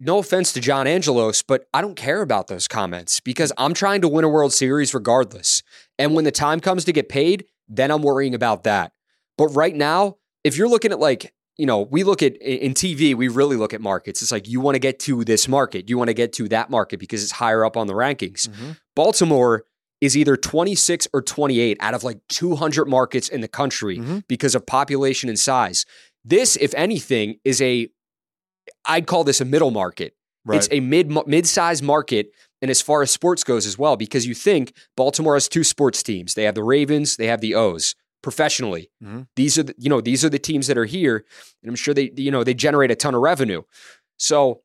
no 0.00 0.18
offense 0.18 0.52
to 0.54 0.60
John 0.60 0.86
Angelos, 0.86 1.42
but 1.42 1.68
I 1.72 1.80
don't 1.80 1.94
care 1.94 2.22
about 2.22 2.48
those 2.48 2.66
comments 2.66 3.20
because 3.20 3.52
I'm 3.58 3.74
trying 3.74 4.00
to 4.00 4.08
win 4.08 4.24
a 4.24 4.28
World 4.28 4.52
Series 4.52 4.94
regardless. 4.94 5.62
And 5.98 6.14
when 6.14 6.24
the 6.24 6.32
time 6.32 6.60
comes 6.60 6.84
to 6.86 6.92
get 6.92 7.08
paid, 7.08 7.44
then 7.68 7.90
I'm 7.90 8.02
worrying 8.02 8.34
about 8.34 8.64
that. 8.64 8.92
But 9.38 9.48
right 9.48 9.74
now, 9.74 10.16
if 10.42 10.56
you're 10.56 10.68
looking 10.68 10.90
at 10.90 10.98
like, 10.98 11.32
you 11.56 11.66
know, 11.66 11.82
we 11.82 12.02
look 12.02 12.22
at 12.22 12.36
in 12.36 12.74
TV, 12.74 13.14
we 13.14 13.28
really 13.28 13.56
look 13.56 13.72
at 13.72 13.80
markets. 13.80 14.22
It's 14.22 14.32
like 14.32 14.48
you 14.48 14.60
want 14.60 14.74
to 14.74 14.80
get 14.80 14.98
to 15.00 15.24
this 15.24 15.46
market, 15.46 15.88
you 15.88 15.96
want 15.96 16.08
to 16.08 16.14
get 16.14 16.32
to 16.34 16.48
that 16.48 16.70
market 16.70 16.98
because 16.98 17.22
it's 17.22 17.32
higher 17.32 17.64
up 17.64 17.76
on 17.76 17.86
the 17.86 17.94
rankings. 17.94 18.48
Mm-hmm. 18.48 18.72
Baltimore 18.96 19.64
is 20.00 20.16
either 20.16 20.36
26 20.36 21.08
or 21.12 21.22
28 21.22 21.76
out 21.80 21.94
of 21.94 22.04
like 22.04 22.18
200 22.28 22.86
markets 22.86 23.28
in 23.28 23.40
the 23.40 23.48
country 23.48 23.98
mm-hmm. 23.98 24.18
because 24.28 24.54
of 24.54 24.66
population 24.66 25.28
and 25.28 25.38
size. 25.38 25.86
This, 26.24 26.56
if 26.56 26.74
anything, 26.74 27.36
is 27.44 27.62
a 27.62 27.88
I'd 28.84 29.06
call 29.06 29.24
this 29.24 29.40
a 29.40 29.44
middle 29.44 29.70
market. 29.70 30.14
Right. 30.44 30.56
It's 30.56 30.68
a 30.70 30.80
mid 30.80 31.10
mid-sized 31.26 31.82
market 31.82 32.30
and 32.60 32.70
as 32.70 32.82
far 32.82 33.02
as 33.02 33.10
sports 33.10 33.44
goes 33.44 33.66
as 33.66 33.78
well 33.78 33.96
because 33.96 34.26
you 34.26 34.34
think 34.34 34.74
Baltimore 34.96 35.34
has 35.34 35.48
two 35.48 35.64
sports 35.64 36.02
teams. 36.02 36.34
They 36.34 36.44
have 36.44 36.54
the 36.54 36.64
Ravens, 36.64 37.16
they 37.16 37.28
have 37.28 37.40
the 37.40 37.54
O's 37.54 37.94
professionally. 38.24 38.90
Mhm. 39.02 39.28
These 39.36 39.58
are 39.58 39.62
the, 39.62 39.74
you 39.78 39.88
know, 39.88 40.00
these 40.00 40.24
are 40.24 40.28
the 40.30 40.38
teams 40.40 40.66
that 40.66 40.76
are 40.76 40.86
here 40.86 41.24
and 41.62 41.68
I'm 41.70 41.76
sure 41.76 41.94
they 41.94 42.10
you 42.16 42.30
know, 42.32 42.42
they 42.42 42.54
generate 42.54 42.90
a 42.90 42.96
ton 42.96 43.14
of 43.14 43.20
revenue. 43.20 43.62
So 44.18 44.62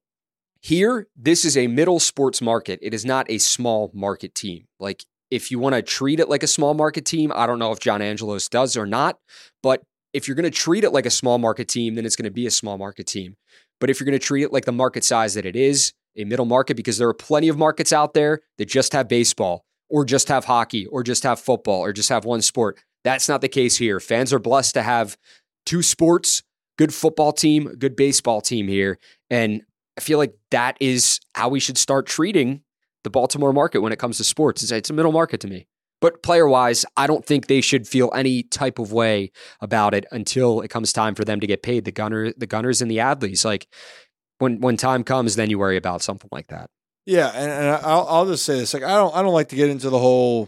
here, 0.62 1.08
this 1.16 1.46
is 1.46 1.56
a 1.56 1.68
middle 1.68 2.00
sports 2.00 2.42
market. 2.42 2.80
It 2.82 2.94
is 2.94 3.06
not 3.06 3.30
a 3.30 3.38
small 3.38 3.92
market 3.94 4.34
team. 4.34 4.66
Like 4.80 5.06
if 5.30 5.52
you 5.52 5.60
want 5.60 5.76
to 5.76 5.82
treat 5.82 6.20
it 6.20 6.30
like 6.30 6.42
a 6.44 6.48
small 6.48 6.74
market 6.74 7.06
team, 7.06 7.32
I 7.36 7.46
don't 7.46 7.60
know 7.60 7.72
if 7.72 7.80
John 7.80 8.02
Angelos 8.02 8.50
does 8.50 8.76
or 8.76 8.86
not, 8.86 9.20
but 9.62 9.84
if 10.14 10.28
you're 10.28 10.36
going 10.36 10.52
to 10.52 10.60
treat 10.66 10.84
it 10.84 10.90
like 10.92 11.06
a 11.06 11.12
small 11.12 11.38
market 11.38 11.68
team, 11.68 11.96
then 11.96 12.06
it's 12.06 12.16
going 12.16 12.26
to 12.26 12.32
be 12.32 12.48
a 12.48 12.52
small 12.52 12.78
market 12.78 13.06
team. 13.06 13.36
But 13.80 13.90
if 13.90 14.00
you're 14.00 14.06
going 14.06 14.20
to 14.20 14.26
treat 14.26 14.44
it 14.44 14.52
like 14.52 14.66
the 14.66 14.72
market 14.72 15.04
size 15.04 15.36
that 15.36 15.46
it 15.46 15.56
is, 15.56 15.94
a 16.18 16.24
middle 16.26 16.46
market, 16.46 16.76
because 16.76 16.98
there 16.98 17.08
are 17.08 17.14
plenty 17.14 17.48
of 17.48 17.58
markets 17.58 17.94
out 17.94 18.14
there 18.14 18.42
that 18.58 18.66
just 18.68 18.92
have 18.94 19.08
baseball 19.08 19.66
or 19.88 20.04
just 20.04 20.28
have 20.28 20.46
hockey 20.46 20.86
or 20.88 21.04
just 21.04 21.24
have 21.24 21.40
football 21.40 21.82
or 21.82 21.94
just 21.94 22.10
have 22.10 22.26
one 22.26 22.42
sport. 22.42 22.80
That's 23.04 23.30
not 23.30 23.42
the 23.42 23.48
case 23.48 23.78
here. 23.78 24.00
Fans 24.00 24.34
are 24.34 24.40
blessed 24.40 24.74
to 24.76 24.82
have 24.82 25.18
two 25.66 25.82
sports, 25.82 26.44
good 26.78 26.94
football 26.94 27.32
team, 27.32 27.76
good 27.78 27.96
baseball 27.96 28.42
team 28.42 28.68
here. 28.68 29.00
And 29.30 29.64
I 29.98 30.02
feel 30.02 30.18
like 30.18 30.34
that 30.52 30.78
is 30.80 31.20
how 31.36 31.50
we 31.50 31.60
should 31.60 31.78
start 31.78 32.08
treating 32.08 32.62
the 33.04 33.10
Baltimore 33.10 33.54
market 33.54 33.80
when 33.80 33.92
it 33.92 34.00
comes 34.00 34.18
to 34.18 34.24
sports. 34.24 34.70
It's, 34.72 34.90
a 34.90 34.94
middle 34.94 35.12
market 35.12 35.40
to 35.42 35.48
me. 35.48 35.68
But 36.02 36.24
player 36.24 36.48
wise, 36.48 36.86
I 36.96 37.08
don't 37.08 37.26
think 37.26 37.48
they 37.48 37.62
should 37.62 37.88
feel 37.88 38.10
any 38.16 38.44
type 38.44 38.80
of 38.80 38.94
way 38.94 39.32
about 39.60 39.94
it 39.94 40.06
until 40.12 40.62
it 40.62 40.70
comes 40.70 40.94
time 40.94 41.16
for 41.16 41.26
them 41.26 41.42
to 41.42 41.48
get 41.48 41.62
paid. 41.62 41.84
The 41.84 41.92
Gunnar, 41.92 42.32
the 42.38 42.48
Gunnars 42.48 42.82
and 42.82 42.90
the 42.90 42.98
Adleys. 42.98 43.44
Like 43.44 43.68
when 44.38 44.62
when 44.62 44.78
time 44.78 45.04
comes, 45.04 45.36
then 45.36 45.50
you 45.50 45.60
worry 45.60 45.76
about 45.76 46.02
something 46.02 46.30
like 46.32 46.48
that. 46.48 46.70
Yeah, 47.06 47.28
and, 47.30 47.52
and 47.52 47.86
I'll 47.86 48.08
I'll 48.08 48.26
just 48.26 48.46
say 48.46 48.58
this: 48.58 48.74
like 48.74 48.84
I 48.84 48.96
don't 48.96 49.14
I 49.14 49.22
don't 49.22 49.34
like 49.34 49.50
to 49.50 49.58
get 49.58 49.70
into 49.70 49.90
the 49.90 50.00
whole 50.00 50.48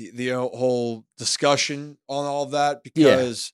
the, 0.00 0.30
the 0.30 0.30
whole 0.38 1.04
discussion 1.18 1.98
on 2.08 2.24
all 2.24 2.44
of 2.44 2.52
that 2.52 2.82
because 2.82 3.52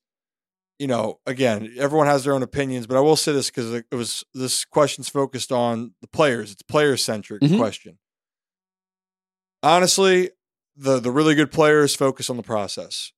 you 0.78 0.86
know 0.86 1.18
again 1.26 1.74
everyone 1.78 2.06
has 2.06 2.24
their 2.24 2.34
own 2.34 2.42
opinions, 2.42 2.86
but 2.86 2.96
I 2.96 3.00
will 3.00 3.16
say 3.16 3.32
this 3.32 3.50
because 3.50 3.72
it 3.72 3.86
was 3.94 4.22
this 4.34 4.64
question's 4.64 5.08
focused 5.08 5.50
on 5.50 5.94
the 6.00 6.08
players. 6.08 6.52
It's 6.52 6.62
player 6.62 6.96
centric 6.96 7.42
Mhm. 7.42 7.56
question. 7.58 7.98
honestly, 9.62 10.30
the 10.76 11.00
the 11.00 11.10
really 11.10 11.34
good 11.34 11.50
players 11.50 11.94
focus 11.94 12.30
on 12.30 12.36
the 12.36 12.42
process. 12.42 13.12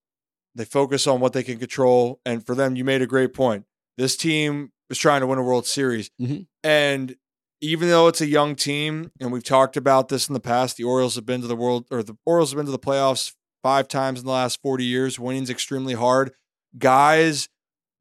They 0.55 0.65
focus 0.65 1.05
on 1.07 1.19
what 1.19 1.33
they 1.33 1.43
can 1.43 1.59
control, 1.59 2.19
and 2.25 2.45
for 2.45 2.55
them, 2.55 2.75
you 2.75 2.83
made 2.83 3.01
a 3.01 3.07
great 3.07 3.33
point. 3.33 3.65
This 3.97 4.15
team 4.17 4.71
was 4.89 4.97
trying 4.97 5.21
to 5.21 5.27
win 5.27 5.37
a 5.37 5.43
World 5.43 5.67
Series, 5.67 6.09
Mhm. 6.19 6.47
and 6.63 7.15
even 7.61 7.89
though 7.89 8.07
it's 8.07 8.21
a 8.21 8.27
young 8.27 8.55
team, 8.55 9.11
and 9.19 9.31
we've 9.31 9.43
talked 9.43 9.75
about 9.75 10.07
this 10.07 10.27
in 10.27 10.33
the 10.33 10.39
past, 10.39 10.77
the 10.77 10.83
Orioles 10.83 11.15
have 11.15 11.25
been 11.25 11.41
to 11.41 11.47
the 11.47 11.55
world 11.55 11.85
or 11.91 12.03
the 12.03 12.17
Orioles 12.25 12.51
have 12.51 12.57
been 12.57 12.65
to 12.65 12.71
the 12.71 12.79
playoffs 12.79 13.33
five 13.61 13.87
times 13.87 14.19
in 14.19 14.25
the 14.25 14.31
last 14.31 14.61
forty 14.61 14.85
years. 14.85 15.19
Winning's 15.19 15.49
extremely 15.49 15.93
hard. 15.93 16.31
Guys, 16.77 17.49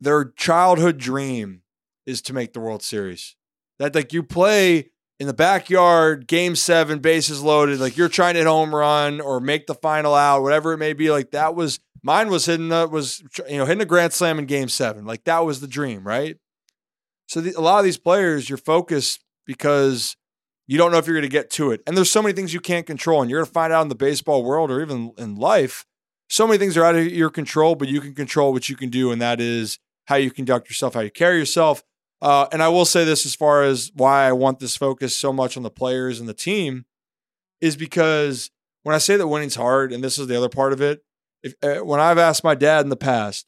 their 0.01 0.27
childhood 0.37 0.99
dream 0.99 1.63
is 2.07 2.23
to 2.23 2.33
make 2.33 2.53
the 2.53 2.61
World 2.61 2.83
Series. 2.83 3.37
That 3.79 3.95
like 3.95 4.13
you 4.13 4.23
play 4.23 4.91
in 5.19 5.27
the 5.27 5.35
backyard, 5.35 6.29
game 6.29 6.55
seven, 6.55 7.01
bases 7.01 7.43
loaded, 7.43 7.81
like 7.81 7.97
you're 7.97 8.09
trying 8.09 8.35
to 8.35 8.41
hit 8.41 8.47
home 8.47 8.75
run 8.75 9.21
or 9.21 9.41
make 9.41 9.67
the 9.67 9.75
final 9.75 10.15
out, 10.15 10.43
whatever 10.43 10.73
it 10.73 10.79
may 10.79 10.93
be. 10.93 11.11
Like 11.11 11.33
that 11.33 11.55
was 11.55 11.81
mine 12.03 12.31
was 12.31 12.47
hitting 12.47 12.69
the 12.69 12.89
was 12.89 13.23
you 13.49 13.59
know 13.59 13.67
hitting 13.67 13.83
a 13.83 13.87
grand 13.87 14.13
slam 14.13 14.39
in 14.39 14.47
game 14.47 14.69
seven. 14.69 15.05
Like 15.05 15.25
that 15.25 15.45
was 15.45 15.61
the 15.61 15.67
dream, 15.67 16.07
right? 16.07 16.37
So 17.27 17.41
the, 17.41 17.53
a 17.59 17.61
lot 17.61 17.79
of 17.79 17.85
these 17.85 17.99
players, 17.99 18.49
you're 18.49 18.57
focused 18.57 19.23
because 19.49 20.17
you 20.69 20.79
don't 20.79 20.93
know 20.93 20.99
if 20.99 21.07
you're 21.07 21.17
going 21.17 21.23
to 21.23 21.29
get 21.29 21.51
to 21.53 21.73
it, 21.73 21.83
and 21.87 21.97
there's 21.97 22.11
so 22.11 22.23
many 22.23 22.35
things 22.35 22.55
you 22.55 22.61
can't 22.61 22.87
control, 22.87 23.23
and 23.23 23.31
you're 23.31 23.41
going 23.41 23.47
to 23.47 23.53
find 23.53 23.73
out 23.73 23.83
in 23.83 23.89
the 23.89 23.97
baseball 23.97 24.45
world 24.45 24.71
or 24.71 24.81
even 24.81 25.13
in 25.19 25.35
life. 25.35 25.85
So 26.29 26.47
many 26.47 26.59
things 26.59 26.77
are 26.77 26.85
out 26.85 26.95
of 26.95 27.07
your 27.07 27.31
control, 27.31 27.75
but 27.75 27.89
you 27.89 28.03
can 28.03 28.15
control 28.15 28.53
what 28.53 28.69
you 28.69 28.77
can 28.77 28.91
do, 28.91 29.11
and 29.11 29.21
that 29.21 29.41
is 29.41 29.79
how 30.05 30.17
you 30.17 30.31
conduct 30.31 30.69
yourself, 30.69 30.95
how 30.95 31.01
you 31.01 31.11
carry 31.11 31.39
yourself. 31.39 31.83
Uh, 32.21 32.47
and 32.53 32.63
I 32.63 32.69
will 32.69 32.85
say 32.85 33.05
this 33.05 33.25
as 33.25 33.35
far 33.35 33.63
as 33.63 33.91
why 33.95 34.29
I 34.29 34.33
want 34.33 34.59
this 34.59 34.77
focus 34.77 35.17
so 35.17 35.33
much 35.33 35.57
on 35.57 35.63
the 35.63 35.71
players 35.71 36.19
and 36.19 36.29
the 36.29 36.35
team 36.35 36.85
is 37.61 37.77
because 37.77 38.51
when 38.83 38.95
I 38.95 38.99
say 38.99 39.17
that 39.17 39.29
winning's 39.29 39.55
hard, 39.55 39.93
and 39.93 40.03
this 40.03 40.19
is 40.19 40.27
the 40.27 40.37
other 40.37 40.49
part 40.49 40.73
of 40.73 40.81
it, 40.81 41.03
if 41.43 41.55
uh, 41.63 41.85
when 41.85 42.01
I've 42.01 42.19
asked 42.19 42.45
my 42.45 42.55
dad 42.55 42.85
in 42.85 42.91
the 42.91 42.97
past, 42.97 43.47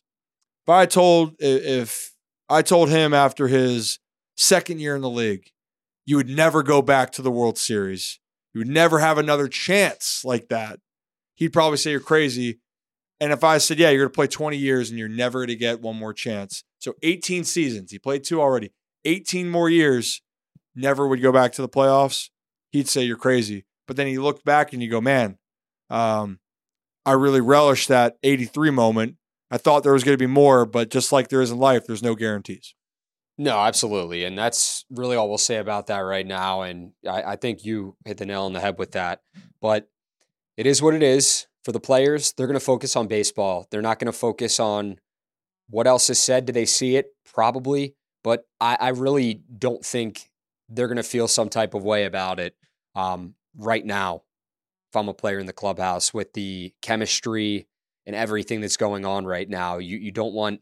if 0.65 0.69
I 0.69 0.87
told 0.87 1.35
if 1.39 2.15
I 2.49 2.63
told 2.63 2.91
him 2.91 3.13
after 3.13 3.49
his 3.49 3.99
second 4.37 4.81
year 4.81 4.95
in 4.95 5.03
the 5.03 5.11
league, 5.11 5.51
you 6.07 6.17
would 6.17 6.29
never 6.29 6.63
go 6.63 6.83
back 6.83 7.11
to 7.13 7.23
the 7.23 7.31
World 7.31 7.59
Series, 7.59 8.19
you 8.53 8.61
would 8.61 8.69
never 8.69 8.99
have 8.99 9.19
another 9.19 9.49
chance 9.49 10.25
like 10.25 10.49
that, 10.49 10.81
he'd 11.35 11.53
probably 11.53 11.79
say 11.79 11.91
you're 11.91 12.01
crazy. 12.01 12.61
And 13.23 13.33
if 13.33 13.45
I 13.45 13.59
said, 13.59 13.79
yeah, 13.79 13.91
you're 13.91 14.05
going 14.05 14.13
to 14.13 14.15
play 14.15 14.27
20 14.27 14.57
years 14.57 14.89
and 14.89 14.99
you're 14.99 15.09
never 15.09 15.41
going 15.41 15.49
to 15.49 15.57
get 15.57 15.83
one 15.83 15.97
more 15.97 16.15
chance. 16.15 16.65
So 16.79 16.95
18 17.03 17.45
seasons, 17.45 17.91
he 17.91 17.99
played 17.99 18.25
two 18.25 18.41
already, 18.41 18.73
18 19.05 19.51
more 19.51 19.69
years, 19.69 20.23
never 20.75 21.07
would 21.07 21.21
go 21.21 21.33
back 21.33 21.53
to 21.53 21.63
the 21.63 21.69
playoffs. 21.69 22.31
He'd 22.71 22.89
say 22.89 23.03
you're 23.03 23.17
crazy. 23.17 23.67
But 23.87 23.97
then 23.97 24.09
you 24.09 24.23
look 24.23 24.45
back 24.45 24.73
and 24.73 24.83
you 24.83 24.89
go, 24.89 25.01
man, 25.01 25.37
um, 25.91 26.39
I 27.05 27.13
really 27.13 27.41
relished 27.41 27.89
that 27.89 28.17
83 28.23 28.71
moment. 28.71 29.17
I 29.51 29.59
thought 29.59 29.83
there 29.83 29.93
was 29.93 30.05
going 30.05 30.17
to 30.17 30.23
be 30.23 30.31
more, 30.31 30.65
but 30.65 30.91
just 30.91 31.11
like 31.11 31.29
there 31.29 31.43
is 31.43 31.51
in 31.51 31.59
life, 31.59 31.87
there's 31.87 32.03
no 32.03 32.15
guarantees. 32.15 32.75
No, 33.41 33.59
absolutely. 33.59 34.25
And 34.25 34.37
that's 34.37 34.85
really 34.91 35.17
all 35.17 35.31
we'll 35.31 35.39
say 35.39 35.57
about 35.57 35.87
that 35.87 36.01
right 36.01 36.27
now. 36.27 36.61
And 36.61 36.93
I, 37.09 37.23
I 37.23 37.37
think 37.37 37.65
you 37.65 37.97
hit 38.05 38.19
the 38.19 38.27
nail 38.27 38.43
on 38.43 38.53
the 38.53 38.61
head 38.61 38.79
with 38.79 38.93
that. 38.93 39.23
But 39.63 39.89
it 40.59 40.67
is 40.67 40.83
what 40.83 40.93
it 40.93 41.03
is. 41.03 41.47
For 41.65 41.73
the 41.73 41.81
players, 41.81 42.35
they're 42.35 42.47
going 42.47 42.59
to 42.59 42.65
focus 42.65 42.97
on 42.97 43.07
baseball. 43.07 43.67
They're 43.71 43.81
not 43.81 43.99
going 43.99 44.13
to 44.13 44.19
focus 44.19 44.61
on 44.61 44.99
what 45.71 45.87
else 45.87 46.11
is 46.11 46.19
said. 46.19 46.45
Do 46.45 46.53
they 46.53 46.67
see 46.67 46.97
it? 46.97 47.15
Probably. 47.25 47.95
But 48.23 48.45
I, 48.61 48.77
I 48.79 48.89
really 48.91 49.41
don't 49.59 49.83
think 49.83 50.29
they're 50.69 50.89
going 50.89 50.99
to 50.99 51.03
feel 51.03 51.27
some 51.27 51.49
type 51.49 51.73
of 51.73 51.83
way 51.83 52.05
about 52.05 52.41
it 52.41 52.55
um, 52.95 53.37
right 53.57 53.87
now. 53.87 54.23
If 54.91 54.97
I'm 54.97 55.09
a 55.09 55.15
player 55.15 55.39
in 55.39 55.47
the 55.47 55.55
clubhouse 55.55 56.13
with 56.13 56.35
the 56.35 56.75
chemistry 56.83 57.69
and 58.05 58.15
everything 58.15 58.61
that's 58.61 58.77
going 58.77 59.07
on 59.07 59.25
right 59.25 59.49
now, 59.49 59.79
you, 59.79 59.97
you 59.97 60.13
don't 60.13 60.35
want 60.35 60.61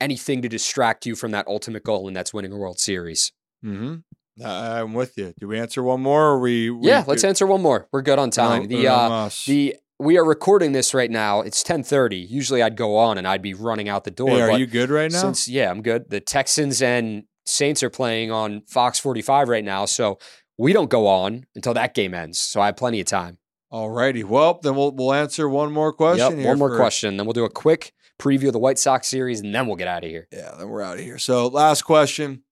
anything 0.00 0.42
to 0.42 0.48
distract 0.48 1.06
you 1.06 1.14
from 1.14 1.30
that 1.32 1.46
ultimate 1.46 1.84
goal, 1.84 2.06
and 2.08 2.16
that's 2.16 2.32
winning 2.32 2.52
a 2.52 2.56
World 2.56 2.78
Series. 2.78 3.32
Mm-hmm. 3.64 3.96
I'm 4.44 4.94
with 4.94 5.18
you. 5.18 5.34
Do 5.40 5.48
we 5.48 5.58
answer 5.58 5.82
one 5.82 6.00
more? 6.00 6.28
Or 6.28 6.38
we, 6.38 6.70
we 6.70 6.88
yeah, 6.88 7.04
let's 7.06 7.24
answer 7.24 7.46
one 7.46 7.62
more. 7.62 7.88
We're 7.92 8.02
good 8.02 8.18
on 8.18 8.30
time. 8.30 8.62
No, 8.62 8.68
the 8.68 8.82
no, 8.84 8.94
uh, 8.94 9.30
the 9.46 9.76
we 9.98 10.16
are 10.16 10.24
recording 10.24 10.72
this 10.72 10.94
right 10.94 11.10
now. 11.10 11.40
It's 11.40 11.62
10:30. 11.62 12.28
Usually 12.28 12.62
I'd 12.62 12.76
go 12.76 12.96
on 12.96 13.18
and 13.18 13.26
I'd 13.26 13.42
be 13.42 13.54
running 13.54 13.88
out 13.88 14.04
the 14.04 14.10
door. 14.10 14.30
Hey, 14.30 14.40
are 14.42 14.58
you 14.58 14.66
good 14.66 14.90
right 14.90 15.10
now? 15.10 15.20
Since 15.20 15.48
yeah, 15.48 15.70
I'm 15.70 15.82
good. 15.82 16.10
The 16.10 16.20
Texans 16.20 16.80
and 16.80 17.24
Saints 17.46 17.82
are 17.82 17.90
playing 17.90 18.30
on 18.30 18.62
Fox 18.66 18.98
45 18.98 19.48
right 19.48 19.64
now, 19.64 19.86
so 19.86 20.18
we 20.56 20.72
don't 20.72 20.90
go 20.90 21.06
on 21.06 21.46
until 21.54 21.74
that 21.74 21.94
game 21.94 22.14
ends. 22.14 22.38
So 22.38 22.60
I 22.60 22.66
have 22.66 22.76
plenty 22.76 23.00
of 23.00 23.06
time. 23.06 23.38
All 23.70 23.90
righty. 23.90 24.24
Well, 24.24 24.60
then 24.62 24.76
we'll 24.76 24.92
we'll 24.92 25.12
answer 25.12 25.48
one 25.48 25.72
more 25.72 25.92
question. 25.92 26.38
Yep, 26.38 26.46
one 26.46 26.58
more 26.58 26.76
question, 26.76 27.16
then 27.16 27.26
we'll 27.26 27.34
do 27.34 27.44
a 27.44 27.50
quick 27.50 27.92
preview 28.18 28.48
of 28.48 28.52
the 28.52 28.58
White 28.58 28.78
Sox 28.78 29.06
series, 29.06 29.40
and 29.40 29.54
then 29.54 29.66
we'll 29.66 29.76
get 29.76 29.88
out 29.88 30.04
of 30.04 30.10
here. 30.10 30.28
Yeah, 30.32 30.54
then 30.58 30.68
we're 30.68 30.82
out 30.82 30.98
of 30.98 31.04
here. 31.04 31.18
So 31.18 31.46
last 31.46 31.82
question. 31.82 32.42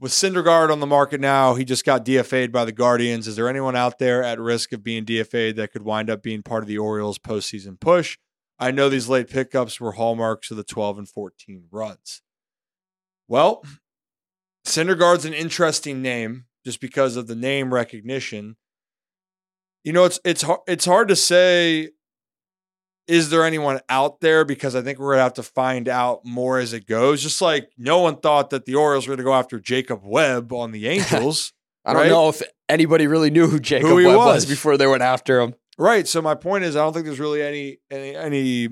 With 0.00 0.12
Syndergaard 0.12 0.70
on 0.70 0.78
the 0.78 0.86
market 0.86 1.20
now, 1.20 1.54
he 1.54 1.64
just 1.64 1.84
got 1.84 2.04
DFA'd 2.04 2.52
by 2.52 2.64
the 2.64 2.70
Guardians. 2.70 3.26
Is 3.26 3.34
there 3.34 3.48
anyone 3.48 3.74
out 3.74 3.98
there 3.98 4.22
at 4.22 4.38
risk 4.38 4.72
of 4.72 4.84
being 4.84 5.04
DFA'd 5.04 5.56
that 5.56 5.72
could 5.72 5.82
wind 5.82 6.08
up 6.08 6.22
being 6.22 6.42
part 6.42 6.62
of 6.62 6.68
the 6.68 6.78
Orioles 6.78 7.18
postseason 7.18 7.80
push? 7.80 8.16
I 8.60 8.70
know 8.70 8.88
these 8.88 9.08
late 9.08 9.28
pickups 9.28 9.80
were 9.80 9.92
hallmarks 9.92 10.50
of 10.50 10.56
the 10.56 10.64
12 10.64 10.98
and 10.98 11.08
14 11.08 11.64
runs. 11.70 12.22
Well, 13.26 13.64
Syndergaard's 14.66 15.24
an 15.24 15.34
interesting 15.34 16.00
name 16.00 16.46
just 16.64 16.80
because 16.80 17.16
of 17.16 17.26
the 17.26 17.34
name 17.34 17.72
recognition. 17.72 18.56
You 19.84 19.92
know, 19.92 20.04
it's 20.04 20.20
it's 20.24 20.42
hard 20.42 20.60
it's 20.66 20.84
hard 20.84 21.08
to 21.08 21.16
say 21.16 21.90
is 23.08 23.30
there 23.30 23.44
anyone 23.44 23.80
out 23.88 24.20
there 24.20 24.44
because 24.44 24.76
I 24.76 24.82
think 24.82 24.98
we're 24.98 25.12
gonna 25.14 25.22
have 25.24 25.34
to 25.34 25.42
find 25.42 25.88
out 25.88 26.24
more 26.24 26.58
as 26.58 26.72
it 26.74 26.86
goes. 26.86 27.22
Just 27.22 27.40
like 27.40 27.70
no 27.78 28.00
one 28.00 28.18
thought 28.18 28.50
that 28.50 28.66
the 28.66 28.74
Orioles 28.74 29.08
were 29.08 29.16
gonna 29.16 29.24
go 29.24 29.34
after 29.34 29.58
Jacob 29.58 30.00
Webb 30.04 30.52
on 30.52 30.70
the 30.70 30.86
Angels. 30.88 31.52
I 31.84 31.94
don't 31.94 32.08
know 32.08 32.28
if 32.28 32.42
anybody 32.68 33.06
really 33.06 33.30
knew 33.30 33.46
who 33.46 33.58
Jacob 33.58 33.88
he 33.98 34.06
Webb 34.06 34.16
was. 34.16 34.34
was. 34.34 34.46
before 34.46 34.76
they 34.76 34.86
went 34.86 35.02
after 35.02 35.40
him. 35.40 35.54
Right. 35.78 36.06
So 36.06 36.20
my 36.20 36.34
point 36.34 36.64
is, 36.64 36.76
I 36.76 36.80
don't 36.80 36.92
think 36.92 37.06
there's 37.06 37.20
really 37.20 37.42
any 37.42 37.78
any 37.90 38.14
any 38.14 38.68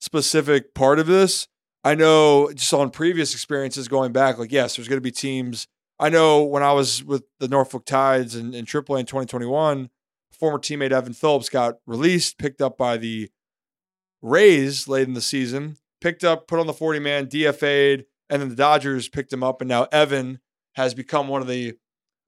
specific 0.00 0.74
part 0.74 0.98
of 0.98 1.06
this. 1.06 1.48
I 1.82 1.94
know 1.94 2.50
just 2.52 2.74
on 2.74 2.90
previous 2.90 3.32
experiences 3.32 3.88
going 3.88 4.12
back, 4.12 4.36
like 4.36 4.52
yes, 4.52 4.76
there's 4.76 4.88
going 4.88 4.98
to 4.98 5.02
be 5.02 5.10
teams. 5.10 5.66
I 5.98 6.08
know 6.08 6.42
when 6.42 6.62
I 6.62 6.72
was 6.72 7.02
with 7.04 7.24
the 7.38 7.48
Norfolk 7.48 7.84
Tides 7.86 8.34
in, 8.34 8.52
in 8.54 8.64
AAA 8.64 9.00
in 9.00 9.06
2021, 9.06 9.90
former 10.32 10.58
teammate 10.58 10.92
Evan 10.92 11.12
Phillips 11.12 11.48
got 11.48 11.76
released, 11.86 12.38
picked 12.38 12.60
up 12.60 12.76
by 12.76 12.96
the 12.96 13.30
Rays 14.22 14.88
late 14.88 15.08
in 15.08 15.14
the 15.14 15.20
season, 15.20 15.76
picked 16.00 16.24
up, 16.24 16.46
put 16.46 16.60
on 16.60 16.66
the 16.66 16.72
40 16.72 16.98
man, 16.98 17.26
DFA'd, 17.26 18.04
and 18.28 18.42
then 18.42 18.48
the 18.48 18.56
Dodgers 18.56 19.08
picked 19.08 19.32
him 19.32 19.42
up, 19.42 19.60
and 19.60 19.68
now 19.68 19.86
Evan 19.90 20.40
has 20.74 20.94
become 20.94 21.28
one 21.28 21.42
of 21.42 21.48
the 21.48 21.74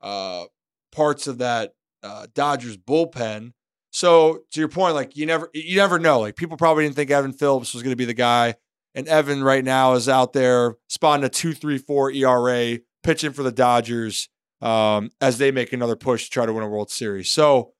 uh, 0.00 0.44
parts 0.90 1.26
of 1.26 1.38
that 1.38 1.74
uh, 2.02 2.26
Dodgers 2.34 2.76
bullpen. 2.76 3.52
So 3.90 4.42
to 4.50 4.60
your 4.60 4.68
point, 4.68 4.94
like 4.94 5.16
you 5.16 5.26
never 5.26 5.50
you 5.52 5.76
never 5.76 5.98
know. 5.98 6.20
Like 6.20 6.36
people 6.36 6.56
probably 6.56 6.84
didn't 6.84 6.96
think 6.96 7.10
Evan 7.10 7.32
Phillips 7.32 7.74
was 7.74 7.82
going 7.82 7.92
to 7.92 7.96
be 7.96 8.04
the 8.04 8.14
guy, 8.14 8.54
and 8.94 9.06
Evan 9.06 9.44
right 9.44 9.64
now 9.64 9.92
is 9.92 10.08
out 10.08 10.32
there 10.32 10.76
spotting 10.88 11.24
a 11.24 11.28
two 11.28 11.52
three 11.52 11.78
four 11.78 12.10
ERA, 12.10 12.78
pitching 13.02 13.32
for 13.32 13.42
the 13.42 13.52
Dodgers 13.52 14.28
um, 14.60 15.10
as 15.20 15.38
they 15.38 15.50
make 15.50 15.72
another 15.72 15.96
push 15.96 16.24
to 16.24 16.30
try 16.30 16.46
to 16.46 16.52
win 16.52 16.64
a 16.64 16.68
World 16.68 16.90
Series. 16.90 17.28
So 17.28 17.74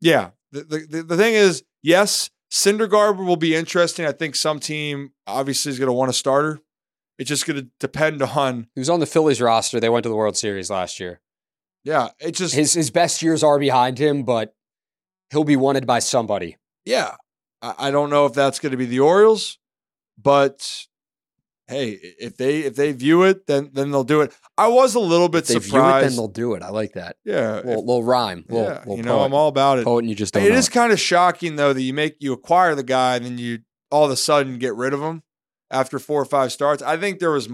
yeah, 0.00 0.30
the 0.52 0.62
the, 0.62 0.86
the, 0.88 1.02
the 1.02 1.16
thing 1.16 1.34
is, 1.34 1.64
yes, 1.82 2.30
Syndergaard 2.54 3.16
will 3.16 3.34
be 3.34 3.56
interesting. 3.56 4.06
I 4.06 4.12
think 4.12 4.36
some 4.36 4.60
team 4.60 5.10
obviously 5.26 5.72
is 5.72 5.78
going 5.80 5.88
to 5.88 5.92
want 5.92 6.08
a 6.08 6.12
starter. 6.12 6.60
It's 7.18 7.28
just 7.28 7.46
going 7.46 7.56
to 7.56 7.68
depend 7.80 8.22
on 8.22 8.68
He 8.76 8.80
was 8.80 8.88
on 8.88 9.00
the 9.00 9.06
Phillies 9.06 9.40
roster. 9.40 9.80
They 9.80 9.88
went 9.88 10.04
to 10.04 10.08
the 10.08 10.14
World 10.14 10.36
Series 10.36 10.70
last 10.70 11.00
year. 11.00 11.20
yeah. 11.82 12.10
It 12.20 12.36
just 12.36 12.54
His 12.54 12.72
his 12.74 12.92
best 12.92 13.22
years 13.22 13.42
are 13.42 13.58
behind 13.58 13.98
him, 13.98 14.22
but 14.22 14.54
he'll 15.30 15.42
be 15.42 15.56
wanted 15.56 15.84
by 15.84 15.98
somebody. 15.98 16.56
yeah, 16.84 17.16
I, 17.60 17.74
I 17.88 17.90
don't 17.90 18.08
know 18.08 18.24
if 18.26 18.34
that's 18.34 18.60
going 18.60 18.70
to 18.70 18.78
be 18.78 18.86
the 18.86 19.00
Orioles, 19.00 19.58
but 20.16 20.86
hey, 21.66 21.98
if 22.18 22.36
they 22.36 22.60
if 22.60 22.76
they 22.76 22.92
view 22.92 23.22
it, 23.24 23.46
then 23.46 23.70
then 23.72 23.90
they'll 23.90 24.04
do 24.04 24.20
it. 24.20 24.32
I 24.58 24.68
was 24.68 24.94
a 24.94 25.00
little 25.00 25.28
bit 25.28 25.42
If 25.42 25.48
they 25.48 25.54
view 25.54 25.60
it, 25.60 25.64
surprised. 25.70 26.08
then 26.08 26.16
they'll 26.16 26.28
do 26.28 26.54
it. 26.54 26.62
I 26.62 26.68
like 26.70 26.92
that. 26.92 27.16
yeah, 27.24 27.58
if- 27.58 27.64
Little, 27.64 27.86
little 27.86 28.04
rhyme. 28.04 28.44
Little, 28.48 28.66
yeah, 28.68 28.78
little 28.80 28.96
you 28.96 29.02
know, 29.02 29.16
poet. 29.18 29.24
I'm 29.26 29.34
all 29.34 29.48
about 29.48 29.78
it. 29.78 29.84
poet, 29.84 30.00
and 30.00 30.08
you 30.10 30.14
just 30.16 30.34
don't. 30.34 30.42
It 30.44 30.50
know 30.50 30.56
is 30.56 30.68
kind 30.68 30.92
of 30.92 31.00
shocking 31.00 31.56
though 31.56 31.72
that 31.72 31.82
you 31.82 31.94
make 31.94 32.16
you 32.20 32.32
acquire 32.32 32.74
the 32.74 32.82
guy 32.82 33.16
and 33.16 33.24
then 33.24 33.38
you 33.38 33.60
all 33.90 34.04
of 34.04 34.10
a 34.10 34.16
sudden 34.16 34.58
get 34.58 34.74
rid 34.74 34.92
of 34.92 35.00
him 35.00 35.22
after 35.70 35.98
four 35.98 36.20
or 36.20 36.26
five 36.26 36.52
starts. 36.52 36.82
I 36.82 36.96
think 36.96 37.18
there 37.18 37.30
was. 37.30 37.48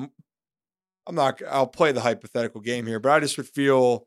I'm 1.07 1.15
not. 1.15 1.41
I'll 1.49 1.67
play 1.67 1.93
the 1.93 2.01
hypothetical 2.03 2.61
game 2.61 2.87
here, 2.87 3.01
but 3.01 3.11
I 3.11 3.21
just 3.21 3.37
would 3.37 3.49
feel. 3.49 4.07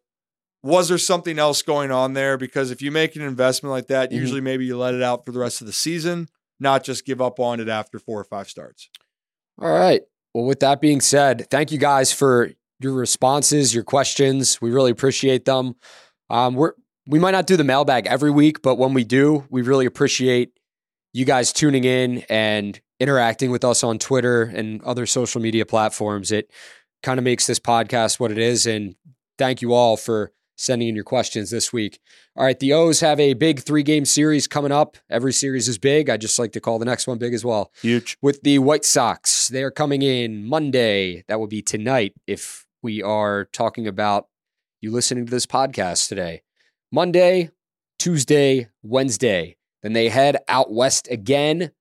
Was 0.65 0.87
there 0.87 0.97
something 0.97 1.39
else 1.39 1.61
going 1.61 1.91
on 1.91 2.13
there? 2.13 2.37
Because 2.37 2.71
if 2.71 2.81
you 2.81 2.89
make 2.89 3.17
an 3.17 3.21
investment 3.21 3.71
like 3.71 3.87
that, 3.87 4.11
Mhm. 4.11 4.15
usually 4.15 4.39
maybe 4.39 4.65
you 4.65 4.77
let 4.77 4.93
it 4.93 5.01
out 5.03 5.25
for 5.25 5.33
the 5.33 5.39
rest 5.39 5.59
of 5.59 5.67
the 5.67 5.73
season, 5.73 6.29
not 6.57 6.85
just 6.85 7.05
give 7.05 7.19
up 7.21 7.37
on 7.37 7.59
it 7.59 7.67
after 7.67 7.99
four 7.99 8.17
or 8.17 8.23
five 8.23 8.49
starts. 8.49 8.89
All 9.61 9.71
right. 9.71 10.01
Well, 10.33 10.45
with 10.45 10.59
that 10.61 10.81
being 10.81 11.01
said, 11.01 11.47
thank 11.49 11.71
you 11.71 11.77
guys 11.77 12.11
for 12.11 12.51
your 12.79 12.93
responses, 12.93 13.73
your 13.73 13.83
questions. 13.83 14.61
We 14.61 14.71
really 14.71 14.91
appreciate 14.91 15.45
them. 15.45 15.75
Um, 16.29 16.55
we're 16.55 16.73
we 17.05 17.19
might 17.19 17.31
not 17.31 17.47
do 17.47 17.57
the 17.57 17.63
mailbag 17.65 18.07
every 18.07 18.31
week, 18.31 18.61
but 18.61 18.75
when 18.75 18.93
we 18.93 19.03
do, 19.03 19.45
we 19.49 19.61
really 19.61 19.85
appreciate 19.85 20.51
you 21.11 21.25
guys 21.25 21.51
tuning 21.51 21.83
in 21.83 22.23
and 22.29 22.79
interacting 22.99 23.51
with 23.51 23.65
us 23.65 23.83
on 23.83 23.99
Twitter 23.99 24.43
and 24.43 24.81
other 24.83 25.05
social 25.05 25.41
media 25.41 25.65
platforms. 25.65 26.31
It 26.31 26.49
kind 27.03 27.19
of 27.19 27.25
makes 27.25 27.45
this 27.45 27.59
podcast 27.59 28.19
what 28.19 28.31
it 28.31 28.37
is. 28.37 28.65
And 28.65 28.95
thank 29.37 29.61
you 29.61 29.73
all 29.73 29.97
for 29.97 30.31
sending 30.55 30.87
in 30.87 30.95
your 30.95 31.03
questions 31.03 31.49
this 31.49 31.73
week. 31.73 31.99
All 32.35 32.43
right, 32.43 32.59
the 32.59 32.73
O's 32.73 32.99
have 32.99 33.19
a 33.19 33.33
big 33.33 33.61
three 33.61 33.83
game 33.83 34.05
series 34.05 34.47
coming 34.47 34.71
up. 34.71 34.97
Every 35.09 35.33
series 35.33 35.67
is 35.67 35.77
big. 35.77 36.09
I 36.09 36.17
just 36.17 36.37
like 36.39 36.51
to 36.53 36.61
call 36.61 36.79
the 36.79 36.85
next 36.85 37.07
one 37.07 37.17
big 37.17 37.33
as 37.33 37.43
well. 37.43 37.71
Huge. 37.81 38.17
With 38.21 38.41
the 38.43 38.59
White 38.59 38.85
Sox, 38.85 39.47
they 39.47 39.63
are 39.63 39.71
coming 39.71 40.01
in 40.01 40.45
Monday. 40.45 41.23
That 41.27 41.39
will 41.39 41.47
be 41.47 41.61
tonight 41.61 42.13
if 42.27 42.65
we 42.81 43.01
are 43.01 43.45
talking 43.45 43.87
about 43.87 44.27
you 44.81 44.91
listening 44.91 45.25
to 45.25 45.31
this 45.31 45.45
podcast 45.45 46.09
today. 46.09 46.41
Monday, 46.91 47.49
Tuesday, 47.97 48.69
Wednesday. 48.83 49.55
Then 49.81 49.93
they 49.93 50.09
head 50.09 50.37
out 50.47 50.71
west 50.71 51.07
again 51.09 51.71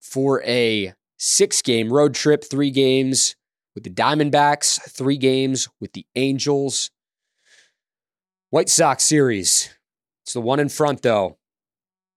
for 0.00 0.42
a 0.44 0.94
six 1.16 1.62
game 1.62 1.92
road 1.92 2.14
trip, 2.14 2.44
three 2.44 2.70
games 2.70 3.36
with 3.74 3.84
the 3.84 3.90
Diamondbacks, 3.90 4.80
three 4.90 5.16
games 5.16 5.68
with 5.80 5.92
the 5.92 6.06
Angels. 6.14 6.90
White 8.54 8.68
Sox 8.68 9.02
series. 9.02 9.68
It's 10.22 10.32
the 10.32 10.40
one 10.40 10.60
in 10.60 10.68
front, 10.68 11.02
though. 11.02 11.38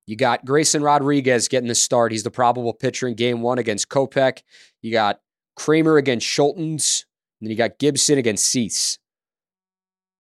You 0.06 0.16
got 0.16 0.46
Grayson 0.46 0.84
Rodriguez 0.84 1.48
getting 1.48 1.68
the 1.68 1.74
start. 1.74 2.12
He's 2.12 2.22
the 2.22 2.30
probable 2.30 2.76
pitcher 2.76 3.08
in 3.08 3.16
game 3.16 3.42
one 3.42 3.58
against 3.58 3.90
Kopech. 3.90 4.44
You 4.84 4.92
got 4.92 5.20
Kremer 5.56 5.98
against 5.98 6.28
Scholtens. 6.28 7.06
And 7.42 7.48
then 7.48 7.50
you 7.50 7.58
got 7.58 7.80
Gibson 7.80 8.20
against 8.20 8.46
Cease. 8.46 9.00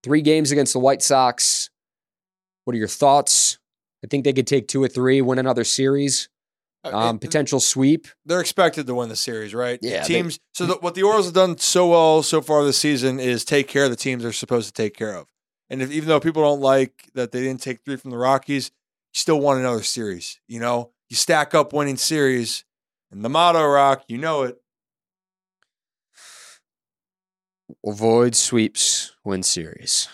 Three 0.01 0.23
games 0.23 0.51
against 0.51 0.73
the 0.73 0.79
White 0.79 1.03
Sox. 1.03 1.69
What 2.63 2.73
are 2.75 2.79
your 2.79 2.87
thoughts? 2.87 3.59
I 4.03 4.07
think 4.07 4.23
they 4.23 4.33
could 4.33 4.47
take 4.47 4.67
two 4.67 4.81
or 4.81 4.87
three, 4.87 5.21
win 5.21 5.37
another 5.37 5.63
series. 5.63 6.29
Uh, 6.83 6.97
Um, 6.97 7.15
it- 7.17 7.21
potential 7.21 7.59
sweep. 7.59 8.07
they're 8.25 8.41
expected 8.41 8.87
to 8.87 8.95
win 8.95 9.09
the 9.09 9.15
series, 9.15 9.53
right? 9.53 9.77
Yeah, 9.83 10.01
they- 10.01 10.15
Teams. 10.15 10.39
so 10.55 10.65
the, 10.65 10.73
what 10.77 10.95
the 10.95 11.03
Orioles 11.03 11.25
have 11.25 11.35
done 11.35 11.59
so 11.59 11.89
well 11.89 12.23
so 12.23 12.41
far 12.41 12.65
this 12.65 12.79
season 12.79 13.19
is 13.19 13.45
take 13.45 13.67
care 13.67 13.83
of 13.83 13.91
the 13.91 13.95
teams 13.95 14.23
they're 14.23 14.31
supposed 14.33 14.65
to 14.65 14.73
take 14.73 14.97
care 14.97 15.15
of. 15.15 15.27
And 15.69 15.81
if, 15.81 15.91
even 15.91 16.07
though 16.07 16.19
people 16.19 16.43
don't 16.43 16.61
like 16.61 17.09
that 17.13 17.31
they 17.31 17.41
didn't 17.41 17.61
take 17.61 17.83
three 17.83 17.97
from 17.97 18.11
the 18.11 18.17
Rockies, 18.17 18.71
you 19.13 19.19
still 19.19 19.39
won 19.39 19.57
another 19.57 19.83
series. 19.83 20.39
You 20.47 20.59
know, 20.59 20.91
you 21.09 21.15
stack 21.15 21.53
up 21.53 21.73
winning 21.73 21.97
series, 21.97 22.63
and 23.11 23.23
the 23.23 23.29
motto, 23.29 23.65
Rock, 23.65 24.03
you 24.07 24.17
know 24.17 24.43
it. 24.43 24.57
Avoid 27.85 28.35
sweeps, 28.35 29.13
win 29.23 29.43
series. 29.43 30.07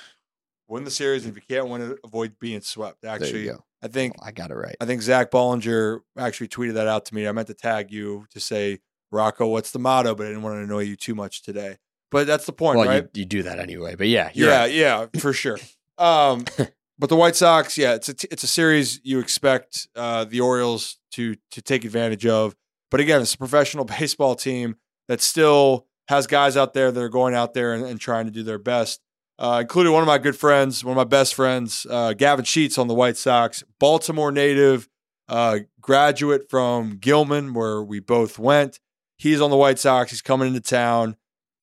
Win 0.68 0.86
the 0.86 0.92
series, 0.92 1.26
and 1.26 1.36
if 1.36 1.44
you 1.44 1.56
can't 1.56 1.70
win 1.70 1.82
it, 1.82 2.00
avoid 2.04 2.40
being 2.40 2.62
swept. 2.62 3.06
Actually. 3.06 3.52
I 3.84 3.90
think 3.90 4.16
oh, 4.18 4.24
I 4.26 4.32
got 4.32 4.50
it 4.50 4.56
right. 4.56 4.78
I 4.80 4.86
think 4.86 5.02
Zach 5.02 5.30
Bollinger 5.30 6.00
actually 6.18 6.48
tweeted 6.48 6.76
that 6.76 6.88
out 6.88 7.06
to 7.06 7.16
me. 7.16 7.28
I 7.28 7.32
meant 7.34 7.48
to 7.50 7.54
tag 7.54 7.92
you 7.92 8.26
to 8.32 8.40
say, 8.40 8.80
Rocco, 9.12 9.48
what's 9.48 9.72
the 9.72 9.80
motto? 9.80 10.16
But 10.16 10.26
I 10.26 10.30
didn't 10.30 10.42
want 10.42 10.56
to 10.56 10.64
annoy 10.64 10.84
you 10.84 10.96
too 10.96 11.14
much 11.14 11.44
today. 11.44 11.78
But 12.14 12.28
that's 12.28 12.46
the 12.46 12.54
point, 12.54 12.78
Well, 12.80 12.88
right? 12.88 13.04
you, 13.14 13.22
you 13.22 13.26
do 13.26 13.44
that 13.44 13.60
anyway, 13.60 13.96
but 13.96 14.08
yeah, 14.08 14.30
you're 14.34 14.50
yeah, 14.50 14.60
right. 14.60 14.72
yeah, 14.74 15.06
for 15.20 15.34
sure. 15.34 15.58
Um, 15.98 16.46
but 17.00 17.10
the 17.10 17.16
White 17.18 17.36
Sox, 17.36 17.78
yeah, 17.78 17.96
it's 17.96 18.08
a 18.08 18.14
t- 18.14 18.28
it's 18.32 18.44
a 18.44 18.48
series 18.48 19.02
you 19.04 19.20
expect 19.20 19.88
uh, 19.96 20.24
the 20.24 20.40
Orioles 20.40 20.98
to 21.14 21.36
to 21.52 21.62
take 21.62 21.84
advantage 21.84 22.26
of. 22.26 22.56
But 22.90 23.00
again, 23.02 23.22
it's 23.22 23.34
a 23.34 23.38
professional 23.38 23.84
baseball 24.00 24.36
team 24.36 24.76
that 25.10 25.20
still 25.22 25.88
has 26.08 26.28
guys 26.28 26.56
out 26.56 26.74
there 26.74 26.92
that 26.92 27.02
are 27.02 27.10
going 27.10 27.34
out 27.34 27.54
there 27.54 27.74
and, 27.74 27.84
and 27.86 28.00
trying 28.00 28.26
to 28.26 28.32
do 28.32 28.44
their 28.44 28.60
best. 28.60 29.02
Uh, 29.40 29.60
including 29.62 29.92
one 29.92 30.04
of 30.04 30.08
my 30.08 30.20
good 30.20 30.36
friends, 30.36 30.86
one 30.86 30.92
of 30.92 30.98
my 30.98 31.04
best 31.04 31.34
friends, 31.34 31.88
uh, 31.90 32.14
Gavin 32.14 32.46
Sheets 32.46 32.78
on 32.78 32.88
the 32.88 32.94
White 32.94 33.18
Sox, 33.18 33.64
Baltimore 33.80 34.32
native, 34.32 34.88
uh, 35.28 35.60
graduate 35.82 36.50
from 36.52 36.98
Gilman, 37.00 37.54
where 37.56 37.82
we 37.84 38.00
both 38.00 38.38
went. 38.38 38.80
He's 39.18 39.42
on 39.42 39.50
the 39.50 39.58
White 39.58 39.80
Sox. 39.80 40.12
He's 40.12 40.22
coming 40.22 40.50
into 40.50 40.62
town. 40.62 41.16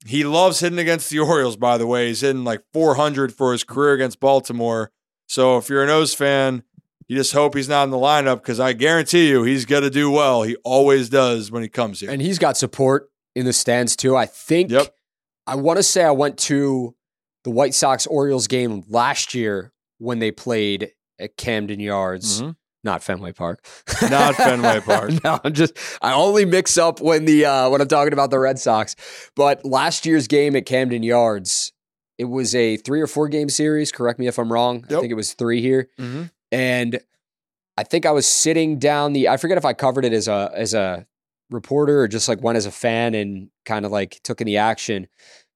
He 0.06 0.24
loves 0.24 0.60
hitting 0.60 0.78
against 0.78 1.10
the 1.10 1.18
Orioles, 1.18 1.56
by 1.56 1.76
the 1.78 1.86
way. 1.86 2.08
He's 2.08 2.20
hitting 2.22 2.44
like 2.44 2.62
400 2.72 3.34
for 3.34 3.52
his 3.52 3.64
career 3.64 3.92
against 3.94 4.18
Baltimore. 4.20 4.90
So 5.28 5.58
if 5.58 5.68
you're 5.68 5.82
an 5.84 5.90
O's 5.90 6.14
fan, 6.14 6.62
you 7.06 7.16
just 7.16 7.32
hope 7.32 7.54
he's 7.54 7.68
not 7.68 7.84
in 7.84 7.90
the 7.90 7.96
lineup 7.98 8.36
because 8.36 8.60
I 8.60 8.72
guarantee 8.72 9.28
you 9.28 9.42
he's 9.42 9.66
going 9.66 9.82
to 9.82 9.90
do 9.90 10.10
well. 10.10 10.42
He 10.42 10.56
always 10.64 11.08
does 11.10 11.50
when 11.50 11.62
he 11.62 11.68
comes 11.68 12.00
here. 12.00 12.10
And 12.10 12.22
he's 12.22 12.38
got 12.38 12.56
support 12.56 13.10
in 13.34 13.44
the 13.46 13.52
stands 13.52 13.94
too. 13.96 14.16
I 14.16 14.26
think 14.26 14.70
Yep. 14.70 14.94
I 15.46 15.56
want 15.56 15.76
to 15.78 15.82
say 15.82 16.02
I 16.04 16.10
went 16.12 16.38
to 16.38 16.94
the 17.44 17.50
White 17.50 17.74
Sox 17.74 18.06
Orioles 18.06 18.46
game 18.46 18.84
last 18.88 19.34
year 19.34 19.72
when 19.98 20.18
they 20.18 20.30
played 20.30 20.92
at 21.18 21.36
Camden 21.36 21.80
Yards, 21.80 22.40
Mhm. 22.42 22.56
Not 22.84 23.02
Fenway 23.02 23.32
Park. 23.32 23.64
Not 24.10 24.34
Fenway 24.36 24.80
Park. 24.84 25.12
no, 25.24 25.38
I'm 25.44 25.52
just 25.52 25.76
I 26.00 26.12
only 26.14 26.44
mix 26.44 26.78
up 26.78 27.00
when 27.00 27.24
the 27.24 27.44
uh, 27.44 27.68
when 27.70 27.80
I'm 27.80 27.88
talking 27.88 28.12
about 28.12 28.30
the 28.30 28.38
Red 28.38 28.58
Sox. 28.58 28.96
But 29.36 29.64
last 29.64 30.06
year's 30.06 30.26
game 30.28 30.56
at 30.56 30.66
Camden 30.66 31.02
Yards, 31.02 31.72
it 32.18 32.24
was 32.24 32.54
a 32.54 32.76
three 32.78 33.00
or 33.00 33.06
four 33.06 33.28
game 33.28 33.48
series. 33.48 33.92
Correct 33.92 34.18
me 34.18 34.26
if 34.26 34.38
I'm 34.38 34.52
wrong. 34.52 34.84
I 34.86 34.94
think 35.00 35.10
it 35.10 35.14
was 35.14 35.34
three 35.34 35.60
here. 35.60 35.88
Mhm. 35.98 36.30
and 36.52 37.00
I 37.76 37.82
think 37.84 38.04
I 38.04 38.10
was 38.10 38.26
sitting 38.26 38.78
down 38.78 39.12
the. 39.14 39.28
I 39.28 39.36
forget 39.38 39.56
if 39.56 39.64
I 39.64 39.72
covered 39.72 40.04
it 40.04 40.12
as 40.12 40.28
a 40.28 40.50
as 40.54 40.74
a 40.74 41.06
reporter 41.50 42.00
or 42.02 42.08
just 42.08 42.28
like 42.28 42.42
went 42.42 42.56
as 42.56 42.66
a 42.66 42.70
fan 42.70 43.14
and 43.14 43.48
kind 43.64 43.84
of 43.86 43.90
like 43.92 44.20
took 44.22 44.40
in 44.40 44.46
the 44.46 44.56
action. 44.58 45.06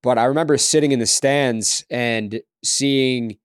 But 0.02 0.18
I 0.18 0.24
remember 0.24 0.56
sitting 0.58 0.92
in 0.92 0.98
the 0.98 1.06
stands 1.06 1.84
and 1.90 2.40
seeing 2.64 3.36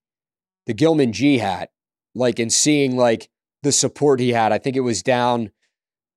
the 0.66 0.74
Gilman 0.74 1.12
G 1.12 1.38
hat, 1.38 1.70
like 2.14 2.38
and 2.38 2.52
seeing 2.52 2.96
like 2.96 3.28
the 3.62 3.72
support 3.72 4.20
he 4.20 4.30
had. 4.32 4.52
I 4.52 4.58
think 4.58 4.76
it 4.76 4.80
was 4.80 5.02
down 5.02 5.50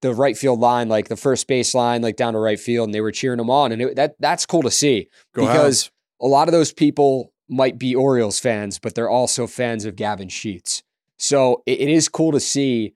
the 0.02 0.14
right 0.14 0.38
field 0.38 0.60
line, 0.60 0.90
like 0.90 1.07
the 1.07 1.15
first 1.18 1.48
base 1.48 1.74
line, 1.74 2.02
like 2.02 2.15
down 2.18 2.34
to 2.34 2.40
right 2.40 2.60
field, 2.60 2.88
and 2.90 2.94
they 2.94 3.02
were 3.02 3.11
cheering 3.11 3.40
him 3.40 3.49
on, 3.49 3.72
and 3.72 3.82
it, 3.82 3.95
that 3.95 4.15
that's 4.20 4.45
cool 4.45 4.61
to 4.64 4.72
see 4.72 5.07
Go 5.34 5.45
because 5.45 5.91
a 6.22 6.28
lot 6.28 6.48
of 6.48 6.52
those 6.52 6.74
people 6.74 7.32
might 7.49 7.78
be 7.78 7.95
Orioles 7.95 8.40
fans, 8.40 8.80
but 8.80 8.95
they're 8.95 9.10
also 9.10 9.48
fans 9.48 9.86
of 9.86 9.95
Gavin 9.95 10.30
Sheets. 10.30 10.84
So 11.20 11.64
it, 11.65 11.82
it 11.82 11.90
is 11.90 12.10
cool 12.10 12.32
to 12.32 12.40
see 12.40 12.95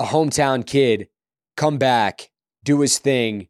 a 0.00 0.04
hometown 0.06 0.66
kid 0.66 1.08
come 1.56 1.78
back, 1.78 2.30
do 2.64 2.80
his 2.80 2.98
thing, 2.98 3.48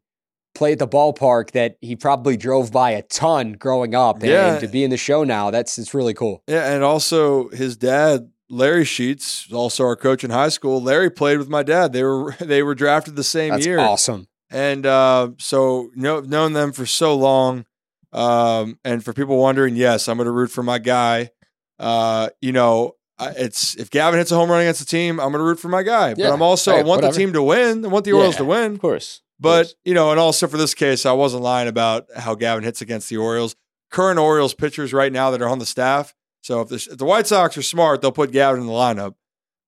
play 0.55 0.73
at 0.73 0.79
the 0.79 0.87
ballpark 0.89 1.53
that 1.53 1.77
he 1.81 1.97
probably 1.97 2.37
drove 2.37 2.71
by 2.71 2.91
a 2.91 3.03
ton 3.03 3.53
growing 3.55 3.95
up, 3.95 4.17
and, 4.17 4.27
Yeah. 4.31 4.59
to 4.59 4.69
be 4.69 4.85
in 4.85 4.91
the 4.91 4.97
show 4.97 5.25
now, 5.25 5.51
that's 5.51 5.79
it's 5.79 5.95
really 5.95 6.15
cool. 6.15 6.43
Yeah, 6.47 6.73
and 6.73 6.85
also 6.85 7.49
his 7.49 7.77
dad, 7.77 8.31
Larry 8.51 8.85
Sheets, 8.85 9.51
also 9.53 9.85
our 9.85 9.97
coach 9.97 10.23
in 10.25 10.31
high 10.31 10.49
school. 10.51 10.83
Larry 10.83 11.11
played 11.11 11.39
with 11.39 11.49
my 11.49 11.63
dad. 11.63 11.93
They 11.93 12.03
were 12.03 12.33
they 12.41 12.63
were 12.63 12.75
drafted 12.75 13.17
the 13.17 13.25
same 13.25 13.53
That's 13.55 13.67
year. 13.67 13.79
awesome. 13.79 14.29
and 14.51 14.85
uh, 14.87 15.31
so 15.39 15.91
know, 15.95 16.21
known 16.21 16.53
them 16.53 16.73
for 16.73 16.87
so 16.87 17.15
long. 17.17 17.65
Um, 18.13 18.79
and 18.85 19.05
for 19.05 19.13
people 19.13 19.39
wondering, 19.39 19.75
yes, 19.77 20.07
I'm 20.09 20.17
going 20.19 20.27
to 20.27 20.31
root 20.33 20.51
for 20.51 20.63
my 20.63 20.79
guy. 20.79 21.31
Uh, 21.81 22.29
you 22.41 22.53
know, 22.53 22.93
it's 23.21 23.75
if 23.75 23.91
Gavin 23.91 24.19
hits 24.19 24.31
a 24.31 24.37
home 24.37 24.51
run 24.51 24.61
against 24.61 24.79
the 24.81 24.87
team, 24.87 25.19
I'm 25.19 25.33
going 25.33 25.41
to 25.41 25.45
root 25.45 25.59
for 25.59 25.69
my 25.69 25.83
guy. 25.83 26.11
Yeah. 26.11 26.29
But 26.29 26.33
I'm 26.35 26.43
also 26.43 26.71
Hey, 26.73 26.79
I 26.79 26.83
want 26.83 26.99
whatever. 27.03 27.13
the 27.13 27.19
team 27.19 27.33
to 27.33 27.43
win. 27.43 27.85
I 27.85 27.89
want 27.89 28.05
the 28.05 28.13
Orioles 28.13 28.35
Yeah. 28.35 28.39
to 28.39 28.45
win. 28.45 28.73
Of 28.75 28.81
course. 28.81 29.23
But 29.41 29.75
you 29.85 29.95
know, 29.95 30.13
and 30.13 30.21
also 30.21 30.47
for 30.47 30.57
this 30.57 30.75
case, 30.75 31.05
I 31.05 31.13
wasn't 31.13 31.43
lying 31.43 31.67
about 31.67 32.07
how 32.17 32.37
Gavin 32.37 32.63
hits 32.63 32.81
against 32.81 33.09
the 33.09 33.17
Orioles. 33.17 33.57
Current 33.91 34.19
Orioles 34.21 34.55
pitchers 34.55 34.93
right 34.93 35.13
now 35.13 35.31
that 35.33 35.43
are 35.43 35.49
on 35.49 35.59
the 35.59 35.67
staff. 35.67 36.15
So 36.45 36.61
if 36.61 36.69
the, 36.69 36.75
if 36.75 36.99
the 36.99 37.07
White 37.07 37.27
Sox 37.27 37.57
are 37.57 37.63
smart, 37.63 38.03
they'll 38.03 38.13
put 38.13 38.31
Gavin 38.31 38.61
in 38.61 38.67
the 38.67 38.73
lineup. 38.73 39.15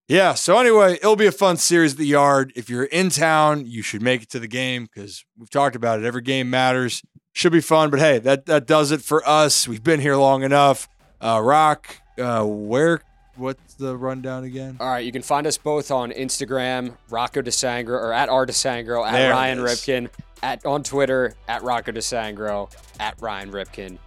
Yeah. 0.08 0.34
So 0.34 0.58
anyway, 0.58 0.96
it'll 0.96 1.16
be 1.16 1.26
a 1.26 1.32
fun 1.32 1.56
series 1.56 1.92
at 1.92 1.98
the 1.98 2.06
yard. 2.06 2.52
If 2.54 2.68
you're 2.68 2.84
in 2.84 3.08
town, 3.08 3.64
you 3.66 3.80
should 3.80 4.02
make 4.02 4.20
it 4.20 4.28
to 4.32 4.38
the 4.38 4.46
game 4.46 4.84
because 4.84 5.24
we've 5.38 5.48
talked 5.48 5.74
about 5.74 6.00
it. 6.00 6.04
Every 6.04 6.20
game 6.20 6.50
matters. 6.50 7.00
Should 7.32 7.52
be 7.52 7.62
fun. 7.62 7.88
But 7.88 8.00
hey, 8.00 8.18
that 8.18 8.44
that 8.44 8.66
does 8.66 8.90
it 8.90 9.00
for 9.00 9.26
us. 9.26 9.66
We've 9.66 9.82
been 9.82 10.00
here 10.00 10.16
long 10.16 10.42
enough. 10.42 10.86
Uh, 11.18 11.40
Rock, 11.42 11.96
uh, 12.18 12.44
where? 12.44 13.00
What's 13.36 13.74
the 13.74 13.96
rundown 13.96 14.44
again? 14.44 14.76
All 14.78 14.88
right, 14.88 15.04
you 15.04 15.12
can 15.12 15.22
find 15.22 15.46
us 15.46 15.56
both 15.56 15.90
on 15.90 16.12
Instagram, 16.12 16.94
Rocco 17.08 17.40
DeSangro, 17.40 17.88
or 17.88 18.12
at 18.12 18.28
R 18.28 18.46
DeSangro, 18.46 19.06
at 19.06 19.12
There 19.12 19.30
Ryan. 19.30 19.58
Ripken, 19.60 20.10
at 20.42 20.64
on 20.66 20.82
Twitter, 20.82 21.34
at 21.48 21.62
Rocco 21.62 21.92
DeSangro, 21.92 22.70
at 23.00 23.20
Ryan 23.20 23.50
Ripken. 23.50 23.98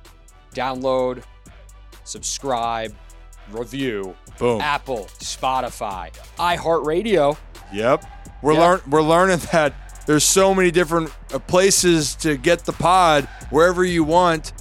Download, 0.53 1.23
subscribe, 2.10 2.94
review, 3.52 4.15
Boom. 4.38 4.61
Apple, 4.61 5.07
Spotify, 5.19 6.11
iHeartRadio. 6.38 7.38
Yep. 7.73 8.06
We're 8.41 8.53
Yeah. 8.53 8.60
learn 8.60 8.81
we're 8.90 9.02
learning 9.02 9.40
that 9.52 9.73
there's 10.06 10.23
so 10.23 10.56
many 10.56 10.72
different 10.72 11.11
uh, 11.34 11.40
places 11.40 12.15
to 12.15 12.36
get 12.38 12.65
the 12.65 12.73
pod 12.73 13.26
wherever 13.52 13.84
you 13.84 14.03
want. 14.03 14.53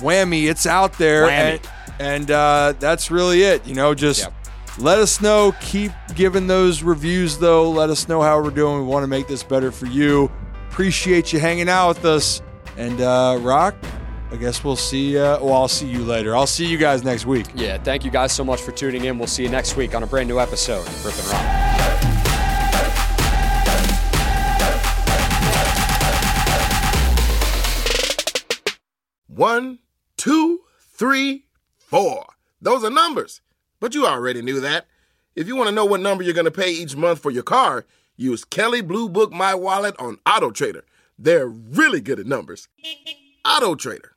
Whammy, 0.00 0.48
it's 0.48 0.66
out 0.66 0.96
there. 0.96 1.26
Whammy. 1.26 1.30
And, 1.38 1.68
and 1.98 2.30
uh, 2.30 2.72
that's 2.78 3.10
really 3.10 3.42
it. 3.42 3.66
You 3.66 3.74
know, 3.74 3.94
just 3.94 4.20
Yep. 4.22 4.32
let 4.78 4.98
us 4.98 5.20
know. 5.20 5.52
Keep 5.60 5.92
giving 6.14 6.46
those 6.46 6.82
reviews 6.82 7.36
though. 7.38 7.70
Let 7.70 7.90
us 7.90 8.08
know 8.08 8.22
how 8.22 8.40
we're 8.40 8.50
doing. 8.50 8.78
We 8.78 8.84
want 8.86 9.02
to 9.02 9.08
make 9.08 9.28
this 9.28 9.42
better 9.42 9.70
for 9.70 9.86
you. 9.86 10.30
Appreciate 10.70 11.32
you 11.32 11.40
hanging 11.40 11.68
out 11.68 11.88
with 11.88 12.04
us. 12.06 12.40
And 12.78 13.00
uh, 13.02 13.38
Rock, 13.42 13.74
I 14.32 14.36
guess 14.36 14.62
we'll 14.62 14.76
see. 14.76 15.18
Uh, 15.18 15.42
well, 15.42 15.54
I'll 15.54 15.68
see 15.68 15.88
you 15.88 16.04
later. 16.04 16.36
I'll 16.36 16.46
see 16.46 16.64
you 16.66 16.78
guys 16.78 17.02
next 17.02 17.26
week. 17.26 17.46
Yeah, 17.54 17.78
thank 17.78 18.04
you 18.04 18.12
guys 18.12 18.32
so 18.32 18.44
much 18.44 18.60
for 18.60 18.70
tuning 18.70 19.04
in. 19.04 19.18
We'll 19.18 19.26
see 19.26 19.42
you 19.42 19.48
next 19.48 19.76
week 19.76 19.94
on 19.94 20.04
a 20.04 20.06
brand 20.06 20.28
new 20.28 20.38
episode 20.38 20.86
of 20.86 21.04
Rip 21.04 21.14
and 21.18 21.26
Roc. 21.26 21.70
One, 29.26 29.78
two, 30.16 30.60
three, 30.92 31.46
four. 31.78 32.26
Those 32.60 32.84
are 32.84 32.90
numbers. 32.90 33.40
But 33.80 33.94
you 33.94 34.06
already 34.06 34.42
knew 34.42 34.60
that. 34.60 34.86
If 35.34 35.48
you 35.48 35.56
want 35.56 35.68
to 35.68 35.74
know 35.74 35.86
what 35.86 36.00
number 36.00 36.22
you're 36.22 36.34
going 36.34 36.44
to 36.44 36.50
pay 36.50 36.70
each 36.70 36.94
month 36.94 37.20
for 37.20 37.30
your 37.30 37.42
car, 37.42 37.86
use 38.16 38.44
Kelley 38.44 38.82
Blue 38.82 39.08
Book 39.08 39.32
My 39.32 39.54
Wallet 39.54 39.96
on 39.98 40.18
Auto 40.26 40.50
Trader. 40.50 40.84
They're 41.18 41.46
really 41.48 42.00
good 42.00 42.20
at 42.20 42.26
numbers. 42.26 42.68
Auto 43.44 43.74
Trader. 43.74 44.12